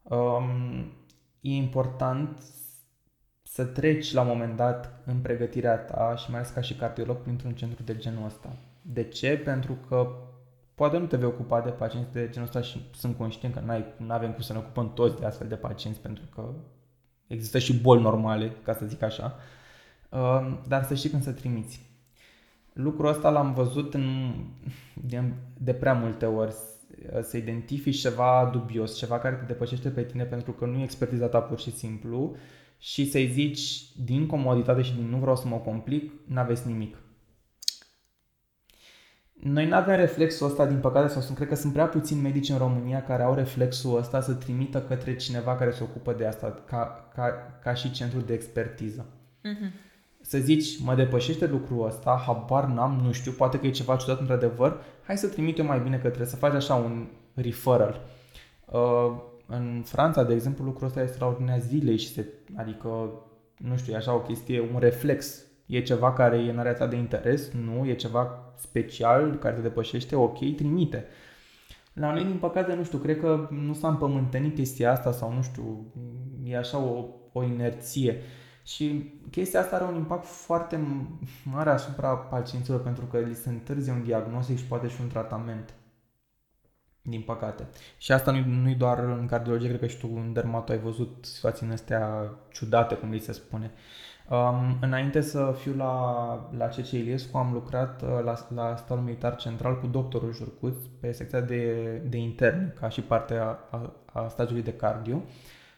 Um, 0.02 0.92
e 1.40 1.54
important 1.54 2.42
să 3.56 3.64
treci 3.64 4.12
la 4.12 4.20
un 4.20 4.26
moment 4.26 4.56
dat 4.56 5.00
în 5.04 5.16
pregătirea 5.18 5.76
ta 5.76 6.14
și 6.16 6.30
mai 6.30 6.38
ales 6.38 6.50
ca 6.50 6.60
și 6.60 6.74
cardiolog 6.74 7.16
printr-un 7.16 7.52
centru 7.52 7.82
de 7.82 7.96
genul 7.96 8.24
ăsta. 8.24 8.56
De 8.82 9.04
ce? 9.04 9.36
Pentru 9.44 9.78
că 9.88 10.08
Poate 10.76 10.98
nu 10.98 11.06
te 11.06 11.16
vei 11.16 11.26
ocupa 11.26 11.60
de 11.60 11.70
pacienți 11.70 12.12
de 12.12 12.28
genul 12.30 12.48
ăsta 12.48 12.60
și 12.60 12.80
sunt 12.94 13.16
conștient 13.16 13.54
că 13.54 13.60
nu 13.96 14.12
avem 14.12 14.32
cum 14.32 14.42
să 14.42 14.52
ne 14.52 14.58
ocupăm 14.58 14.92
toți 14.92 15.18
de 15.20 15.26
astfel 15.26 15.48
de 15.48 15.54
pacienți 15.54 16.00
pentru 16.00 16.24
că 16.34 16.48
există 17.26 17.58
și 17.58 17.80
boli 17.80 18.02
normale, 18.02 18.52
ca 18.62 18.72
să 18.72 18.86
zic 18.86 19.02
așa, 19.02 19.36
uh, 20.10 20.58
dar 20.68 20.84
să 20.84 20.94
știi 20.94 21.10
când 21.10 21.22
să 21.22 21.32
trimiți. 21.32 21.90
Lucrul 22.72 23.08
ăsta 23.08 23.30
l-am 23.30 23.54
văzut 23.54 23.94
în, 23.94 24.34
de, 24.94 25.22
de 25.58 25.74
prea 25.74 25.92
multe 25.92 26.26
ori, 26.26 26.54
să 27.22 27.36
identifici 27.36 28.00
ceva 28.00 28.48
dubios, 28.52 28.96
ceva 28.96 29.18
care 29.18 29.34
te 29.34 29.44
depășește 29.44 29.88
pe 29.88 30.02
tine 30.02 30.24
pentru 30.24 30.52
că 30.52 30.66
nu 30.66 30.78
e 30.78 30.82
expertiza 30.82 31.26
ta 31.26 31.40
pur 31.40 31.58
și 31.58 31.70
simplu 31.70 32.36
și 32.78 33.10
să-i 33.10 33.30
zici 33.32 33.82
din 34.04 34.26
comoditate 34.26 34.82
și 34.82 34.94
din 34.94 35.08
nu 35.08 35.18
vreau 35.18 35.36
să 35.36 35.48
mă 35.48 35.56
complic, 35.56 36.12
n-aveți 36.26 36.66
nimic 36.66 36.96
noi 39.42 39.66
nu 39.66 39.74
avem 39.74 39.96
reflexul 39.96 40.46
ăsta, 40.46 40.66
din 40.66 40.78
păcate, 40.78 41.08
sau 41.08 41.20
sunt, 41.22 41.36
cred 41.36 41.48
că 41.48 41.54
sunt 41.54 41.72
prea 41.72 41.86
puțini 41.86 42.20
medici 42.20 42.48
în 42.48 42.58
România 42.58 43.02
care 43.02 43.22
au 43.22 43.34
reflexul 43.34 43.98
ăsta 43.98 44.20
să 44.20 44.32
trimită 44.32 44.82
către 44.82 45.16
cineva 45.16 45.56
care 45.56 45.70
se 45.70 45.82
ocupă 45.82 46.12
de 46.12 46.26
asta, 46.26 46.62
ca, 46.66 47.10
ca, 47.14 47.58
ca 47.62 47.74
și 47.74 47.90
centru 47.90 48.20
de 48.20 48.32
expertiză. 48.32 49.06
Uh-huh. 49.38 49.84
Să 50.20 50.38
zici, 50.38 50.80
mă 50.80 50.94
depășește 50.94 51.46
lucrul 51.46 51.86
ăsta, 51.86 52.22
habar 52.26 52.64
n-am, 52.64 53.00
nu 53.04 53.12
știu, 53.12 53.32
poate 53.32 53.58
că 53.58 53.66
e 53.66 53.70
ceva 53.70 53.96
ciudat 53.96 54.20
într-adevăr, 54.20 54.82
hai 55.06 55.18
să 55.18 55.28
trimit 55.28 55.58
eu 55.58 55.64
mai 55.64 55.80
bine 55.80 55.96
către, 55.96 56.24
să 56.24 56.36
faci 56.36 56.54
așa 56.54 56.74
un 56.74 57.06
referral. 57.34 58.00
Uh, 58.64 59.12
în 59.46 59.82
Franța, 59.84 60.24
de 60.24 60.34
exemplu, 60.34 60.64
lucrul 60.64 60.86
ăsta 60.86 61.02
este 61.02 61.16
la 61.20 61.26
ordinea 61.26 61.58
zilei 61.58 61.98
și 61.98 62.12
se, 62.12 62.26
adică, 62.54 62.88
nu 63.56 63.76
știu, 63.76 63.92
e 63.92 63.96
așa 63.96 64.14
o 64.14 64.20
chestie, 64.20 64.60
un 64.60 64.78
reflex 64.78 65.46
E 65.66 65.82
ceva 65.82 66.12
care 66.12 66.36
e 66.36 66.50
în 66.50 66.58
area 66.58 66.74
ta 66.74 66.86
de 66.86 66.96
interes? 66.96 67.50
Nu. 67.50 67.86
E 67.86 67.94
ceva 67.94 68.52
special 68.56 69.36
care 69.36 69.54
te 69.54 69.60
depășește? 69.60 70.16
Ok, 70.16 70.38
trimite. 70.56 71.04
La 71.92 72.12
noi, 72.12 72.24
din 72.24 72.38
păcate, 72.38 72.74
nu 72.74 72.84
știu, 72.84 72.98
cred 72.98 73.20
că 73.20 73.48
nu 73.50 73.74
s-a 73.74 73.88
împământenit 73.88 74.54
chestia 74.54 74.90
asta 74.90 75.12
sau 75.12 75.32
nu 75.32 75.42
știu, 75.42 75.92
e 76.44 76.56
așa 76.56 76.78
o, 76.78 77.04
o 77.32 77.42
inerție. 77.42 78.22
Și 78.64 79.12
chestia 79.30 79.60
asta 79.60 79.76
are 79.76 79.84
un 79.84 79.94
impact 79.94 80.24
foarte 80.24 80.80
mare 81.44 81.70
asupra 81.70 82.16
pacienților 82.16 82.80
pentru 82.82 83.04
că 83.04 83.18
li 83.18 83.34
se 83.34 83.48
întârzie 83.48 83.92
un 83.92 84.02
diagnostic 84.02 84.56
și 84.58 84.64
poate 84.64 84.88
și 84.88 85.00
un 85.00 85.08
tratament. 85.08 85.74
Din 87.08 87.20
păcate. 87.20 87.66
Și 87.98 88.12
asta 88.12 88.30
nu, 88.30 88.44
nu 88.62 88.74
doar 88.74 88.98
în 88.98 89.26
cardiologie, 89.26 89.68
cred 89.68 89.80
că 89.80 89.86
și 89.86 89.98
tu 89.98 90.08
în 90.14 90.32
dermato 90.32 90.72
ai 90.72 90.78
văzut 90.78 91.24
situații 91.24 91.66
astea 91.72 92.30
ciudate, 92.52 92.94
cum 92.94 93.10
li 93.10 93.18
se 93.18 93.32
spune. 93.32 93.70
Um, 94.30 94.76
înainte 94.80 95.20
să 95.20 95.54
fiu 95.58 95.74
la, 95.76 96.50
la 96.56 96.66
CC 96.66 96.90
Iliescu, 96.90 97.36
am 97.36 97.52
lucrat 97.52 98.02
uh, 98.02 98.08
la, 98.24 98.34
la 98.54 98.76
Statul 98.76 99.04
Militar 99.04 99.36
Central 99.36 99.80
cu 99.80 99.86
doctorul 99.86 100.34
Jurcuț 100.34 100.74
pe 101.00 101.12
secția 101.12 101.40
de, 101.40 101.82
de 102.08 102.16
intern, 102.16 102.74
ca 102.80 102.88
și 102.88 103.00
parte 103.00 103.34
a, 103.34 103.58
a, 103.70 103.92
a 104.12 104.28
stagiului 104.28 104.62
de 104.62 104.72
cardio. 104.72 105.22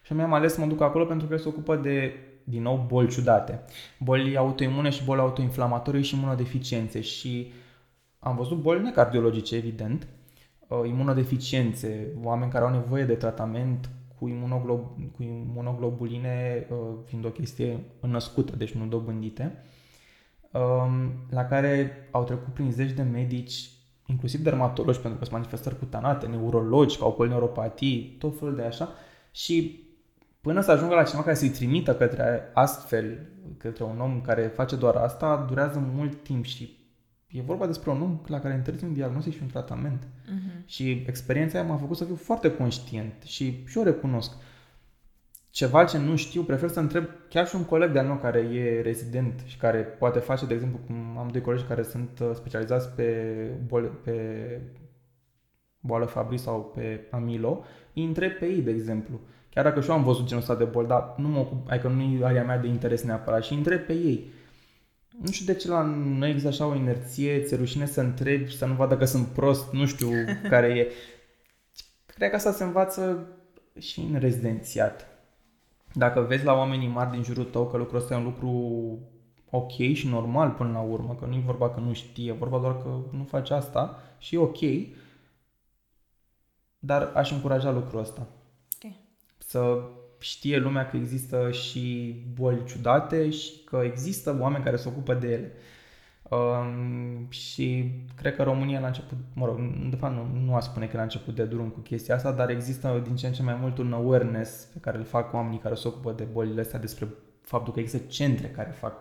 Și 0.03 0.12
mi-am 0.12 0.33
ales 0.33 0.53
să 0.53 0.61
mă 0.61 0.66
duc 0.66 0.81
acolo 0.81 1.05
pentru 1.05 1.26
că 1.26 1.37
se 1.37 1.49
ocupă 1.49 1.76
de, 1.76 2.14
din 2.45 2.62
nou, 2.62 2.85
boli 2.89 3.09
ciudate. 3.09 3.61
Boli 3.99 4.37
autoimune 4.37 4.91
și 4.91 5.05
boli 5.05 5.20
autoinflamatorii 5.20 6.03
și 6.03 6.16
imunodeficiențe. 6.16 7.01
Și 7.01 7.53
am 8.18 8.37
văzut 8.37 8.61
boli 8.61 8.83
necardiologice, 8.83 9.57
evident, 9.57 10.03
uh, 10.03 10.18
imunodeficiențe, 10.87 12.07
oameni 12.23 12.51
care 12.51 12.64
au 12.64 12.71
nevoie 12.71 13.05
de 13.05 13.14
tratament 13.14 13.89
cu, 14.19 14.29
imunoglob, 14.29 14.81
cu 15.16 15.23
imunoglobuline 15.23 16.66
uh, 16.71 16.77
fiind 17.05 17.25
o 17.25 17.31
chestie 17.31 17.81
născută, 18.01 18.57
deci 18.57 18.73
nu 18.73 18.87
dobândite, 18.87 19.64
um, 20.53 21.12
la 21.31 21.45
care 21.45 21.93
au 22.11 22.25
trecut 22.25 22.53
prin 22.55 22.73
zeci 22.73 22.93
de 22.93 23.03
medici, 23.03 23.71
inclusiv 24.07 24.41
dermatologi, 24.41 25.01
pentru 25.01 25.19
că 25.19 25.25
sunt 25.25 25.37
manifestări 25.37 25.79
cutanate, 25.79 26.27
neurologi, 26.27 26.99
au 27.01 27.12
polineuropatii, 27.12 28.16
tot 28.19 28.39
felul 28.39 28.55
de 28.55 28.62
așa, 28.62 28.89
și 29.31 29.87
până 30.41 30.61
să 30.61 30.71
ajungă 30.71 30.95
la 30.95 31.03
cineva 31.03 31.23
care 31.23 31.37
să-i 31.37 31.49
trimită 31.49 31.95
către 31.95 32.51
astfel, 32.55 33.27
către 33.57 33.85
un 33.85 34.01
om 34.01 34.21
care 34.21 34.43
face 34.43 34.77
doar 34.77 34.95
asta, 34.95 35.45
durează 35.49 35.79
mult 35.95 36.23
timp 36.23 36.45
și 36.45 36.78
E 37.29 37.43
vorba 37.43 37.66
despre 37.66 37.91
un 37.91 38.03
om 38.03 38.20
la 38.26 38.41
care 38.41 38.55
întârzi 38.55 38.85
un 38.85 38.93
diagnostic 38.93 39.35
și 39.35 39.43
un 39.43 39.49
tratament. 39.49 40.03
Uh-huh. 40.03 40.64
Și 40.66 41.05
experiența 41.07 41.59
aia 41.59 41.68
m-a 41.68 41.76
făcut 41.76 41.97
să 41.97 42.05
fiu 42.05 42.14
foarte 42.14 42.55
conștient 42.55 43.22
și 43.24 43.64
și 43.66 43.79
eu 43.79 43.85
recunosc. 43.85 44.33
Ceva 45.51 45.85
ce 45.85 45.99
nu 45.99 46.16
știu, 46.16 46.43
prefer 46.43 46.68
să 46.68 46.81
întreb 46.81 47.05
chiar 47.29 47.47
și 47.47 47.57
un 47.57 47.64
coleg 47.64 47.93
de-al 47.93 48.07
meu 48.07 48.16
care 48.16 48.39
e 48.39 48.81
rezident 48.81 49.43
și 49.45 49.57
care 49.57 49.79
poate 49.79 50.18
face, 50.18 50.47
de 50.47 50.55
exemplu, 50.55 50.79
cum 50.87 51.18
am 51.18 51.29
doi 51.29 51.41
colegi 51.41 51.64
care 51.64 51.83
sunt 51.83 52.18
uh, 52.22 52.31
specializați 52.35 52.89
pe, 52.89 53.35
bol- 53.66 54.01
pe 54.05 54.61
boală 55.81 56.05
Fabry 56.05 56.39
sau 56.39 56.72
pe 56.74 57.07
Amilo, 57.11 57.64
îi 57.95 58.05
întreb 58.05 58.31
pe 58.31 58.47
ei, 58.47 58.62
de 58.62 58.70
exemplu. 58.70 59.20
Chiar 59.51 59.64
dacă 59.64 59.81
și 59.81 59.89
eu 59.89 59.95
am 59.95 60.05
văzut 60.05 60.26
genul 60.26 60.43
ăsta 60.43 60.55
de 60.55 60.64
bol, 60.64 60.87
dar 60.87 61.14
nu 61.16 61.29
mă 61.29 61.39
ocup, 61.39 61.70
adică 61.70 61.89
nu 61.89 62.03
e 62.03 62.24
area 62.24 62.45
mea 62.45 62.59
de 62.59 62.66
interes 62.66 63.03
neapărat 63.03 63.43
și 63.45 63.53
îi 63.53 63.59
întreb 63.59 63.81
pe 63.81 63.93
ei 63.93 64.31
nu 65.23 65.31
știu 65.31 65.45
de 65.45 65.55
ce 65.55 65.69
la 65.69 65.83
noi 65.83 66.29
există 66.29 66.49
așa 66.49 66.66
o 66.66 66.75
inerție, 66.75 67.43
ți 67.43 67.55
rușine 67.55 67.87
să 67.87 68.01
întrebi, 68.01 68.57
să 68.57 68.66
nu 68.66 68.75
vadă 68.75 68.97
că 68.97 69.05
sunt 69.05 69.27
prost, 69.27 69.73
nu 69.73 69.87
știu 69.87 70.11
care 70.51 70.66
e. 70.66 70.93
Cred 72.07 72.31
că 72.31 72.37
asta 72.37 72.53
se 72.53 72.64
învață 72.64 73.27
și 73.79 74.01
în 74.01 74.19
rezidențiat. 74.19 75.07
Dacă 75.93 76.21
vezi 76.21 76.45
la 76.45 76.53
oamenii 76.53 76.89
mari 76.89 77.11
din 77.11 77.23
jurul 77.23 77.45
tău 77.45 77.66
că 77.66 77.77
lucrul 77.77 77.99
ăsta 77.99 78.14
e 78.14 78.16
un 78.16 78.25
lucru 78.25 78.51
ok 79.51 79.73
și 79.93 80.09
normal 80.09 80.51
până 80.51 80.73
la 80.73 80.81
urmă, 80.81 81.14
că 81.14 81.25
nu 81.25 81.35
e 81.35 81.43
vorba 81.45 81.71
că 81.71 81.81
nu 81.81 81.93
știe, 81.93 82.31
e 82.31 82.33
vorba 82.33 82.59
doar 82.59 82.83
că 82.83 82.89
nu 83.11 83.25
face 83.25 83.55
asta 83.55 84.03
și 84.19 84.35
e 84.35 84.39
ok, 84.39 84.59
dar 86.79 87.11
aș 87.14 87.31
încuraja 87.31 87.71
lucrul 87.71 88.01
ăsta. 88.01 88.27
Okay. 88.77 89.01
Să 89.39 89.83
știe 90.19 90.59
lumea 90.59 90.87
că 90.87 90.97
există 90.97 91.51
și 91.51 92.14
boli 92.35 92.64
ciudate 92.64 93.31
și 93.31 93.53
că 93.64 93.81
există 93.85 94.37
oameni 94.41 94.64
care 94.64 94.77
se 94.77 94.89
ocupă 94.89 95.14
de 95.14 95.33
ele. 95.33 95.53
Um, 96.31 97.27
și 97.29 97.93
cred 98.14 98.35
că 98.35 98.43
România 98.43 98.81
la 98.81 98.87
început, 98.87 99.19
mă 99.33 99.47
rog, 99.47 99.59
de 99.91 99.97
fapt 99.97 100.14
nu, 100.14 100.41
nu 100.45 100.55
a 100.55 100.61
spune 100.61 100.87
că 100.87 100.97
la 100.97 101.03
început 101.03 101.35
de 101.35 101.45
drum 101.45 101.69
cu 101.69 101.81
chestia 101.81 102.14
asta, 102.14 102.33
dar 102.33 102.51
există 102.51 103.03
din 103.05 103.16
ce 103.16 103.27
în 103.27 103.33
ce 103.33 103.43
mai 103.43 103.55
mult 103.55 103.79
un 103.79 103.93
awareness 103.93 104.64
pe 104.64 104.79
care 104.79 104.99
îl 104.99 105.05
fac 105.05 105.33
oamenii 105.33 105.59
care 105.59 105.75
se 105.75 105.89
ocupă 105.89 106.12
de 106.12 106.25
bolile 106.25 106.61
astea 106.61 106.79
despre 106.79 107.09
faptul 107.41 107.73
că 107.73 107.81
există 107.81 108.07
centre 108.07 108.49
care 108.49 108.71
fac 108.71 108.95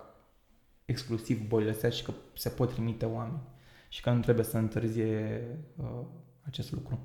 exclusiv 0.85 1.47
bolile 1.47 1.71
astea 1.71 1.89
și 1.89 2.03
că 2.03 2.11
se 2.33 2.49
pot 2.49 2.73
trimite 2.73 3.05
oameni 3.05 3.41
și 3.89 4.01
că 4.01 4.09
nu 4.09 4.19
trebuie 4.19 4.45
să 4.45 4.57
întârzie 4.57 5.41
uh, 5.75 6.05
acest 6.45 6.71
lucru. 6.71 6.99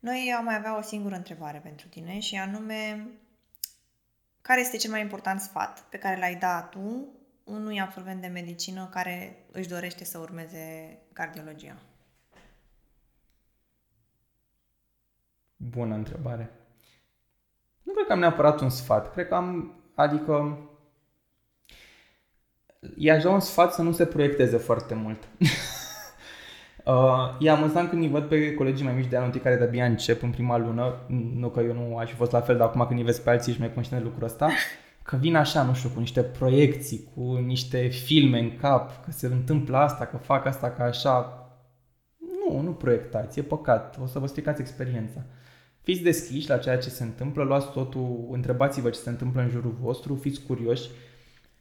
Noi 0.00 0.34
am 0.38 0.44
mai 0.44 0.56
avea 0.56 0.78
o 0.78 0.82
singură 0.82 1.14
întrebare 1.14 1.58
pentru 1.58 1.88
tine 1.88 2.18
și 2.18 2.36
anume 2.36 3.08
care 4.40 4.60
este 4.60 4.76
cel 4.76 4.90
mai 4.90 5.00
important 5.00 5.40
sfat 5.40 5.80
pe 5.80 5.98
care 5.98 6.18
l-ai 6.18 6.34
dat 6.34 6.70
tu 6.70 7.08
unui 7.44 7.80
absolvent 7.80 8.20
de 8.20 8.26
medicină 8.26 8.88
care 8.90 9.44
își 9.52 9.68
dorește 9.68 10.04
să 10.04 10.18
urmeze 10.18 10.98
cardiologia? 11.12 11.76
Bună 15.56 15.94
întrebare. 15.94 16.50
Nu 17.82 17.92
cred 17.92 18.06
că 18.06 18.12
am 18.12 18.18
neapărat 18.18 18.60
un 18.60 18.70
sfat. 18.70 19.12
Cred 19.12 19.28
că 19.28 19.34
am, 19.34 19.74
adică, 19.94 20.58
e 22.96 23.12
așa 23.12 23.30
un 23.30 23.40
sfat 23.40 23.72
să 23.72 23.82
nu 23.82 23.92
se 23.92 24.06
proiecteze 24.06 24.56
foarte 24.56 24.94
mult. 24.94 25.28
Uh, 26.88 27.36
e 27.38 27.50
amuzant 27.50 27.88
când 27.88 28.02
îi 28.02 28.08
văd 28.08 28.24
pe 28.24 28.54
colegii 28.54 28.84
mai 28.84 28.94
mici 28.94 29.08
de 29.08 29.16
anul 29.16 29.40
care 29.42 29.56
de-abia 29.56 29.84
încep 29.84 30.22
în 30.22 30.30
prima 30.30 30.56
lună, 30.58 30.94
nu 31.34 31.48
că 31.48 31.60
eu 31.60 31.72
nu 31.72 31.96
aș 31.96 32.08
fi 32.08 32.14
fost 32.14 32.32
la 32.32 32.40
fel, 32.40 32.56
dar 32.56 32.66
acum 32.66 32.84
când 32.86 32.98
îi 32.98 33.04
vezi 33.04 33.22
pe 33.22 33.30
alții 33.30 33.52
și 33.52 33.58
mai 33.58 33.72
conștient 33.72 34.02
de 34.02 34.08
lucrul 34.08 34.26
ăsta, 34.26 34.50
că 35.02 35.16
vin 35.16 35.36
așa, 35.36 35.62
nu 35.62 35.74
știu, 35.74 35.88
cu 35.88 35.98
niște 35.98 36.22
proiecții, 36.22 37.08
cu 37.14 37.34
niște 37.34 37.86
filme 37.86 38.38
în 38.38 38.56
cap, 38.56 39.04
că 39.04 39.10
se 39.10 39.26
întâmplă 39.26 39.76
asta, 39.76 40.06
că 40.06 40.16
fac 40.16 40.46
asta, 40.46 40.70
că 40.70 40.82
așa. 40.82 41.42
Nu, 42.18 42.60
nu 42.60 42.70
proiectați, 42.70 43.38
e 43.38 43.42
păcat, 43.42 43.98
o 44.02 44.06
să 44.06 44.18
vă 44.18 44.26
stricați 44.26 44.60
experiența. 44.60 45.24
Fiți 45.82 46.02
deschiși 46.02 46.48
la 46.48 46.56
ceea 46.56 46.78
ce 46.78 46.88
se 46.88 47.02
întâmplă, 47.02 47.42
luați 47.42 47.72
totul, 47.72 48.28
întrebați-vă 48.30 48.90
ce 48.90 48.98
se 48.98 49.10
întâmplă 49.10 49.40
în 49.40 49.48
jurul 49.48 49.76
vostru, 49.80 50.14
fiți 50.14 50.42
curioși. 50.46 50.90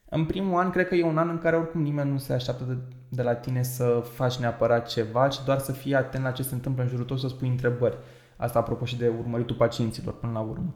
În 0.10 0.26
primul 0.26 0.60
an, 0.60 0.70
cred 0.70 0.88
că 0.88 0.96
e 0.96 1.04
un 1.04 1.18
an 1.18 1.30
în 1.30 1.38
care 1.38 1.56
oricum 1.56 1.82
nimeni 1.82 2.12
nu 2.12 2.18
se 2.18 2.34
așteaptă 2.34 2.64
de, 2.64 2.96
de 3.10 3.22
la 3.22 3.36
tine 3.36 3.64
să 3.64 4.04
faci 4.14 4.36
neapărat 4.36 4.88
ceva, 4.88 5.28
ci 5.28 5.44
doar 5.46 5.60
să 5.60 5.72
fii 5.72 5.96
atent 5.96 6.24
la 6.24 6.32
ce 6.32 6.44
se 6.44 6.54
întâmplă 6.54 6.84
în 6.84 6.90
jurul 6.90 7.06
tău, 7.06 7.18
să 7.18 7.28
spui 7.28 7.48
întrebări. 7.48 7.98
Asta 8.38 8.60
apropo 8.60 8.86
și 8.86 8.98
de 8.98 9.12
urmăritul 9.20 9.56
pacienților 9.56 10.14
până 10.14 10.32
la 10.32 10.40
urmă. 10.40 10.76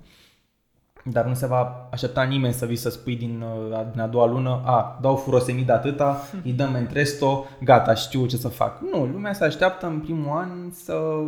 Dar 1.04 1.26
nu 1.26 1.34
se 1.34 1.48
va 1.48 1.88
aștepta 1.92 2.24
nimeni 2.24 2.54
să 2.54 2.66
vii 2.66 2.76
să 2.76 2.90
spui 2.90 3.16
din, 3.16 3.42
uh, 3.42 3.88
din 3.92 4.00
a 4.00 4.08
doua 4.08 4.26
lună, 4.26 4.62
a, 4.66 5.00
dau 5.02 5.16
furosemid 5.16 5.70
atâta, 5.70 6.22
îi 6.44 6.54
dăm 6.54 6.76
entresto, 6.76 7.46
gata, 7.64 7.94
știu 7.94 8.26
ce 8.26 8.38
să 8.38 8.48
fac. 8.48 8.82
Nu, 8.82 9.06
lumea 9.06 9.34
se 9.34 9.44
așteaptă 9.44 9.88
în 9.88 10.00
primul 10.00 10.38
an 10.38 10.72
să 10.72 11.22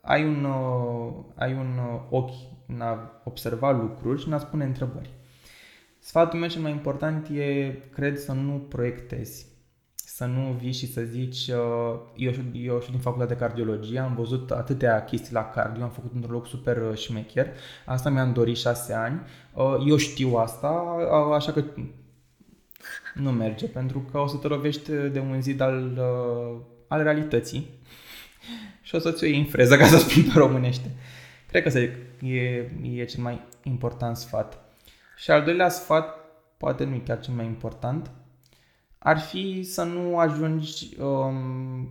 ai 0.00 0.24
un, 0.24 0.44
uh, 0.44 1.12
ai 1.34 1.52
un 1.52 1.78
uh, 1.92 2.00
ochi 2.10 2.34
în 2.66 2.80
a 2.80 3.20
observa 3.24 3.70
lucruri 3.70 4.20
și 4.20 4.26
în 4.26 4.32
a 4.32 4.38
spune 4.38 4.64
întrebări. 4.64 5.10
Sfatul 5.98 6.38
meu 6.38 6.48
cel 6.48 6.62
mai 6.62 6.70
important 6.70 7.28
e, 7.28 7.72
cred, 7.92 8.18
să 8.18 8.32
nu 8.32 8.52
proiectezi 8.52 9.46
să 10.16 10.24
nu 10.24 10.56
vii 10.60 10.72
și 10.72 10.92
să 10.92 11.00
zici, 11.00 11.48
uh, 11.48 11.98
eu, 12.16 12.32
eu 12.52 12.80
și 12.80 12.90
din 12.90 12.98
facultatea 12.98 13.36
de 13.36 13.42
cardiologie, 13.42 13.98
am 13.98 14.14
văzut 14.14 14.50
atâtea 14.50 15.04
chestii 15.04 15.32
la 15.32 15.50
cardio, 15.50 15.82
am 15.82 15.90
făcut 15.90 16.10
într-un 16.14 16.32
loc 16.32 16.46
super 16.46 16.76
uh, 16.76 16.96
șmecher, 16.96 17.46
asta 17.84 18.10
mi-am 18.10 18.32
dorit 18.32 18.56
șase 18.56 18.92
ani, 18.92 19.20
uh, 19.54 19.84
eu 19.88 19.96
știu 19.96 20.34
asta, 20.36 20.68
așa 21.34 21.52
că 21.52 21.64
nu 23.14 23.30
merge, 23.30 23.66
pentru 23.66 24.08
că 24.10 24.18
o 24.18 24.26
să 24.26 24.36
te 24.36 24.48
lovești 24.48 24.90
de 24.90 25.18
un 25.18 25.42
zid 25.42 25.60
al, 25.60 26.00
al 26.88 27.02
realității 27.02 27.70
și 28.82 28.94
o 28.94 28.98
să-ți 28.98 29.24
o 29.24 29.26
iei 29.26 29.38
în 29.38 29.44
freză, 29.44 29.76
ca 29.76 29.86
să 29.86 29.98
spun 29.98 30.22
pe 30.22 30.38
românește. 30.38 30.90
Cred 31.48 31.62
că 31.62 31.78
e, 32.26 32.70
e 32.94 33.04
cel 33.04 33.22
mai 33.22 33.40
important 33.62 34.16
sfat. 34.16 34.58
Și 35.16 35.30
al 35.30 35.42
doilea 35.42 35.68
sfat, 35.68 36.14
poate 36.56 36.84
nu 36.84 36.94
e 36.94 37.02
chiar 37.04 37.20
cel 37.20 37.34
mai 37.34 37.44
important, 37.44 38.10
ar 39.06 39.18
fi 39.18 39.62
să 39.62 39.84
nu 39.84 40.18
ajungi 40.18 40.96
um, 41.00 41.88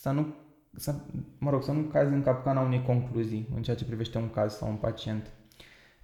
să 0.00 0.10
nu 0.10 0.34
să, 0.76 0.94
mă 1.38 1.50
rog, 1.50 1.62
să 1.62 1.72
nu 1.72 1.80
cazi 1.80 2.12
în 2.12 2.22
capcana 2.22 2.60
unei 2.60 2.82
concluzii 2.82 3.48
în 3.54 3.62
ceea 3.62 3.76
ce 3.76 3.84
privește 3.84 4.18
un 4.18 4.30
caz 4.30 4.56
sau 4.56 4.68
un 4.68 4.74
pacient. 4.74 5.30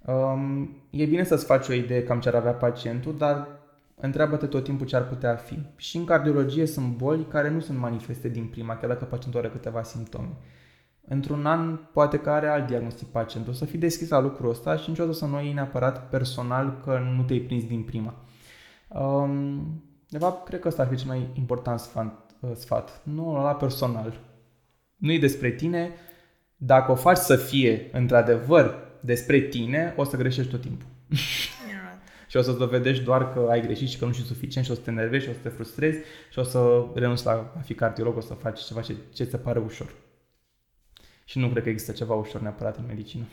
Um, 0.05 0.77
e 0.89 1.05
bine 1.05 1.23
să-ți 1.23 1.45
faci 1.45 1.67
o 1.67 1.73
idee 1.73 2.03
cam 2.03 2.19
ce 2.19 2.27
ar 2.27 2.35
avea 2.35 2.53
pacientul, 2.53 3.17
dar 3.17 3.47
întreabă-te 3.95 4.45
tot 4.45 4.63
timpul 4.63 4.85
ce 4.85 4.95
ar 4.95 5.07
putea 5.07 5.35
fi. 5.35 5.59
Și 5.75 5.97
în 5.97 6.05
cardiologie 6.05 6.65
sunt 6.65 6.97
boli 6.97 7.25
care 7.25 7.49
nu 7.49 7.59
sunt 7.59 7.77
manifeste 7.77 8.29
din 8.29 8.45
prima, 8.45 8.77
chiar 8.77 8.89
dacă 8.89 9.05
pacientul 9.05 9.39
are 9.39 9.49
câteva 9.49 9.83
simptome. 9.83 10.33
Într-un 11.07 11.45
an 11.45 11.79
poate 11.93 12.17
că 12.17 12.29
are 12.29 12.47
alt 12.47 12.67
diagnostic 12.67 13.07
pacientul. 13.07 13.51
O 13.53 13.55
să 13.55 13.65
fii 13.65 13.79
deschis 13.79 14.09
la 14.09 14.19
lucrul 14.19 14.49
ăsta 14.49 14.75
și 14.75 14.89
niciodată 14.89 15.17
să 15.17 15.25
nu 15.25 15.41
iei 15.41 15.53
neapărat 15.53 16.09
personal 16.09 16.81
că 16.83 16.99
nu 17.15 17.23
te-ai 17.23 17.39
prins 17.39 17.63
din 17.63 17.83
prima. 17.83 18.13
Um, 18.87 19.83
de 20.09 20.17
fapt, 20.17 20.47
cred 20.47 20.59
că 20.59 20.67
ăsta 20.67 20.81
ar 20.81 20.87
fi 20.87 20.95
cel 20.95 21.07
mai 21.07 21.29
important 21.33 21.79
sfat. 21.79 22.31
Uh, 22.39 22.51
sfat. 22.55 23.01
Nu 23.03 23.43
la 23.43 23.55
personal. 23.55 24.19
Nu 24.95 25.11
e 25.11 25.19
despre 25.19 25.49
tine. 25.49 25.91
Dacă 26.55 26.91
o 26.91 26.95
faci 26.95 27.17
să 27.17 27.35
fie 27.35 27.89
într-adevăr 27.91 28.75
despre 28.99 29.39
tine, 29.39 29.93
o 29.97 30.03
să 30.03 30.17
greșești 30.17 30.51
tot 30.51 30.61
timpul. 30.61 30.87
și 32.29 32.37
o 32.37 32.41
să-ți 32.41 32.57
dovedești 32.57 33.03
doar 33.03 33.33
că 33.33 33.47
ai 33.49 33.61
greșit 33.61 33.89
și 33.89 33.97
că 33.97 34.05
nu 34.05 34.11
ești 34.11 34.25
suficient 34.25 34.65
și 34.65 34.71
o 34.71 34.75
să 34.75 34.81
te 34.81 34.89
enervezi 34.89 35.23
și 35.23 35.29
o 35.29 35.33
să 35.33 35.39
te 35.39 35.49
frustrezi 35.49 35.99
și 36.31 36.39
o 36.39 36.43
să 36.43 36.85
renunți 36.95 37.25
la 37.25 37.53
a 37.57 37.59
fi 37.59 37.73
cardiolog, 37.73 38.17
o 38.17 38.21
să 38.21 38.33
faci 38.33 38.63
ceva 38.63 38.81
ce, 38.81 38.95
ce 39.13 39.23
ți 39.23 39.29
se 39.29 39.37
pare 39.37 39.59
ușor. 39.59 39.93
Și 41.25 41.39
nu 41.39 41.49
cred 41.49 41.63
că 41.63 41.69
există 41.69 41.91
ceva 41.91 42.13
ușor 42.13 42.41
neapărat 42.41 42.77
în 42.77 42.85
medicină. 42.87 43.23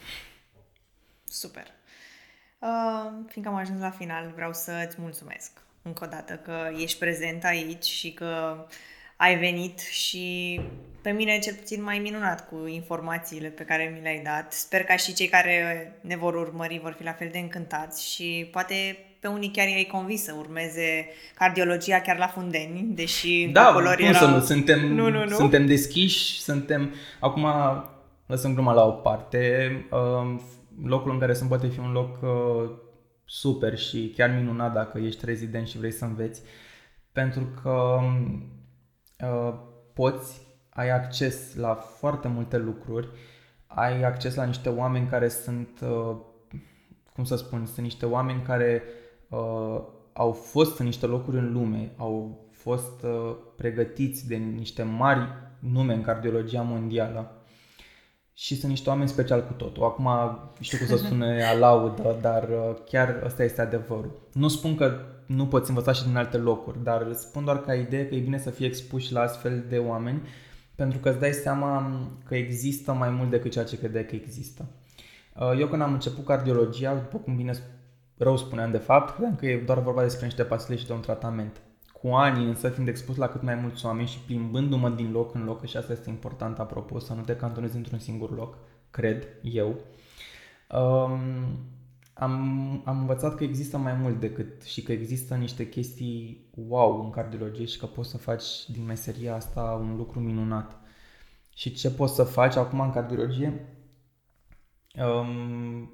Super. 1.25 1.65
Uh, 2.59 3.25
fiindcă 3.27 3.53
am 3.53 3.59
ajuns 3.59 3.81
la 3.81 3.91
final, 3.91 4.33
vreau 4.35 4.53
să-ți 4.53 5.01
mulțumesc 5.01 5.66
încă 5.87 6.05
o 6.05 6.09
dată 6.11 6.41
că 6.45 6.53
ești 6.83 6.99
prezent 6.99 7.45
aici 7.45 7.85
și 7.85 8.13
că 8.13 8.57
ai 9.17 9.39
venit 9.39 9.79
și 9.79 10.61
pe 11.03 11.11
mine 11.11 11.39
cel 11.39 11.55
puțin 11.55 11.83
mai 11.83 11.99
minunat 11.99 12.49
cu 12.49 12.67
informațiile 12.67 13.49
pe 13.49 13.63
care 13.63 13.93
mi 13.95 14.03
le-ai 14.03 14.23
dat. 14.25 14.53
Sper 14.53 14.85
ca 14.85 14.97
și 14.97 15.15
cei 15.15 15.27
care 15.27 15.93
ne 16.01 16.17
vor 16.17 16.35
urmări 16.35 16.81
vor 16.83 16.95
fi 16.99 17.05
la 17.05 17.13
fel 17.13 17.29
de 17.33 17.39
încântați 17.39 18.13
și 18.13 18.49
poate 18.53 18.99
pe 19.21 19.29
unii 19.29 19.51
chiar 19.51 19.69
i-ai 19.69 19.89
convins 19.93 20.23
să 20.23 20.35
urmeze 20.39 21.09
cardiologia 21.35 22.01
chiar 22.01 22.19
la 22.19 22.27
Fundeni, 22.27 22.87
deși 22.95 23.49
da, 23.53 23.69
acolo 23.69 23.91
cum 23.97 24.05
era... 24.05 24.19
să 24.19 24.27
nu, 24.27 24.41
suntem, 24.41 24.87
nu, 24.87 25.11
nu, 25.11 25.25
nu. 25.25 25.35
suntem 25.35 25.67
deschiși, 25.67 26.41
suntem... 26.41 26.95
Acum 27.21 27.47
lăsăm 28.27 28.55
gluma 28.55 28.73
la 28.73 28.85
o 28.85 28.91
parte, 28.91 29.71
um, 29.91 30.43
locul 30.85 31.11
în 31.11 31.19
care 31.19 31.35
sunt 31.35 31.49
poate 31.49 31.67
fi 31.67 31.79
un 31.79 31.93
loc 31.93 32.19
uh, 32.23 32.71
super 33.27 33.79
și 33.79 34.13
chiar 34.17 34.31
minunat 34.31 34.73
dacă 34.73 34.99
ești 34.99 35.25
rezident 35.25 35.67
și 35.67 35.79
vrei 35.79 35.91
să 35.91 36.05
înveți, 36.05 36.43
pentru 37.13 37.49
că 37.63 37.99
uh, 39.21 39.55
poți, 39.93 40.47
ai 40.71 40.91
acces 40.91 41.55
la 41.55 41.75
foarte 41.75 42.29
multe 42.29 42.59
lucruri, 42.59 43.09
ai 43.67 44.03
acces 44.03 44.35
la 44.35 44.45
niște 44.45 44.69
oameni 44.69 45.09
care 45.09 45.29
sunt, 45.29 45.81
uh, 45.83 46.17
cum 47.13 47.25
să 47.25 47.37
spun, 47.37 47.67
sunt 47.67 47.79
niște 47.79 48.07
oameni 48.07 48.43
care 48.43 48.83
uh, 49.29 49.81
au 50.13 50.33
fost 50.33 50.79
în 50.79 50.87
niște 50.87 51.07
locuri 51.07 51.39
în 51.39 51.53
lume, 51.53 51.93
au 51.97 52.47
fost 52.51 53.03
uh, 53.03 53.37
pregătiți 53.57 54.29
de 54.29 54.37
niște 54.37 54.83
mari 54.83 55.29
nume 55.59 55.95
în 55.95 56.03
cardiologia 56.03 56.63
mondială 56.63 57.36
și 58.39 58.57
sunt 58.57 58.71
niște 58.71 58.89
oameni 58.89 59.09
special 59.09 59.47
cu 59.47 59.53
totul. 59.53 59.85
Acum 59.85 60.09
știu 60.61 60.79
cum 60.79 60.87
să 60.87 60.97
spune 60.97 61.43
a 61.51 61.53
laudă, 61.53 62.17
dar 62.21 62.49
uh, 62.49 62.77
chiar 62.91 63.23
ăsta 63.25 63.43
este 63.43 63.61
adevărul. 63.61 64.29
Nu 64.33 64.49
spun 64.49 64.75
că 64.75 65.01
nu 65.27 65.47
poți 65.47 65.69
învăța 65.69 65.93
și 65.93 66.05
din 66.05 66.17
alte 66.17 66.37
locuri, 66.37 66.83
dar 66.83 67.13
spun 67.13 67.45
doar 67.45 67.61
ca 67.61 67.75
idee 67.75 68.07
că 68.07 68.15
e 68.15 68.21
bine 68.21 68.39
să 68.39 68.51
fii 68.51 68.67
expuși 68.67 69.13
la 69.13 69.21
astfel 69.21 69.65
de 69.69 69.79
oameni 69.79 70.23
pentru 70.75 70.99
că 70.99 71.09
îți 71.09 71.19
dai 71.19 71.33
seama 71.33 72.01
că 72.25 72.35
există 72.35 72.93
mai 72.93 73.11
mult 73.11 73.31
decât 73.31 73.51
ceea 73.51 73.65
ce 73.65 73.79
credeai 73.79 74.07
că 74.07 74.15
există. 74.15 74.67
Uh, 75.41 75.59
eu 75.59 75.67
când 75.67 75.83
am 75.83 75.93
început 75.93 76.25
cardiologia, 76.25 76.95
după 76.95 77.19
cum 77.19 77.37
bine 77.37 77.53
rău 78.17 78.37
spuneam 78.37 78.71
de 78.71 78.79
fapt, 78.79 79.15
credeam 79.15 79.37
că 79.37 79.47
e 79.47 79.63
doar 79.67 79.79
vorba 79.79 80.03
despre 80.03 80.25
niște 80.25 80.43
pastile 80.43 80.77
și 80.77 80.87
de 80.87 80.93
un 80.93 81.01
tratament. 81.01 81.61
Cu 82.01 82.09
ani 82.09 82.45
însă 82.45 82.69
fiind 82.69 82.89
expus 82.89 83.17
la 83.17 83.29
cât 83.29 83.43
mai 83.43 83.55
mulți 83.55 83.87
oameni 83.87 84.09
și 84.09 84.19
plimbându-mă 84.19 84.89
din 84.89 85.13
loc 85.13 85.35
în 85.35 85.45
loc, 85.45 85.65
și 85.67 85.77
asta 85.77 85.93
este 85.93 86.11
important 86.11 86.59
apropo, 86.59 86.99
să 86.99 87.13
nu 87.13 87.23
te 87.23 87.37
cantonezi 87.37 87.77
într-un 87.77 87.99
singur 87.99 88.35
loc, 88.35 88.59
cred 88.91 89.27
eu, 89.43 89.79
um, 90.71 91.21
am, 92.15 92.83
am 92.85 92.99
învățat 92.99 93.35
că 93.35 93.45
există 93.45 93.79
mai 93.79 93.93
mult 93.93 94.21
decât 94.21 94.63
și 94.63 94.83
că 94.83 94.93
există 94.93 95.35
niște 95.35 95.69
chestii 95.69 96.47
wow 96.69 97.05
în 97.05 97.11
cardiologie 97.11 97.65
și 97.65 97.79
că 97.79 97.87
poți 97.87 98.11
să 98.11 98.19
faci 98.19 98.71
din 98.71 98.85
meseria 98.85 99.35
asta 99.35 99.79
un 99.81 99.97
lucru 99.97 100.21
minunat. 100.21 100.81
Și 101.55 101.75
ce 101.75 101.91
poți 101.91 102.15
să 102.15 102.23
faci 102.23 102.57
acum 102.57 102.81
în 102.81 102.91
cardiologie? 102.91 103.67
Um, 104.95 105.91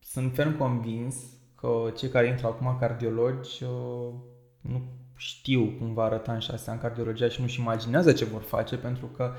sunt 0.00 0.34
ferm 0.34 0.58
convins 0.58 1.16
că 1.54 1.92
cei 1.96 2.08
care 2.08 2.26
intră 2.26 2.46
acum 2.46 2.76
cardiologi 2.78 3.64
uh, 3.64 4.14
nu 4.60 4.82
știu 5.16 5.74
cum 5.78 5.94
va 5.94 6.04
arăta 6.04 6.32
în 6.32 6.38
șase 6.38 6.70
ani 6.70 6.80
cardiologia 6.80 7.28
și 7.28 7.40
nu-și 7.40 7.60
imaginează 7.60 8.12
ce 8.12 8.24
vor 8.24 8.42
face 8.42 8.76
pentru 8.76 9.06
că 9.06 9.32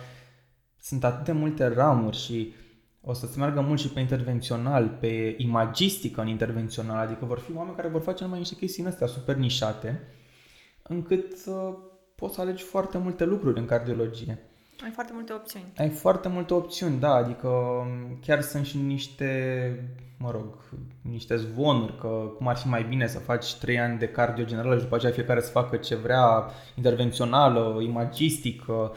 sunt 0.80 1.04
atât 1.04 1.26
de 1.26 1.32
multe 1.32 1.68
ramuri 1.68 2.18
și 2.18 2.54
o 3.02 3.14
să 3.14 3.28
se 3.28 3.38
meargă 3.38 3.62
mult 3.62 3.80
și 3.80 3.90
pe 3.90 3.99
intervențional, 3.99 4.98
pe 4.99 5.36
imagistică 5.38 6.22
în 6.22 6.28
intervențional, 6.28 7.06
adică 7.06 7.26
vor 7.26 7.40
fi 7.40 7.56
oameni 7.56 7.76
care 7.76 7.88
vor 7.88 8.02
face 8.02 8.24
numai 8.24 8.40
niște 8.40 8.56
chestii 8.56 8.84
în 8.84 8.90
astea 8.90 9.08
super 9.08 9.36
nișate, 9.36 10.02
încât 10.84 11.34
uh, 11.45 11.74
poți 12.16 12.36
să 12.36 12.41
alegi 12.41 12.64
foarte 12.64 12.98
multe 12.98 13.26
lucruri 13.26 13.60
în 13.60 13.66
cardiologie. 13.66 14.40
Ai 14.84 14.91
foarte 14.91 15.14
multe 15.14 15.34
opțiuni. 15.34 15.66
Ai 15.78 15.90
foarte 15.90 16.28
multe 16.28 16.54
opțiuni, 16.54 16.99
da, 16.99 17.14
adică 17.14 17.48
um, 17.48 18.18
chiar 18.26 18.41
sunt 18.41 18.66
și 18.66 18.78
niște, 18.78 19.30
mă 20.18 20.32
rog, 20.32 20.56
niște 21.02 21.36
zvonuri 21.36 21.98
că 21.98 22.08
cum 22.38 22.48
ar 22.48 22.58
fi 22.58 22.68
mai 22.68 22.84
bine 22.84 23.08
să 23.08 23.20
faci 23.20 23.56
3 23.56 23.80
ani 23.80 23.99
de 23.99 24.08
cardio 24.08 24.44
general 24.44 24.78
și 24.78 24.84
după 24.84 24.95
aceea 24.95 25.12
fiecare 25.12 25.41
să 25.41 25.52
facă 25.52 25.76
ce 25.76 25.95
vrea, 25.95 26.52
intervențională, 26.76 27.82
imagistică. 27.82 28.91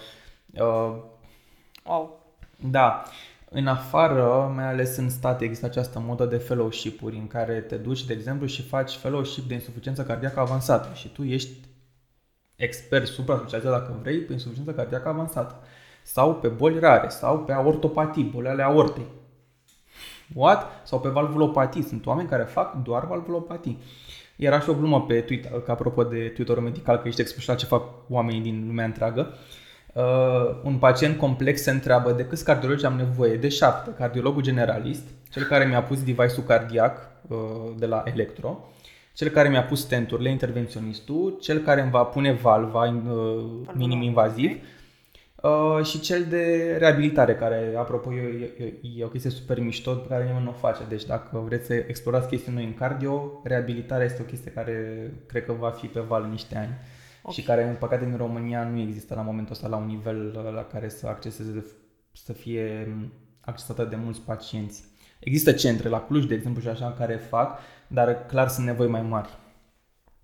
Uh, 0.51 0.97
wow. 1.85 2.35
Da. 2.70 3.02
În 3.52 3.66
afară, 3.66 4.52
mai 4.55 4.66
ales 4.66 4.97
în 4.97 5.11
state, 5.11 5.44
există 5.44 5.66
această 5.66 5.98
modă 5.98 6.24
de 6.24 6.36
fellowship-uri 6.36 7.16
în 7.16 7.27
care 7.27 7.61
te 7.61 7.77
duci, 7.77 8.05
de 8.05 8.12
exemplu, 8.12 8.47
și 8.47 8.62
faci 8.62 8.93
fellowship 8.93 9.48
de 9.48 9.55
insuficiență 9.55 10.02
cardiacă 10.02 10.40
avansată 10.40 10.94
și 10.94 11.09
tu 11.09 11.23
ești 11.23 11.51
expert 12.57 13.07
supra-specializat, 13.07 13.73
dacă 13.73 13.98
vrei, 14.02 14.19
pe 14.19 14.32
insuficiență 14.32 14.73
cardiacă 14.73 15.09
avansată. 15.09 15.61
Sau 16.02 16.35
pe 16.35 16.48
boli 16.48 16.78
rare, 16.78 17.09
sau 17.09 17.39
pe 17.39 17.52
aortopatii, 17.52 18.24
boli 18.24 18.48
ale 18.48 18.62
aortei. 18.62 19.06
What? 20.35 20.66
Sau 20.85 21.01
pe 21.01 21.09
valvulopatii. 21.09 21.82
Sunt 21.82 22.06
oameni 22.06 22.28
care 22.28 22.43
fac 22.43 22.82
doar 22.82 23.06
valvulopatii. 23.06 23.78
Era 24.36 24.60
și 24.60 24.68
o 24.68 24.74
glumă 24.74 25.02
pe 25.02 25.20
Twitter, 25.20 25.51
că 25.60 25.70
apropo 25.70 26.02
de 26.05 26.32
Twitter 26.35 26.59
medical, 26.59 26.97
că 26.97 27.09
ești 27.09 27.20
expus 27.20 27.47
la 27.47 27.55
ce 27.55 27.66
fac 27.66 27.82
oamenii 28.09 28.40
din 28.40 28.64
lumea 28.66 28.85
întreagă. 28.85 29.35
Uh, 29.94 30.60
un 30.62 30.74
pacient 30.74 31.18
complex 31.18 31.62
se 31.62 31.70
întreabă 31.70 32.12
de 32.12 32.24
câți 32.24 32.44
cardiologi 32.44 32.85
am 32.85 32.97
nevoie? 32.97 33.36
De 33.36 33.48
șapte. 33.48 33.90
Cardiologul 33.90 34.43
generalist, 34.43 35.02
cel 35.31 35.43
care 35.43 35.64
mi-a 35.64 35.82
pus 35.82 35.98
device-ul 36.02 36.47
cardiac 36.47 37.10
uh, 37.28 37.39
de 37.78 37.86
la 37.86 38.02
Electro, 38.06 38.68
cel 39.14 39.28
care 39.28 39.48
mi-a 39.48 39.64
pus 39.64 39.81
stenturile, 39.81 40.31
intervenționistul, 40.31 41.36
cel 41.40 41.59
care 41.59 41.81
îmi 41.81 41.90
va 41.90 42.02
pune 42.02 42.32
valva 42.32 42.89
uh, 42.89 43.44
minim 43.72 44.02
invaziv 44.02 44.56
uh, 45.42 45.84
și 45.84 46.00
cel 46.00 46.24
de 46.24 46.76
reabilitare, 46.78 47.34
care, 47.34 47.74
apropo, 47.76 48.12
e, 48.12 48.52
e, 48.58 48.74
e 48.96 49.04
o 49.04 49.08
chestie 49.08 49.30
super 49.30 49.60
mișto 49.60 49.94
pe 49.94 50.08
care 50.08 50.24
nimeni 50.24 50.44
nu 50.44 50.50
o 50.50 50.52
face. 50.52 50.80
Deci 50.88 51.04
dacă 51.04 51.38
vreți 51.38 51.66
să 51.66 51.74
explorați 51.74 52.28
chestii 52.28 52.52
noi 52.52 52.64
în 52.64 52.74
cardio, 52.74 53.40
reabilitarea 53.44 54.04
este 54.04 54.22
o 54.22 54.24
chestie 54.24 54.50
care 54.50 54.74
cred 55.26 55.44
că 55.44 55.52
va 55.52 55.70
fi 55.70 55.86
pe 55.86 56.00
val 56.00 56.22
în 56.22 56.30
niște 56.30 56.56
ani. 56.56 56.78
Okay. 57.22 57.34
Și 57.34 57.42
care, 57.42 57.68
în 57.68 57.74
păcate, 57.74 58.04
în 58.04 58.16
România 58.16 58.64
nu 58.64 58.80
există 58.80 59.14
la 59.14 59.22
momentul 59.22 59.52
ăsta 59.52 59.68
la 59.68 59.76
un 59.76 59.86
nivel 59.86 60.34
uh, 60.36 60.52
la 60.54 60.64
care 60.64 60.88
să 60.88 61.06
acceseze, 61.06 61.64
să 62.12 62.32
fie 62.32 62.96
accesată 63.40 63.84
de 63.84 63.96
mulți 63.96 64.20
pacienți. 64.20 64.84
Există 65.18 65.52
centre 65.52 65.88
la 65.88 66.04
Cluj, 66.04 66.24
de 66.24 66.34
exemplu, 66.34 66.62
și 66.62 66.68
așa, 66.68 66.94
care 66.98 67.14
fac, 67.14 67.58
dar 67.86 68.26
clar 68.26 68.48
sunt 68.48 68.66
nevoi 68.66 68.88
mai 68.88 69.02
mari. 69.02 69.28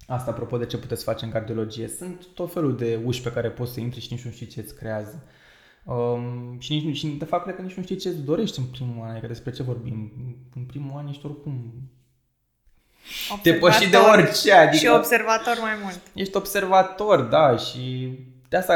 Asta 0.07 0.31
apropo 0.31 0.57
de 0.57 0.67
ce 0.67 0.79
puteți 0.79 1.05
face 1.05 1.25
în 1.25 1.31
cardiologie. 1.31 1.89
Sunt 1.89 2.27
tot 2.35 2.53
felul 2.53 2.77
de 2.77 3.01
uși 3.05 3.23
pe 3.23 3.33
care 3.33 3.51
poți 3.51 3.73
să 3.73 3.81
intri 3.81 4.01
și 4.01 4.13
nici 4.13 4.25
nu 4.25 4.31
știi 4.31 4.47
ce 4.47 4.61
îți 4.61 4.75
creează. 4.75 5.23
Um, 5.85 6.57
și, 6.59 6.75
nici, 6.75 6.97
și 6.97 7.07
de 7.07 7.25
fapt 7.25 7.43
cred 7.43 7.57
că 7.57 7.63
nici 7.63 7.75
nu 7.75 7.83
știi 7.83 7.97
ce 7.97 8.09
îți 8.09 8.23
dorești 8.23 8.59
în 8.59 8.65
primul 8.65 9.05
an, 9.05 9.11
adică 9.11 9.27
despre 9.27 9.51
ce 9.51 9.63
vorbim. 9.63 10.13
În 10.55 10.63
primul 10.63 10.99
an 10.99 11.09
ești 11.09 11.27
oricum 11.27 11.73
depășit 13.43 13.91
de 13.91 13.97
orice. 13.97 14.53
Adică 14.53 14.77
și 14.77 14.89
observator 14.89 15.57
mai 15.61 15.73
mult. 15.83 16.01
Ești 16.15 16.37
observator, 16.37 17.21
da, 17.21 17.57
și 17.57 18.11
de 18.49 18.57
asta, 18.57 18.75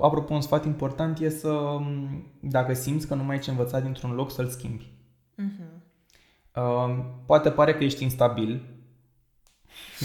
apropo, 0.00 0.34
un 0.34 0.40
sfat 0.40 0.64
important 0.64 1.18
e 1.18 1.28
să, 1.28 1.78
dacă 2.40 2.74
simți 2.74 3.06
că 3.06 3.14
nu 3.14 3.22
mai 3.22 3.34
ai 3.34 3.40
ce 3.40 3.50
învăța 3.50 3.80
dintr-un 3.80 4.14
loc, 4.14 4.30
să-l 4.30 4.48
schimbi. 4.48 4.90
Uh-huh. 5.38 5.78
Uh, 6.54 7.04
poate 7.26 7.50
pare 7.50 7.74
că 7.74 7.84
ești 7.84 8.02
instabil, 8.02 8.62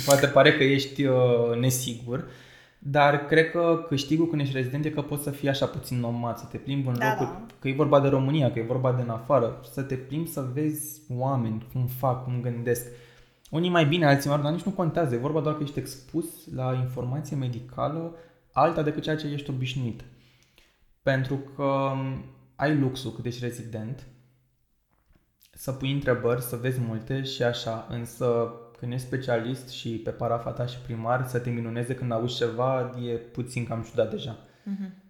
poate 0.05 0.27
pare 0.27 0.57
că 0.57 0.63
ești 0.63 1.05
uh, 1.05 1.57
nesigur, 1.59 2.27
dar 2.79 3.25
cred 3.25 3.51
că 3.51 3.85
câștigul 3.87 4.27
când 4.27 4.41
ești 4.41 4.53
rezident 4.55 4.85
e 4.85 4.89
că 4.89 5.01
poți 5.01 5.23
să 5.23 5.31
fii 5.31 5.49
așa 5.49 5.65
puțin 5.65 5.99
nomad, 5.99 6.37
să 6.37 6.45
te 6.51 6.57
plimbi 6.57 6.87
în 6.87 6.97
da, 6.97 7.09
locuri, 7.09 7.29
da. 7.29 7.45
că 7.59 7.67
e 7.67 7.73
vorba 7.73 7.99
de 7.99 8.07
România, 8.07 8.51
că 8.51 8.59
e 8.59 8.63
vorba 8.63 8.91
de 8.91 9.01
în 9.01 9.09
afară, 9.09 9.59
să 9.71 9.81
te 9.81 9.95
plimbi 9.95 10.29
să 10.29 10.45
vezi 10.53 11.01
oameni, 11.09 11.67
cum 11.71 11.85
fac, 11.85 12.23
cum 12.23 12.41
gândesc. 12.41 12.85
Unii 13.49 13.69
mai 13.69 13.85
bine, 13.85 14.05
alții 14.05 14.27
mai 14.29 14.37
rău, 14.37 14.45
dar 14.45 14.55
nici 14.55 14.65
nu 14.65 14.71
contează. 14.71 15.15
E 15.15 15.17
vorba 15.17 15.39
doar 15.39 15.55
că 15.55 15.63
ești 15.63 15.79
expus 15.79 16.25
la 16.55 16.73
informație 16.73 17.35
medicală 17.35 18.15
alta 18.51 18.81
decât 18.81 19.03
ceea 19.03 19.15
ce 19.15 19.27
ești 19.27 19.49
obișnuit. 19.49 20.03
Pentru 21.01 21.35
că 21.55 21.63
um, 21.63 22.25
ai 22.55 22.77
luxul 22.77 23.11
cât 23.11 23.25
ești 23.25 23.43
rezident 23.43 24.07
să 25.51 25.71
pui 25.71 25.91
întrebări, 25.91 26.41
să 26.41 26.55
vezi 26.55 26.79
multe 26.79 27.23
și 27.23 27.43
așa, 27.43 27.87
însă 27.89 28.53
când 28.77 28.93
ești 28.93 29.05
specialist 29.05 29.69
și 29.69 29.89
pe 29.89 30.09
parafata 30.09 30.65
și 30.65 30.77
primar, 30.77 31.27
să 31.27 31.39
te 31.39 31.49
minuneze 31.49 31.95
când 31.95 32.11
auzi 32.11 32.35
ceva, 32.35 32.95
e 33.07 33.11
puțin 33.11 33.65
cam 33.65 33.81
ciudat 33.81 34.09
deja. 34.09 34.37
Uh-huh. 34.37 35.03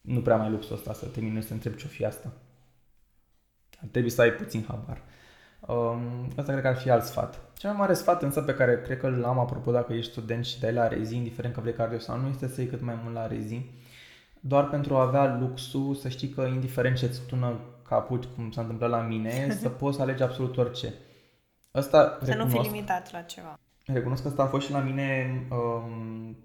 Nu 0.00 0.20
prea 0.20 0.36
mai 0.36 0.50
luxul 0.50 0.74
ăsta 0.74 0.92
să 0.92 1.06
te 1.06 1.20
minunezi 1.20 1.46
să 1.46 1.52
întrebi 1.52 1.76
ce-o 1.76 1.88
fi 1.88 2.04
asta. 2.04 2.32
Ar 3.82 3.88
trebui 3.90 4.10
să 4.10 4.20
ai 4.20 4.30
puțin 4.30 4.64
habar. 4.68 5.02
Um, 5.60 6.32
asta 6.36 6.52
cred 6.52 6.60
că 6.60 6.68
ar 6.68 6.76
fi 6.76 6.90
alt 6.90 7.04
sfat. 7.04 7.40
Cel 7.58 7.70
mai 7.70 7.78
mare 7.78 7.94
sfat 7.94 8.22
însă 8.22 8.40
pe 8.40 8.54
care 8.54 8.80
cred 8.80 8.98
că 8.98 9.08
l-am 9.08 9.38
apropo 9.38 9.72
dacă 9.72 9.92
ești 9.92 10.10
student 10.10 10.44
și 10.44 10.60
dai 10.60 10.72
la 10.72 10.88
rezi, 10.88 11.16
indiferent 11.16 11.54
că 11.54 11.60
vrei 11.60 11.72
cardio 11.72 11.98
sau 11.98 12.18
nu, 12.18 12.28
este 12.28 12.48
să 12.48 12.60
iei 12.60 12.70
cât 12.70 12.82
mai 12.82 12.98
mult 13.02 13.14
la 13.14 13.26
rezi. 13.26 13.64
Doar 14.40 14.68
pentru 14.68 14.96
a 14.96 15.02
avea 15.02 15.36
luxul 15.40 15.94
să 15.94 16.08
știi 16.08 16.28
că 16.28 16.40
indiferent 16.40 16.96
ce-ți 16.96 17.26
tună 17.26 17.60
capul, 17.88 18.20
cum 18.34 18.50
s-a 18.50 18.60
întâmplat 18.60 18.90
la 18.90 19.00
mine, 19.00 19.50
să 19.62 19.68
poți 19.68 19.96
să 19.96 20.02
alegi 20.02 20.22
absolut 20.22 20.56
orice. 20.56 20.94
Asta 21.76 22.18
să 22.20 22.30
recunosc, 22.30 22.54
nu 22.54 22.60
fii 22.60 22.70
limitat 22.70 23.12
la 23.12 23.20
ceva. 23.20 23.58
Recunosc 23.84 24.22
că 24.22 24.28
asta 24.28 24.42
a 24.42 24.46
fost 24.46 24.66
și 24.66 24.72
la 24.72 24.80
mine 24.80 25.26
um, 25.50 26.36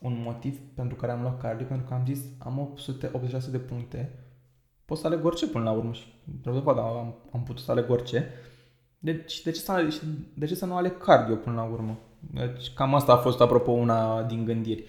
un 0.00 0.22
motiv 0.22 0.58
pentru 0.74 0.96
care 0.96 1.12
am 1.12 1.20
luat 1.20 1.40
cardio, 1.40 1.66
pentru 1.66 1.86
că 1.86 1.94
am 1.94 2.02
zis 2.06 2.20
am 2.38 2.58
886 2.58 3.50
de 3.50 3.58
puncte, 3.58 4.18
pot 4.84 4.98
să 4.98 5.06
aleg 5.06 5.24
orice 5.24 5.48
până 5.48 5.64
la 5.64 5.70
urmă 5.70 5.92
și 5.92 6.04
da, 6.24 6.50
am, 6.70 7.14
am 7.32 7.42
putut 7.42 7.64
să 7.64 7.70
aleg 7.70 7.90
orice. 7.90 8.28
Deci 8.98 9.42
de 9.42 9.50
ce, 9.50 9.60
să, 9.60 9.90
de 10.34 10.46
ce 10.46 10.54
să 10.54 10.66
nu 10.66 10.76
aleg 10.76 10.98
cardio 10.98 11.34
până 11.34 11.56
la 11.56 11.62
urmă? 11.62 11.98
Deci 12.20 12.72
cam 12.74 12.94
asta 12.94 13.12
a 13.12 13.16
fost 13.16 13.40
apropo 13.40 13.70
una 13.70 14.22
din 14.22 14.44
gândiri. 14.44 14.84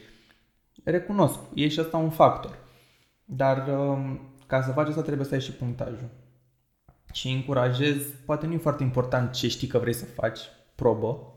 Recunosc, 0.84 1.40
e 1.54 1.68
și 1.68 1.80
asta 1.80 1.98
un 1.98 2.10
factor. 2.10 2.58
Dar 3.26 3.68
um, 3.68 4.20
ca 4.48 4.62
să 4.62 4.72
faci 4.72 4.88
asta 4.88 5.02
trebuie 5.02 5.26
să 5.26 5.34
ai 5.34 5.42
și 5.42 5.52
punctajul. 5.52 6.10
Și 7.14 7.30
încurajez, 7.30 8.03
poate 8.26 8.45
nu 8.45 8.53
e 8.53 8.57
foarte 8.57 8.84
important 8.84 9.32
ce 9.32 9.48
știi 9.48 9.68
că 9.68 9.77
vrei 9.77 9.94
să 9.94 10.06
faci, 10.06 10.40
probă, 10.76 11.36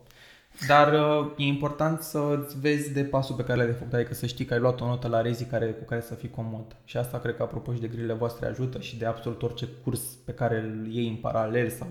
dar 0.66 0.92
uh, 0.92 1.32
e 1.36 1.44
important 1.44 2.00
să-ți 2.00 2.60
vezi 2.60 2.92
de 2.92 3.04
pasul 3.04 3.36
pe 3.36 3.42
care 3.42 3.58
l-ai 3.58 3.66
de 3.66 3.72
făcut, 3.72 3.92
adică 3.92 4.14
să 4.14 4.26
știi 4.26 4.44
că 4.44 4.54
ai 4.54 4.60
luat 4.60 4.80
o 4.80 4.86
notă 4.86 5.08
la 5.08 5.20
rezi 5.20 5.44
care, 5.44 5.66
cu 5.66 5.84
care 5.84 6.00
să 6.00 6.14
fii 6.14 6.30
comod. 6.30 6.76
Și 6.84 6.96
asta 6.96 7.18
cred 7.18 7.36
că 7.36 7.42
apropo 7.42 7.74
și 7.74 7.80
de 7.80 7.86
grile 7.86 8.12
voastre 8.12 8.46
ajută 8.46 8.80
și 8.80 8.96
de 8.96 9.06
absolut 9.06 9.42
orice 9.42 9.68
curs 9.84 10.00
pe 10.00 10.32
care 10.32 10.58
îl 10.58 10.86
iei 10.86 11.08
în 11.08 11.16
paralel 11.16 11.68
sau 11.68 11.88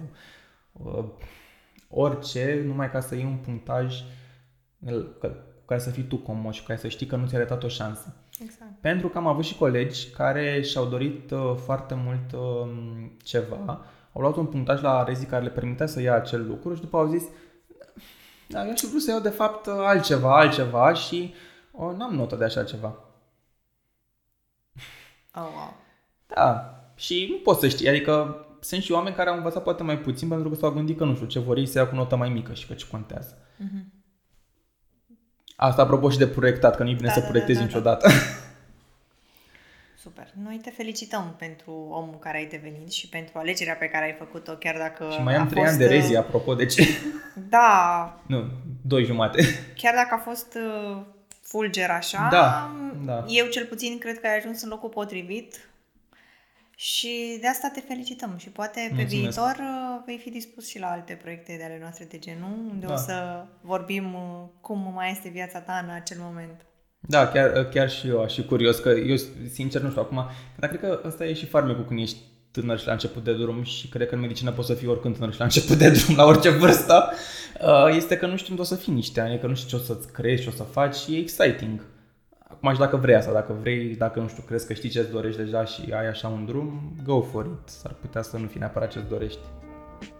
uh, 0.71 1.05
orice, 1.89 2.63
numai 2.65 2.91
ca 2.91 2.99
să 2.99 3.15
iei 3.15 3.25
un 3.25 3.37
punctaj 3.37 4.03
cu 5.19 5.65
care 5.65 5.79
să 5.79 5.89
fii 5.89 6.03
tu 6.03 6.17
comod 6.17 6.53
și 6.53 6.59
cu 6.59 6.65
care 6.65 6.79
să 6.79 6.87
știi 6.87 7.05
că 7.05 7.15
nu 7.15 7.27
ți-a 7.27 7.37
arătat 7.37 7.63
o 7.63 7.67
șansă. 7.67 8.15
Exact. 8.39 8.81
Pentru 8.81 9.07
că 9.07 9.17
am 9.17 9.27
avut 9.27 9.43
și 9.43 9.57
colegi 9.57 10.09
care 10.09 10.61
și-au 10.61 10.85
dorit 10.85 11.31
uh, 11.31 11.53
foarte 11.65 11.93
mult 12.05 12.31
uh, 12.33 12.71
ceva, 13.23 13.85
au 14.13 14.21
luat 14.21 14.35
un 14.35 14.45
punctaj 14.45 14.81
la 14.81 15.03
rezi 15.03 15.25
care 15.25 15.43
le 15.43 15.49
permitea 15.49 15.85
să 15.85 16.01
ia 16.01 16.15
acel 16.15 16.47
lucru 16.47 16.73
și 16.73 16.81
după 16.81 16.97
au 16.97 17.07
zis 17.07 17.23
da, 18.47 18.65
eu 18.65 18.71
aș 18.71 18.81
vrut 18.81 19.01
să 19.01 19.11
iau 19.11 19.19
de 19.19 19.29
fapt 19.29 19.67
altceva, 19.67 20.37
altceva 20.37 20.93
și 20.93 21.33
o, 21.71 21.95
n-am 21.95 22.15
notă 22.15 22.35
de 22.35 22.43
așa 22.43 22.63
ceva. 22.63 22.95
Oh, 25.35 25.47
wow. 25.55 25.73
Da, 26.27 26.75
și 26.95 27.27
nu 27.29 27.37
poți 27.37 27.59
să 27.59 27.67
știi, 27.67 27.89
adică 27.89 28.45
sunt 28.59 28.81
și 28.81 28.91
oameni 28.91 29.15
care 29.15 29.29
au 29.29 29.35
învățat 29.35 29.63
poate 29.63 29.83
mai 29.83 29.99
puțin 29.99 30.27
pentru 30.27 30.49
că 30.49 30.55
s-au 30.55 30.71
gândit 30.71 30.97
că 30.97 31.03
nu 31.03 31.15
știu 31.15 31.27
ce 31.27 31.39
vor 31.39 31.57
ei 31.57 31.65
să 31.65 31.77
ia 31.77 31.87
cu 31.87 31.95
notă 31.95 32.15
mai 32.15 32.29
mică 32.29 32.53
și 32.53 32.67
că 32.67 32.73
ce 32.73 32.87
contează. 32.91 33.37
Mm-hmm. 33.37 33.96
Asta 35.59 35.81
apropo 35.81 36.09
și 36.09 36.17
de 36.17 36.27
proiectat, 36.27 36.75
că 36.75 36.83
nu 36.83 36.89
e 36.89 36.93
bine 36.93 37.07
da, 37.07 37.13
să 37.13 37.19
da, 37.19 37.25
proiectezi 37.25 37.57
da, 37.59 37.63
da, 37.63 37.69
niciodată. 37.69 38.07
Da. 38.07 38.13
Super. 40.01 40.27
Noi 40.43 40.59
te 40.63 40.69
felicităm 40.69 41.35
pentru 41.37 41.71
omul 41.71 42.17
care 42.19 42.37
ai 42.37 42.45
devenit 42.45 42.91
și 42.91 43.09
pentru 43.09 43.37
alegerea 43.37 43.73
pe 43.73 43.85
care 43.85 44.05
ai 44.05 44.15
făcut-o, 44.17 44.51
chiar 44.51 44.77
dacă 44.77 45.09
Și 45.11 45.21
mai 45.21 45.35
am 45.35 45.47
trei 45.47 45.65
ani 45.65 45.77
de 45.77 45.87
rezi, 45.87 46.11
uh, 46.11 46.17
apropo, 46.17 46.53
deci... 46.53 46.75
Da. 47.49 48.19
nu, 48.25 48.43
doi 48.81 49.03
jumate. 49.03 49.43
Chiar 49.75 49.93
dacă 49.93 50.13
a 50.13 50.17
fost 50.17 50.55
uh, 50.55 50.97
fulger 51.41 51.89
așa, 51.89 52.27
da, 52.31 52.71
da. 53.05 53.25
eu 53.27 53.45
cel 53.45 53.65
puțin 53.65 53.97
cred 53.97 54.19
că 54.19 54.27
ai 54.27 54.37
ajuns 54.37 54.61
în 54.61 54.69
locul 54.69 54.89
potrivit 54.89 55.66
și 56.79 57.37
de 57.41 57.47
asta 57.47 57.71
te 57.73 57.79
felicităm 57.87 58.33
și 58.37 58.49
poate 58.49 58.79
Mulțumesc. 58.79 59.09
pe 59.09 59.15
viitor 59.15 59.55
uh, 59.59 60.01
vei 60.05 60.17
fi 60.17 60.29
dispus 60.29 60.67
și 60.67 60.79
la 60.79 60.87
alte 60.87 61.19
proiecte 61.21 61.55
de 61.57 61.63
ale 61.63 61.77
noastre 61.81 62.05
de 62.09 62.17
genul, 62.19 62.57
unde 62.71 62.85
Da. 62.85 62.93
o 62.93 62.97
să 62.97 63.43
vorbim 63.61 64.13
uh, 64.13 64.47
cum 64.61 64.91
mai 64.93 65.11
este 65.11 65.29
viața 65.29 65.59
ta 65.59 65.81
în 65.87 65.93
acel 65.93 66.17
moment. 66.19 66.65
Da, 66.99 67.27
chiar, 67.27 67.65
chiar 67.69 67.89
și 67.89 68.07
eu 68.07 68.21
aș 68.23 68.33
fi 68.33 68.43
curios, 68.45 68.79
că 68.79 68.89
eu 68.89 69.15
sincer 69.53 69.81
nu 69.81 69.89
știu 69.89 70.01
acum, 70.01 70.25
dar 70.59 70.69
cred 70.69 70.81
că 70.81 71.01
ăsta 71.05 71.25
e 71.25 71.33
și 71.33 71.45
farmecul 71.45 71.85
când 71.85 71.99
ești 71.99 72.17
tânăr 72.51 72.79
și 72.79 72.85
la 72.85 72.91
început 72.91 73.23
de 73.23 73.33
drum 73.33 73.63
și 73.63 73.87
cred 73.87 74.07
că 74.07 74.15
în 74.15 74.21
medicină 74.21 74.51
poți 74.51 74.67
să 74.67 74.73
fii 74.73 74.87
oricând 74.87 75.15
tânăr 75.15 75.31
și 75.33 75.39
la 75.39 75.45
început 75.45 75.77
de 75.77 75.89
drum, 75.89 76.15
la 76.15 76.25
orice 76.25 76.49
vârstă, 76.49 77.11
uh, 77.61 77.95
este 77.95 78.17
că 78.17 78.25
nu 78.27 78.37
știi 78.37 78.49
unde 78.49 78.61
o 78.61 78.65
să 78.65 78.75
fii 78.75 78.93
niște 78.93 79.21
ani, 79.21 79.39
că 79.39 79.47
nu 79.47 79.55
știi 79.55 79.69
ce 79.69 79.75
o 79.75 79.79
să-ți 79.79 80.11
creezi, 80.11 80.43
ce 80.43 80.49
o 80.49 80.51
să 80.51 80.63
faci 80.63 80.95
și 80.95 81.15
e 81.15 81.19
exciting. 81.19 81.85
Acum 82.49 82.73
și 82.73 82.79
dacă 82.79 82.95
vrei 82.95 83.15
asta, 83.15 83.31
dacă 83.31 83.53
vrei, 83.53 83.95
dacă 83.95 84.19
nu 84.19 84.27
știu, 84.27 84.43
crezi 84.43 84.67
că 84.67 84.73
știi 84.73 84.89
ce-ți 84.89 85.11
dorești 85.11 85.41
deja 85.41 85.63
și 85.63 85.91
ai 85.93 86.07
așa 86.07 86.27
un 86.27 86.45
drum, 86.45 86.93
go 87.03 87.21
for 87.21 87.45
it. 87.45 87.69
S-ar 87.69 87.95
putea 88.01 88.21
să 88.21 88.37
nu 88.37 88.47
fie 88.47 88.59
neapărat 88.59 88.89
ce-ți 88.89 89.09
dorești. 89.09 89.39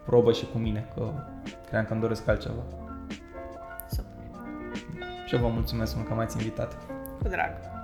Probă 0.06 0.32
și 0.32 0.46
cu 0.52 0.58
mine, 0.58 0.88
că 0.96 1.12
cream 1.70 1.86
că 1.86 1.92
îmi 1.92 2.02
doresc 2.02 2.28
altceva. 2.28 2.64
Super. 3.90 4.14
Și 5.26 5.36
eu 5.36 5.42
vă 5.42 5.48
mulțumesc 5.48 5.96
mult 5.96 6.08
că 6.08 6.14
m-ați 6.14 6.38
invitat. 6.38 6.78
Cu 7.22 7.28
drag. 7.28 7.77